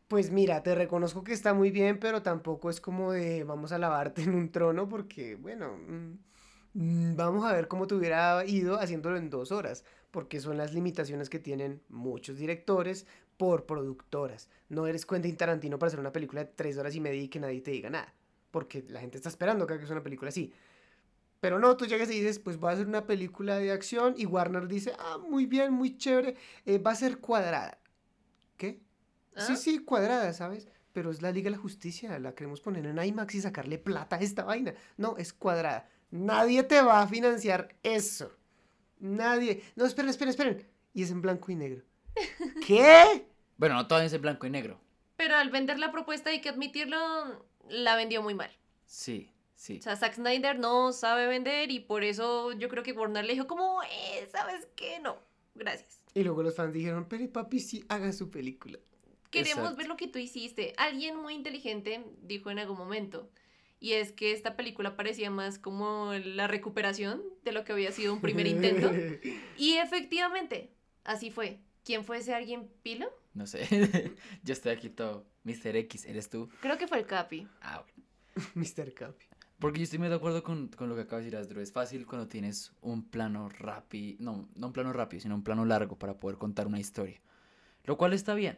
pues 0.08 0.30
mira, 0.30 0.62
te 0.62 0.76
reconozco 0.76 1.24
que 1.24 1.34
está 1.34 1.56
muy 1.56 1.72
bien, 1.72 2.00
pero 2.00 2.22
tampoco 2.22 2.70
es 2.70 2.80
como 2.80 3.12
de 3.12 3.44
vamos 3.44 3.72
a 3.72 3.80
lavarte 3.80 4.22
en 4.22 4.36
un 4.36 4.52
trono, 4.52 4.88
porque, 4.88 5.34
bueno, 5.34 5.78
mm, 5.78 6.20
mm, 6.76 7.16
vamos 7.16 7.44
a 7.44 7.54
ver 7.54 7.68
cómo 7.68 7.88
te 7.88 7.96
hubiera 7.96 8.46
ido 8.46 8.80
haciéndolo 8.80 9.18
en 9.18 9.32
dos 9.32 9.52
horas, 9.52 9.84
porque 10.16 10.40
son 10.40 10.56
las 10.56 10.74
limitaciones 10.74 11.30
que 11.30 11.40
tienen 11.40 11.82
muchos 11.90 12.38
directores 12.38 13.06
por 13.36 13.66
productoras. 13.66 14.48
No 14.70 14.88
eres 14.88 15.06
Quentin 15.06 15.36
Tarantino 15.36 15.78
para 15.78 15.90
hacer 15.90 16.00
una 16.00 16.14
película 16.14 16.46
de 16.46 16.52
tres 16.56 16.78
horas 16.78 16.96
y 16.96 17.02
media 17.02 17.22
y 17.22 17.28
que 17.28 17.42
nadie 17.42 17.60
te 17.60 17.72
diga 17.72 17.90
nada, 17.90 18.14
porque 18.50 18.86
la 18.88 19.02
gente 19.02 19.18
está 19.18 19.28
esperando 19.28 19.68
que 19.68 19.74
hagas 19.74 19.90
una 19.90 20.04
película 20.04 20.30
así. 20.30 20.54
Pero 21.42 21.60
no, 21.60 21.76
tú 21.76 21.86
llegas 21.86 22.10
y 22.12 22.22
dices, 22.22 22.40
pues 22.40 22.56
voy 22.56 22.70
a 22.70 22.74
hacer 22.76 22.88
una 22.88 23.06
película 23.06 23.58
de 23.58 23.74
acción 23.74 24.16
y 24.18 24.26
Warner 24.26 24.70
dice, 24.70 24.94
ah, 24.98 25.18
muy 25.18 25.48
bien, 25.48 25.74
muy 25.74 25.98
chévere, 25.98 26.38
eh, 26.66 26.78
va 26.78 26.92
a 26.92 26.96
ser 26.96 27.18
cuadrada. 27.18 27.78
¿Qué? 28.56 28.80
Sí, 29.36 29.52
¿Ah? 29.52 29.58
sí, 29.58 29.80
cuadrada, 29.80 30.32
¿sabes? 30.32 30.70
Pero 30.94 31.12
es 31.12 31.22
la 31.22 31.34
Liga 31.34 31.50
de 31.50 31.58
la 31.58 31.62
Justicia, 31.62 32.18
la 32.20 32.34
queremos 32.36 32.62
poner 32.62 32.86
en 32.86 33.04
IMAX 33.04 33.36
y 33.36 33.42
sacarle 33.42 33.80
plata 33.80 34.16
a 34.16 34.20
esta 34.20 34.46
vaina. 34.46 34.76
No, 34.96 35.18
es 35.18 35.34
cuadrada. 35.34 35.90
Nadie 36.10 36.64
te 36.64 36.82
va 36.82 37.02
a 37.02 37.08
financiar 37.08 37.76
eso. 37.84 38.32
Nadie. 39.00 39.64
No, 39.76 39.86
esperen, 39.86 40.10
esperen, 40.10 40.30
esperen. 40.30 40.68
Y 40.94 41.04
es 41.04 41.12
en 41.12 41.22
blanco 41.22 41.52
y 41.52 41.56
negro. 41.56 41.84
¿Qué? 42.66 43.28
Bueno, 43.58 43.76
no 43.76 43.88
todo 43.88 44.02
es 44.02 44.14
en 44.14 44.22
blanco 44.22 44.48
y 44.48 44.50
negro. 44.50 44.80
Pero 45.18 45.36
al 45.36 45.50
vender 45.50 45.80
la 45.80 45.92
propuesta 45.92 46.30
hay 46.30 46.42
que 46.42 46.50
admitirlo, 46.50 46.98
la 47.70 47.96
vendió 47.96 48.22
muy 48.22 48.34
mal. 48.34 48.52
Sí, 48.86 49.30
sí. 49.56 49.78
O 49.80 49.82
sea, 49.82 49.96
Zack 49.96 50.16
Snyder 50.16 50.60
no 50.60 50.92
sabe 50.92 51.28
vender 51.28 51.72
y 51.72 51.80
por 51.80 52.04
eso 52.04 52.52
yo 52.54 52.70
creo 52.70 52.84
que 52.84 52.92
Warner 52.92 53.26
le 53.26 53.34
dijo 53.34 53.48
como, 53.48 53.82
eh, 53.84 54.28
¿sabes 54.32 54.68
qué? 54.76 55.00
No, 55.00 55.18
gracias. 55.56 56.02
Y 56.14 56.24
luego 56.24 56.44
los 56.44 56.56
fans 56.56 56.74
dijeron, 56.74 57.08
pero 57.10 57.30
papi, 57.32 57.60
sí, 57.60 57.86
haga 57.90 58.12
su 58.14 58.30
película. 58.30 58.78
Queremos 59.32 59.58
Exacto. 59.58 59.78
ver 59.78 59.88
lo 59.88 59.98
que 59.98 60.08
tú 60.08 60.20
hiciste. 60.20 60.74
Alguien 60.78 61.18
muy 61.18 61.34
inteligente 61.34 62.06
dijo 62.22 62.52
en 62.52 62.60
algún 62.60 62.78
momento. 62.78 63.30
Y 63.86 63.94
es 63.94 64.12
que 64.12 64.32
esta 64.32 64.56
película 64.56 64.96
parecía 64.96 65.30
más 65.30 65.60
como 65.60 66.12
la 66.14 66.48
recuperación 66.48 67.22
de 67.44 67.52
lo 67.52 67.64
que 67.64 67.72
había 67.72 67.92
sido 67.92 68.16
un 68.16 68.20
primer 68.20 68.48
intento. 68.48 68.92
Y 69.60 69.76
efectivamente, 69.76 70.72
así 71.04 71.30
fue. 71.30 71.60
¿Quién 71.84 72.04
fue 72.04 72.18
ese 72.18 72.34
alguien 72.34 72.68
pilo? 72.82 73.08
No 73.36 73.46
sé. 73.46 74.16
Yo 74.44 74.54
estoy 74.54 74.72
aquí 74.72 74.90
todo. 74.90 75.28
Mr. 75.44 75.76
X, 75.76 76.06
¿eres 76.06 76.32
tú? 76.32 76.50
Creo 76.62 76.80
que 76.80 76.88
fue 76.88 76.98
el 76.98 77.06
Capi. 77.06 77.48
Ah, 77.62 77.86
bueno. 77.86 78.50
Mr. 78.56 78.92
Capi. 78.96 79.28
Porque 79.60 79.78
yo 79.78 79.84
estoy 79.84 80.00
muy 80.00 80.10
de 80.10 80.16
acuerdo 80.16 80.42
con, 80.42 80.70
con 80.70 80.90
lo 80.90 80.96
que 80.96 81.02
acaba 81.02 81.20
de 81.20 81.26
decir 81.26 81.40
Astro. 81.40 81.62
Es 81.62 81.72
fácil 81.72 82.08
cuando 82.08 82.28
tienes 82.28 82.74
un 82.82 83.08
plano 83.08 83.50
rápido. 83.50 84.18
No, 84.20 84.50
no 84.56 84.68
un 84.68 84.74
plano 84.74 84.94
rápido, 84.94 85.22
sino 85.22 85.36
un 85.36 85.44
plano 85.44 85.64
largo 85.64 85.96
para 85.96 86.18
poder 86.18 86.40
contar 86.40 86.66
una 86.66 86.80
historia. 86.80 87.22
Lo 87.84 87.98
cual 87.98 88.14
está 88.14 88.34
bien. 88.34 88.58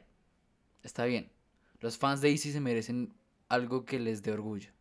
Está 0.83 1.03
bien. 1.03 1.29
Los 1.81 1.97
fans 1.97 2.21
de 2.21 2.29
DC 2.29 2.53
se 2.53 2.61
merecen 2.61 3.13
algo 3.49 3.83
que 3.83 3.99
les 3.99 4.23
dé 4.23 4.31
orgullo. 4.31 4.76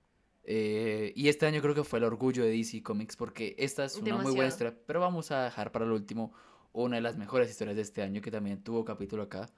Eh, 0.48 1.12
y 1.16 1.28
este 1.28 1.44
año 1.46 1.60
creo 1.60 1.74
que 1.74 1.82
fue 1.82 1.98
el 1.98 2.04
orgullo 2.04 2.44
de 2.44 2.50
DC 2.50 2.80
Comics 2.82 3.16
porque 3.16 3.56
esta 3.58 3.84
es 3.84 3.96
una 3.96 4.16
muy 4.16 4.32
buena 4.32 4.48
historia. 4.48 4.74
Pero 4.86 5.00
vamos 5.00 5.30
a 5.32 5.44
dejar 5.44 5.72
para 5.72 5.84
el 5.84 5.90
último 5.90 6.32
una 6.72 6.96
de 6.96 7.02
las 7.02 7.16
mejores 7.16 7.50
historias 7.50 7.74
de 7.76 7.82
este 7.82 8.02
año 8.02 8.20
que 8.22 8.30
también 8.30 8.62
tuvo 8.62 8.84
capítulo 8.84 9.24
acá. 9.24 9.48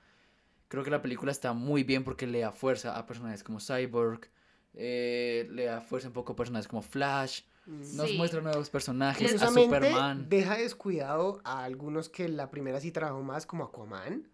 Creo 0.69 0.85
que 0.85 0.91
la 0.91 1.03
película 1.03 1.31
está 1.33 1.53
muy 1.53 1.83
bien 1.85 2.05
porque 2.05 2.27
le 2.27 2.41
da 2.41 2.53
fuerza 2.53 2.97
a 2.97 3.07
personajes 3.07 3.43
como 3.45 3.59
Cyborg, 3.61 4.31
eh, 4.75 5.47
le 5.51 5.65
da 5.65 5.81
fuerza 5.81 6.09
un 6.09 6.15
poco 6.15 6.33
a 6.33 6.37
personajes 6.37 6.69
como 6.69 6.83
Flash, 6.83 7.43
nos 7.67 8.09
Sí. 8.09 8.17
muestra 8.17 8.41
nuevos 8.41 8.71
personajes, 8.71 9.43
a 9.43 9.49
Superman. 9.49 10.27
deja 10.29 10.57
descuidado 10.57 11.41
a 11.45 11.65
algunos 11.65 12.09
que 12.09 12.29
la 12.29 12.51
primera 12.51 12.81
sí 12.81 12.93
trabajó 12.93 13.23
más, 13.23 13.45
como 13.47 13.65
Aquaman. 13.65 14.27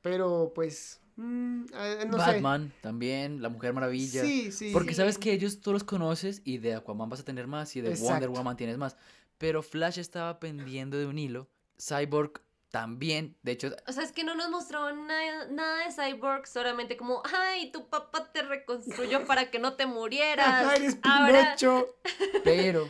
Pero 0.00 0.52
pues, 0.54 1.00
mm, 1.16 1.64
eh, 1.74 2.04
no 2.08 2.16
Batman 2.16 2.72
también, 2.80 3.40
la 3.42 3.48
Mujer 3.48 3.72
Maravilla. 3.72 4.22
Sí, 4.22 4.50
sí. 4.52 4.70
Porque 4.72 4.90
Sí. 4.90 4.96
sabes 4.96 5.18
que 5.18 5.32
ellos 5.32 5.60
tú 5.60 5.72
los 5.72 5.84
conoces 5.84 6.42
y 6.44 6.58
de 6.58 6.74
Aquaman 6.74 7.08
vas 7.08 7.20
a 7.20 7.24
tener 7.24 7.46
más 7.46 7.74
y 7.76 7.80
de 7.80 7.94
Wonder. 7.94 8.28
Woman 8.30 8.56
tienes 8.56 8.78
más. 8.78 8.96
Pero 9.38 9.62
Flash 9.62 9.98
estaba 9.98 10.38
pendiendo 10.40 10.96
de 10.98 11.06
un 11.06 11.18
hilo. 11.18 11.48
Cyborg 11.78 12.40
también. 12.70 13.36
De 13.42 13.52
hecho, 13.52 13.70
O 13.86 13.92
sea, 13.92 14.02
es 14.02 14.10
que 14.12 14.24
no 14.24 14.34
nos 14.34 14.50
mostró 14.50 14.92
na- 14.94 15.46
nada 15.50 15.84
de 15.86 15.92
Cyborg, 15.92 16.46
solamente 16.46 16.96
como, 16.96 17.22
ay, 17.32 17.70
tu 17.70 17.88
papá 17.88 18.32
te 18.32 18.42
reconstruyó 18.42 19.24
para 19.26 19.50
que 19.50 19.58
no 19.60 19.74
te 19.74 19.86
murieras. 19.86 20.64
Eres 20.80 20.98
Ahora, 21.02 21.56
pero, 22.44 22.88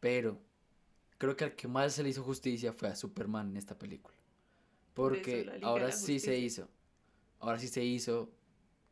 pero, 0.00 0.38
creo 1.18 1.36
que 1.36 1.44
al 1.44 1.54
que 1.54 1.68
más 1.68 1.94
se 1.94 2.02
le 2.02 2.10
hizo 2.10 2.22
justicia 2.22 2.72
fue 2.72 2.88
a 2.88 2.96
Superman 2.96 3.50
en 3.50 3.56
esta 3.56 3.78
película. 3.78 4.16
Por 4.94 5.12
Porque 5.14 5.40
eso 5.56 5.66
ahora 5.66 5.92
sí 5.92 6.18
se 6.20 6.36
hizo. 6.38 6.68
Ahora 7.42 7.58
sí 7.58 7.66
se 7.66 7.82
hizo 7.82 8.30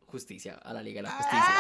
justicia 0.06 0.54
a 0.54 0.72
la 0.72 0.82
Liga 0.82 0.98
de 0.98 1.02
la 1.02 1.12
Justicia. 1.12 1.54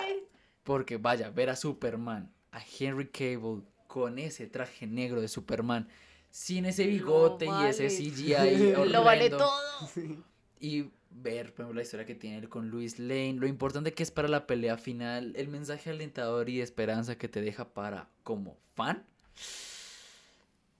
ay, 0.00 0.24
Porque 0.64 0.96
vaya, 0.96 1.28
ver 1.28 1.50
a 1.50 1.56
Superman, 1.56 2.32
a 2.50 2.60
Henry 2.60 3.08
Cable 3.08 3.62
con 3.86 4.18
ese 4.18 4.46
traje 4.46 4.86
negro 4.86 5.20
de 5.20 5.28
Superman, 5.28 5.86
sin 6.30 6.64
ese 6.64 6.86
bigote 6.86 7.44
y 7.44 7.64
ese. 7.66 7.88
CGI 7.88 8.74
lo 8.88 9.04
vale 9.04 9.28
todo. 9.28 9.52
Y 10.58 10.90
ver, 11.10 11.52
por 11.52 11.64
ejemplo, 11.64 11.74
la 11.74 11.82
historia 11.82 12.06
que 12.06 12.14
tiene 12.14 12.38
él 12.38 12.48
con 12.48 12.70
Luis 12.70 12.98
Lane, 12.98 13.34
lo 13.34 13.46
importante 13.46 13.92
que 13.92 14.02
es 14.02 14.10
para 14.10 14.28
la 14.28 14.46
pelea 14.46 14.78
final, 14.78 15.34
el 15.36 15.48
mensaje 15.48 15.90
alentador 15.90 16.48
y 16.48 16.56
de 16.56 16.62
esperanza 16.62 17.18
que 17.18 17.28
te 17.28 17.42
deja 17.42 17.68
para 17.68 18.08
como 18.22 18.56
fan. 18.74 19.04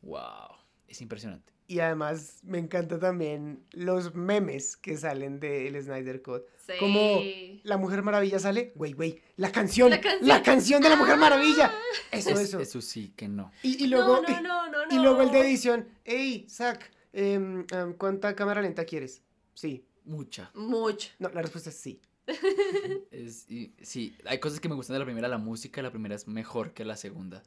Wow, 0.00 0.56
es 0.86 1.02
impresionante. 1.02 1.57
Y 1.70 1.80
además 1.80 2.38
me 2.44 2.58
encanta 2.58 2.98
también 2.98 3.62
los 3.72 4.14
memes 4.14 4.76
que 4.76 4.96
salen 4.96 5.38
del 5.38 5.80
Snyder 5.80 6.22
Cut. 6.22 6.42
Sí. 6.66 6.72
Como 6.80 7.20
la 7.62 7.76
Mujer 7.76 8.02
Maravilla 8.02 8.38
sale, 8.38 8.72
güey, 8.74 8.92
güey, 8.94 9.20
la 9.36 9.52
canción, 9.52 9.90
La 9.90 10.00
la 10.22 10.42
canción. 10.42 10.82
de 10.82 10.88
la 10.88 10.96
Mujer 10.96 11.14
Ah. 11.14 11.18
Maravilla. 11.18 11.72
Eso, 12.10 12.30
Es- 12.30 12.40
eso. 12.40 12.60
Eso 12.60 12.80
sí 12.80 13.12
que 13.14 13.28
no. 13.28 13.52
Y, 13.62 13.84
y 13.84 13.86
luego, 13.86 14.22
no, 14.26 14.40
no, 14.40 14.70
no, 14.70 14.86
no, 14.86 14.94
y 14.94 14.98
luego 14.98 15.20
el 15.22 15.30
de 15.30 15.40
edición, 15.40 15.86
hey, 16.04 16.46
Zack, 16.50 16.90
em, 17.12 17.66
em, 17.70 17.92
¿cuánta 17.94 18.34
cámara 18.34 18.62
lenta 18.62 18.84
quieres? 18.86 19.22
Sí. 19.54 19.84
Mucha. 20.06 20.50
Mucho. 20.54 21.10
No, 21.18 21.28
la 21.28 21.42
respuesta 21.42 21.68
es 21.70 21.76
sí. 21.76 22.00
Es, 23.10 23.50
y- 23.50 23.74
sí, 23.82 24.14
hay 24.24 24.38
cosas 24.40 24.60
que 24.60 24.68
me 24.70 24.74
gustan 24.74 24.94
de 24.94 25.00
la 25.00 25.04
primera, 25.04 25.28
la 25.28 25.38
música, 25.38 25.82
la 25.82 25.90
primera 25.90 26.14
es 26.14 26.26
mejor 26.26 26.72
que 26.72 26.84
la 26.86 26.96
segunda. 26.96 27.42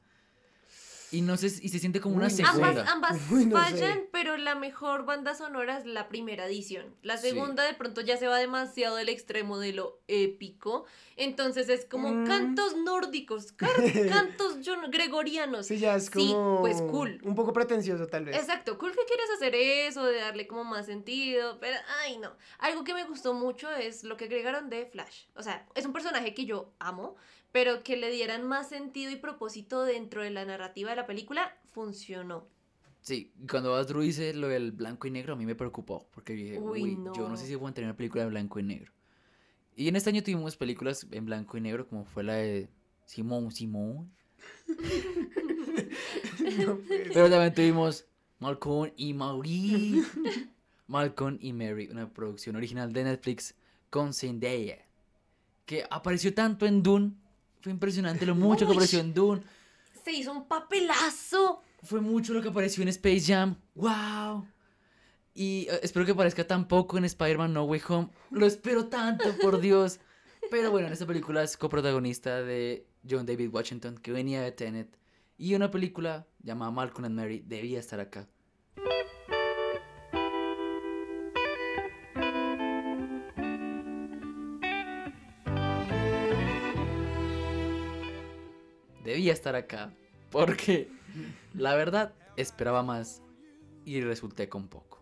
Y 1.11 1.21
no 1.21 1.35
sé, 1.37 1.47
y 1.47 1.69
se 1.69 1.79
siente 1.79 1.99
como 1.99 2.15
una 2.15 2.27
Uy, 2.27 2.31
segunda. 2.31 2.67
Ambas, 2.69 2.87
ambas 2.87 3.17
Uy, 3.31 3.45
no 3.45 3.57
fallan, 3.57 3.93
sé. 3.95 4.09
pero 4.13 4.37
la 4.37 4.55
mejor 4.55 5.05
banda 5.05 5.35
sonora 5.35 5.77
es 5.77 5.85
la 5.85 6.07
primera 6.07 6.45
edición. 6.45 6.95
La 7.01 7.17
Sí. 7.17 7.29
segunda 7.29 7.63
de 7.63 7.73
pronto 7.73 7.99
ya 8.01 8.15
se 8.17 8.27
va 8.27 8.37
demasiado 8.37 8.95
del 8.95 9.09
extremo 9.09 9.59
de 9.59 9.73
lo 9.73 9.99
épico. 10.07 10.85
Entonces 11.17 11.67
es 11.69 11.85
como 11.85 12.09
Mm. 12.11 12.25
cantos 12.27 12.77
nórdicos, 12.77 13.51
cantos 14.07 14.57
gregorianos. 14.89 15.67
Sí, 15.67 15.77
ya 15.79 15.95
es 15.95 16.05
Sí, 16.05 16.11
como... 16.11 16.61
pues 16.61 16.81
cool. 16.81 17.19
Un 17.23 17.35
poco 17.35 17.53
pretencioso, 17.53 18.07
tal 18.07 18.25
vez. 18.25 18.35
Exacto, 18.37 18.77
cool 18.77 18.91
que 18.91 19.05
quieres 19.05 19.29
hacer 19.35 19.53
eso, 19.55 20.05
de 20.05 20.17
darle 20.19 20.47
como 20.47 20.63
más 20.63 20.85
sentido, 20.85 21.59
pero 21.59 21.77
ay 22.03 22.17
no. 22.17 22.31
Algo 22.59 22.83
que 22.83 22.93
me 22.93 23.03
gustó 23.05 23.33
mucho 23.33 23.69
es 23.71 24.03
lo 24.03 24.17
que 24.17 24.25
agregaron 24.25 24.69
de 24.69 24.85
Flash. 24.85 25.25
O 25.35 25.43
sea, 25.43 25.65
es 25.75 25.85
un 25.85 25.93
personaje 25.93 26.33
que 26.33 26.45
yo 26.45 26.71
amo, 26.79 27.15
pero 27.51 27.83
que 27.83 27.97
le 27.97 28.11
dieran 28.11 28.47
más 28.47 28.69
sentido 28.69 29.11
y 29.11 29.15
propósito 29.15 29.83
dentro 29.83 30.21
de 30.23 30.29
la 30.31 30.45
narrativa 30.45 30.89
de 30.91 30.95
la 30.95 31.07
película, 31.07 31.57
funcionó. 31.71 32.47
Sí, 33.01 33.31
cuando 33.49 33.75
Astro 33.75 34.01
dice 34.01 34.33
lo 34.33 34.47
del 34.47 34.71
blanco 34.71 35.07
y 35.07 35.11
negro, 35.11 35.33
a 35.33 35.35
mí 35.35 35.45
me 35.45 35.55
preocupó. 35.55 36.07
Porque 36.13 36.33
dije, 36.33 36.59
Uy, 36.59 36.83
uy, 36.83 36.91
yo 37.15 37.23
no 37.23 37.29
no. 37.29 37.37
sé 37.37 37.47
si 37.47 37.55
voy 37.55 37.71
a 37.71 37.73
tener 37.73 37.89
una 37.89 37.97
película 37.97 38.23
de 38.23 38.29
blanco 38.29 38.59
y 38.59 38.63
negro. 38.63 38.91
Y 39.75 39.87
en 39.87 39.95
este 39.95 40.09
año 40.11 40.21
tuvimos 40.21 40.55
películas 40.55 41.07
en 41.11 41.25
blanco 41.25 41.57
y 41.57 41.61
negro, 41.61 41.87
como 41.87 42.05
fue 42.05 42.23
la 42.23 42.33
de 42.35 42.69
Simón 43.05 43.51
Simón. 43.51 44.11
No. 46.65 46.79
Pero 47.13 47.29
también 47.29 47.53
tuvimos 47.53 48.05
Malcolm 48.39 48.91
y 48.95 49.13
Mauri. 49.13 50.03
Malcolm 50.87 51.37
y 51.39 51.53
Mary, 51.53 51.87
una 51.89 52.09
producción 52.09 52.55
original 52.57 52.91
de 52.91 53.05
Netflix 53.05 53.55
con 53.89 54.13
Zendaya. 54.13 54.85
Que 55.65 55.85
apareció 55.89 56.33
tanto 56.33 56.65
en 56.65 56.83
Dune. 56.83 57.13
Fue 57.61 57.71
impresionante 57.71 58.25
lo 58.25 58.35
mucho 58.35 58.65
que 58.65 58.71
apareció 58.71 58.99
en 58.99 59.13
Dune. 59.13 59.43
Se 60.03 60.11
hizo 60.11 60.31
un 60.31 60.47
papelazo. 60.47 61.61
Fue 61.83 62.01
mucho 62.01 62.33
lo 62.33 62.41
que 62.41 62.49
apareció 62.49 62.81
en 62.81 62.89
Space 62.89 63.21
Jam. 63.21 63.55
¡Wow! 63.75 64.47
Y 65.33 65.67
eh, 65.69 65.79
espero 65.83 66.05
que 66.05 66.15
parezca 66.15 66.45
tan 66.45 66.67
poco 66.67 66.97
en 66.97 67.05
Spider-Man 67.05 67.53
No 67.53 67.63
Way 67.63 67.81
Home. 67.87 68.09
Lo 68.31 68.45
espero 68.45 68.87
tanto, 68.87 69.35
por 69.41 69.59
Dios. 69.61 69.99
Pero 70.49 70.71
bueno, 70.71 70.87
en 70.87 70.93
esta 70.93 71.05
película 71.05 71.43
es 71.43 71.55
coprotagonista 71.55 72.41
de 72.41 72.87
John 73.07 73.25
David 73.25 73.49
Washington, 73.53 73.97
que 73.99 74.11
venía 74.11 74.41
de 74.41 74.51
Tenet. 74.51 74.97
Y 75.37 75.55
una 75.55 75.71
película 75.71 76.27
llamada 76.41 76.71
Malcolm 76.71 77.05
and 77.05 77.15
Mary 77.15 77.43
debía 77.45 77.79
estar 77.79 77.99
acá. 77.99 78.27
Debía 89.21 89.33
estar 89.33 89.55
acá. 89.55 89.93
Porque 90.31 90.89
la 91.53 91.75
verdad 91.75 92.11
esperaba 92.37 92.81
más 92.81 93.21
y 93.85 94.01
resulté 94.01 94.49
con 94.49 94.67
poco. 94.67 94.97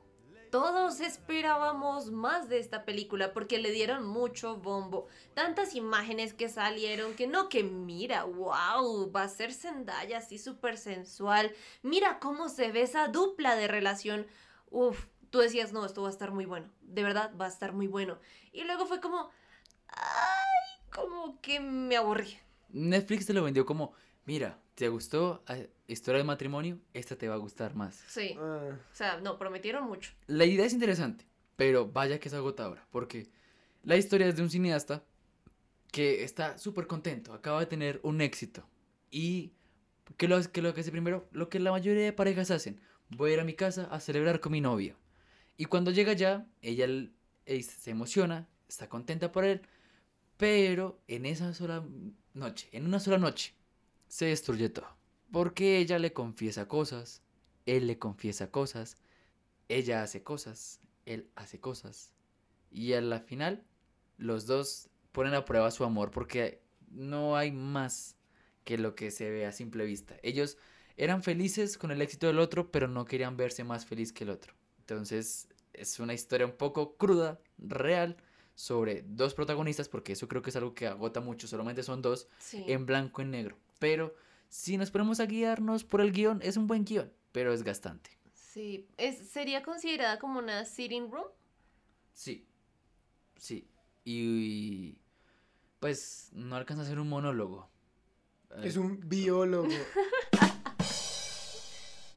Todos 0.51 0.99
esperábamos 0.99 2.11
más 2.11 2.49
de 2.49 2.59
esta 2.59 2.83
película 2.83 3.31
porque 3.31 3.59
le 3.59 3.71
dieron 3.71 4.05
mucho 4.05 4.57
bombo. 4.57 5.07
Tantas 5.35 5.73
imágenes 5.73 6.33
que 6.33 6.49
salieron 6.49 7.13
que 7.13 7.27
no, 7.27 7.47
que 7.47 7.63
mira, 7.63 8.25
wow, 8.25 9.09
va 9.09 9.23
a 9.23 9.29
ser 9.29 9.53
Zendaya 9.53 10.17
así 10.17 10.37
súper 10.37 10.77
sensual. 10.77 11.53
Mira 11.81 12.19
cómo 12.19 12.49
se 12.49 12.73
ve 12.73 12.81
esa 12.81 13.07
dupla 13.07 13.55
de 13.55 13.69
relación. 13.69 14.27
Uf, 14.69 15.05
tú 15.29 15.39
decías, 15.39 15.71
no, 15.71 15.85
esto 15.85 16.01
va 16.01 16.09
a 16.09 16.11
estar 16.11 16.31
muy 16.31 16.45
bueno. 16.45 16.69
De 16.81 17.03
verdad, 17.03 17.31
va 17.39 17.45
a 17.45 17.49
estar 17.49 17.71
muy 17.71 17.87
bueno. 17.87 18.19
Y 18.51 18.65
luego 18.65 18.85
fue 18.85 18.99
como, 18.99 19.29
ay, 19.87 20.89
como 20.91 21.39
que 21.39 21.61
me 21.61 21.95
aburrí. 21.95 22.37
Netflix 22.71 23.25
te 23.25 23.33
lo 23.33 23.43
vendió 23.43 23.65
como, 23.65 23.93
mira, 24.29 24.59
¿te 24.75 24.89
gustó 24.89 25.43
eh, 25.49 25.71
Historia 25.87 26.19
de 26.19 26.23
matrimonio? 26.23 26.77
Esta 26.93 27.15
te 27.17 27.27
va 27.27 27.33
a 27.33 27.39
gustar 27.39 27.73
más. 27.73 27.95
Sí, 28.07 28.35
Ah, 28.37 28.77
o 28.91 28.95
sea, 28.95 29.19
no, 29.21 29.39
prometieron 29.39 29.87
mucho. 29.87 30.11
La 30.27 30.45
idea 30.45 30.67
es 30.67 30.73
interesante, 30.73 31.25
pero 31.55 31.87
vaya 31.91 32.19
que 32.19 32.27
es 32.27 32.35
agotadora, 32.35 32.85
porque 32.91 33.27
la 33.81 33.97
historia 33.97 34.27
es 34.27 34.35
de 34.35 34.43
un 34.43 34.51
cineasta 34.51 35.03
que 35.91 36.23
está 36.23 36.59
súper 36.59 36.85
contento, 36.85 37.33
acaba 37.33 37.59
de 37.59 37.65
tener 37.65 37.99
un 38.03 38.21
éxito 38.21 38.63
y 39.09 39.51
¿Qué 40.17 40.27
lo, 40.27 40.41
qué 40.51 40.61
lo 40.61 40.73
que 40.73 40.81
hace 40.81 40.91
primero? 40.91 41.27
Lo 41.31 41.49
que 41.49 41.59
la 41.59 41.71
mayoría 41.71 42.03
de 42.03 42.13
parejas 42.13 42.51
hacen. 42.51 42.81
Voy 43.09 43.29
a 43.31 43.33
ir 43.35 43.39
a 43.39 43.43
mi 43.43 43.53
casa 43.53 43.87
a 43.91 43.99
celebrar 43.99 44.39
con 44.39 44.51
mi 44.51 44.59
novio. 44.59 44.95
Y 45.55 45.65
cuando 45.65 45.91
llega 45.91 46.11
allá, 46.11 46.47
ella 46.61 46.87
se 47.45 47.91
emociona, 47.91 48.47
está 48.67 48.89
contenta 48.89 49.31
por 49.31 49.45
él, 49.45 49.61
pero 50.35 50.99
en 51.07 51.25
esa 51.27 51.53
sola 51.53 51.85
noche, 52.33 52.69
en 52.71 52.85
una 52.85 52.99
sola 52.99 53.19
noche, 53.19 53.53
se 54.09 54.25
destruye 54.25 54.67
todo. 54.67 54.87
Porque 55.31 55.77
ella 55.77 55.99
le 55.99 56.11
confiesa 56.11 56.67
cosas, 56.67 57.21
él 57.65 57.87
le 57.87 57.97
confiesa 57.97 58.51
cosas, 58.51 58.97
ella 59.69 60.03
hace 60.03 60.23
cosas, 60.23 60.81
él 61.05 61.29
hace 61.35 61.59
cosas. 61.61 62.13
Y 62.71 62.93
a 62.93 63.01
la 63.01 63.19
final, 63.21 63.63
los 64.17 64.45
dos 64.45 64.89
ponen 65.11 65.33
a 65.35 65.45
prueba 65.45 65.71
su 65.71 65.83
amor 65.83 66.11
porque 66.11 66.61
no 66.89 67.37
hay 67.37 67.51
más 67.51 68.17
que 68.63 68.77
lo 68.77 68.95
que 68.95 69.11
se 69.11 69.29
ve 69.29 69.45
a 69.45 69.51
simple 69.51 69.85
vista. 69.85 70.17
Ellos 70.23 70.57
eran 70.97 71.23
felices 71.23 71.77
con 71.77 71.91
el 71.91 72.01
éxito 72.01 72.27
del 72.27 72.39
otro, 72.39 72.71
pero 72.71 72.87
no 72.87 73.05
querían 73.05 73.37
verse 73.37 73.63
más 73.63 73.85
feliz 73.85 74.11
que 74.11 74.23
el 74.23 74.31
otro. 74.31 74.53
Entonces, 74.79 75.47
es 75.73 75.99
una 75.99 76.13
historia 76.13 76.45
un 76.45 76.57
poco 76.57 76.97
cruda, 76.97 77.39
real, 77.57 78.17
sobre 78.55 79.03
dos 79.07 79.33
protagonistas, 79.33 79.87
porque 79.87 80.13
eso 80.13 80.27
creo 80.27 80.41
que 80.41 80.49
es 80.49 80.55
algo 80.55 80.73
que 80.73 80.87
agota 80.87 81.21
mucho, 81.21 81.47
solamente 81.47 81.83
son 81.83 82.01
dos, 82.01 82.27
Sí. 82.39 82.65
en 82.67 82.85
blanco 82.85 83.21
y 83.21 83.25
negro. 83.25 83.57
Pero 83.79 84.13
si 84.49 84.77
nos 84.77 84.91
ponemos 84.91 85.19
a 85.19 85.25
guiarnos 85.25 85.83
por 85.83 86.01
el 86.01 86.11
guion, 86.11 86.39
es 86.43 86.57
un 86.57 86.67
buen 86.67 86.85
guion, 86.85 87.11
pero 87.31 87.53
es 87.53 87.63
gastante. 87.63 88.11
Sí, 88.33 88.87
es, 88.97 89.29
sería 89.29 89.63
considerada 89.63 90.19
como 90.19 90.39
una 90.39 90.65
sitting 90.65 91.09
room. 91.11 91.27
Sí, 92.13 92.45
sí. 93.37 93.67
Y, 94.03 94.97
pues 95.79 96.29
no 96.33 96.55
alcanza 96.55 96.83
a 96.83 96.85
ser 96.85 96.99
un 96.99 97.09
monólogo. 97.09 97.69
Es 98.63 98.75
Eh, 98.75 98.79
un 98.79 98.99
biólogo. 99.07 99.69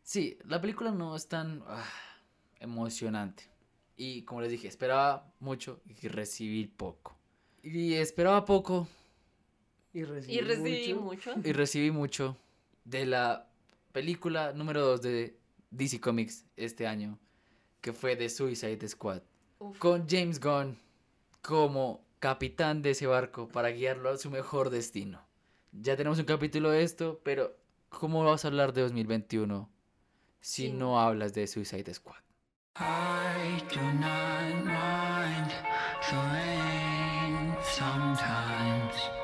Sí, 0.05 0.37
la 0.45 0.61
película 0.61 0.91
no 0.91 1.17
es 1.17 1.27
tan 1.27 1.63
ah, 1.67 1.89
emocionante. 2.61 3.45
Y 3.97 4.25
como 4.25 4.43
les 4.43 4.51
dije, 4.51 4.69
esperaba 4.69 5.33
mucho 5.41 5.81
y 5.87 6.09
recibí 6.09 6.67
poco. 6.67 7.17
Y 7.63 7.95
esperaba 7.95 8.45
poco 8.45 8.89
Y 9.95 10.05
recibí, 10.05 10.35
Y 10.35 10.41
recibí 10.41 10.95
mucho. 10.95 11.33
mucho. 11.35 11.35
y 11.49 11.53
recibí 11.53 11.91
mucho 11.91 12.37
de 12.85 13.07
la 13.07 13.49
película 13.93 14.53
número 14.53 14.81
2 14.87 15.03
de 15.03 15.37
DC 15.71 16.01
Comics 16.01 16.45
este 16.57 16.87
año, 16.87 17.19
que 17.81 17.93
fue 17.93 18.17
The 18.17 18.29
Suicide 18.29 18.89
Squad. 18.89 19.23
Uf. 19.59 19.79
Con 19.79 20.09
James 20.09 20.41
Gunn 20.41 20.77
como 21.43 22.05
capitán 22.21 22.83
de 22.83 22.91
ese 22.91 23.07
barco 23.07 23.49
para 23.49 23.71
guiarlo 23.71 24.11
a 24.11 24.17
su 24.17 24.31
mejor 24.31 24.71
destino. 24.71 25.21
Ya 25.73 25.97
tenemos 25.97 26.19
un 26.19 26.25
capítulo 26.25 26.71
de 26.71 26.83
esto, 26.83 27.21
pero 27.25 27.57
¿cómo 27.89 28.25
vas 28.25 28.45
a 28.45 28.49
hablar 28.49 28.73
de 28.73 28.83
2021 28.83 29.69
si 30.41 30.67
Sí. 30.67 30.73
no 30.73 31.01
hablas 31.01 31.35
de 31.35 31.47
Suicide 31.47 31.93
Squad? 31.95 32.21
I 32.77 33.61
do 33.75 33.81
not 34.01 34.65
mind 34.65 35.51
the 36.09 36.17
rain 36.17 37.55
sometimes. 37.63 39.22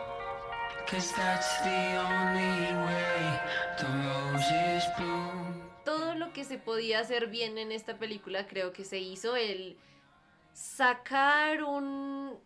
Todo 5.84 6.14
lo 6.14 6.32
que 6.32 6.44
se 6.44 6.56
podía 6.56 7.00
hacer 7.00 7.26
bien 7.26 7.58
en 7.58 7.72
esta 7.72 7.98
película 7.98 8.46
creo 8.46 8.72
que 8.72 8.84
se 8.84 8.98
hizo 8.98 9.36
el 9.36 9.76
sacar 10.54 11.62
un 11.62 12.38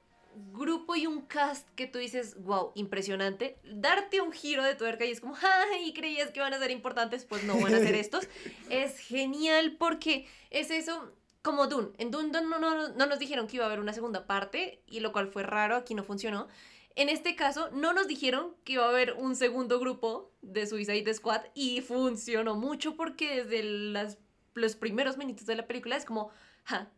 grupo 0.53 0.97
y 0.97 1.07
un 1.07 1.23
cast 1.23 1.69
que 1.77 1.87
tú 1.87 2.01
dices, 2.01 2.37
wow, 2.43 2.73
impresionante, 2.75 3.59
darte 3.65 4.21
un 4.21 4.33
giro 4.33 4.65
de 4.65 4.75
tuerca 4.75 5.05
y 5.05 5.13
es 5.13 5.21
como, 5.21 5.37
ay, 5.73 5.93
creías 5.93 6.31
que 6.31 6.41
van 6.41 6.53
a 6.53 6.59
ser 6.59 6.73
importantes, 6.73 7.25
pues 7.25 7.45
no 7.45 7.61
van 7.61 7.75
a 7.75 7.79
ser 7.79 7.95
estos. 7.95 8.27
es 8.71 8.99
genial 8.99 9.77
porque 9.79 10.27
es 10.51 10.73
eso, 10.73 11.13
como 11.43 11.69
Dune. 11.69 11.91
En 11.99 12.11
Dune 12.11 12.31
no, 12.33 12.43
no, 12.43 12.59
no, 12.59 12.89
no 12.89 13.07
nos 13.07 13.19
dijeron 13.19 13.47
que 13.47 13.57
iba 13.57 13.65
a 13.65 13.69
haber 13.69 13.79
una 13.79 13.93
segunda 13.93 14.27
parte 14.27 14.83
y 14.87 14.99
lo 14.99 15.13
cual 15.13 15.29
fue 15.29 15.45
raro, 15.45 15.77
aquí 15.77 15.95
no 15.95 16.03
funcionó. 16.03 16.49
En 16.95 17.09
este 17.09 17.37
caso, 17.37 17.71
no 17.71 17.93
nos 17.93 18.07
dijeron 18.07 18.55
que 18.65 18.75
iba 18.75 18.85
a 18.85 18.89
haber 18.89 19.15
un 19.15 19.35
segundo 19.35 19.81
grupo 19.81 20.31
de 20.43 20.67
Suicide 20.67 21.15
Squad 21.15 21.43
y 21.55 21.81
funcionó 21.81 22.55
mucho 22.55 22.97
porque 22.97 23.45
desde 23.45 23.63
las, 23.63 24.19
los 24.55 24.77
primeros 24.77 25.17
minutos 25.17 25.47
de 25.47 25.57
la 25.57 25.67
película 25.67 25.97
es 25.97 26.05
como, 26.05 26.31
ja, 26.65 26.91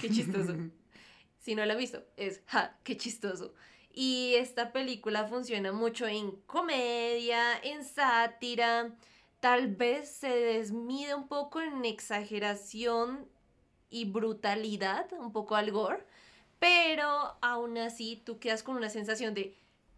qué 0.00 0.10
chistoso. 0.10 0.54
si 1.40 1.54
no 1.54 1.64
la 1.64 1.72
han 1.72 1.78
visto, 1.78 2.04
es, 2.16 2.42
ja, 2.46 2.78
qué 2.84 2.96
chistoso. 2.96 3.54
Y 3.92 4.34
esta 4.36 4.72
película 4.72 5.26
funciona 5.26 5.72
mucho 5.72 6.06
en 6.06 6.32
comedia, 6.42 7.58
en 7.62 7.84
sátira, 7.84 8.94
tal 9.40 9.74
vez 9.74 10.10
se 10.10 10.28
desmide 10.28 11.14
un 11.14 11.28
poco 11.28 11.60
en 11.60 11.84
exageración 11.84 13.28
y 13.88 14.04
brutalidad, 14.04 15.10
un 15.12 15.32
poco 15.32 15.56
al 15.56 15.70
gore, 15.70 16.04
pero 16.58 17.36
aún 17.42 17.78
así 17.78 18.22
tú 18.24 18.38
quedas 18.38 18.62
con 18.62 18.76
una 18.76 18.88
sensación 18.88 19.34
de 19.34 19.56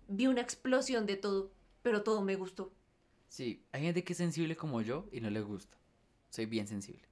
vi 0.08 0.26
una 0.26 0.40
explosión 0.40 1.06
de 1.06 1.16
todo, 1.16 1.52
pero 1.82 2.02
todo 2.02 2.22
me 2.22 2.36
gustó. 2.36 2.72
Sí, 3.28 3.62
hay 3.72 3.82
gente 3.82 4.04
que 4.04 4.14
es 4.14 4.16
sensible 4.16 4.56
como 4.56 4.80
yo 4.80 5.06
y 5.12 5.20
no 5.20 5.30
le 5.30 5.42
gusta. 5.42 5.76
Soy 6.30 6.46
bien 6.46 6.66
sensible. 6.66 7.06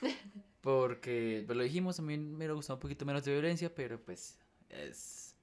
Porque, 0.60 1.44
pues 1.46 1.56
lo 1.56 1.62
dijimos, 1.62 1.98
a 1.98 2.02
mí 2.02 2.18
me 2.18 2.50
gusta 2.52 2.74
un 2.74 2.80
poquito 2.80 3.06
menos 3.06 3.24
de 3.24 3.32
violencia, 3.32 3.74
pero 3.74 3.98
pues 4.00 4.38
es, 4.68 5.34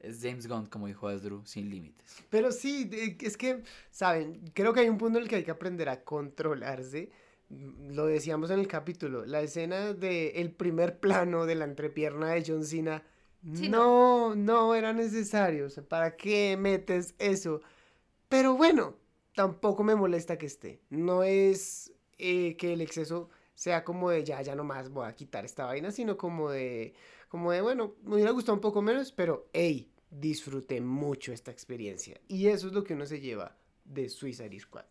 es 0.00 0.20
James 0.20 0.48
Gunn, 0.48 0.66
como 0.66 0.86
dijo 0.86 1.06
Asdru, 1.06 1.44
sin 1.46 1.70
límites. 1.70 2.16
Pero 2.30 2.50
sí, 2.50 2.90
es 3.20 3.36
que, 3.36 3.62
¿saben? 3.90 4.50
Creo 4.52 4.72
que 4.72 4.80
hay 4.80 4.88
un 4.88 4.98
punto 4.98 5.18
en 5.18 5.24
el 5.24 5.28
que 5.28 5.36
hay 5.36 5.44
que 5.44 5.52
aprender 5.52 5.88
a 5.88 6.02
controlarse. 6.02 7.10
Lo 7.50 8.06
decíamos 8.06 8.50
en 8.50 8.60
el 8.60 8.68
capítulo, 8.68 9.26
la 9.26 9.40
escena 9.40 9.92
del 9.92 10.32
el 10.34 10.52
primer 10.52 11.00
plano 11.00 11.46
de 11.46 11.56
la 11.56 11.64
entrepierna 11.64 12.30
de 12.30 12.44
John 12.46 12.64
Cena. 12.64 13.02
Sí, 13.54 13.68
no, 13.68 14.34
no 14.34 14.74
era 14.74 14.92
necesario. 14.92 15.66
O 15.66 15.70
sea, 15.70 15.82
¿para 15.82 16.16
qué 16.16 16.56
metes 16.56 17.14
eso? 17.18 17.60
Pero 18.28 18.56
bueno, 18.56 18.96
tampoco 19.34 19.82
me 19.82 19.96
molesta 19.96 20.38
que 20.38 20.46
esté. 20.46 20.82
No 20.90 21.22
es 21.22 21.92
eh, 22.18 22.56
que 22.56 22.74
el 22.74 22.82
exceso 22.82 23.30
sea 23.54 23.84
como 23.84 24.10
de 24.10 24.24
ya, 24.24 24.40
ya 24.42 24.54
nomás 24.54 24.90
voy 24.90 25.06
a 25.06 25.14
quitar 25.14 25.44
esta 25.44 25.66
vaina, 25.66 25.90
sino 25.90 26.16
como 26.16 26.50
de, 26.50 26.94
como 27.28 27.52
de, 27.52 27.60
bueno, 27.60 27.94
me 28.04 28.14
hubiera 28.14 28.30
gustado 28.30 28.54
un 28.54 28.60
poco 28.60 28.82
menos, 28.82 29.12
pero 29.12 29.48
hey, 29.52 29.92
disfruté 30.10 30.80
mucho 30.80 31.32
esta 31.32 31.50
experiencia. 31.50 32.20
Y 32.28 32.46
eso 32.46 32.68
es 32.68 32.72
lo 32.72 32.84
que 32.84 32.94
uno 32.94 33.06
se 33.06 33.20
lleva 33.20 33.56
de 33.84 34.08
Suicide 34.08 34.58
Squad. 34.58 34.86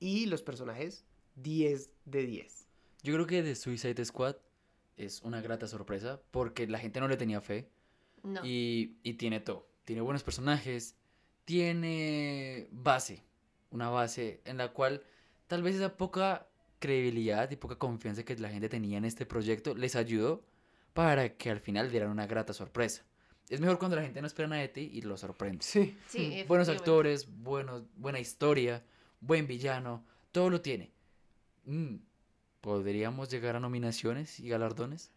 Y 0.00 0.26
los 0.26 0.42
personajes, 0.42 1.04
10 1.42 1.90
de 2.04 2.26
10. 2.26 2.66
Yo 3.02 3.14
creo 3.14 3.26
que 3.26 3.42
The 3.42 3.54
Suicide 3.54 4.04
Squad 4.04 4.36
es 4.96 5.22
una 5.22 5.40
grata 5.40 5.66
sorpresa 5.68 6.20
porque 6.30 6.66
la 6.66 6.78
gente 6.78 7.00
no 7.00 7.08
le 7.08 7.16
tenía 7.16 7.40
fe 7.40 7.68
No. 8.22 8.44
y, 8.44 8.96
y 9.02 9.14
tiene 9.14 9.40
todo. 9.40 9.68
Tiene 9.84 10.02
buenos 10.02 10.22
personajes, 10.24 10.96
tiene 11.44 12.68
base, 12.70 13.22
una 13.70 13.88
base 13.90 14.40
en 14.44 14.56
la 14.58 14.72
cual 14.72 15.02
tal 15.46 15.62
vez 15.62 15.76
esa 15.76 15.96
poca 15.96 16.46
credibilidad 16.78 17.50
y 17.50 17.56
poca 17.56 17.76
confianza 17.76 18.22
que 18.24 18.36
la 18.36 18.50
gente 18.50 18.68
tenía 18.68 18.98
en 18.98 19.04
este 19.04 19.26
proyecto 19.26 19.74
les 19.74 19.96
ayudó 19.96 20.44
para 20.92 21.36
que 21.36 21.50
al 21.50 21.60
final 21.60 21.90
dieran 21.90 22.10
una 22.10 22.26
grata 22.26 22.52
sorpresa. 22.52 23.04
Es 23.48 23.60
mejor 23.60 23.78
cuando 23.78 23.96
la 23.96 24.02
gente 24.02 24.20
no 24.20 24.26
espera 24.26 24.48
nada 24.48 24.60
de 24.62 24.68
ti 24.68 24.90
y 24.92 25.00
lo 25.02 25.16
sorprende. 25.16 25.64
Sí. 25.64 25.96
Sí, 26.08 26.44
Buenos 26.46 26.68
actores, 26.68 27.26
buenos, 27.42 27.84
buena 27.96 28.20
historia, 28.20 28.84
buen 29.20 29.46
villano, 29.46 30.04
todo 30.32 30.50
lo 30.50 30.60
tiene. 30.60 30.92
Mm, 31.68 31.96
¿Podríamos 32.62 33.28
llegar 33.28 33.54
a 33.54 33.60
nominaciones 33.60 34.40
y 34.40 34.48
galardones? 34.48 35.12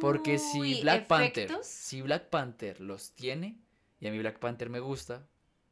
Porque 0.00 0.38
si 0.38 0.82
Black 0.82 1.06
Panther, 1.06 1.52
si 1.62 2.02
Black 2.02 2.30
Panther 2.30 2.80
los 2.80 3.12
tiene, 3.12 3.60
y 4.00 4.08
a 4.08 4.10
mí 4.10 4.18
Black 4.18 4.40
Panther 4.40 4.70
me 4.70 4.80
gusta, 4.80 5.28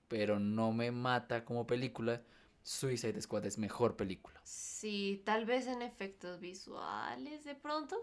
pero 0.06 0.39
no 0.39 0.72
me 0.72 0.93
mata 0.93 1.44
como 1.44 1.66
película, 1.66 2.22
Suicide 2.62 3.20
Squad 3.20 3.47
es 3.47 3.59
mejor 3.59 3.97
película. 3.97 4.40
Sí, 4.44 5.22
tal 5.24 5.44
vez 5.44 5.66
en 5.66 5.82
efectos 5.82 6.39
visuales 6.39 7.44
de 7.44 7.56
pronto. 7.56 7.97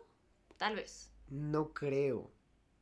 Tal 0.57 0.75
vez. 0.75 1.13
No 1.29 1.73
creo. 1.73 2.31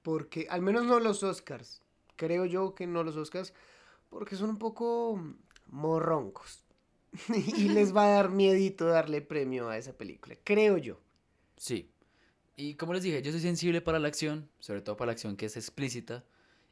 Porque, 0.02 0.48
al 0.50 0.62
menos 0.64 0.86
no 0.86 1.00
los 1.00 1.22
Oscars. 1.22 1.84
Creo 2.16 2.46
yo 2.46 2.74
que 2.74 2.88
no 2.88 3.04
los 3.04 3.18
Oscars. 3.18 3.54
Porque 4.10 4.36
son 4.36 4.50
un 4.50 4.58
poco 4.58 5.22
morroncos. 5.68 6.63
y 7.58 7.70
les 7.70 7.96
va 7.96 8.06
a 8.06 8.16
dar 8.16 8.30
miedito 8.30 8.88
darle 8.88 9.22
premio 9.22 9.70
a 9.70 9.78
esa 9.78 9.94
película. 9.94 10.36
Creo 10.44 10.78
yo. 10.78 11.00
Sí. 11.58 11.90
Y 12.56 12.76
como 12.76 12.94
les 12.94 13.04
dije, 13.04 13.22
yo 13.22 13.32
soy 13.32 13.42
sensible 13.42 13.82
para 13.82 14.00
la 14.00 14.08
acción, 14.08 14.50
sobre 14.60 14.82
todo 14.82 14.98
para 14.98 15.08
la 15.08 15.14
acción 15.14 15.36
que 15.36 15.48
es 15.48 15.58
explícita, 15.58 16.24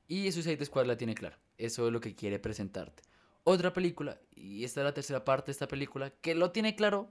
y 0.08 0.32
Suicide 0.32 0.64
Squad 0.66 0.86
la 0.86 0.98
tiene 0.98 1.16
clara. 1.16 1.40
Eso 1.58 1.88
es 1.88 1.94
lo 1.94 2.02
que 2.02 2.16
quiere 2.16 2.40
presentarte. 2.40 3.04
Otra 3.44 3.74
película, 3.74 4.20
y 4.36 4.64
esta 4.64 4.82
es 4.82 4.86
la 4.86 4.94
tercera 4.94 5.26
parte 5.26 5.48
de 5.48 5.54
esta 5.54 5.68
película, 5.68 6.12
que 6.22 6.36
lo 6.36 6.52
tiene 6.52 6.76
claro, 6.76 7.10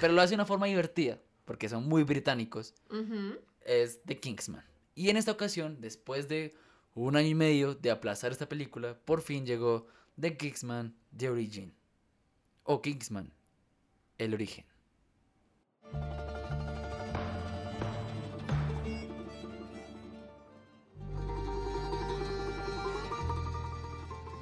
pero 0.00 0.12
lo 0.12 0.20
hace 0.20 0.30
de 0.30 0.36
una 0.36 0.46
forma 0.46 0.66
divertida, 0.66 1.20
porque 1.44 1.68
son 1.68 1.88
muy 1.88 2.02
británicos, 2.02 2.74
es 3.64 4.02
The 4.02 4.18
Kingsman. 4.18 4.64
Y 4.94 5.08
en 5.08 5.16
esta 5.16 5.32
ocasión, 5.32 5.80
después 5.80 6.28
de 6.28 6.54
un 6.94 7.16
año 7.16 7.28
y 7.28 7.34
medio 7.34 7.74
de 7.74 7.90
aplazar 7.90 8.32
esta 8.32 8.48
película, 8.48 8.98
por 9.04 9.22
fin 9.22 9.46
llegó 9.46 9.86
The 10.20 10.36
Kingsman 10.36 10.94
The 11.16 11.30
Origin. 11.30 11.74
O 12.64 12.80
Kingsman, 12.80 13.32
el 14.18 14.34
origen. 14.34 14.64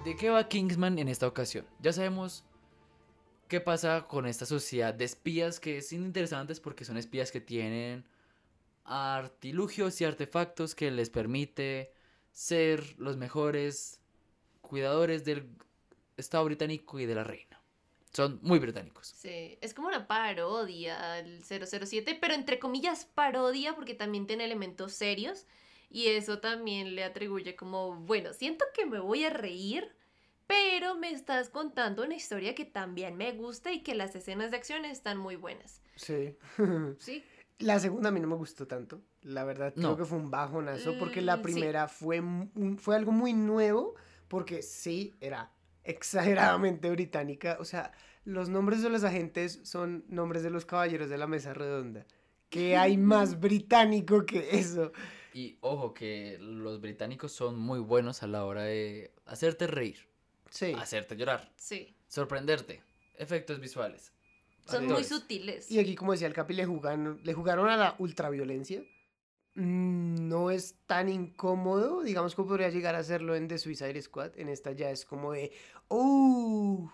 ¿De 0.05 0.17
qué 0.17 0.31
va 0.31 0.49
Kingsman 0.49 0.99
en 0.99 1.09
esta 1.09 1.27
ocasión? 1.27 1.67
Ya 1.81 1.93
sabemos 1.93 2.45
qué 3.49 3.61
pasa 3.61 4.07
con 4.09 4.27
esta 4.27 4.47
sociedad 4.47 4.95
de 4.95 5.05
espías 5.05 5.61
que 5.61 5.83
son 5.83 6.05
interesantes 6.05 6.61
porque 6.61 6.85
son 6.85 6.97
espías 6.97 7.31
que 7.31 7.41
tienen 7.41 8.05
artilugios 8.85 10.01
y 10.01 10.05
artefactos 10.05 10.75
que 10.75 10.91
les 10.91 11.11
permite 11.11 11.93
ser 12.33 12.99
los 12.99 13.17
mejores 13.17 14.01
cuidadores 14.61 15.25
del 15.25 15.49
Estado 16.17 16.45
británico 16.45 16.99
y 16.99 17.07
de 17.07 17.15
la 17.15 17.25
reina. 17.25 17.50
Son 18.13 18.41
muy 18.43 18.59
británicos. 18.59 19.07
Sí, 19.17 19.57
es 19.61 19.73
como 19.75 19.89
una 19.89 20.07
parodia 20.09 21.15
al 21.15 21.43
007, 21.45 22.19
pero 22.21 22.35
entre 22.35 22.59
comillas 22.59 23.05
parodia 23.05 23.75
porque 23.75 23.95
también 23.95 24.27
tiene 24.27 24.45
elementos 24.45 24.93
serios 24.95 25.47
y 25.89 26.07
eso 26.09 26.41
también 26.41 26.95
le 26.95 27.05
atribuye 27.05 27.55
como, 27.57 27.95
bueno, 27.95 28.33
siento 28.33 28.65
que 28.75 28.87
me 28.87 28.99
voy 29.01 29.25
a 29.25 29.31
reír, 29.31 29.95
pero 30.47 30.97
me 30.97 31.11
estás 31.11 31.49
contando 31.51 32.03
una 32.03 32.17
historia 32.17 32.55
que 32.57 32.65
también 32.65 33.17
me 33.17 33.31
gusta 33.33 33.71
y 33.73 33.83
que 33.83 33.95
las 33.95 34.15
escenas 34.17 34.51
de 34.51 34.57
acción 34.57 34.85
están 34.85 35.17
muy 35.19 35.37
buenas. 35.37 35.81
Sí. 35.97 36.37
Sí. 36.99 37.25
La 37.59 37.79
segunda 37.79 38.09
a 38.09 38.13
mí 38.13 38.21
no 38.21 38.27
me 38.27 38.37
gustó 38.37 38.67
tanto. 38.67 39.03
La 39.21 39.45
verdad, 39.45 39.75
No. 39.77 39.89
creo 39.89 39.97
que 39.99 40.05
fue 40.07 40.17
un 40.17 40.31
bajonazo 40.31 40.99
porque 40.99 41.21
Mm, 41.21 41.25
la 41.27 41.37
sí. 41.37 41.43
primera 41.43 41.89
fue, 41.89 42.23
fue 42.79 42.97
algo 42.97 43.13
muy 43.13 43.35
nuevo 43.35 43.95
porque 44.29 44.63
sí, 44.63 45.15
era 45.21 45.53
exageradamente 45.85 46.91
británica. 46.91 47.57
O 47.61 47.65
sea, 47.65 47.93
los 48.25 48.49
nombres 48.49 48.83
de 48.83 48.91
los 48.91 49.05
agentes 49.05 49.61
son 49.65 50.05
nombres 50.09 50.43
de 50.43 50.51
los 50.51 50.65
caballeros 50.65 51.09
de 51.09 51.19
la 51.19 51.27
mesa 51.27 51.55
redonda. 51.55 52.07
¿Qué 52.49 52.77
hay 52.77 52.97
más 52.97 53.39
británico 53.41 54.27
que 54.27 54.59
eso? 54.59 54.93
Y 55.33 55.57
ojo 55.61 55.95
que 55.95 56.37
los 56.41 56.81
británicos 56.81 57.33
son 57.33 57.59
muy 57.59 57.79
buenos 57.79 58.23
a 58.23 58.27
la 58.27 58.45
hora 58.45 58.65
de 58.65 59.13
hacerte 59.27 59.67
reír, 59.69 60.09
Sí. 60.51 60.73
hacerte 60.77 61.17
llorar, 61.17 61.53
Sí. 61.57 61.95
sorprenderte, 62.09 62.83
efectos 63.17 63.61
visuales. 63.61 64.13
Son 64.67 64.87
muy 64.87 65.05
sutiles. 65.05 65.71
Y 65.71 65.79
aquí, 65.81 65.95
como 65.97 66.13
decía 66.13 66.27
el 66.29 66.33
Capi, 66.35 66.55
le 66.55 66.65
jugaron, 66.67 67.21
le 67.25 67.33
jugaron 67.33 67.69
a 67.69 67.77
la 67.77 67.95
ultraviolencia. 67.99 68.83
Mm, 69.61 70.29
No 70.29 70.51
es 70.51 70.77
tan 70.87 71.09
incómodo, 71.09 72.03
digamos 72.03 72.35
como 72.35 72.49
podría 72.49 72.71
llegar 72.71 72.95
a 72.95 72.99
hacerlo 72.99 73.35
en 73.35 73.47
The 73.49 73.59
Suicide 73.59 74.01
Squad. 74.03 74.33
En 74.39 74.49
esta 74.49 74.73
ya 74.73 74.91
es 74.91 75.05
como 75.05 75.33
de, 75.33 75.53
¡Uh! 75.89 76.89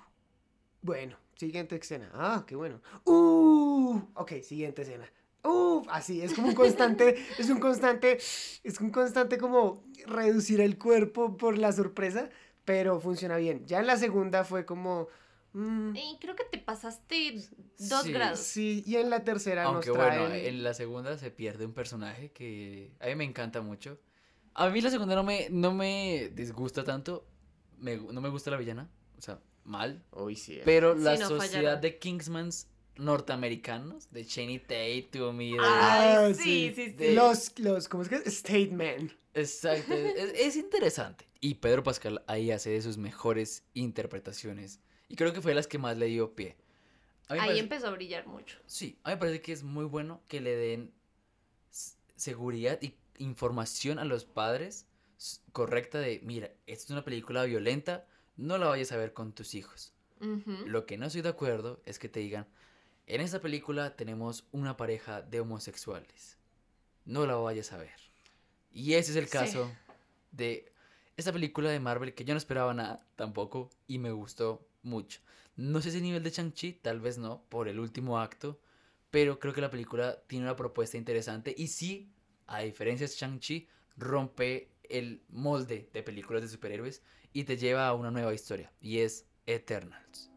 Bueno, 0.82 1.16
siguiente 1.36 1.76
escena. 1.76 2.10
Ah, 2.14 2.44
qué 2.46 2.56
bueno. 2.56 2.80
¡Uh! 3.04 4.00
Ok, 4.14 4.32
siguiente 4.42 4.82
escena. 4.82 5.10
¡Uh! 5.44 5.82
Así, 5.88 6.22
es 6.22 6.34
como 6.34 6.48
un 6.48 6.54
constante, 6.54 7.16
es 7.38 7.50
un 7.50 7.60
constante, 7.60 8.18
es 8.64 8.80
un 8.80 8.90
constante 8.90 9.38
como 9.38 9.84
reducir 10.06 10.60
el 10.60 10.78
cuerpo 10.78 11.36
por 11.36 11.58
la 11.58 11.72
sorpresa, 11.72 12.30
pero 12.64 13.00
funciona 13.00 13.36
bien. 13.36 13.64
Ya 13.66 13.78
en 13.80 13.86
la 13.86 13.96
segunda 13.96 14.44
fue 14.44 14.64
como... 14.66 15.08
mm, 15.56 15.96
Y 15.96 16.18
creo 16.20 16.36
que 16.36 16.44
te 16.44 16.58
pasaste 16.58 17.40
dos 17.78 18.02
Sí, 18.04 18.12
grados. 18.12 18.40
Sí, 18.40 18.82
y 18.86 18.96
en 18.96 19.10
la 19.10 19.24
tercera 19.24 19.64
Aunque 19.64 19.88
nos 19.88 19.96
bueno, 19.96 20.26
traen... 20.26 20.46
en 20.46 20.62
la 20.62 20.74
segunda 20.74 21.16
se 21.18 21.30
pierde 21.30 21.64
un 21.66 21.72
personaje 21.72 22.30
que 22.32 22.92
a 23.00 23.06
mí 23.06 23.14
me 23.14 23.24
encanta 23.24 23.60
mucho. 23.62 23.98
A 24.54 24.68
mí 24.70 24.80
la 24.80 24.90
segunda 24.90 25.14
no 25.14 25.22
me, 25.22 25.48
no 25.50 25.72
me 25.74 26.30
disgusta 26.34 26.82
tanto, 26.84 27.26
me- 27.78 27.96
no 27.96 28.20
me 28.20 28.28
gusta 28.30 28.50
la 28.50 28.56
villana, 28.56 28.90
o 29.18 29.20
sea, 29.20 29.40
mal. 29.64 30.02
Uy, 30.12 30.34
sí. 30.36 30.60
Pero 30.64 30.94
Sí, 30.96 31.02
la 31.02 31.16
no 31.16 31.28
sociedad 31.28 31.38
fallaron. 31.62 31.80
de 31.82 31.98
Kingsmans 31.98 32.68
norteamericanos, 32.96 34.10
de 34.10 34.24
Channing 34.24 34.60
Tatum 34.66 35.40
y 35.42 35.52
de... 35.52 35.58
Ay, 35.60 36.34
sí, 36.34 36.72
sí, 36.74 36.94
sí. 36.98 37.14
Los, 37.14 37.58
los, 37.58 37.88
¿cómo 37.88 38.02
es 38.02 38.08
que? 38.08 38.16
es? 38.16 38.38
Statemen. 38.38 39.12
Exacto, 39.34 39.92
es, 39.92 40.32
es 40.34 40.56
interesante. 40.56 41.26
Y 41.40 41.56
Pedro 41.56 41.82
Pascal 41.82 42.24
ahí 42.26 42.50
hace 42.50 42.70
de 42.70 42.80
sus 42.80 42.96
mejores 42.96 43.64
interpretaciones. 43.74 44.80
Y 45.08 45.16
creo 45.16 45.32
que 45.32 45.40
fue 45.40 45.52
de 45.52 45.56
las 45.56 45.66
que 45.66 45.78
más 45.78 45.96
le 45.96 46.06
dio 46.06 46.34
pie. 46.34 46.56
Ahí 47.28 47.38
parece- 47.38 47.58
empezó 47.60 47.86
a 47.88 47.90
brillar 47.90 48.26
mucho. 48.26 48.58
Sí, 48.66 48.98
a 49.02 49.10
mí 49.10 49.14
me 49.14 49.20
parece 49.20 49.42
que 49.42 49.52
es 49.52 49.62
muy 49.62 49.84
bueno 49.84 50.20
que 50.28 50.40
le 50.40 50.54
den 50.56 50.92
seguridad 52.16 52.78
y 52.82 52.94
información 53.18 53.98
a 53.98 54.04
los 54.04 54.24
padres 54.24 54.86
correcta 55.52 55.98
de, 55.98 56.20
mira, 56.22 56.50
esta 56.66 56.84
es 56.84 56.90
una 56.90 57.04
película 57.04 57.44
violenta, 57.44 58.06
no 58.36 58.58
la 58.58 58.66
vayas 58.68 58.92
a 58.92 58.96
ver 58.96 59.12
con 59.12 59.32
tus 59.32 59.54
hijos. 59.54 59.92
Lo 60.20 60.86
que 60.86 60.96
no 60.96 61.06
estoy 61.06 61.20
de 61.22 61.28
acuerdo 61.28 61.80
es 61.84 61.98
que 61.98 62.08
te 62.08 62.20
digan, 62.20 62.46
en 63.06 63.20
esta 63.20 63.40
película 63.40 63.96
tenemos 63.96 64.46
una 64.50 64.76
pareja 64.76 65.20
de 65.22 65.40
homosexuales, 65.40 66.38
no 67.04 67.26
la 67.26 67.34
vayas 67.36 67.72
a 67.72 67.76
ver. 67.78 67.92
Y 68.72 68.94
ese 68.94 69.10
es 69.12 69.16
el 69.16 69.26
Sí. 69.26 69.32
caso 69.32 69.70
de 70.32 70.72
esta 71.16 71.32
película 71.32 71.70
de 71.70 71.80
Marvel 71.80 72.14
que 72.14 72.24
yo 72.24 72.32
no 72.34 72.38
esperaba 72.38 72.72
nada 72.74 73.06
tampoco 73.16 73.70
y 73.86 73.98
me 73.98 74.10
gustó 74.10 74.66
mucho. 74.86 75.20
No 75.56 75.82
sé 75.82 75.90
si 75.90 75.98
a 75.98 76.00
nivel 76.00 76.22
de 76.22 76.30
Shang-Chi, 76.30 76.74
tal 76.74 77.00
vez 77.00 77.18
no, 77.18 77.42
por 77.48 77.68
el 77.68 77.78
último 77.78 78.18
acto, 78.18 78.60
pero 79.10 79.38
creo 79.38 79.52
que 79.52 79.60
la 79.60 79.70
película 79.70 80.22
tiene 80.26 80.44
una 80.44 80.56
propuesta 80.56 80.96
interesante 80.96 81.54
y 81.56 81.68
sí, 81.68 82.12
a 82.46 82.60
diferencia 82.60 83.06
de 83.06 83.12
Shang-Chi, 83.12 83.68
rompe 83.96 84.70
el 84.88 85.22
molde 85.28 85.88
de 85.92 86.02
películas 86.02 86.42
de 86.42 86.48
superhéroes 86.48 87.02
y 87.32 87.44
te 87.44 87.56
lleva 87.56 87.88
a 87.88 87.94
una 87.94 88.10
nueva 88.10 88.34
historia 88.34 88.72
y 88.80 88.98
es 88.98 89.26
Eternals. 89.46 90.35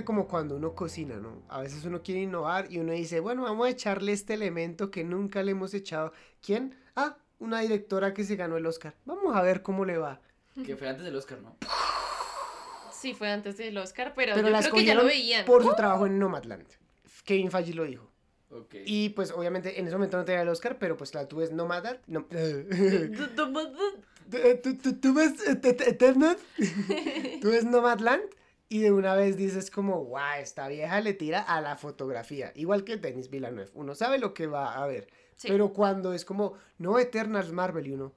Que 0.00 0.04
como 0.04 0.26
cuando 0.28 0.56
uno 0.56 0.74
cocina, 0.74 1.16
¿no? 1.16 1.42
A 1.48 1.60
veces 1.60 1.84
uno 1.84 2.02
quiere 2.02 2.22
innovar 2.22 2.70
y 2.70 2.78
uno 2.78 2.92
dice, 2.92 3.20
bueno, 3.20 3.42
vamos 3.42 3.66
a 3.66 3.70
echarle 3.70 4.12
este 4.12 4.34
elemento 4.34 4.90
que 4.90 5.04
nunca 5.04 5.42
le 5.42 5.52
hemos 5.52 5.72
echado. 5.74 6.12
¿Quién? 6.44 6.74
Ah, 6.96 7.16
una 7.38 7.60
directora 7.60 8.12
que 8.14 8.24
se 8.24 8.36
ganó 8.36 8.56
el 8.56 8.66
Oscar. 8.66 8.94
Vamos 9.04 9.34
a 9.36 9.42
ver 9.42 9.62
cómo 9.62 9.84
le 9.84 9.98
va. 9.98 10.20
Que 10.66 10.76
fue 10.76 10.88
antes 10.88 11.04
del 11.04 11.16
Oscar, 11.16 11.40
¿no? 11.40 11.56
Sí, 12.92 13.14
fue 13.14 13.30
antes 13.30 13.56
del 13.56 13.78
Oscar, 13.78 14.12
pero, 14.14 14.34
Pero 14.34 14.48
yo 14.48 14.52
la 14.52 14.60
creo 14.60 14.74
que 14.74 14.84
ya 14.84 14.94
lo 14.94 15.04
veían. 15.04 15.46
por 15.46 15.62
su 15.62 15.72
trabajo 15.74 16.06
en 16.06 16.18
Nomadland. 16.18 16.66
Kevin 17.24 17.50
Feige 17.50 17.72
lo 17.74 17.84
dijo. 17.84 18.10
Ok. 18.50 18.74
Y 18.84 19.10
pues 19.10 19.30
obviamente 19.30 19.78
en 19.78 19.86
ese 19.86 19.94
momento 19.96 20.16
no 20.16 20.24
tenía 20.24 20.42
el 20.42 20.48
Oscar, 20.48 20.76
pero 20.78 20.96
pues 20.96 21.14
la 21.14 21.26
tú 21.28 21.36
ves 21.36 21.52
Nomadland. 21.52 22.00
No, 22.08 22.24
¿Tú, 24.62 24.74
tú, 24.76 24.94
tú 25.00 25.14
ves 25.14 25.32
Et- 25.48 25.64
Et- 25.64 25.80
Eternal? 25.80 26.36
Tú 27.40 27.50
ves 27.50 27.64
Nomadland 27.64 28.22
y 28.70 28.78
de 28.78 28.92
una 28.92 29.14
vez 29.16 29.36
dices 29.36 29.70
como, 29.70 30.02
guau, 30.04 30.40
esta 30.40 30.66
vieja 30.68 31.00
le 31.02 31.12
tira 31.12 31.40
a 31.42 31.60
la 31.60 31.76
fotografía. 31.76 32.52
Igual 32.54 32.84
que 32.84 32.96
Denis 32.96 33.28
Villeneuve. 33.28 33.68
Uno 33.74 33.94
sabe 33.94 34.18
lo 34.18 34.32
que 34.32 34.46
va 34.46 34.82
a 34.82 34.86
ver. 34.86 35.08
Sí. 35.36 35.48
Pero 35.48 35.72
cuando 35.72 36.12
es 36.14 36.24
como, 36.24 36.54
no 36.78 36.98
Eternals 36.98 37.50
Marvel 37.52 37.86
y 37.88 37.92
uno, 37.92 38.12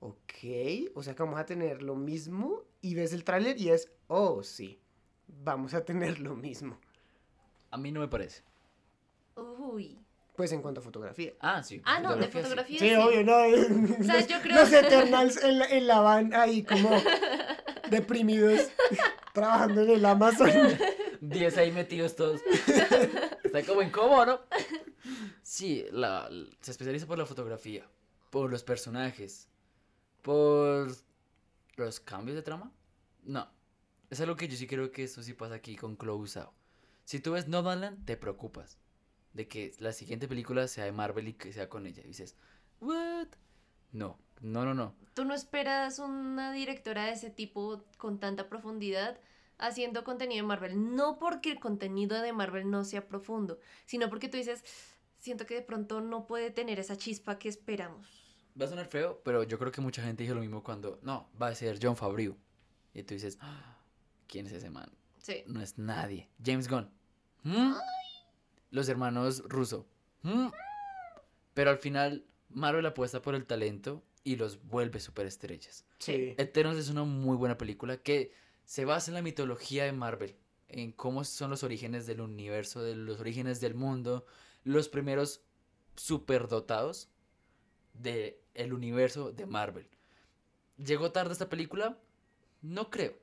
ok, 0.00 0.90
o 0.94 1.02
sea 1.02 1.14
que 1.14 1.22
vamos 1.22 1.38
a 1.38 1.46
tener 1.46 1.82
lo 1.82 1.94
mismo 1.94 2.64
y 2.80 2.94
ves 2.96 3.12
el 3.12 3.22
tráiler 3.24 3.58
y 3.60 3.70
es, 3.70 3.90
oh, 4.08 4.42
sí, 4.42 4.80
vamos 5.28 5.72
a 5.72 5.84
tener 5.84 6.18
lo 6.18 6.34
mismo. 6.34 6.78
A 7.70 7.76
mí 7.78 7.92
no 7.92 8.00
me 8.00 8.08
parece. 8.08 8.42
Uy. 9.36 9.98
Pues 10.34 10.50
en 10.52 10.62
cuanto 10.62 10.80
a 10.80 10.82
fotografía. 10.82 11.32
Ah, 11.40 11.62
sí. 11.62 11.80
Ah, 11.84 12.00
no, 12.00 12.16
de 12.16 12.24
sí. 12.24 12.30
fotografía 12.32 12.78
Sí, 12.80 12.88
sí. 12.88 12.94
obvio, 12.96 13.22
no. 13.22 13.36
O 13.36 14.02
sea, 14.04 14.16
los, 14.16 14.26
yo 14.26 14.40
creo- 14.42 14.56
los 14.56 14.72
Eternals 14.72 15.42
en 15.44 15.58
la, 15.58 15.66
en 15.66 15.86
la 15.86 16.00
van 16.00 16.34
ahí 16.34 16.64
como 16.64 16.90
deprimidos, 17.90 18.70
trabajando 19.32 19.82
en 19.82 19.90
el 19.90 20.04
Amazon. 20.04 20.50
10 21.20 21.58
ahí 21.58 21.70
metidos 21.70 22.16
todos. 22.16 22.40
Está 23.44 23.64
como 23.64 23.82
incómodo, 23.82 24.26
¿no? 24.26 24.40
Sí, 25.42 25.84
la, 25.92 26.28
se 26.60 26.70
especializa 26.70 27.06
por 27.06 27.18
la 27.18 27.26
fotografía, 27.26 27.86
por 28.30 28.50
los 28.50 28.64
personajes, 28.64 29.48
por 30.22 30.90
los 31.76 32.00
cambios 32.00 32.36
de 32.36 32.42
trama. 32.42 32.72
No, 33.22 33.48
es 34.10 34.20
algo 34.20 34.36
que 34.36 34.48
yo 34.48 34.56
sí 34.56 34.66
creo 34.66 34.90
que 34.90 35.04
eso 35.04 35.22
sí 35.22 35.34
pasa 35.34 35.54
aquí 35.54 35.76
con 35.76 35.96
Out. 36.00 36.52
Si 37.04 37.20
tú 37.20 37.32
ves 37.32 37.48
Nomadland, 37.48 38.04
te 38.04 38.16
preocupas 38.16 38.78
de 39.32 39.48
que 39.48 39.74
la 39.78 39.92
siguiente 39.92 40.28
película 40.28 40.68
sea 40.68 40.84
de 40.84 40.92
Marvel 40.92 41.28
y 41.28 41.34
que 41.34 41.52
sea 41.52 41.68
con 41.68 41.86
ella. 41.86 42.02
Y 42.04 42.08
dices, 42.08 42.36
¿what? 42.80 43.28
No, 43.92 44.18
no, 44.42 44.64
no, 44.64 44.74
no. 44.74 44.94
¿Tú 45.14 45.24
no 45.24 45.34
esperas 45.34 45.98
una 45.98 46.52
directora 46.52 47.04
de 47.06 47.12
ese 47.12 47.30
tipo 47.30 47.82
con 47.98 48.18
tanta 48.18 48.48
profundidad 48.48 49.18
haciendo 49.58 50.04
contenido 50.04 50.42
de 50.42 50.48
Marvel? 50.48 50.94
No 50.96 51.18
porque 51.18 51.52
el 51.52 51.60
contenido 51.60 52.20
de 52.20 52.32
Marvel 52.32 52.70
no 52.70 52.84
sea 52.84 53.06
profundo, 53.08 53.58
sino 53.86 54.08
porque 54.10 54.28
tú 54.28 54.36
dices, 54.36 54.64
siento 55.18 55.46
que 55.46 55.54
de 55.54 55.62
pronto 55.62 56.00
no 56.00 56.26
puede 56.26 56.50
tener 56.50 56.78
esa 56.80 56.96
chispa 56.96 57.38
que 57.38 57.48
esperamos. 57.48 58.06
va 58.60 58.66
a 58.66 58.68
sonar 58.68 58.86
feo, 58.86 59.20
pero 59.24 59.44
yo 59.44 59.58
creo 59.58 59.72
que 59.72 59.80
mucha 59.80 60.02
gente 60.02 60.24
dijo 60.24 60.34
lo 60.34 60.40
mismo 60.42 60.62
cuando, 60.62 60.98
no, 61.02 61.30
va 61.40 61.48
a 61.48 61.54
ser 61.54 61.78
John 61.80 61.96
Favreau. 61.96 62.36
Y 62.92 63.02
tú 63.04 63.14
dices, 63.14 63.38
"Ah, 63.40 63.78
¿quién 64.26 64.46
es 64.46 64.52
ese 64.52 64.68
man? 64.70 64.90
Sí. 65.18 65.44
No 65.46 65.60
es 65.62 65.78
nadie. 65.78 66.28
James 66.44 66.68
Gunn. 66.68 66.90
¿Mm? 67.44 67.72
Los 68.70 68.88
hermanos 68.88 69.42
Russo. 69.48 69.86
¿Mm? 70.22 70.48
Pero 71.54 71.70
al 71.70 71.78
final, 71.78 72.24
Marvel 72.50 72.84
apuesta 72.86 73.22
por 73.22 73.34
el 73.34 73.46
talento 73.46 74.02
y 74.24 74.36
los 74.36 74.62
vuelve 74.66 75.00
superestrellas. 75.00 75.84
Sí. 75.98 76.34
Eternos 76.36 76.76
es 76.76 76.88
una 76.88 77.04
muy 77.04 77.36
buena 77.36 77.58
película 77.58 77.98
que 78.02 78.32
se 78.64 78.84
basa 78.84 79.10
en 79.10 79.14
la 79.14 79.22
mitología 79.22 79.84
de 79.84 79.92
Marvel, 79.92 80.36
en 80.68 80.92
cómo 80.92 81.24
son 81.24 81.50
los 81.50 81.62
orígenes 81.64 82.06
del 82.06 82.20
universo, 82.20 82.82
de 82.82 82.96
los 82.96 83.20
orígenes 83.20 83.60
del 83.60 83.74
mundo, 83.74 84.26
los 84.64 84.88
primeros 84.88 85.42
superdotados 85.96 87.10
del 87.94 88.36
el 88.54 88.72
universo 88.74 89.32
de 89.32 89.46
Marvel. 89.46 89.88
¿Llegó 90.78 91.12
tarde 91.12 91.32
esta 91.32 91.48
película? 91.48 91.98
No 92.62 92.90
creo. 92.90 93.14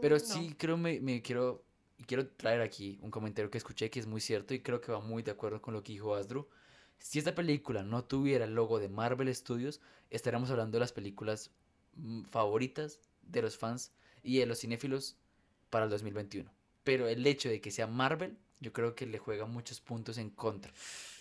Pero 0.00 0.18
Mm, 0.18 0.20
sí 0.20 0.54
creo 0.58 0.76
me, 0.76 1.00
me 1.00 1.22
quiero 1.22 1.64
y 1.98 2.04
quiero 2.04 2.28
traer 2.28 2.60
aquí 2.62 2.98
un 3.02 3.10
comentario 3.10 3.50
que 3.50 3.58
escuché 3.58 3.90
que 3.90 4.00
es 4.00 4.06
muy 4.06 4.20
cierto 4.20 4.54
y 4.54 4.62
creo 4.62 4.80
que 4.80 4.92
va 4.92 5.00
muy 5.00 5.22
de 5.22 5.32
acuerdo 5.32 5.62
con 5.62 5.74
lo 5.74 5.82
que 5.82 5.92
dijo 5.92 6.14
Asdru. 6.14 6.48
Si 7.02 7.18
esta 7.18 7.34
película 7.34 7.82
no 7.82 8.04
tuviera 8.04 8.44
el 8.44 8.54
logo 8.54 8.78
de 8.78 8.88
Marvel 8.88 9.34
Studios, 9.34 9.80
estaríamos 10.10 10.50
hablando 10.50 10.76
de 10.76 10.80
las 10.80 10.92
películas 10.92 11.50
mm, 11.96 12.22
favoritas 12.24 13.00
de 13.22 13.42
los 13.42 13.56
fans 13.56 13.92
y 14.22 14.38
de 14.38 14.46
los 14.46 14.60
cinéfilos 14.60 15.16
para 15.70 15.84
el 15.84 15.90
2021. 15.90 16.50
Pero 16.84 17.08
el 17.08 17.26
hecho 17.26 17.48
de 17.48 17.60
que 17.60 17.70
sea 17.70 17.86
Marvel, 17.86 18.36
yo 18.60 18.72
creo 18.72 18.94
que 18.94 19.06
le 19.06 19.18
juega 19.18 19.46
muchos 19.46 19.80
puntos 19.80 20.18
en 20.18 20.30
contra. 20.30 20.72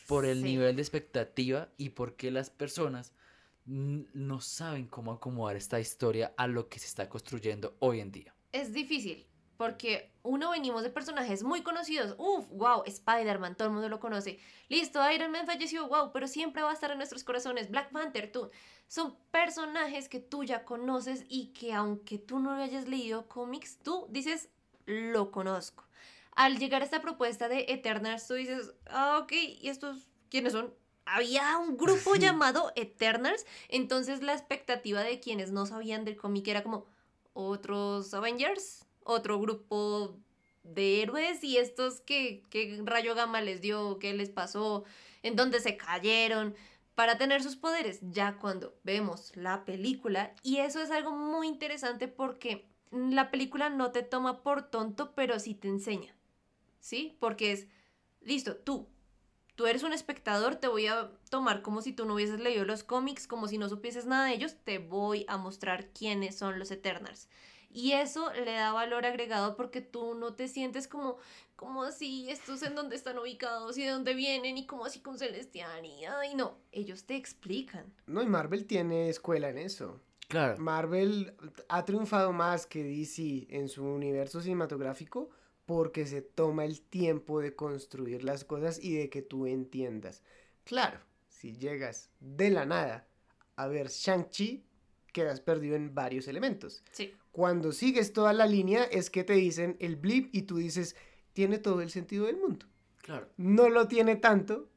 Por 0.07 0.25
el 0.25 0.37
Sí. 0.39 0.43
nivel 0.43 0.75
de 0.75 0.81
expectativa 0.81 1.69
y 1.77 1.89
porque 1.89 2.31
las 2.31 2.49
personas 2.49 3.13
no 3.65 4.41
saben 4.41 4.87
cómo 4.87 5.11
acomodar 5.13 5.55
esta 5.55 5.79
historia 5.79 6.33
a 6.37 6.47
lo 6.47 6.67
que 6.67 6.79
se 6.79 6.87
está 6.87 7.07
construyendo 7.09 7.75
hoy 7.79 7.99
en 7.99 8.11
día. 8.11 8.33
Es 8.51 8.73
difícil, 8.73 9.25
porque 9.61 10.11
uno 10.23 10.49
venimos 10.49 10.81
de 10.81 10.89
personajes 10.89 11.43
muy 11.43 11.61
conocidos. 11.61 12.15
Uf, 12.17 12.47
wow, 12.49 12.81
Spider-Man, 12.83 13.55
todo 13.55 13.67
el 13.67 13.73
mundo 13.75 13.89
lo 13.89 13.99
conoce. 13.99 14.39
Listo, 14.69 14.99
Iron 15.11 15.29
Man 15.29 15.45
falleció, 15.45 15.87
wow, 15.87 16.11
pero 16.11 16.27
siempre 16.27 16.63
va 16.63 16.71
a 16.71 16.73
estar 16.73 16.89
en 16.89 16.97
nuestros 16.97 17.23
corazones. 17.23 17.69
Black 17.69 17.91
Panther, 17.91 18.31
tú. 18.31 18.49
Son 18.87 19.15
personajes 19.29 20.09
que 20.09 20.19
tú 20.19 20.43
ya 20.43 20.65
conoces 20.65 21.25
y 21.29 21.53
que 21.53 21.73
aunque 21.73 22.17
tú 22.17 22.39
no 22.39 22.53
hayas 22.53 22.87
leído 22.87 23.27
cómics, 23.27 23.77
tú 23.83 24.07
dices, 24.09 24.49
lo 24.87 25.29
conozco. 25.29 25.85
Al 26.35 26.57
llegar 26.57 26.81
a 26.81 26.85
esta 26.85 27.03
propuesta 27.03 27.47
de 27.47 27.67
Eternals, 27.69 28.27
tú 28.27 28.33
dices, 28.33 28.73
ah, 28.87 29.19
ok, 29.21 29.31
¿y 29.31 29.69
estos 29.69 30.07
quiénes 30.31 30.53
son? 30.53 30.73
Había 31.05 31.59
un 31.59 31.77
grupo 31.77 32.15
llamado 32.15 32.71
Eternals, 32.75 33.45
entonces 33.69 34.23
la 34.23 34.33
expectativa 34.33 35.03
de 35.03 35.19
quienes 35.19 35.51
no 35.51 35.67
sabían 35.67 36.03
del 36.03 36.17
cómic 36.17 36.47
era 36.47 36.63
como 36.63 36.87
otros 37.33 38.11
Avengers, 38.15 38.87
otro 39.03 39.39
grupo 39.39 40.17
de 40.63 41.01
héroes 41.01 41.43
y 41.43 41.57
estos 41.57 42.01
que, 42.01 42.43
que 42.49 42.81
rayo 42.83 43.15
gamma 43.15 43.41
les 43.41 43.61
dio, 43.61 43.97
qué 43.99 44.13
les 44.13 44.29
pasó, 44.29 44.83
en 45.23 45.35
dónde 45.35 45.59
se 45.59 45.77
cayeron 45.77 46.55
para 46.95 47.17
tener 47.17 47.41
sus 47.41 47.55
poderes, 47.55 47.99
ya 48.01 48.37
cuando 48.37 48.75
vemos 48.83 49.35
la 49.35 49.65
película. 49.65 50.35
Y 50.43 50.57
eso 50.57 50.81
es 50.81 50.91
algo 50.91 51.11
muy 51.11 51.47
interesante 51.47 52.07
porque 52.07 52.67
la 52.91 53.31
película 53.31 53.69
no 53.69 53.91
te 53.91 54.03
toma 54.03 54.43
por 54.43 54.63
tonto, 54.69 55.13
pero 55.15 55.39
sí 55.39 55.55
te 55.55 55.67
enseña. 55.67 56.15
¿Sí? 56.79 57.15
Porque 57.19 57.51
es, 57.51 57.67
listo, 58.21 58.55
tú, 58.55 58.87
tú 59.55 59.67
eres 59.67 59.83
un 59.83 59.93
espectador, 59.93 60.55
te 60.55 60.67
voy 60.67 60.87
a 60.87 61.11
tomar 61.29 61.61
como 61.61 61.81
si 61.81 61.93
tú 61.93 62.05
no 62.05 62.15
hubieses 62.15 62.39
leído 62.39 62.65
los 62.65 62.83
cómics, 62.83 63.27
como 63.27 63.47
si 63.47 63.57
no 63.57 63.69
supieses 63.69 64.05
nada 64.05 64.25
de 64.25 64.33
ellos, 64.33 64.55
te 64.63 64.79
voy 64.79 65.25
a 65.27 65.37
mostrar 65.37 65.89
quiénes 65.89 66.37
son 66.37 66.59
los 66.59 66.71
Eternals. 66.71 67.29
Y 67.73 67.93
eso 67.93 68.31
le 68.33 68.53
da 68.53 68.73
valor 68.73 69.05
agregado 69.05 69.55
porque 69.55 69.81
tú 69.81 70.15
no 70.15 70.33
te 70.33 70.47
sientes 70.47 70.87
como, 70.87 71.17
como 71.55 71.83
así, 71.83 72.29
estos 72.29 72.63
en 72.63 72.75
dónde 72.75 72.95
están 72.95 73.17
ubicados 73.17 73.77
y 73.77 73.83
de 73.83 73.91
dónde 73.91 74.13
vienen 74.13 74.57
y 74.57 74.65
como 74.65 74.85
así 74.85 74.99
con 74.99 75.17
Celestial 75.17 75.85
y 75.85 76.05
ay 76.05 76.35
no, 76.35 76.57
ellos 76.71 77.05
te 77.05 77.15
explican. 77.15 77.93
No, 78.07 78.21
y 78.21 78.25
Marvel 78.25 78.65
tiene 78.65 79.09
escuela 79.09 79.49
en 79.49 79.57
eso. 79.57 79.99
Claro. 80.27 80.57
Marvel 80.59 81.35
ha 81.67 81.83
triunfado 81.83 82.31
más 82.31 82.65
que 82.65 82.83
DC 82.83 83.47
en 83.49 83.67
su 83.67 83.83
universo 83.83 84.41
cinematográfico 84.41 85.29
porque 85.65 86.05
se 86.05 86.21
toma 86.21 86.65
el 86.65 86.81
tiempo 86.81 87.39
de 87.41 87.55
construir 87.55 88.23
las 88.23 88.43
cosas 88.43 88.79
y 88.81 88.95
de 88.95 89.09
que 89.09 89.21
tú 89.21 89.45
entiendas. 89.45 90.23
Claro, 90.63 90.99
si 91.27 91.53
llegas 91.53 92.09
de 92.19 92.49
la 92.49 92.65
nada 92.65 93.07
a 93.55 93.67
ver 93.67 93.87
Shang-Chi, 93.89 94.63
quedas 95.11 95.41
perdido 95.41 95.75
en 95.75 95.93
varios 95.93 96.27
elementos. 96.27 96.83
Sí. 96.91 97.13
Cuando 97.31 97.71
sigues 97.71 98.13
toda 98.13 98.33
la 98.33 98.45
línea 98.45 98.83
es 98.83 99.09
que 99.09 99.23
te 99.23 99.33
dicen 99.33 99.77
el 99.79 99.95
blip 99.95 100.29
y 100.33 100.43
tú 100.43 100.57
dices, 100.57 100.95
tiene 101.33 101.57
todo 101.57 101.81
el 101.81 101.89
sentido 101.89 102.25
del 102.25 102.37
mundo. 102.37 102.65
Claro. 103.01 103.29
No 103.37 103.69
lo 103.69 103.87
tiene 103.87 104.15
tanto, 104.15 104.69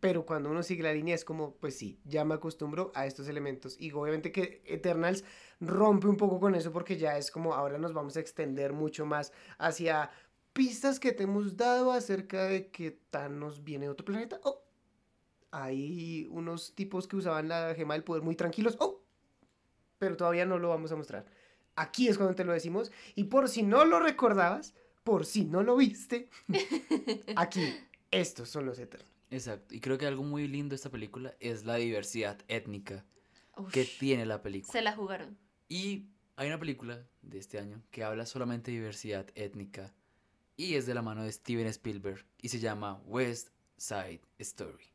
pero 0.00 0.24
cuando 0.24 0.50
uno 0.50 0.62
sigue 0.62 0.82
la 0.82 0.92
línea 0.92 1.14
es 1.14 1.24
como, 1.24 1.54
pues 1.56 1.76
sí, 1.76 1.98
ya 2.04 2.24
me 2.24 2.34
acostumbro 2.34 2.92
a 2.94 3.06
estos 3.06 3.28
elementos. 3.28 3.76
Y 3.80 3.92
obviamente 3.92 4.32
que 4.32 4.62
Eternals 4.64 5.24
rompe 5.60 6.06
un 6.06 6.16
poco 6.16 6.40
con 6.40 6.54
eso 6.54 6.72
porque 6.72 6.96
ya 6.96 7.18
es 7.18 7.30
como 7.30 7.54
ahora 7.54 7.78
nos 7.78 7.92
vamos 7.92 8.16
a 8.16 8.20
extender 8.20 8.72
mucho 8.72 9.06
más 9.06 9.32
hacia 9.58 10.10
pistas 10.52 10.98
que 10.98 11.12
te 11.12 11.24
hemos 11.24 11.56
dado 11.56 11.92
acerca 11.92 12.44
de 12.44 12.70
que 12.70 12.90
Thanos 13.10 13.64
viene 13.64 13.86
de 13.86 13.90
otro 13.90 14.04
planeta. 14.04 14.40
Oh, 14.44 14.62
hay 15.50 16.26
unos 16.30 16.74
tipos 16.74 17.08
que 17.08 17.16
usaban 17.16 17.48
la 17.48 17.74
gema 17.74 17.94
del 17.94 18.04
poder 18.04 18.22
muy 18.22 18.36
tranquilos. 18.36 18.76
Oh, 18.80 18.97
pero 19.98 20.16
todavía 20.16 20.46
no 20.46 20.58
lo 20.58 20.68
vamos 20.70 20.92
a 20.92 20.96
mostrar. 20.96 21.26
Aquí 21.76 22.08
es 22.08 22.16
cuando 22.16 22.34
te 22.34 22.44
lo 22.44 22.52
decimos. 22.52 22.90
Y 23.14 23.24
por 23.24 23.48
si 23.48 23.62
no 23.62 23.84
lo 23.84 24.00
recordabas, 24.00 24.74
por 25.04 25.24
si 25.24 25.44
no 25.44 25.62
lo 25.62 25.76
viste, 25.76 26.28
aquí, 27.36 27.74
estos 28.10 28.48
son 28.48 28.66
los 28.66 28.78
Eternals. 28.78 29.12
Exacto. 29.30 29.74
Y 29.74 29.80
creo 29.80 29.98
que 29.98 30.06
algo 30.06 30.22
muy 30.22 30.48
lindo 30.48 30.70
de 30.70 30.76
esta 30.76 30.90
película 30.90 31.34
es 31.40 31.64
la 31.64 31.76
diversidad 31.76 32.38
étnica 32.48 33.04
que 33.72 33.84
tiene 33.84 34.24
la 34.26 34.42
película. 34.42 34.72
se 34.72 34.82
la 34.82 34.94
jugaron. 34.94 35.36
Y 35.68 36.06
hay 36.36 36.48
una 36.48 36.58
película 36.58 37.04
de 37.22 37.38
este 37.38 37.58
año 37.58 37.82
que 37.90 38.04
habla 38.04 38.24
solamente 38.24 38.70
de 38.70 38.78
diversidad 38.78 39.26
étnica 39.34 39.92
y 40.56 40.74
es 40.74 40.86
de 40.86 40.94
la 40.94 41.02
mano 41.02 41.22
de 41.22 41.32
Steven 41.32 41.66
Spielberg 41.66 42.24
y 42.40 42.48
se 42.48 42.58
llama 42.58 43.00
West 43.06 43.48
Side 43.76 44.22
Story, 44.38 44.92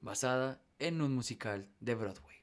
basada 0.00 0.60
en 0.78 1.00
un 1.00 1.14
musical 1.14 1.68
de 1.80 1.94
Broadway. 1.94 2.36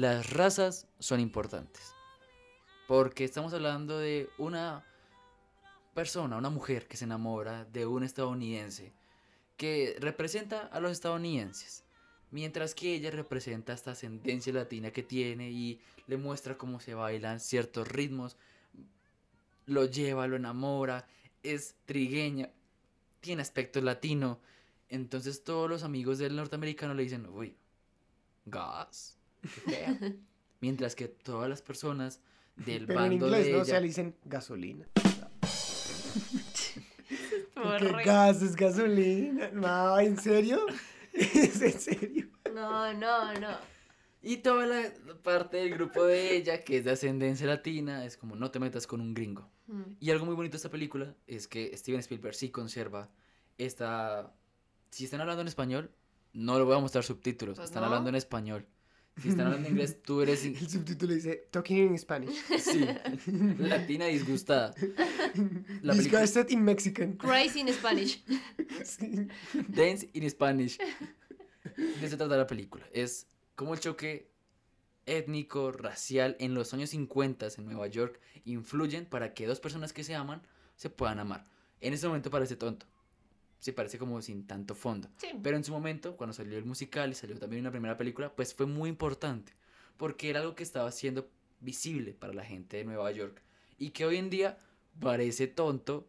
Las 0.00 0.30
razas 0.30 0.86
son 0.98 1.20
importantes. 1.20 1.94
Porque 2.86 3.24
estamos 3.24 3.52
hablando 3.52 3.98
de 3.98 4.30
una 4.38 4.84
persona, 5.94 6.36
una 6.36 6.50
mujer 6.50 6.86
que 6.86 6.96
se 6.96 7.04
enamora 7.04 7.64
de 7.64 7.84
un 7.84 8.04
estadounidense 8.04 8.92
que 9.56 9.96
representa 9.98 10.60
a 10.68 10.80
los 10.80 10.92
estadounidenses. 10.92 11.84
Mientras 12.30 12.74
que 12.74 12.94
ella 12.94 13.10
representa 13.10 13.72
esta 13.72 13.90
ascendencia 13.90 14.52
latina 14.52 14.92
que 14.92 15.02
tiene 15.02 15.50
y 15.50 15.80
le 16.06 16.16
muestra 16.16 16.56
cómo 16.56 16.78
se 16.78 16.94
bailan 16.94 17.40
ciertos 17.40 17.88
ritmos. 17.88 18.36
Lo 19.66 19.86
lleva, 19.86 20.26
lo 20.28 20.36
enamora, 20.36 21.06
es 21.42 21.74
trigueña, 21.86 22.50
tiene 23.20 23.42
aspecto 23.42 23.80
latino. 23.80 24.38
Entonces 24.88 25.42
todos 25.42 25.68
los 25.68 25.82
amigos 25.82 26.18
del 26.18 26.36
norteamericano 26.36 26.94
le 26.94 27.02
dicen, 27.02 27.26
uy, 27.26 27.56
gas, 28.46 29.17
fea. 29.48 29.98
Mientras 30.60 30.94
que 30.94 31.08
todas 31.08 31.48
las 31.48 31.62
personas 31.62 32.20
del 32.56 32.86
Pero 32.86 33.00
en 33.04 33.10
bando 33.10 33.26
inglés, 33.26 33.46
de 33.46 33.52
¿no? 33.52 33.58
O 33.58 33.60
ella... 33.62 33.70
sea, 33.70 33.80
le 33.80 33.86
dicen 33.86 34.16
gasolina. 34.24 34.86
¿Qué 37.78 37.92
gas 38.04 38.42
es 38.42 38.56
gasolina? 38.56 39.50
No, 39.52 39.98
¿en 39.98 40.18
serio? 40.18 40.64
¿Es 41.12 41.60
en 41.60 41.80
serio? 41.80 42.28
No, 42.54 42.92
no, 42.94 43.34
no. 43.34 43.56
Y 44.22 44.38
toda 44.38 44.66
la 44.66 44.92
parte 45.22 45.58
del 45.58 45.70
grupo 45.74 46.04
de 46.04 46.36
ella, 46.36 46.64
que 46.64 46.78
es 46.78 46.84
de 46.84 46.90
ascendencia 46.92 47.46
latina, 47.46 48.04
es 48.04 48.16
como 48.16 48.34
no 48.36 48.50
te 48.50 48.58
metas 48.58 48.86
con 48.86 49.00
un 49.00 49.14
gringo. 49.14 49.48
Mm. 49.68 49.82
Y 50.00 50.10
algo 50.10 50.26
muy 50.26 50.34
bonito 50.34 50.52
de 50.52 50.56
esta 50.56 50.70
película 50.70 51.14
es 51.26 51.46
que 51.46 51.76
Steven 51.76 52.00
Spielberg 52.00 52.34
sí 52.34 52.50
conserva 52.50 53.10
esta... 53.58 54.32
Si 54.90 55.04
están 55.04 55.20
hablando 55.20 55.42
en 55.42 55.48
español, 55.48 55.90
no 56.32 56.58
le 56.58 56.64
voy 56.64 56.76
a 56.76 56.80
mostrar 56.80 57.04
subtítulos, 57.04 57.56
Pues 57.56 57.68
están 57.68 57.82
no. 57.82 57.86
hablando 57.86 58.08
en 58.08 58.16
español. 58.16 58.66
Si 59.22 59.30
están 59.30 59.46
hablando 59.46 59.68
inglés, 59.68 60.02
tú 60.02 60.22
eres 60.22 60.44
El 60.44 60.68
subtítulo 60.68 61.14
dice 61.14 61.48
Talking 61.50 61.88
in 61.88 61.98
Spanish. 61.98 62.34
sí, 62.58 62.86
latina 63.58 64.06
disgustada. 64.06 64.74
La 65.82 65.94
película 65.94 66.20
Disgusted 66.20 66.50
in 66.50 66.62
Mexican. 66.62 67.16
Crazy 67.16 67.60
in 67.60 67.68
Spanish. 67.72 68.24
Sí. 68.84 69.28
Dance 69.68 70.08
in 70.12 70.30
Spanish. 70.30 70.78
De 70.78 72.06
eso 72.06 72.16
trata 72.16 72.36
la 72.36 72.46
película. 72.46 72.86
Es 72.92 73.26
cómo 73.54 73.74
el 73.74 73.80
choque 73.80 74.30
étnico, 75.06 75.72
racial 75.72 76.36
en 76.38 76.54
los 76.54 76.72
años 76.74 76.90
50 76.90 77.48
en 77.56 77.64
Nueva 77.64 77.86
York 77.86 78.20
influyen 78.44 79.06
para 79.06 79.34
que 79.34 79.46
dos 79.46 79.60
personas 79.60 79.92
que 79.92 80.04
se 80.04 80.14
aman 80.14 80.42
se 80.76 80.90
puedan 80.90 81.18
amar. 81.18 81.46
En 81.80 81.92
ese 81.92 82.06
momento 82.06 82.30
parece 82.30 82.56
tonto. 82.56 82.86
Sí, 83.58 83.72
parece 83.72 83.98
como 83.98 84.22
sin 84.22 84.46
tanto 84.46 84.74
fondo. 84.74 85.08
Sí. 85.16 85.28
Pero 85.42 85.56
en 85.56 85.64
su 85.64 85.72
momento, 85.72 86.16
cuando 86.16 86.32
salió 86.32 86.58
el 86.58 86.64
musical 86.64 87.10
y 87.10 87.14
salió 87.14 87.38
también 87.38 87.62
una 87.62 87.70
primera 87.70 87.96
película, 87.96 88.34
pues 88.34 88.54
fue 88.54 88.66
muy 88.66 88.88
importante. 88.88 89.52
Porque 89.96 90.30
era 90.30 90.40
algo 90.40 90.54
que 90.54 90.62
estaba 90.62 90.90
siendo 90.92 91.28
visible 91.60 92.14
para 92.14 92.32
la 92.32 92.44
gente 92.44 92.76
de 92.76 92.84
Nueva 92.84 93.10
York. 93.10 93.42
Y 93.78 93.90
que 93.90 94.06
hoy 94.06 94.16
en 94.16 94.30
día 94.30 94.58
parece 95.00 95.48
tonto, 95.48 96.08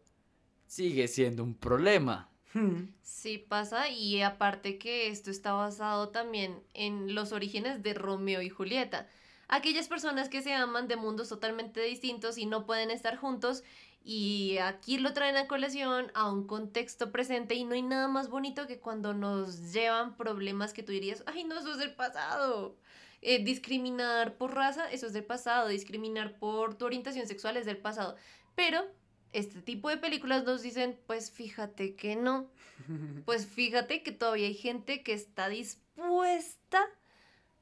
sigue 0.66 1.08
siendo 1.08 1.42
un 1.42 1.54
problema. 1.54 2.30
Hmm. 2.52 2.88
Sí 3.02 3.38
pasa 3.38 3.88
y 3.90 4.22
aparte 4.22 4.78
que 4.78 5.08
esto 5.08 5.30
está 5.30 5.52
basado 5.52 6.08
también 6.08 6.60
en 6.74 7.14
los 7.14 7.32
orígenes 7.32 7.82
de 7.82 7.94
Romeo 7.94 8.42
y 8.42 8.48
Julieta. 8.48 9.08
Aquellas 9.48 9.88
personas 9.88 10.28
que 10.28 10.42
se 10.42 10.54
aman 10.54 10.86
de 10.86 10.96
mundos 10.96 11.28
totalmente 11.28 11.80
distintos 11.80 12.38
y 12.38 12.46
no 12.46 12.66
pueden 12.66 12.90
estar 12.90 13.16
juntos 13.16 13.64
y 14.02 14.58
aquí 14.58 14.98
lo 14.98 15.12
traen 15.12 15.36
a 15.36 15.46
colación 15.46 16.10
a 16.14 16.30
un 16.30 16.46
contexto 16.46 17.12
presente 17.12 17.54
y 17.54 17.64
no 17.64 17.74
hay 17.74 17.82
nada 17.82 18.08
más 18.08 18.30
bonito 18.30 18.66
que 18.66 18.80
cuando 18.80 19.12
nos 19.12 19.72
llevan 19.72 20.16
problemas 20.16 20.72
que 20.72 20.82
tú 20.82 20.92
dirías, 20.92 21.22
ay 21.26 21.44
no, 21.44 21.58
eso 21.58 21.72
es 21.72 21.78
del 21.78 21.94
pasado. 21.94 22.76
Eh, 23.22 23.44
discriminar 23.44 24.36
por 24.36 24.54
raza, 24.54 24.90
eso 24.90 25.06
es 25.06 25.12
del 25.12 25.24
pasado. 25.24 25.68
Discriminar 25.68 26.38
por 26.38 26.74
tu 26.76 26.86
orientación 26.86 27.26
sexual 27.26 27.56
es 27.56 27.66
del 27.66 27.76
pasado. 27.76 28.16
Pero 28.54 28.82
este 29.32 29.60
tipo 29.60 29.90
de 29.90 29.98
películas 29.98 30.44
nos 30.44 30.62
dicen, 30.62 30.98
pues 31.06 31.30
fíjate 31.30 31.94
que 31.94 32.16
no. 32.16 32.50
Pues 33.26 33.46
fíjate 33.46 34.02
que 34.02 34.12
todavía 34.12 34.46
hay 34.46 34.54
gente 34.54 35.02
que 35.02 35.12
está 35.12 35.50
dispuesta 35.50 36.82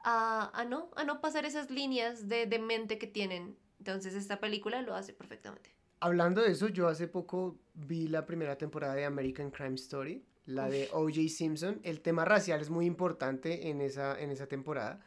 a, 0.01 0.51
a 0.55 0.65
no, 0.65 0.91
a 0.95 1.03
no 1.03 1.21
pasar 1.21 1.45
esas 1.45 1.71
líneas 1.71 2.29
de, 2.29 2.47
de 2.47 2.59
mente 2.61 2.99
que 2.99 3.09
tienen. 3.09 3.59
Entonces 3.81 4.15
esta 4.15 4.39
película 4.39 4.81
lo 4.83 4.95
hace 4.95 5.13
perfectamente. 5.13 5.78
Hablando 6.01 6.43
de 6.43 6.53
eso, 6.53 6.69
yo 6.69 6.89
hace 6.89 7.09
poco 7.09 7.57
vi 7.75 8.09
la 8.09 8.25
primera 8.27 8.57
temporada 8.57 8.95
de 8.95 9.05
American 9.05 9.51
Crime 9.51 9.75
Story, 9.75 10.23
la 10.47 10.69
de 10.69 10.89
O.J. 10.93 11.29
Simpson. 11.29 11.81
El 11.83 12.01
tema 12.01 12.25
racial 12.25 12.61
es 12.61 12.71
muy 12.71 12.87
importante 12.87 13.69
en 13.69 13.81
esa, 13.81 14.19
en 14.21 14.31
esa 14.31 14.47
temporada. 14.47 15.01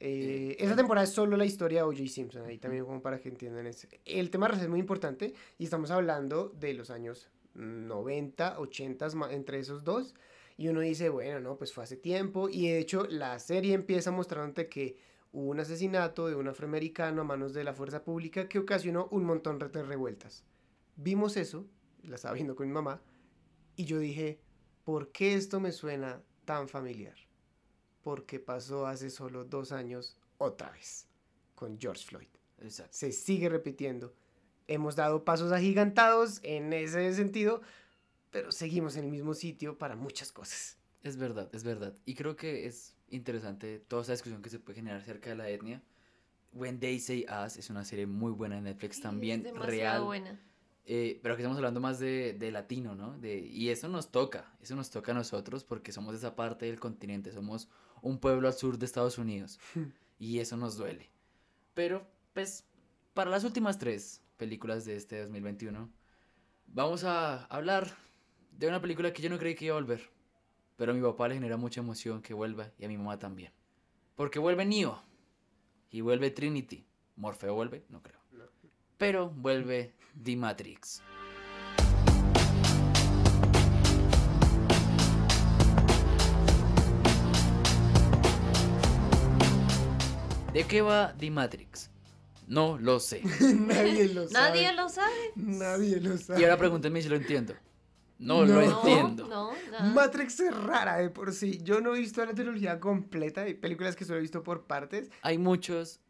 Eh, 0.00 0.56
esa 0.60 0.76
temporada 0.76 1.04
es 1.04 1.10
solo 1.12 1.36
la 1.36 1.44
historia 1.44 1.78
de 1.80 1.84
O.J. 1.84 2.06
Simpson, 2.08 2.44
ahí 2.46 2.58
también 2.58 2.84
como 2.84 3.00
para 3.02 3.18
que 3.18 3.28
entiendan 3.28 3.66
eso. 3.66 3.88
El 4.04 4.30
tema 4.30 4.46
racial 4.48 4.66
es 4.66 4.70
muy 4.70 4.80
importante 4.80 5.34
y 5.58 5.64
estamos 5.64 5.90
hablando 5.90 6.50
de 6.50 6.74
los 6.74 6.90
años 6.90 7.30
90, 7.54 8.58
80, 8.60 9.08
ma- 9.16 9.32
entre 9.32 9.58
esos 9.58 9.82
dos. 9.84 10.14
Y 10.56 10.68
uno 10.68 10.80
dice, 10.80 11.08
bueno, 11.08 11.40
no, 11.40 11.56
pues 11.56 11.72
fue 11.72 11.84
hace 11.84 11.96
tiempo. 11.96 12.48
Y 12.48 12.68
de 12.68 12.78
hecho 12.78 13.06
la 13.08 13.38
serie 13.38 13.74
empieza 13.74 14.10
mostrándote 14.10 14.68
que 14.68 14.96
hubo 15.38 15.50
un 15.50 15.60
asesinato 15.60 16.26
de 16.26 16.34
un 16.34 16.48
afroamericano 16.48 17.22
a 17.22 17.24
manos 17.24 17.54
de 17.54 17.62
la 17.62 17.72
fuerza 17.72 18.02
pública 18.02 18.48
que 18.48 18.58
ocasionó 18.58 19.06
un 19.12 19.24
montón 19.24 19.58
de 19.58 19.82
revueltas. 19.84 20.44
Vimos 20.96 21.36
eso, 21.36 21.64
la 22.02 22.16
estaba 22.16 22.34
viendo 22.34 22.56
con 22.56 22.66
mi 22.66 22.72
mamá, 22.72 23.00
y 23.76 23.84
yo 23.84 24.00
dije, 24.00 24.40
¿por 24.82 25.12
qué 25.12 25.34
esto 25.34 25.60
me 25.60 25.70
suena 25.70 26.20
tan 26.44 26.68
familiar? 26.68 27.14
Porque 28.02 28.40
pasó 28.40 28.86
hace 28.86 29.10
solo 29.10 29.44
dos 29.44 29.70
años 29.70 30.18
otra 30.38 30.70
vez 30.72 31.06
con 31.54 31.78
George 31.78 32.04
Floyd. 32.04 32.28
Exacto. 32.60 32.96
Se 32.96 33.12
sigue 33.12 33.48
repitiendo. 33.48 34.12
Hemos 34.66 34.96
dado 34.96 35.24
pasos 35.24 35.52
agigantados 35.52 36.40
en 36.42 36.72
ese 36.72 37.14
sentido, 37.14 37.62
pero 38.32 38.50
seguimos 38.50 38.96
en 38.96 39.04
el 39.04 39.10
mismo 39.12 39.34
sitio 39.34 39.78
para 39.78 39.94
muchas 39.94 40.32
cosas. 40.32 40.78
Es 41.04 41.16
verdad, 41.16 41.48
es 41.54 41.62
verdad. 41.62 41.94
Y 42.04 42.14
creo 42.16 42.34
que 42.34 42.66
es 42.66 42.97
interesante 43.10 43.78
toda 43.78 44.02
esa 44.02 44.12
discusión 44.12 44.42
que 44.42 44.50
se 44.50 44.58
puede 44.58 44.76
generar 44.76 45.00
acerca 45.00 45.30
de 45.30 45.36
la 45.36 45.48
etnia. 45.48 45.82
When 46.52 46.80
They 46.80 46.98
Say 46.98 47.26
Us 47.44 47.56
es 47.56 47.70
una 47.70 47.84
serie 47.84 48.06
muy 48.06 48.32
buena 48.32 48.58
en 48.58 48.64
Netflix 48.64 49.00
también, 49.00 49.44
es 49.46 49.54
real. 49.54 50.04
buena. 50.04 50.40
Eh, 50.90 51.20
pero 51.22 51.36
que 51.36 51.42
estamos 51.42 51.58
hablando 51.58 51.80
más 51.80 51.98
de, 51.98 52.32
de 52.32 52.50
latino, 52.50 52.94
¿no? 52.94 53.18
De, 53.18 53.38
y 53.38 53.68
eso 53.68 53.88
nos 53.88 54.10
toca, 54.10 54.56
eso 54.62 54.74
nos 54.74 54.88
toca 54.90 55.12
a 55.12 55.14
nosotros 55.14 55.62
porque 55.62 55.92
somos 55.92 56.14
esa 56.14 56.34
parte 56.34 56.64
del 56.64 56.80
continente, 56.80 57.30
somos 57.30 57.68
un 58.00 58.18
pueblo 58.18 58.48
al 58.48 58.54
sur 58.54 58.78
de 58.78 58.86
Estados 58.86 59.18
Unidos 59.18 59.60
y 60.18 60.38
eso 60.38 60.56
nos 60.56 60.78
duele. 60.78 61.10
Pero, 61.74 62.06
pues, 62.32 62.64
para 63.12 63.30
las 63.30 63.44
últimas 63.44 63.78
tres 63.78 64.22
películas 64.38 64.86
de 64.86 64.96
este 64.96 65.20
2021, 65.20 65.90
vamos 66.68 67.04
a 67.04 67.44
hablar 67.44 67.94
de 68.52 68.68
una 68.68 68.80
película 68.80 69.12
que 69.12 69.20
yo 69.20 69.28
no 69.28 69.38
creí 69.38 69.54
que 69.54 69.66
iba 69.66 69.76
a 69.76 69.80
volver, 69.80 70.10
pero 70.78 70.92
a 70.92 70.94
mi 70.94 71.02
papá 71.02 71.26
le 71.26 71.34
genera 71.34 71.56
mucha 71.56 71.80
emoción 71.80 72.22
que 72.22 72.32
vuelva 72.32 72.70
y 72.78 72.84
a 72.84 72.88
mi 72.88 72.96
mamá 72.96 73.18
también. 73.18 73.50
Porque 74.14 74.38
vuelve 74.38 74.64
Neo 74.64 75.02
y 75.90 76.02
vuelve 76.02 76.30
Trinity. 76.30 76.86
Morfeo 77.16 77.52
vuelve, 77.52 77.84
no 77.88 78.00
creo. 78.00 78.20
Pero 78.96 79.28
vuelve 79.28 79.92
The 80.22 80.36
Matrix. 80.36 81.02
¿De 90.52 90.64
qué 90.64 90.80
va 90.80 91.12
The 91.18 91.30
Matrix? 91.32 91.90
No 92.46 92.78
lo 92.78 93.00
sé. 93.00 93.22
Nadie 93.40 94.14
lo 94.14 94.28
sabe. 94.28 94.48
Nadie 94.48 94.72
lo 94.72 94.88
sabe. 94.88 95.32
Nadie 95.34 96.00
lo 96.00 96.16
sabe. 96.16 96.40
Y 96.40 96.44
ahora 96.44 96.56
pregúntenme 96.56 97.02
si 97.02 97.08
lo 97.08 97.16
entiendo. 97.16 97.54
No, 98.18 98.44
lo 98.44 98.54
No. 98.60 98.62
entiendo. 98.62 99.28
No. 99.28 99.52
Matrix 99.94 100.40
es 100.40 100.54
rara 100.54 100.96
de 100.98 101.08
por 101.10 101.32
sí. 101.32 101.60
Yo 101.62 101.80
no 101.80 101.94
he 101.94 102.00
visto 102.00 102.24
la 102.24 102.34
trilogía 102.34 102.80
completa. 102.80 103.42
Hay 103.42 103.54
películas 103.54 103.94
que 103.96 104.04
solo 104.04 104.18
he 104.18 104.22
visto 104.22 104.42
por 104.42 104.66
partes. 104.66 105.10
Hay 105.22 105.38
muchos, 105.38 106.00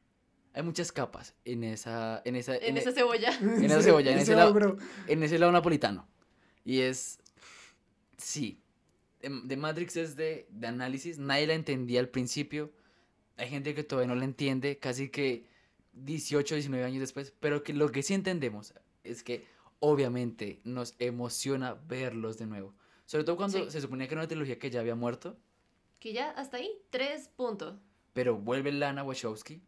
hay 0.54 0.62
muchas 0.62 0.90
capas 0.90 1.34
en 1.44 1.64
esa, 1.64 2.22
en 2.24 2.36
esa, 2.36 2.56
En 2.56 2.76
e- 2.76 2.80
esa 2.80 2.92
cebolla. 2.92 3.36
en 3.38 3.64
esa 3.64 3.82
cebolla, 3.82 4.10
en 4.12 4.18
ese, 4.18 4.34
lado, 4.34 4.76
en 5.06 5.22
ese 5.22 5.38
lado 5.38 5.52
napolitano. 5.52 6.08
Y 6.64 6.80
es, 6.80 7.18
sí, 8.16 8.62
de, 9.20 9.40
de 9.44 9.56
Matrix 9.56 9.96
es 9.96 10.16
de, 10.16 10.46
de 10.50 10.66
análisis, 10.66 11.18
nadie 11.18 11.46
la 11.46 11.54
entendía 11.54 12.00
al 12.00 12.08
principio, 12.08 12.72
hay 13.36 13.48
gente 13.48 13.74
que 13.74 13.84
todavía 13.84 14.08
no 14.08 14.18
la 14.18 14.24
entiende, 14.24 14.78
casi 14.78 15.08
que 15.10 15.46
18, 15.92 16.54
19 16.56 16.84
años 16.84 17.00
después, 17.00 17.32
pero 17.40 17.62
que 17.62 17.72
lo 17.72 17.90
que 17.90 18.02
sí 18.02 18.14
entendemos 18.14 18.74
es 19.04 19.22
que 19.22 19.46
obviamente 19.80 20.60
nos 20.64 20.94
emociona 20.98 21.74
verlos 21.74 22.38
de 22.38 22.46
nuevo. 22.46 22.74
Sobre 23.06 23.24
todo 23.24 23.36
cuando 23.36 23.64
Sí. 23.64 23.70
se 23.70 23.80
suponía 23.80 24.06
que 24.08 24.14
era 24.14 24.22
una 24.22 24.28
trilogía 24.28 24.58
que 24.58 24.70
ya 24.70 24.80
había 24.80 24.94
muerto, 24.94 25.36
Que 25.98 26.12
ya 26.12 26.30
hasta 26.30 26.58
ahí, 26.58 26.70
tres 26.90 27.28
puntos. 27.28 27.78
pero 28.12 28.36
vuelve 28.36 28.70
Lana 28.72 29.02
Wachowski 29.04 29.62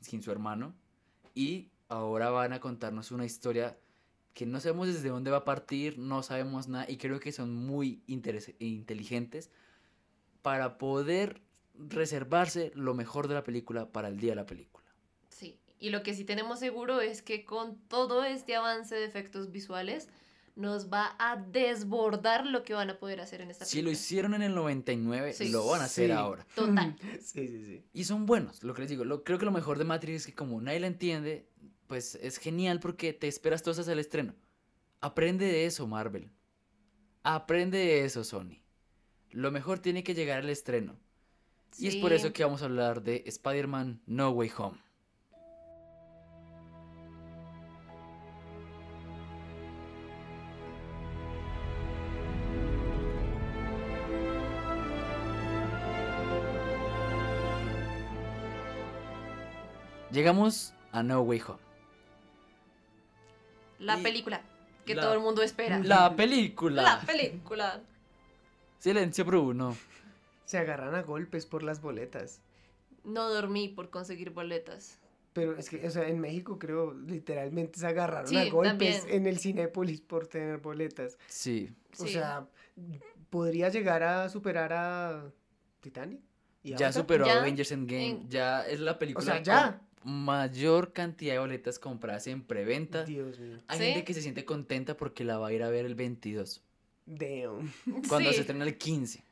sin 0.00 0.22
su 0.22 0.30
hermano 0.30 0.74
y 1.34 1.68
ahora 1.88 2.30
van 2.30 2.52
a 2.52 2.60
contarnos 2.60 3.10
una 3.12 3.24
historia 3.26 3.78
que 4.34 4.46
no 4.46 4.60
sabemos 4.60 4.86
desde 4.88 5.08
dónde 5.08 5.30
va 5.30 5.38
a 5.38 5.44
partir, 5.44 5.98
no 5.98 6.22
sabemos 6.22 6.68
nada 6.68 6.86
y 6.88 6.96
creo 6.96 7.18
que 7.20 7.32
son 7.32 7.54
muy 7.54 8.02
inteligentes 8.06 9.50
para 10.42 10.78
poder 10.78 11.40
reservarse 11.74 12.72
lo 12.74 12.94
mejor 12.94 13.28
de 13.28 13.34
la 13.34 13.44
película 13.44 13.90
para 13.90 14.08
el 14.08 14.18
día 14.18 14.30
de 14.32 14.36
la 14.36 14.46
película. 14.46 14.79
Y 15.80 15.90
lo 15.90 16.02
que 16.02 16.14
sí 16.14 16.24
tenemos 16.24 16.60
seguro 16.60 17.00
es 17.00 17.22
que 17.22 17.44
con 17.44 17.76
todo 17.88 18.22
este 18.22 18.54
avance 18.54 18.94
de 18.94 19.04
efectos 19.04 19.50
visuales 19.50 20.08
nos 20.54 20.92
va 20.92 21.16
a 21.18 21.36
desbordar 21.36 22.44
lo 22.46 22.62
que 22.64 22.74
van 22.74 22.90
a 22.90 22.98
poder 22.98 23.20
hacer 23.20 23.40
en 23.40 23.50
esta 23.50 23.64
Si 23.64 23.80
lo 23.80 23.90
hicieron 23.90 24.34
en 24.34 24.42
el 24.42 24.54
99, 24.54 25.32
Sí. 25.32 25.48
lo 25.48 25.66
van 25.66 25.80
a 25.80 25.84
hacer 25.84 26.06
Sí. 26.08 26.12
ahora. 26.12 26.46
Total. 26.54 26.94
Sí, 27.22 27.48
sí, 27.48 27.64
sí. 27.64 27.84
Y 27.94 28.04
son 28.04 28.26
buenos, 28.26 28.62
lo 28.62 28.74
que 28.74 28.82
les 28.82 28.90
digo. 28.90 29.04
Lo, 29.04 29.24
creo 29.24 29.38
que 29.38 29.46
lo 29.46 29.52
mejor 29.52 29.78
de 29.78 29.84
Matrix 29.84 30.16
es 30.22 30.26
que 30.26 30.34
como 30.34 30.60
nadie 30.60 30.80
la 30.80 30.86
entiende, 30.86 31.48
pues 31.86 32.16
es 32.16 32.36
genial 32.36 32.78
porque 32.78 33.12
te 33.14 33.26
esperas 33.26 33.62
todas 33.62 33.78
hasta 33.78 33.92
el 33.92 33.98
estreno. 34.00 34.34
Aprende 35.00 35.46
de 35.46 35.64
eso, 35.64 35.86
Marvel. 35.86 36.30
Aprende 37.22 37.78
de 37.78 38.04
eso, 38.04 38.22
Sony. 38.22 38.60
Lo 39.30 39.50
mejor 39.50 39.78
tiene 39.78 40.02
que 40.04 40.14
llegar 40.14 40.40
al 40.40 40.50
estreno. 40.50 40.96
Y 41.78 41.86
es 41.86 41.96
por 41.96 42.12
eso 42.12 42.32
que 42.32 42.44
vamos 42.44 42.62
a 42.62 42.66
hablar 42.66 43.02
de 43.02 43.22
Spider-Man 43.26 44.02
No 44.06 44.30
Way 44.30 44.50
Home. 44.58 44.78
Llegamos 60.12 60.74
a 60.92 61.02
No 61.02 61.20
Way 61.22 61.42
Home. 61.46 61.58
La 63.78 63.98
Y 63.98 64.02
película 64.02 64.42
que 64.84 64.94
la- 64.94 65.02
todo 65.02 65.14
el 65.14 65.20
mundo 65.20 65.42
espera. 65.42 65.78
La 65.78 66.14
película. 66.16 66.82
La 66.82 67.00
película. 67.00 67.80
Silencio, 68.78 69.24
Bruno. 69.24 69.76
Se 70.44 70.58
agarran 70.58 70.94
a 70.94 71.02
golpes 71.02 71.46
por 71.46 71.62
las 71.62 71.80
boletas. 71.80 72.40
No 73.04 73.28
dormí 73.30 73.68
por 73.68 73.90
conseguir 73.90 74.30
boletas. 74.30 74.98
Pero 75.32 75.56
es 75.56 75.70
que, 75.70 75.86
o 75.86 75.90
sea, 75.90 76.08
en 76.08 76.18
México 76.18 76.58
creo 76.58 76.92
literalmente 76.92 77.78
se 77.78 77.86
agarraron 77.86 78.26
Sí, 78.28 78.36
a 78.36 78.50
golpes 78.50 79.00
también. 79.02 79.16
en 79.22 79.26
el 79.28 79.38
Cinépolis 79.38 80.00
por 80.00 80.26
tener 80.26 80.58
boletas. 80.58 81.16
Sí. 81.28 81.72
O 81.98 82.04
Sí. 82.04 82.14
sea, 82.14 82.46
¿podría 83.30 83.68
llegar 83.68 84.02
a 84.02 84.28
superar 84.28 84.72
a 84.72 85.30
Titanic? 85.80 86.20
¿Y 86.64 86.74
Ya 86.74 86.92
superó 86.92 87.26
Ya, 87.26 87.36
a 87.36 87.40
Avengers 87.40 87.70
Endgame. 87.70 88.06
en- 88.08 88.28
Ya 88.28 88.62
es 88.66 88.80
la 88.80 88.98
película 88.98 89.24
sea, 89.34 89.42
ya. 89.42 89.80
Mayor 90.02 90.92
cantidad 90.92 91.34
de 91.34 91.38
boletas 91.40 91.78
compradas 91.78 92.26
en 92.26 92.42
preventa. 92.42 93.04
Dios 93.04 93.38
mío. 93.38 93.58
Hay 93.68 93.78
¿Sí? 93.78 93.84
gente 93.84 94.04
que 94.04 94.14
se 94.14 94.22
siente 94.22 94.44
contenta 94.44 94.96
porque 94.96 95.24
la 95.24 95.38
va 95.38 95.48
a 95.48 95.52
ir 95.52 95.62
a 95.62 95.68
ver 95.70 95.84
el 95.84 95.94
22. 95.94 96.62
Damn. 97.06 97.72
Cuando 98.08 98.30
Sí. 98.30 98.36
se 98.36 98.40
estrena 98.42 98.64
el 98.64 98.78
15. 98.78 99.24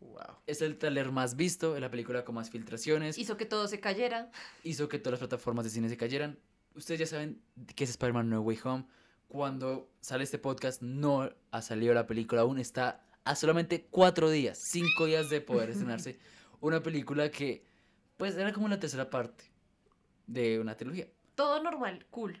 Wow. 0.00 0.36
Es 0.46 0.60
el 0.62 0.78
trailer 0.78 1.12
más 1.12 1.36
visto, 1.36 1.74
es 1.76 1.80
la 1.80 1.90
película 1.90 2.24
con 2.24 2.34
más 2.34 2.50
filtraciones. 2.50 3.18
Hizo 3.18 3.36
que 3.36 3.46
todo 3.46 3.68
se 3.68 3.80
cayera. 3.80 4.30
hizo 4.64 4.88
que 4.88 4.98
todas 4.98 5.12
las 5.12 5.20
plataformas 5.20 5.64
de 5.64 5.70
cine 5.70 5.88
se 5.88 5.96
cayeran. 5.96 6.38
Ustedes 6.74 7.00
ya 7.00 7.06
saben 7.06 7.40
qué 7.74 7.84
es 7.84 7.90
Spider-Man 7.90 8.28
No 8.28 8.40
Way 8.40 8.58
Home. 8.64 8.84
Cuando 9.28 9.90
sale 10.00 10.24
este 10.24 10.38
podcast 10.38 10.82
no 10.82 11.30
ha 11.50 11.62
salido 11.62 11.94
la 11.94 12.06
película 12.06 12.42
aún. 12.42 12.58
Está 12.58 13.04
a 13.24 13.36
solamente 13.36 13.86
cuatro 13.90 14.28
días, 14.30 14.58
cinco 14.58 15.06
días 15.06 15.30
de 15.30 15.40
poder 15.40 15.70
estrenarse. 15.70 16.18
Una 16.60 16.82
película 16.82 17.30
que 17.30 17.64
pues 18.16 18.36
era 18.36 18.52
como 18.52 18.68
la 18.68 18.78
tercera 18.80 19.08
parte 19.08 19.44
de 20.26 20.58
una 20.60 20.76
trilogía. 20.76 21.08
Todo 21.34 21.62
normal, 21.62 22.06
cool. 22.10 22.40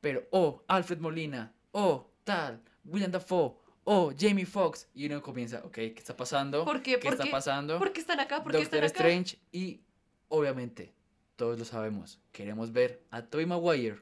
Pero, 0.00 0.26
oh, 0.30 0.62
Alfred 0.68 0.98
Molina, 0.98 1.52
oh, 1.72 2.10
tal, 2.24 2.62
William 2.84 3.10
Dafoe, 3.10 3.54
oh, 3.84 4.12
Jamie 4.18 4.46
Foxx. 4.46 4.88
Y 4.94 5.06
uno 5.06 5.20
comienza, 5.22 5.58
ok, 5.64 5.72
¿qué 5.74 5.94
está 5.96 6.16
pasando? 6.16 6.64
¿Por 6.64 6.82
qué? 6.82 6.92
¿Qué 6.98 7.04
¿Por 7.04 7.12
está 7.12 7.24
qué? 7.24 7.30
pasando? 7.30 7.78
¿Por 7.78 7.92
qué 7.92 8.00
están 8.00 8.20
acá? 8.20 8.42
¿Por 8.42 8.52
qué 8.52 8.58
Doctor 8.58 8.84
están 8.84 9.02
acá? 9.02 9.08
Strange 9.08 9.38
y 9.52 9.80
obviamente 10.28 10.94
todos 11.36 11.58
lo 11.58 11.64
sabemos, 11.64 12.20
queremos 12.32 12.70
ver 12.72 13.02
a 13.10 13.22
Tobey 13.22 13.46
Maguire 13.46 14.00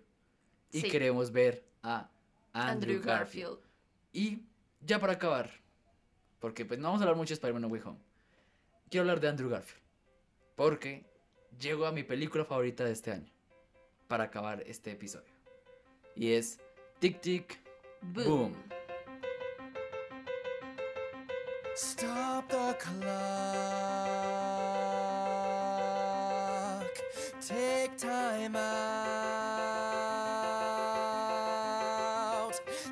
y 0.72 0.80
Sí. 0.82 0.90
queremos 0.90 1.30
ver 1.32 1.64
a 1.82 2.10
Andrew, 2.52 2.96
Andrew 2.96 3.02
Garfield. 3.02 3.48
Garfield. 3.50 3.68
Y 4.12 4.42
ya 4.80 4.98
para 4.98 5.14
acabar, 5.14 5.50
porque 6.40 6.64
pues 6.64 6.78
no 6.80 6.88
vamos 6.88 7.00
a 7.00 7.04
hablar 7.04 7.16
mucho 7.16 7.30
de 7.30 7.34
Spider-Man 7.34 7.62
No 7.62 7.68
Way 7.68 7.82
Home. 7.84 7.98
Quiero 8.90 9.02
hablar 9.02 9.20
de 9.20 9.28
Andrew 9.28 9.48
Garfield, 9.48 9.82
porque 10.56 11.04
llego 11.58 11.86
a 11.86 11.92
mi 11.92 12.02
película 12.02 12.44
favorita 12.44 12.84
de 12.84 12.92
este 12.92 13.12
año 13.12 13.32
para 14.06 14.24
acabar 14.24 14.62
este 14.66 14.92
episodio. 14.92 15.32
Y 16.14 16.32
es 16.32 16.58
Tic 16.98 17.20
Tic 17.20 17.58
Boom. 18.02 18.24
Boom. 18.24 18.54
Stop 21.74 22.48
the 22.48 22.76
clock. 22.78 22.98
Take 27.40 27.96
time 27.96 28.56
out. 28.56 28.68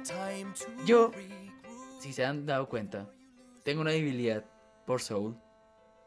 Time 0.05 0.53
to 0.55 0.67
Yo, 0.85 1.11
si 1.99 2.13
se 2.13 2.25
han 2.25 2.47
dado 2.47 2.69
cuenta, 2.69 3.11
tengo 3.65 3.81
una 3.81 3.91
debilidad 3.91 4.45
por 4.87 5.03
Soul 5.03 5.37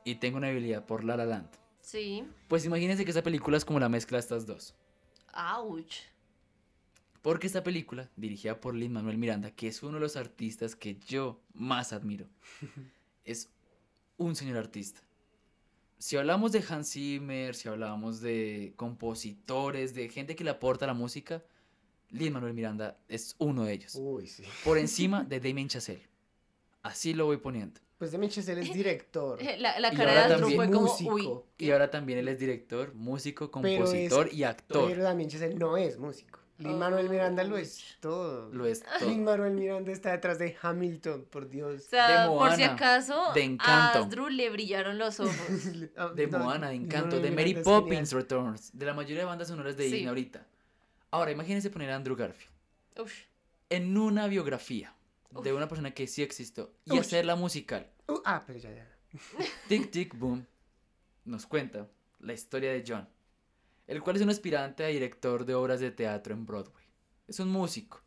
y 0.06 0.16
tengo 0.16 0.38
una 0.38 0.48
debilidad 0.48 0.86
por 0.86 1.04
La 1.04 1.18
La 1.18 1.26
Land. 1.26 1.59
Sí. 1.82 2.24
Pues 2.48 2.66
imagínense 2.66 3.04
que 3.04 3.12
esta 3.12 3.24
película 3.24 3.58
es 3.58 3.66
como 3.66 3.80
la 3.80 3.90
mezcla 3.90 4.18
de 4.18 4.22
estas 4.22 4.46
dos. 4.46 4.76
Ouch. 5.34 5.96
Porque 7.22 7.48
esta 7.48 7.64
película, 7.64 8.10
dirigida 8.16 8.60
por 8.60 8.76
Lin 8.76 8.94
Manuel 8.94 9.18
Miranda, 9.18 9.52
que 9.52 9.68
es 9.68 9.84
uno 9.84 9.96
de 9.96 10.00
los 10.00 10.16
artistas 10.16 10.76
que 10.76 10.98
yo 11.08 11.42
más 11.54 11.92
admiro, 11.92 12.28
es 13.26 13.50
un 14.18 14.36
señor 14.36 14.58
artista. 14.58 15.02
Si 15.98 16.16
hablamos 16.16 16.54
de 16.54 16.64
Hans 16.68 16.92
Zimmer, 16.92 17.56
si 17.56 17.68
hablamos 17.68 18.22
de 18.22 18.74
compositores, 18.78 19.94
de 19.94 20.08
gente 20.08 20.36
que 20.36 20.46
le 20.46 20.52
aporta 20.52 20.88
la 20.88 20.94
música, 20.94 21.44
Lin 22.10 22.34
Manuel 22.34 22.54
Miranda 22.54 22.98
es 23.10 23.36
uno 23.38 23.66
de 23.66 23.74
ellos. 23.74 23.96
Uy, 23.96 24.28
sí. 24.28 24.44
Por 24.64 24.78
encima 24.78 25.24
de 25.30 25.42
Damien 25.42 25.68
Chazelle. 25.68 26.08
Así 26.82 27.14
lo 27.14 27.26
voy 27.26 27.38
poniendo. 27.38 27.82
Pues 28.00 28.12
Damien 28.14 28.32
Chazelle 28.32 28.62
es 28.62 28.74
director. 28.74 29.38
La, 29.60 29.80
la 29.80 29.92
cara 29.92 30.14
de 30.14 30.20
Andrew 30.22 30.40
también 30.40 30.56
fue 30.58 30.72
como, 30.72 30.82
músico. 30.88 31.14
uy. 31.14 31.30
Y 31.58 31.70
ahora 31.72 31.92
también 31.92 32.18
él 32.20 32.28
es 32.30 32.40
director, 32.40 32.94
músico, 32.96 33.46
es- 33.46 33.52
compositor 33.52 34.34
y 34.34 34.44
actor. 34.44 34.90
Pero 34.90 35.04
Damien 35.04 35.30
Chazelle 35.30 35.56
no 35.56 35.78
es 35.78 35.98
músico. 36.00 36.40
Lin 36.60 36.78
Manuel 36.78 37.10
Miranda 37.10 37.42
lo 37.46 37.56
es 37.58 37.98
todo. 38.02 38.50
Lo 38.54 38.66
es 38.66 38.84
Lin 39.00 39.24
todo. 39.24 39.32
Manuel 39.32 39.54
Miranda 39.54 39.92
está 39.94 40.12
detrás 40.12 40.40
de 40.40 40.58
Hamilton, 40.62 41.26
por 41.30 41.50
Dios. 41.50 41.86
O 41.86 41.90
sea, 41.90 42.24
De 42.24 42.28
por 42.28 42.52
si 42.52 42.58
Moana, 42.60 42.74
acaso, 42.74 43.32
de 43.34 43.44
Encanto. 43.44 44.00
a 44.00 44.04
Andrew 44.04 44.28
le 44.28 44.50
brillaron 44.50 44.98
los 44.98 45.20
ojos. 45.22 45.34
Ah, 45.98 46.10
De 46.14 46.28
no, 46.28 46.40
Moana, 46.40 46.68
de 46.68 46.74
Lin 46.74 46.84
Encanto, 46.84 47.16
Manuel 47.16 47.24
de 47.24 47.32
Mary 47.32 47.54
Poppins 47.64 48.10
genial. 48.10 48.24
Returns, 48.24 48.72
de 48.78 48.86
la 48.86 48.94
mayoría 48.94 49.20
de 49.20 49.26
bandas 49.26 49.48
sonoras 49.48 49.78
de 49.78 49.84
Sí. 49.86 49.90
Disney 49.92 50.08
ahorita. 50.08 50.46
Ahora, 51.12 51.32
imagínense 51.32 51.70
poner 51.70 51.92
a 51.92 51.96
Andrew 51.96 52.16
Garfield 52.18 52.52
Uf. 53.00 53.14
en 53.70 53.98
una 53.98 54.28
biografía 54.28 54.94
de 55.32 55.54
una 55.54 55.68
persona 55.68 55.92
que 55.92 56.08
sí 56.08 56.24
existió 56.24 56.74
y 56.86 56.94
Uy. 56.94 57.00
hacerla 57.00 57.36
musical. 57.36 57.92
Uh, 58.08 58.22
ah, 58.26 58.44
pero 58.46 58.60
ya, 58.60 58.72
ya. 58.74 58.88
Tic 59.68 59.92
Tic 59.92 60.18
Boom 60.18 60.46
nos 61.26 61.46
cuenta 61.46 61.88
la 62.20 62.34
historia 62.34 62.72
de 62.72 62.84
John, 62.86 63.08
el 63.88 64.02
cual 64.02 64.16
es 64.16 64.22
un 64.22 64.30
aspirante 64.30 64.84
a 64.84 64.88
director 64.88 65.46
de 65.46 65.56
obras 65.56 65.80
de 65.80 65.92
teatro 65.92 66.34
en 66.34 66.46
Broadway. 66.46 66.86
Es 67.28 67.40
un 67.40 67.50
músico, 67.50 68.02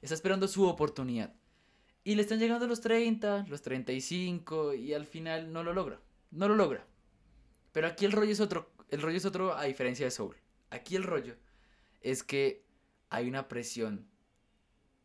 está 0.00 0.14
esperando 0.14 0.46
su 0.48 0.66
oportunidad. 0.66 1.34
Y 2.04 2.14
le 2.14 2.22
están 2.22 2.38
llegando 2.38 2.66
los 2.66 2.80
30, 2.80 3.46
los 3.48 3.60
35 3.60 4.74
y 4.74 4.94
al 4.94 5.04
final 5.04 5.52
no 5.52 5.62
lo 5.62 5.74
logra. 5.74 6.00
No 6.30 6.48
lo 6.48 6.54
logra. 6.54 6.86
Pero 7.72 7.86
aquí 7.86 8.04
el 8.04 8.12
rollo 8.12 8.32
es 8.32 8.40
otro, 8.40 8.72
el 8.88 9.02
rollo 9.02 9.18
es 9.18 9.24
otro 9.24 9.54
a 9.54 9.64
diferencia 9.64 10.06
de 10.06 10.10
Soul. 10.10 10.36
Aquí 10.70 10.96
el 10.96 11.02
rollo 11.02 11.36
es 12.00 12.22
que 12.22 12.64
hay 13.10 13.28
una 13.28 13.48
presión 13.48 14.08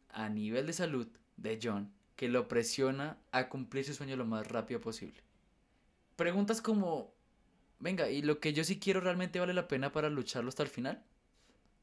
a 0.10 0.30
nivel 0.30 0.68
de 0.68 0.74
salud 0.74 1.08
de 1.38 1.60
John 1.62 1.94
que 2.16 2.30
lo 2.30 2.48
presiona 2.48 3.18
a 3.32 3.50
cumplir 3.50 3.86
su 3.86 3.94
sueño 3.94 4.16
lo 4.16 4.26
más 4.26 4.48
rápido 4.48 4.80
posible. 4.80 5.22
Preguntas 6.16 6.62
como, 6.62 7.14
venga, 7.80 8.10
¿y 8.10 8.22
lo 8.22 8.40
que 8.40 8.54
yo 8.54 8.64
sí 8.64 8.80
quiero 8.80 9.02
realmente 9.02 9.40
vale 9.40 9.54
la 9.54 9.68
pena 9.68 9.92
para 9.92 10.10
lucharlo 10.10 10.50
hasta 10.50 10.64
el 10.64 10.70
final? 10.70 11.04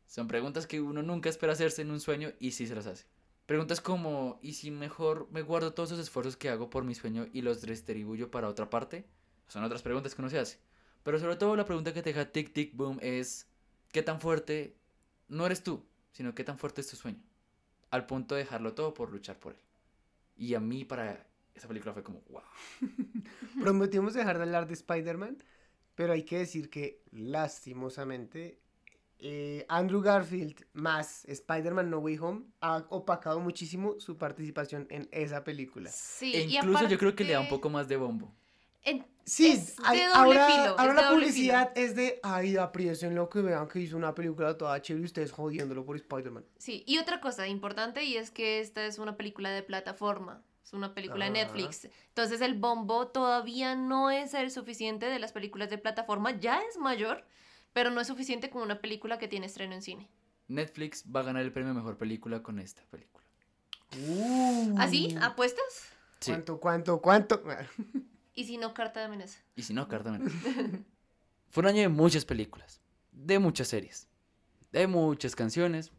Son 0.07 0.29
preguntas 0.29 0.67
que 0.67 0.81
uno 0.81 1.03
nunca 1.03 1.29
espera 1.29 1.53
hacerse 1.53 1.83
en 1.83 1.91
un 1.91 2.01
sueño 2.01 2.33
y 2.39 2.53
sí 2.53 2.67
se 2.67 2.75
las 2.75 2.87
hace. 2.87 3.07
Preguntas 3.47 3.81
como, 3.81 4.39
¿y 4.43 4.53
si 4.53 4.71
mejor 4.71 5.29
me 5.33 5.43
guardo 5.43 5.73
todos 5.73 5.91
esos 5.91 6.05
esfuerzos 6.05 6.37
que 6.37 6.49
hago 6.49 6.71
por 6.71 6.85
mi 6.85 6.95
sueño 6.95 7.27
y 7.33 7.43
los 7.43 7.63
distribuyo 7.63 8.31
para 8.31 8.49
otra 8.49 8.71
parte? 8.71 9.07
Son 9.49 9.65
otras 9.65 9.83
preguntas 9.83 10.15
que 10.15 10.23
uno 10.23 10.31
se 10.31 10.39
hace. 10.39 10.59
Pero 11.03 11.19
sobre 11.19 11.37
todo 11.37 11.57
la 11.57 11.65
pregunta 11.65 11.93
que 11.93 12.03
te 12.03 12.11
deja 12.11 12.31
Tic 12.31 12.53
Tic 12.53 12.77
Boom 12.77 12.99
es, 13.03 13.49
¿qué 13.91 14.03
tan 14.03 14.21
fuerte 14.21 14.77
no 15.29 15.47
eres 15.47 15.65
tú, 15.65 15.85
sino 16.13 16.35
qué 16.35 16.45
tan 16.45 16.59
fuerte 16.59 16.81
es 16.81 16.89
tu 16.89 16.97
sueño? 16.97 17.21
Al 17.91 18.07
punto 18.07 18.35
de 18.35 18.43
dejarlo 18.43 18.75
todo 18.75 18.95
por 18.95 19.11
luchar 19.11 19.39
por 19.39 19.53
él. 19.53 19.61
Y 20.37 20.55
a 20.55 20.61
mí 20.61 20.85
para 20.85 21.27
esa 21.55 21.69
película 21.69 21.93
fue 21.93 22.03
como, 22.03 22.23
wow. 22.31 22.43
Prometimos 23.61 24.15
dejar 24.15 24.39
de 24.39 24.45
hablar 24.45 24.67
de 24.67 24.75
Spider-Man, 24.75 25.37
pero 25.95 26.13
hay 26.13 26.23
que 26.23 26.39
decir 26.39 26.71
que 26.71 27.03
lastimosamente 27.11 28.61
eh, 29.19 29.67
Andrew 29.69 30.01
Garfield 30.01 30.65
más 30.73 31.27
Spider-Man 31.27 31.91
No 31.91 31.99
Way 31.99 32.19
Home 32.19 32.45
ha 32.61 32.87
opacado 32.89 33.39
muchísimo 33.41 34.01
su 34.01 34.17
participación 34.17 34.87
en 34.89 35.09
esa 35.13 35.45
película. 35.45 35.91
Sí, 35.91 36.35
E 36.35 36.45
y 36.45 36.57
incluso 36.57 36.89
yo 36.89 36.99
creo 36.99 37.15
que 37.15 37.25
le 37.25 37.35
da 37.35 37.41
un 37.41 37.47
aparte, 37.47 37.57
poco 37.59 37.69
más 37.71 37.87
de 37.87 37.97
bombo. 37.97 38.35
En- 38.85 39.07
Sí, 39.25 39.53
es 39.53 39.77
de 39.77 39.83
hay- 39.85 39.99
doble 40.01 40.13
ahora, 40.15 40.47
filo, 40.47 40.63
ahora 40.79 40.85
es 40.93 40.97
de 40.97 41.03
la 41.03 41.11
publicidad 41.11 41.73
es 41.77 41.95
de, 41.95 42.19
ay, 42.25 42.57
apriesen 42.57 43.15
lo 43.15 43.29
que 43.29 43.41
vean 43.41 43.69
que 43.69 43.79
hizo 43.79 43.97
una 43.97 44.13
película 44.15 44.57
toda 44.59 44.81
chévere 44.83 45.03
y 45.03 45.07
ustedes 45.07 45.31
jodiéndolo 45.31 45.85
por 45.85 45.95
Spider-Man. 45.97 46.45
Sí, 46.59 46.83
y 46.87 46.99
otra 46.99 47.21
cosa 47.21 47.47
importante 47.47 48.03
y 48.05 48.17
es 48.17 48.31
que 48.33 48.59
esta 48.61 48.85
es 48.85 48.99
una 48.99 49.17
película 49.17 49.51
de 49.51 49.63
plataforma, 49.63 50.43
es 50.65 50.73
una 50.73 50.95
película 50.95 51.27
de 51.27 51.31
Ah. 51.31 51.45
Netflix. 51.45 51.89
Entonces 52.09 52.41
el 52.41 52.55
bombo 52.59 53.07
todavía 53.09 53.77
no 53.77 54.11
es 54.11 54.35
el 54.35 54.51
suficiente 54.51 55.07
de 55.07 55.19
las 55.21 55.31
películas 55.33 55.71
de 55.71 55.79
plataforma, 55.79 56.33
ya 56.41 56.61
es 56.69 56.77
mayor, 56.77 57.25
pero 57.73 57.91
no 57.93 58.01
es 58.01 58.09
suficiente 58.09 58.51
como 58.51 58.65
una 58.65 58.81
película 58.81 59.19
que 59.19 59.29
tiene 59.29 59.47
estreno 59.47 59.75
en 59.75 59.83
cine. 59.83 60.09
Netflix 60.49 61.05
va 61.15 61.21
a 61.21 61.25
ganar 61.25 61.43
el 61.43 61.53
premio 61.53 61.71
a 61.71 61.75
mejor 61.75 61.97
película 61.99 62.43
con 62.43 62.59
esta 62.59 62.83
película. 62.91 63.25
¿Así? 64.79 65.17
¿Apuestas? 65.23 65.63
Sí. 66.19 66.33
¿Cuánto, 66.33 66.59
cuánto, 66.59 67.01
cuánto? 67.01 67.43
Y 68.41 68.45
si 68.45 68.57
no, 68.57 68.73
carta 68.73 69.01
de 69.01 69.07
amenaza. 69.07 69.39
Y 69.55 69.65
si 69.65 69.75
no, 69.75 69.87
carta 69.87 70.11
menor. 70.11 70.31
Fue 71.51 71.61
un 71.63 71.67
año 71.67 71.83
de 71.83 71.89
muchas 71.91 72.25
películas, 72.25 72.81
de 73.13 73.39
muchas 73.39 73.69
series, 73.69 74.09
de 74.73 74.87
muchas 74.87 75.37
canciones 75.37 75.93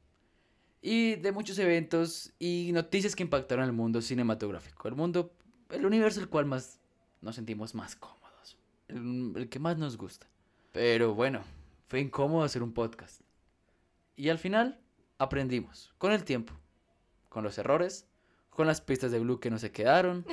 y 0.81 1.17
de 1.17 1.31
muchos 1.33 1.59
eventos 1.59 2.33
y 2.39 2.71
noticias 2.73 3.15
que 3.15 3.21
impactaron 3.21 3.63
al 3.63 3.73
mundo 3.73 4.01
cinematográfico, 4.01 4.87
el 4.87 4.95
mundo, 4.95 5.35
el 5.69 5.85
universo 5.85 6.19
el 6.19 6.29
cual 6.29 6.47
más 6.47 6.79
nos 7.21 7.35
sentimos 7.35 7.75
más 7.75 7.95
cómodos, 7.95 8.57
el, 8.87 9.33
el 9.35 9.47
que 9.47 9.59
más 9.59 9.77
nos 9.77 9.95
gusta. 9.95 10.25
Pero 10.71 11.13
bueno, 11.13 11.43
fue 11.89 11.99
incómodo 11.99 12.41
hacer 12.41 12.63
un 12.63 12.73
podcast. 12.73 13.21
Y 14.15 14.29
al 14.29 14.39
final 14.39 14.81
aprendimos, 15.19 15.93
con 15.99 16.11
el 16.11 16.23
tiempo, 16.23 16.53
con 17.29 17.43
los 17.43 17.59
errores, 17.59 18.07
con 18.51 18.67
las 18.67 18.81
pistas 18.81 19.11
de 19.11 19.19
Blue 19.19 19.39
que 19.39 19.49
no 19.49 19.57
se 19.57 19.71
quedaron, 19.71 20.25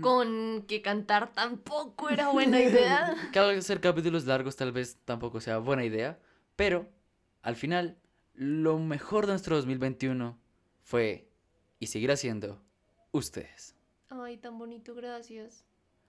Con 0.00 0.64
que 0.66 0.82
cantar 0.82 1.32
tampoco 1.32 2.10
era 2.10 2.30
buena 2.30 2.60
idea. 2.60 3.14
que 3.32 3.38
hacer 3.38 3.80
capítulos 3.80 4.24
largos 4.24 4.56
tal 4.56 4.72
vez 4.72 4.98
tampoco 5.04 5.40
sea 5.40 5.58
buena 5.58 5.84
idea, 5.84 6.18
pero 6.56 6.88
al 7.42 7.54
final 7.54 7.98
lo 8.34 8.78
mejor 8.78 9.26
de 9.26 9.32
nuestro 9.32 9.56
2021 9.56 10.38
fue 10.82 11.28
y 11.78 11.86
seguirá 11.88 12.16
siendo 12.16 12.60
ustedes. 13.12 13.76
Ay, 14.08 14.38
tan 14.38 14.58
bonito, 14.58 14.94
gracias. 14.94 15.64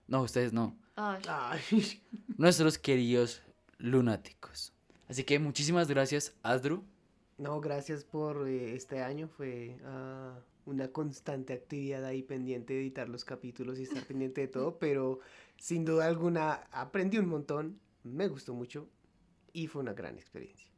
No, 0.07 0.21
ustedes 0.21 0.53
no. 0.53 0.77
Ay, 0.95 1.21
Ay, 1.27 2.01
Nuestros 2.37 2.77
queridos 2.77 3.41
lunáticos. 3.77 4.73
Así 5.09 5.23
que 5.23 5.39
muchísimas 5.39 5.87
gracias, 5.87 6.33
Asdru. 6.41 6.83
no, 7.37 7.59
gracias 7.59 8.03
por 8.05 8.47
eh, 8.47 8.75
este 8.75 9.01
año. 9.01 9.27
Fue 9.27 9.77
ah, 9.85 10.39
una 10.65 10.89
constante 10.89 11.53
actividad 11.53 12.05
ahí 12.05 12.23
pendiente 12.23 12.73
de 12.73 12.81
editar 12.81 13.09
los 13.09 13.25
capítulos 13.25 13.79
y 13.79 13.83
estar 13.83 14.03
pendiente 14.03 14.41
de 14.41 14.47
todo, 14.47 14.79
pero 14.79 15.19
sin 15.57 15.85
duda 15.85 16.05
alguna 16.05 16.67
aprendí 16.71 17.17
un 17.17 17.27
montón, 17.27 17.79
me 18.03 18.27
gustó 18.27 18.53
mucho 18.53 18.89
y 19.51 19.67
fue 19.67 19.81
una 19.81 19.93
gran 19.93 20.15
experiencia. 20.15 20.69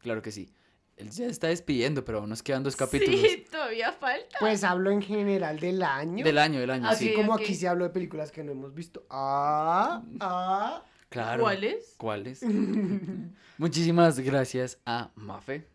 Claro 0.00 0.22
que 0.22 0.30
sí. 0.30 0.50
Él 0.96 1.10
ya 1.10 1.26
está 1.26 1.48
despidiendo, 1.48 2.04
pero 2.04 2.18
aún 2.18 2.28
nos 2.28 2.42
quedan 2.42 2.62
dos 2.62 2.76
capítulos. 2.76 3.20
Sí, 3.20 3.44
todavía 3.50 3.92
falta. 3.92 4.36
Pues 4.38 4.62
hablo 4.62 4.90
en 4.90 5.02
general 5.02 5.58
del 5.58 5.82
año. 5.82 6.24
Del 6.24 6.38
año, 6.38 6.60
del 6.60 6.70
año, 6.70 6.86
Ah, 6.88 6.94
sí. 6.94 7.12
Como 7.14 7.34
aquí 7.34 7.54
se 7.54 7.66
hablo 7.66 7.84
de 7.84 7.90
películas 7.90 8.30
que 8.30 8.44
no 8.44 8.52
hemos 8.52 8.74
visto. 8.74 9.04
Ah, 9.10 10.04
ah. 10.20 10.84
Claro. 11.08 11.42
¿Cuáles? 11.42 11.94
¿Cuáles? 11.96 12.42
Muchísimas 13.58 14.18
gracias 14.20 14.78
a 14.86 15.10
Mafe. 15.16 15.73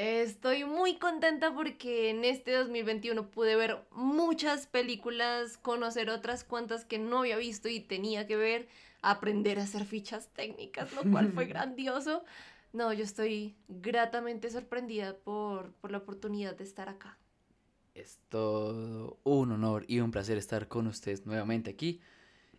Estoy 0.00 0.64
muy 0.64 0.96
contenta 0.96 1.54
porque 1.54 2.08
en 2.08 2.24
este 2.24 2.52
2021 2.52 3.30
pude 3.30 3.54
ver 3.54 3.84
muchas 3.90 4.66
películas, 4.66 5.58
conocer 5.58 6.08
otras 6.08 6.42
cuantas 6.42 6.86
que 6.86 6.98
no 6.98 7.18
había 7.18 7.36
visto 7.36 7.68
y 7.68 7.80
tenía 7.80 8.26
que 8.26 8.36
ver, 8.36 8.66
aprender 9.02 9.58
a 9.58 9.64
hacer 9.64 9.84
fichas 9.84 10.28
técnicas, 10.28 10.90
lo 10.94 11.02
cual 11.02 11.30
fue 11.34 11.44
grandioso. 11.48 12.24
No, 12.72 12.94
yo 12.94 13.04
estoy 13.04 13.54
gratamente 13.68 14.48
sorprendida 14.48 15.18
por, 15.18 15.72
por 15.72 15.90
la 15.90 15.98
oportunidad 15.98 16.56
de 16.56 16.64
estar 16.64 16.88
acá. 16.88 17.18
Es 17.94 18.20
todo 18.30 19.18
un 19.22 19.52
honor 19.52 19.84
y 19.86 20.00
un 20.00 20.12
placer 20.12 20.38
estar 20.38 20.66
con 20.66 20.86
ustedes 20.86 21.26
nuevamente 21.26 21.68
aquí. 21.68 22.00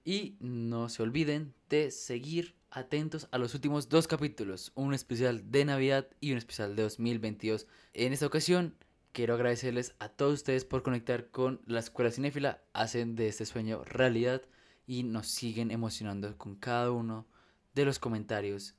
Y 0.05 0.35
no 0.41 0.89
se 0.89 1.01
olviden 1.01 1.55
de 1.71 1.89
seguir 1.89 2.53
atentos 2.69 3.29
a 3.31 3.37
los 3.37 3.55
últimos 3.55 3.87
dos 3.87 4.05
capítulos, 4.05 4.73
un 4.75 4.93
especial 4.93 5.49
de 5.51 5.63
Navidad 5.63 6.05
y 6.19 6.33
un 6.33 6.37
especial 6.37 6.75
de 6.75 6.83
2022. 6.83 7.65
En 7.93 8.11
esta 8.11 8.27
ocasión 8.27 8.75
quiero 9.13 9.35
agradecerles 9.35 9.95
a 9.99 10.09
todos 10.09 10.33
ustedes 10.33 10.65
por 10.65 10.83
conectar 10.83 11.29
con 11.31 11.61
la 11.65 11.79
Escuela 11.79 12.11
Cinéfila, 12.11 12.61
hacen 12.73 13.15
de 13.15 13.29
este 13.29 13.45
sueño 13.45 13.85
realidad 13.85 14.41
y 14.85 15.03
nos 15.03 15.27
siguen 15.27 15.71
emocionando 15.71 16.37
con 16.37 16.55
cada 16.57 16.91
uno 16.91 17.25
de 17.73 17.85
los 17.85 17.99
comentarios, 17.99 18.75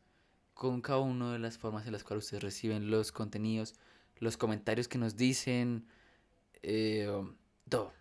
con 0.52 0.82
cada 0.82 1.00
una 1.00 1.32
de 1.32 1.38
las 1.38 1.56
formas 1.56 1.86
en 1.86 1.92
las 1.92 2.04
cuales 2.04 2.26
ustedes 2.26 2.42
reciben 2.42 2.90
los 2.90 3.10
contenidos, 3.10 3.74
los 4.18 4.36
comentarios 4.36 4.86
que 4.86 4.98
nos 4.98 5.16
dicen, 5.16 5.86
eh, 6.62 7.10
todo, 7.70 7.94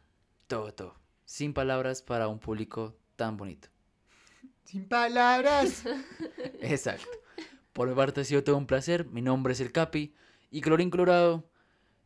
todo, 0.48 0.74
todo. 0.74 0.96
Sin 1.24 1.54
palabras 1.54 2.02
para 2.02 2.28
un 2.28 2.40
público 2.40 2.98
tan 3.16 3.38
bonito. 3.38 3.70
Sin 4.64 4.88
palabras. 4.88 5.84
Exacto. 6.62 7.08
Por 7.74 7.88
mi 7.88 7.96
parte 7.96 8.22
ha 8.22 8.24
sido 8.24 8.44
todo 8.44 8.58
un 8.58 8.68
placer. 8.68 9.06
Mi 9.06 9.22
nombre 9.22 9.54
es 9.54 9.60
el 9.60 9.72
Capi. 9.72 10.14
Y 10.50 10.62
Colorín 10.62 10.90
Colorado, 10.90 11.50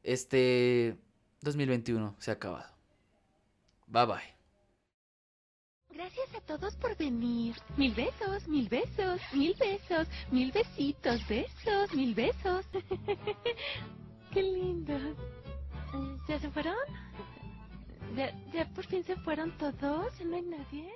este 0.03 0.97
2021 1.41 2.15
se 2.19 2.31
ha 2.31 2.35
acabado. 2.35 2.75
Bye 3.87 4.05
bye. 4.05 4.35
Gracias 5.89 6.35
a 6.35 6.41
todos 6.41 6.75
por 6.75 6.95
venir. 6.97 7.55
Mil 7.77 7.93
besos, 7.93 8.47
mil 8.47 8.67
besos, 8.67 9.21
mil 9.33 9.55
besos, 9.55 10.07
mil 10.29 10.51
besitos, 10.51 11.27
besos, 11.27 11.93
mil 11.93 12.13
besos. 12.13 12.65
Qué 14.31 14.43
lindos. 14.43 15.15
¿Ya 16.27 16.37
se 16.39 16.49
fueron? 16.49 16.75
¿Ya, 18.15 18.31
¿Ya 18.51 18.67
por 18.73 18.85
fin 18.85 19.03
se 19.03 19.15
fueron 19.15 19.57
todos? 19.57 20.17
¿Ya 20.19 20.25
no 20.25 20.35
hay 20.35 20.41
nadie? 20.41 20.91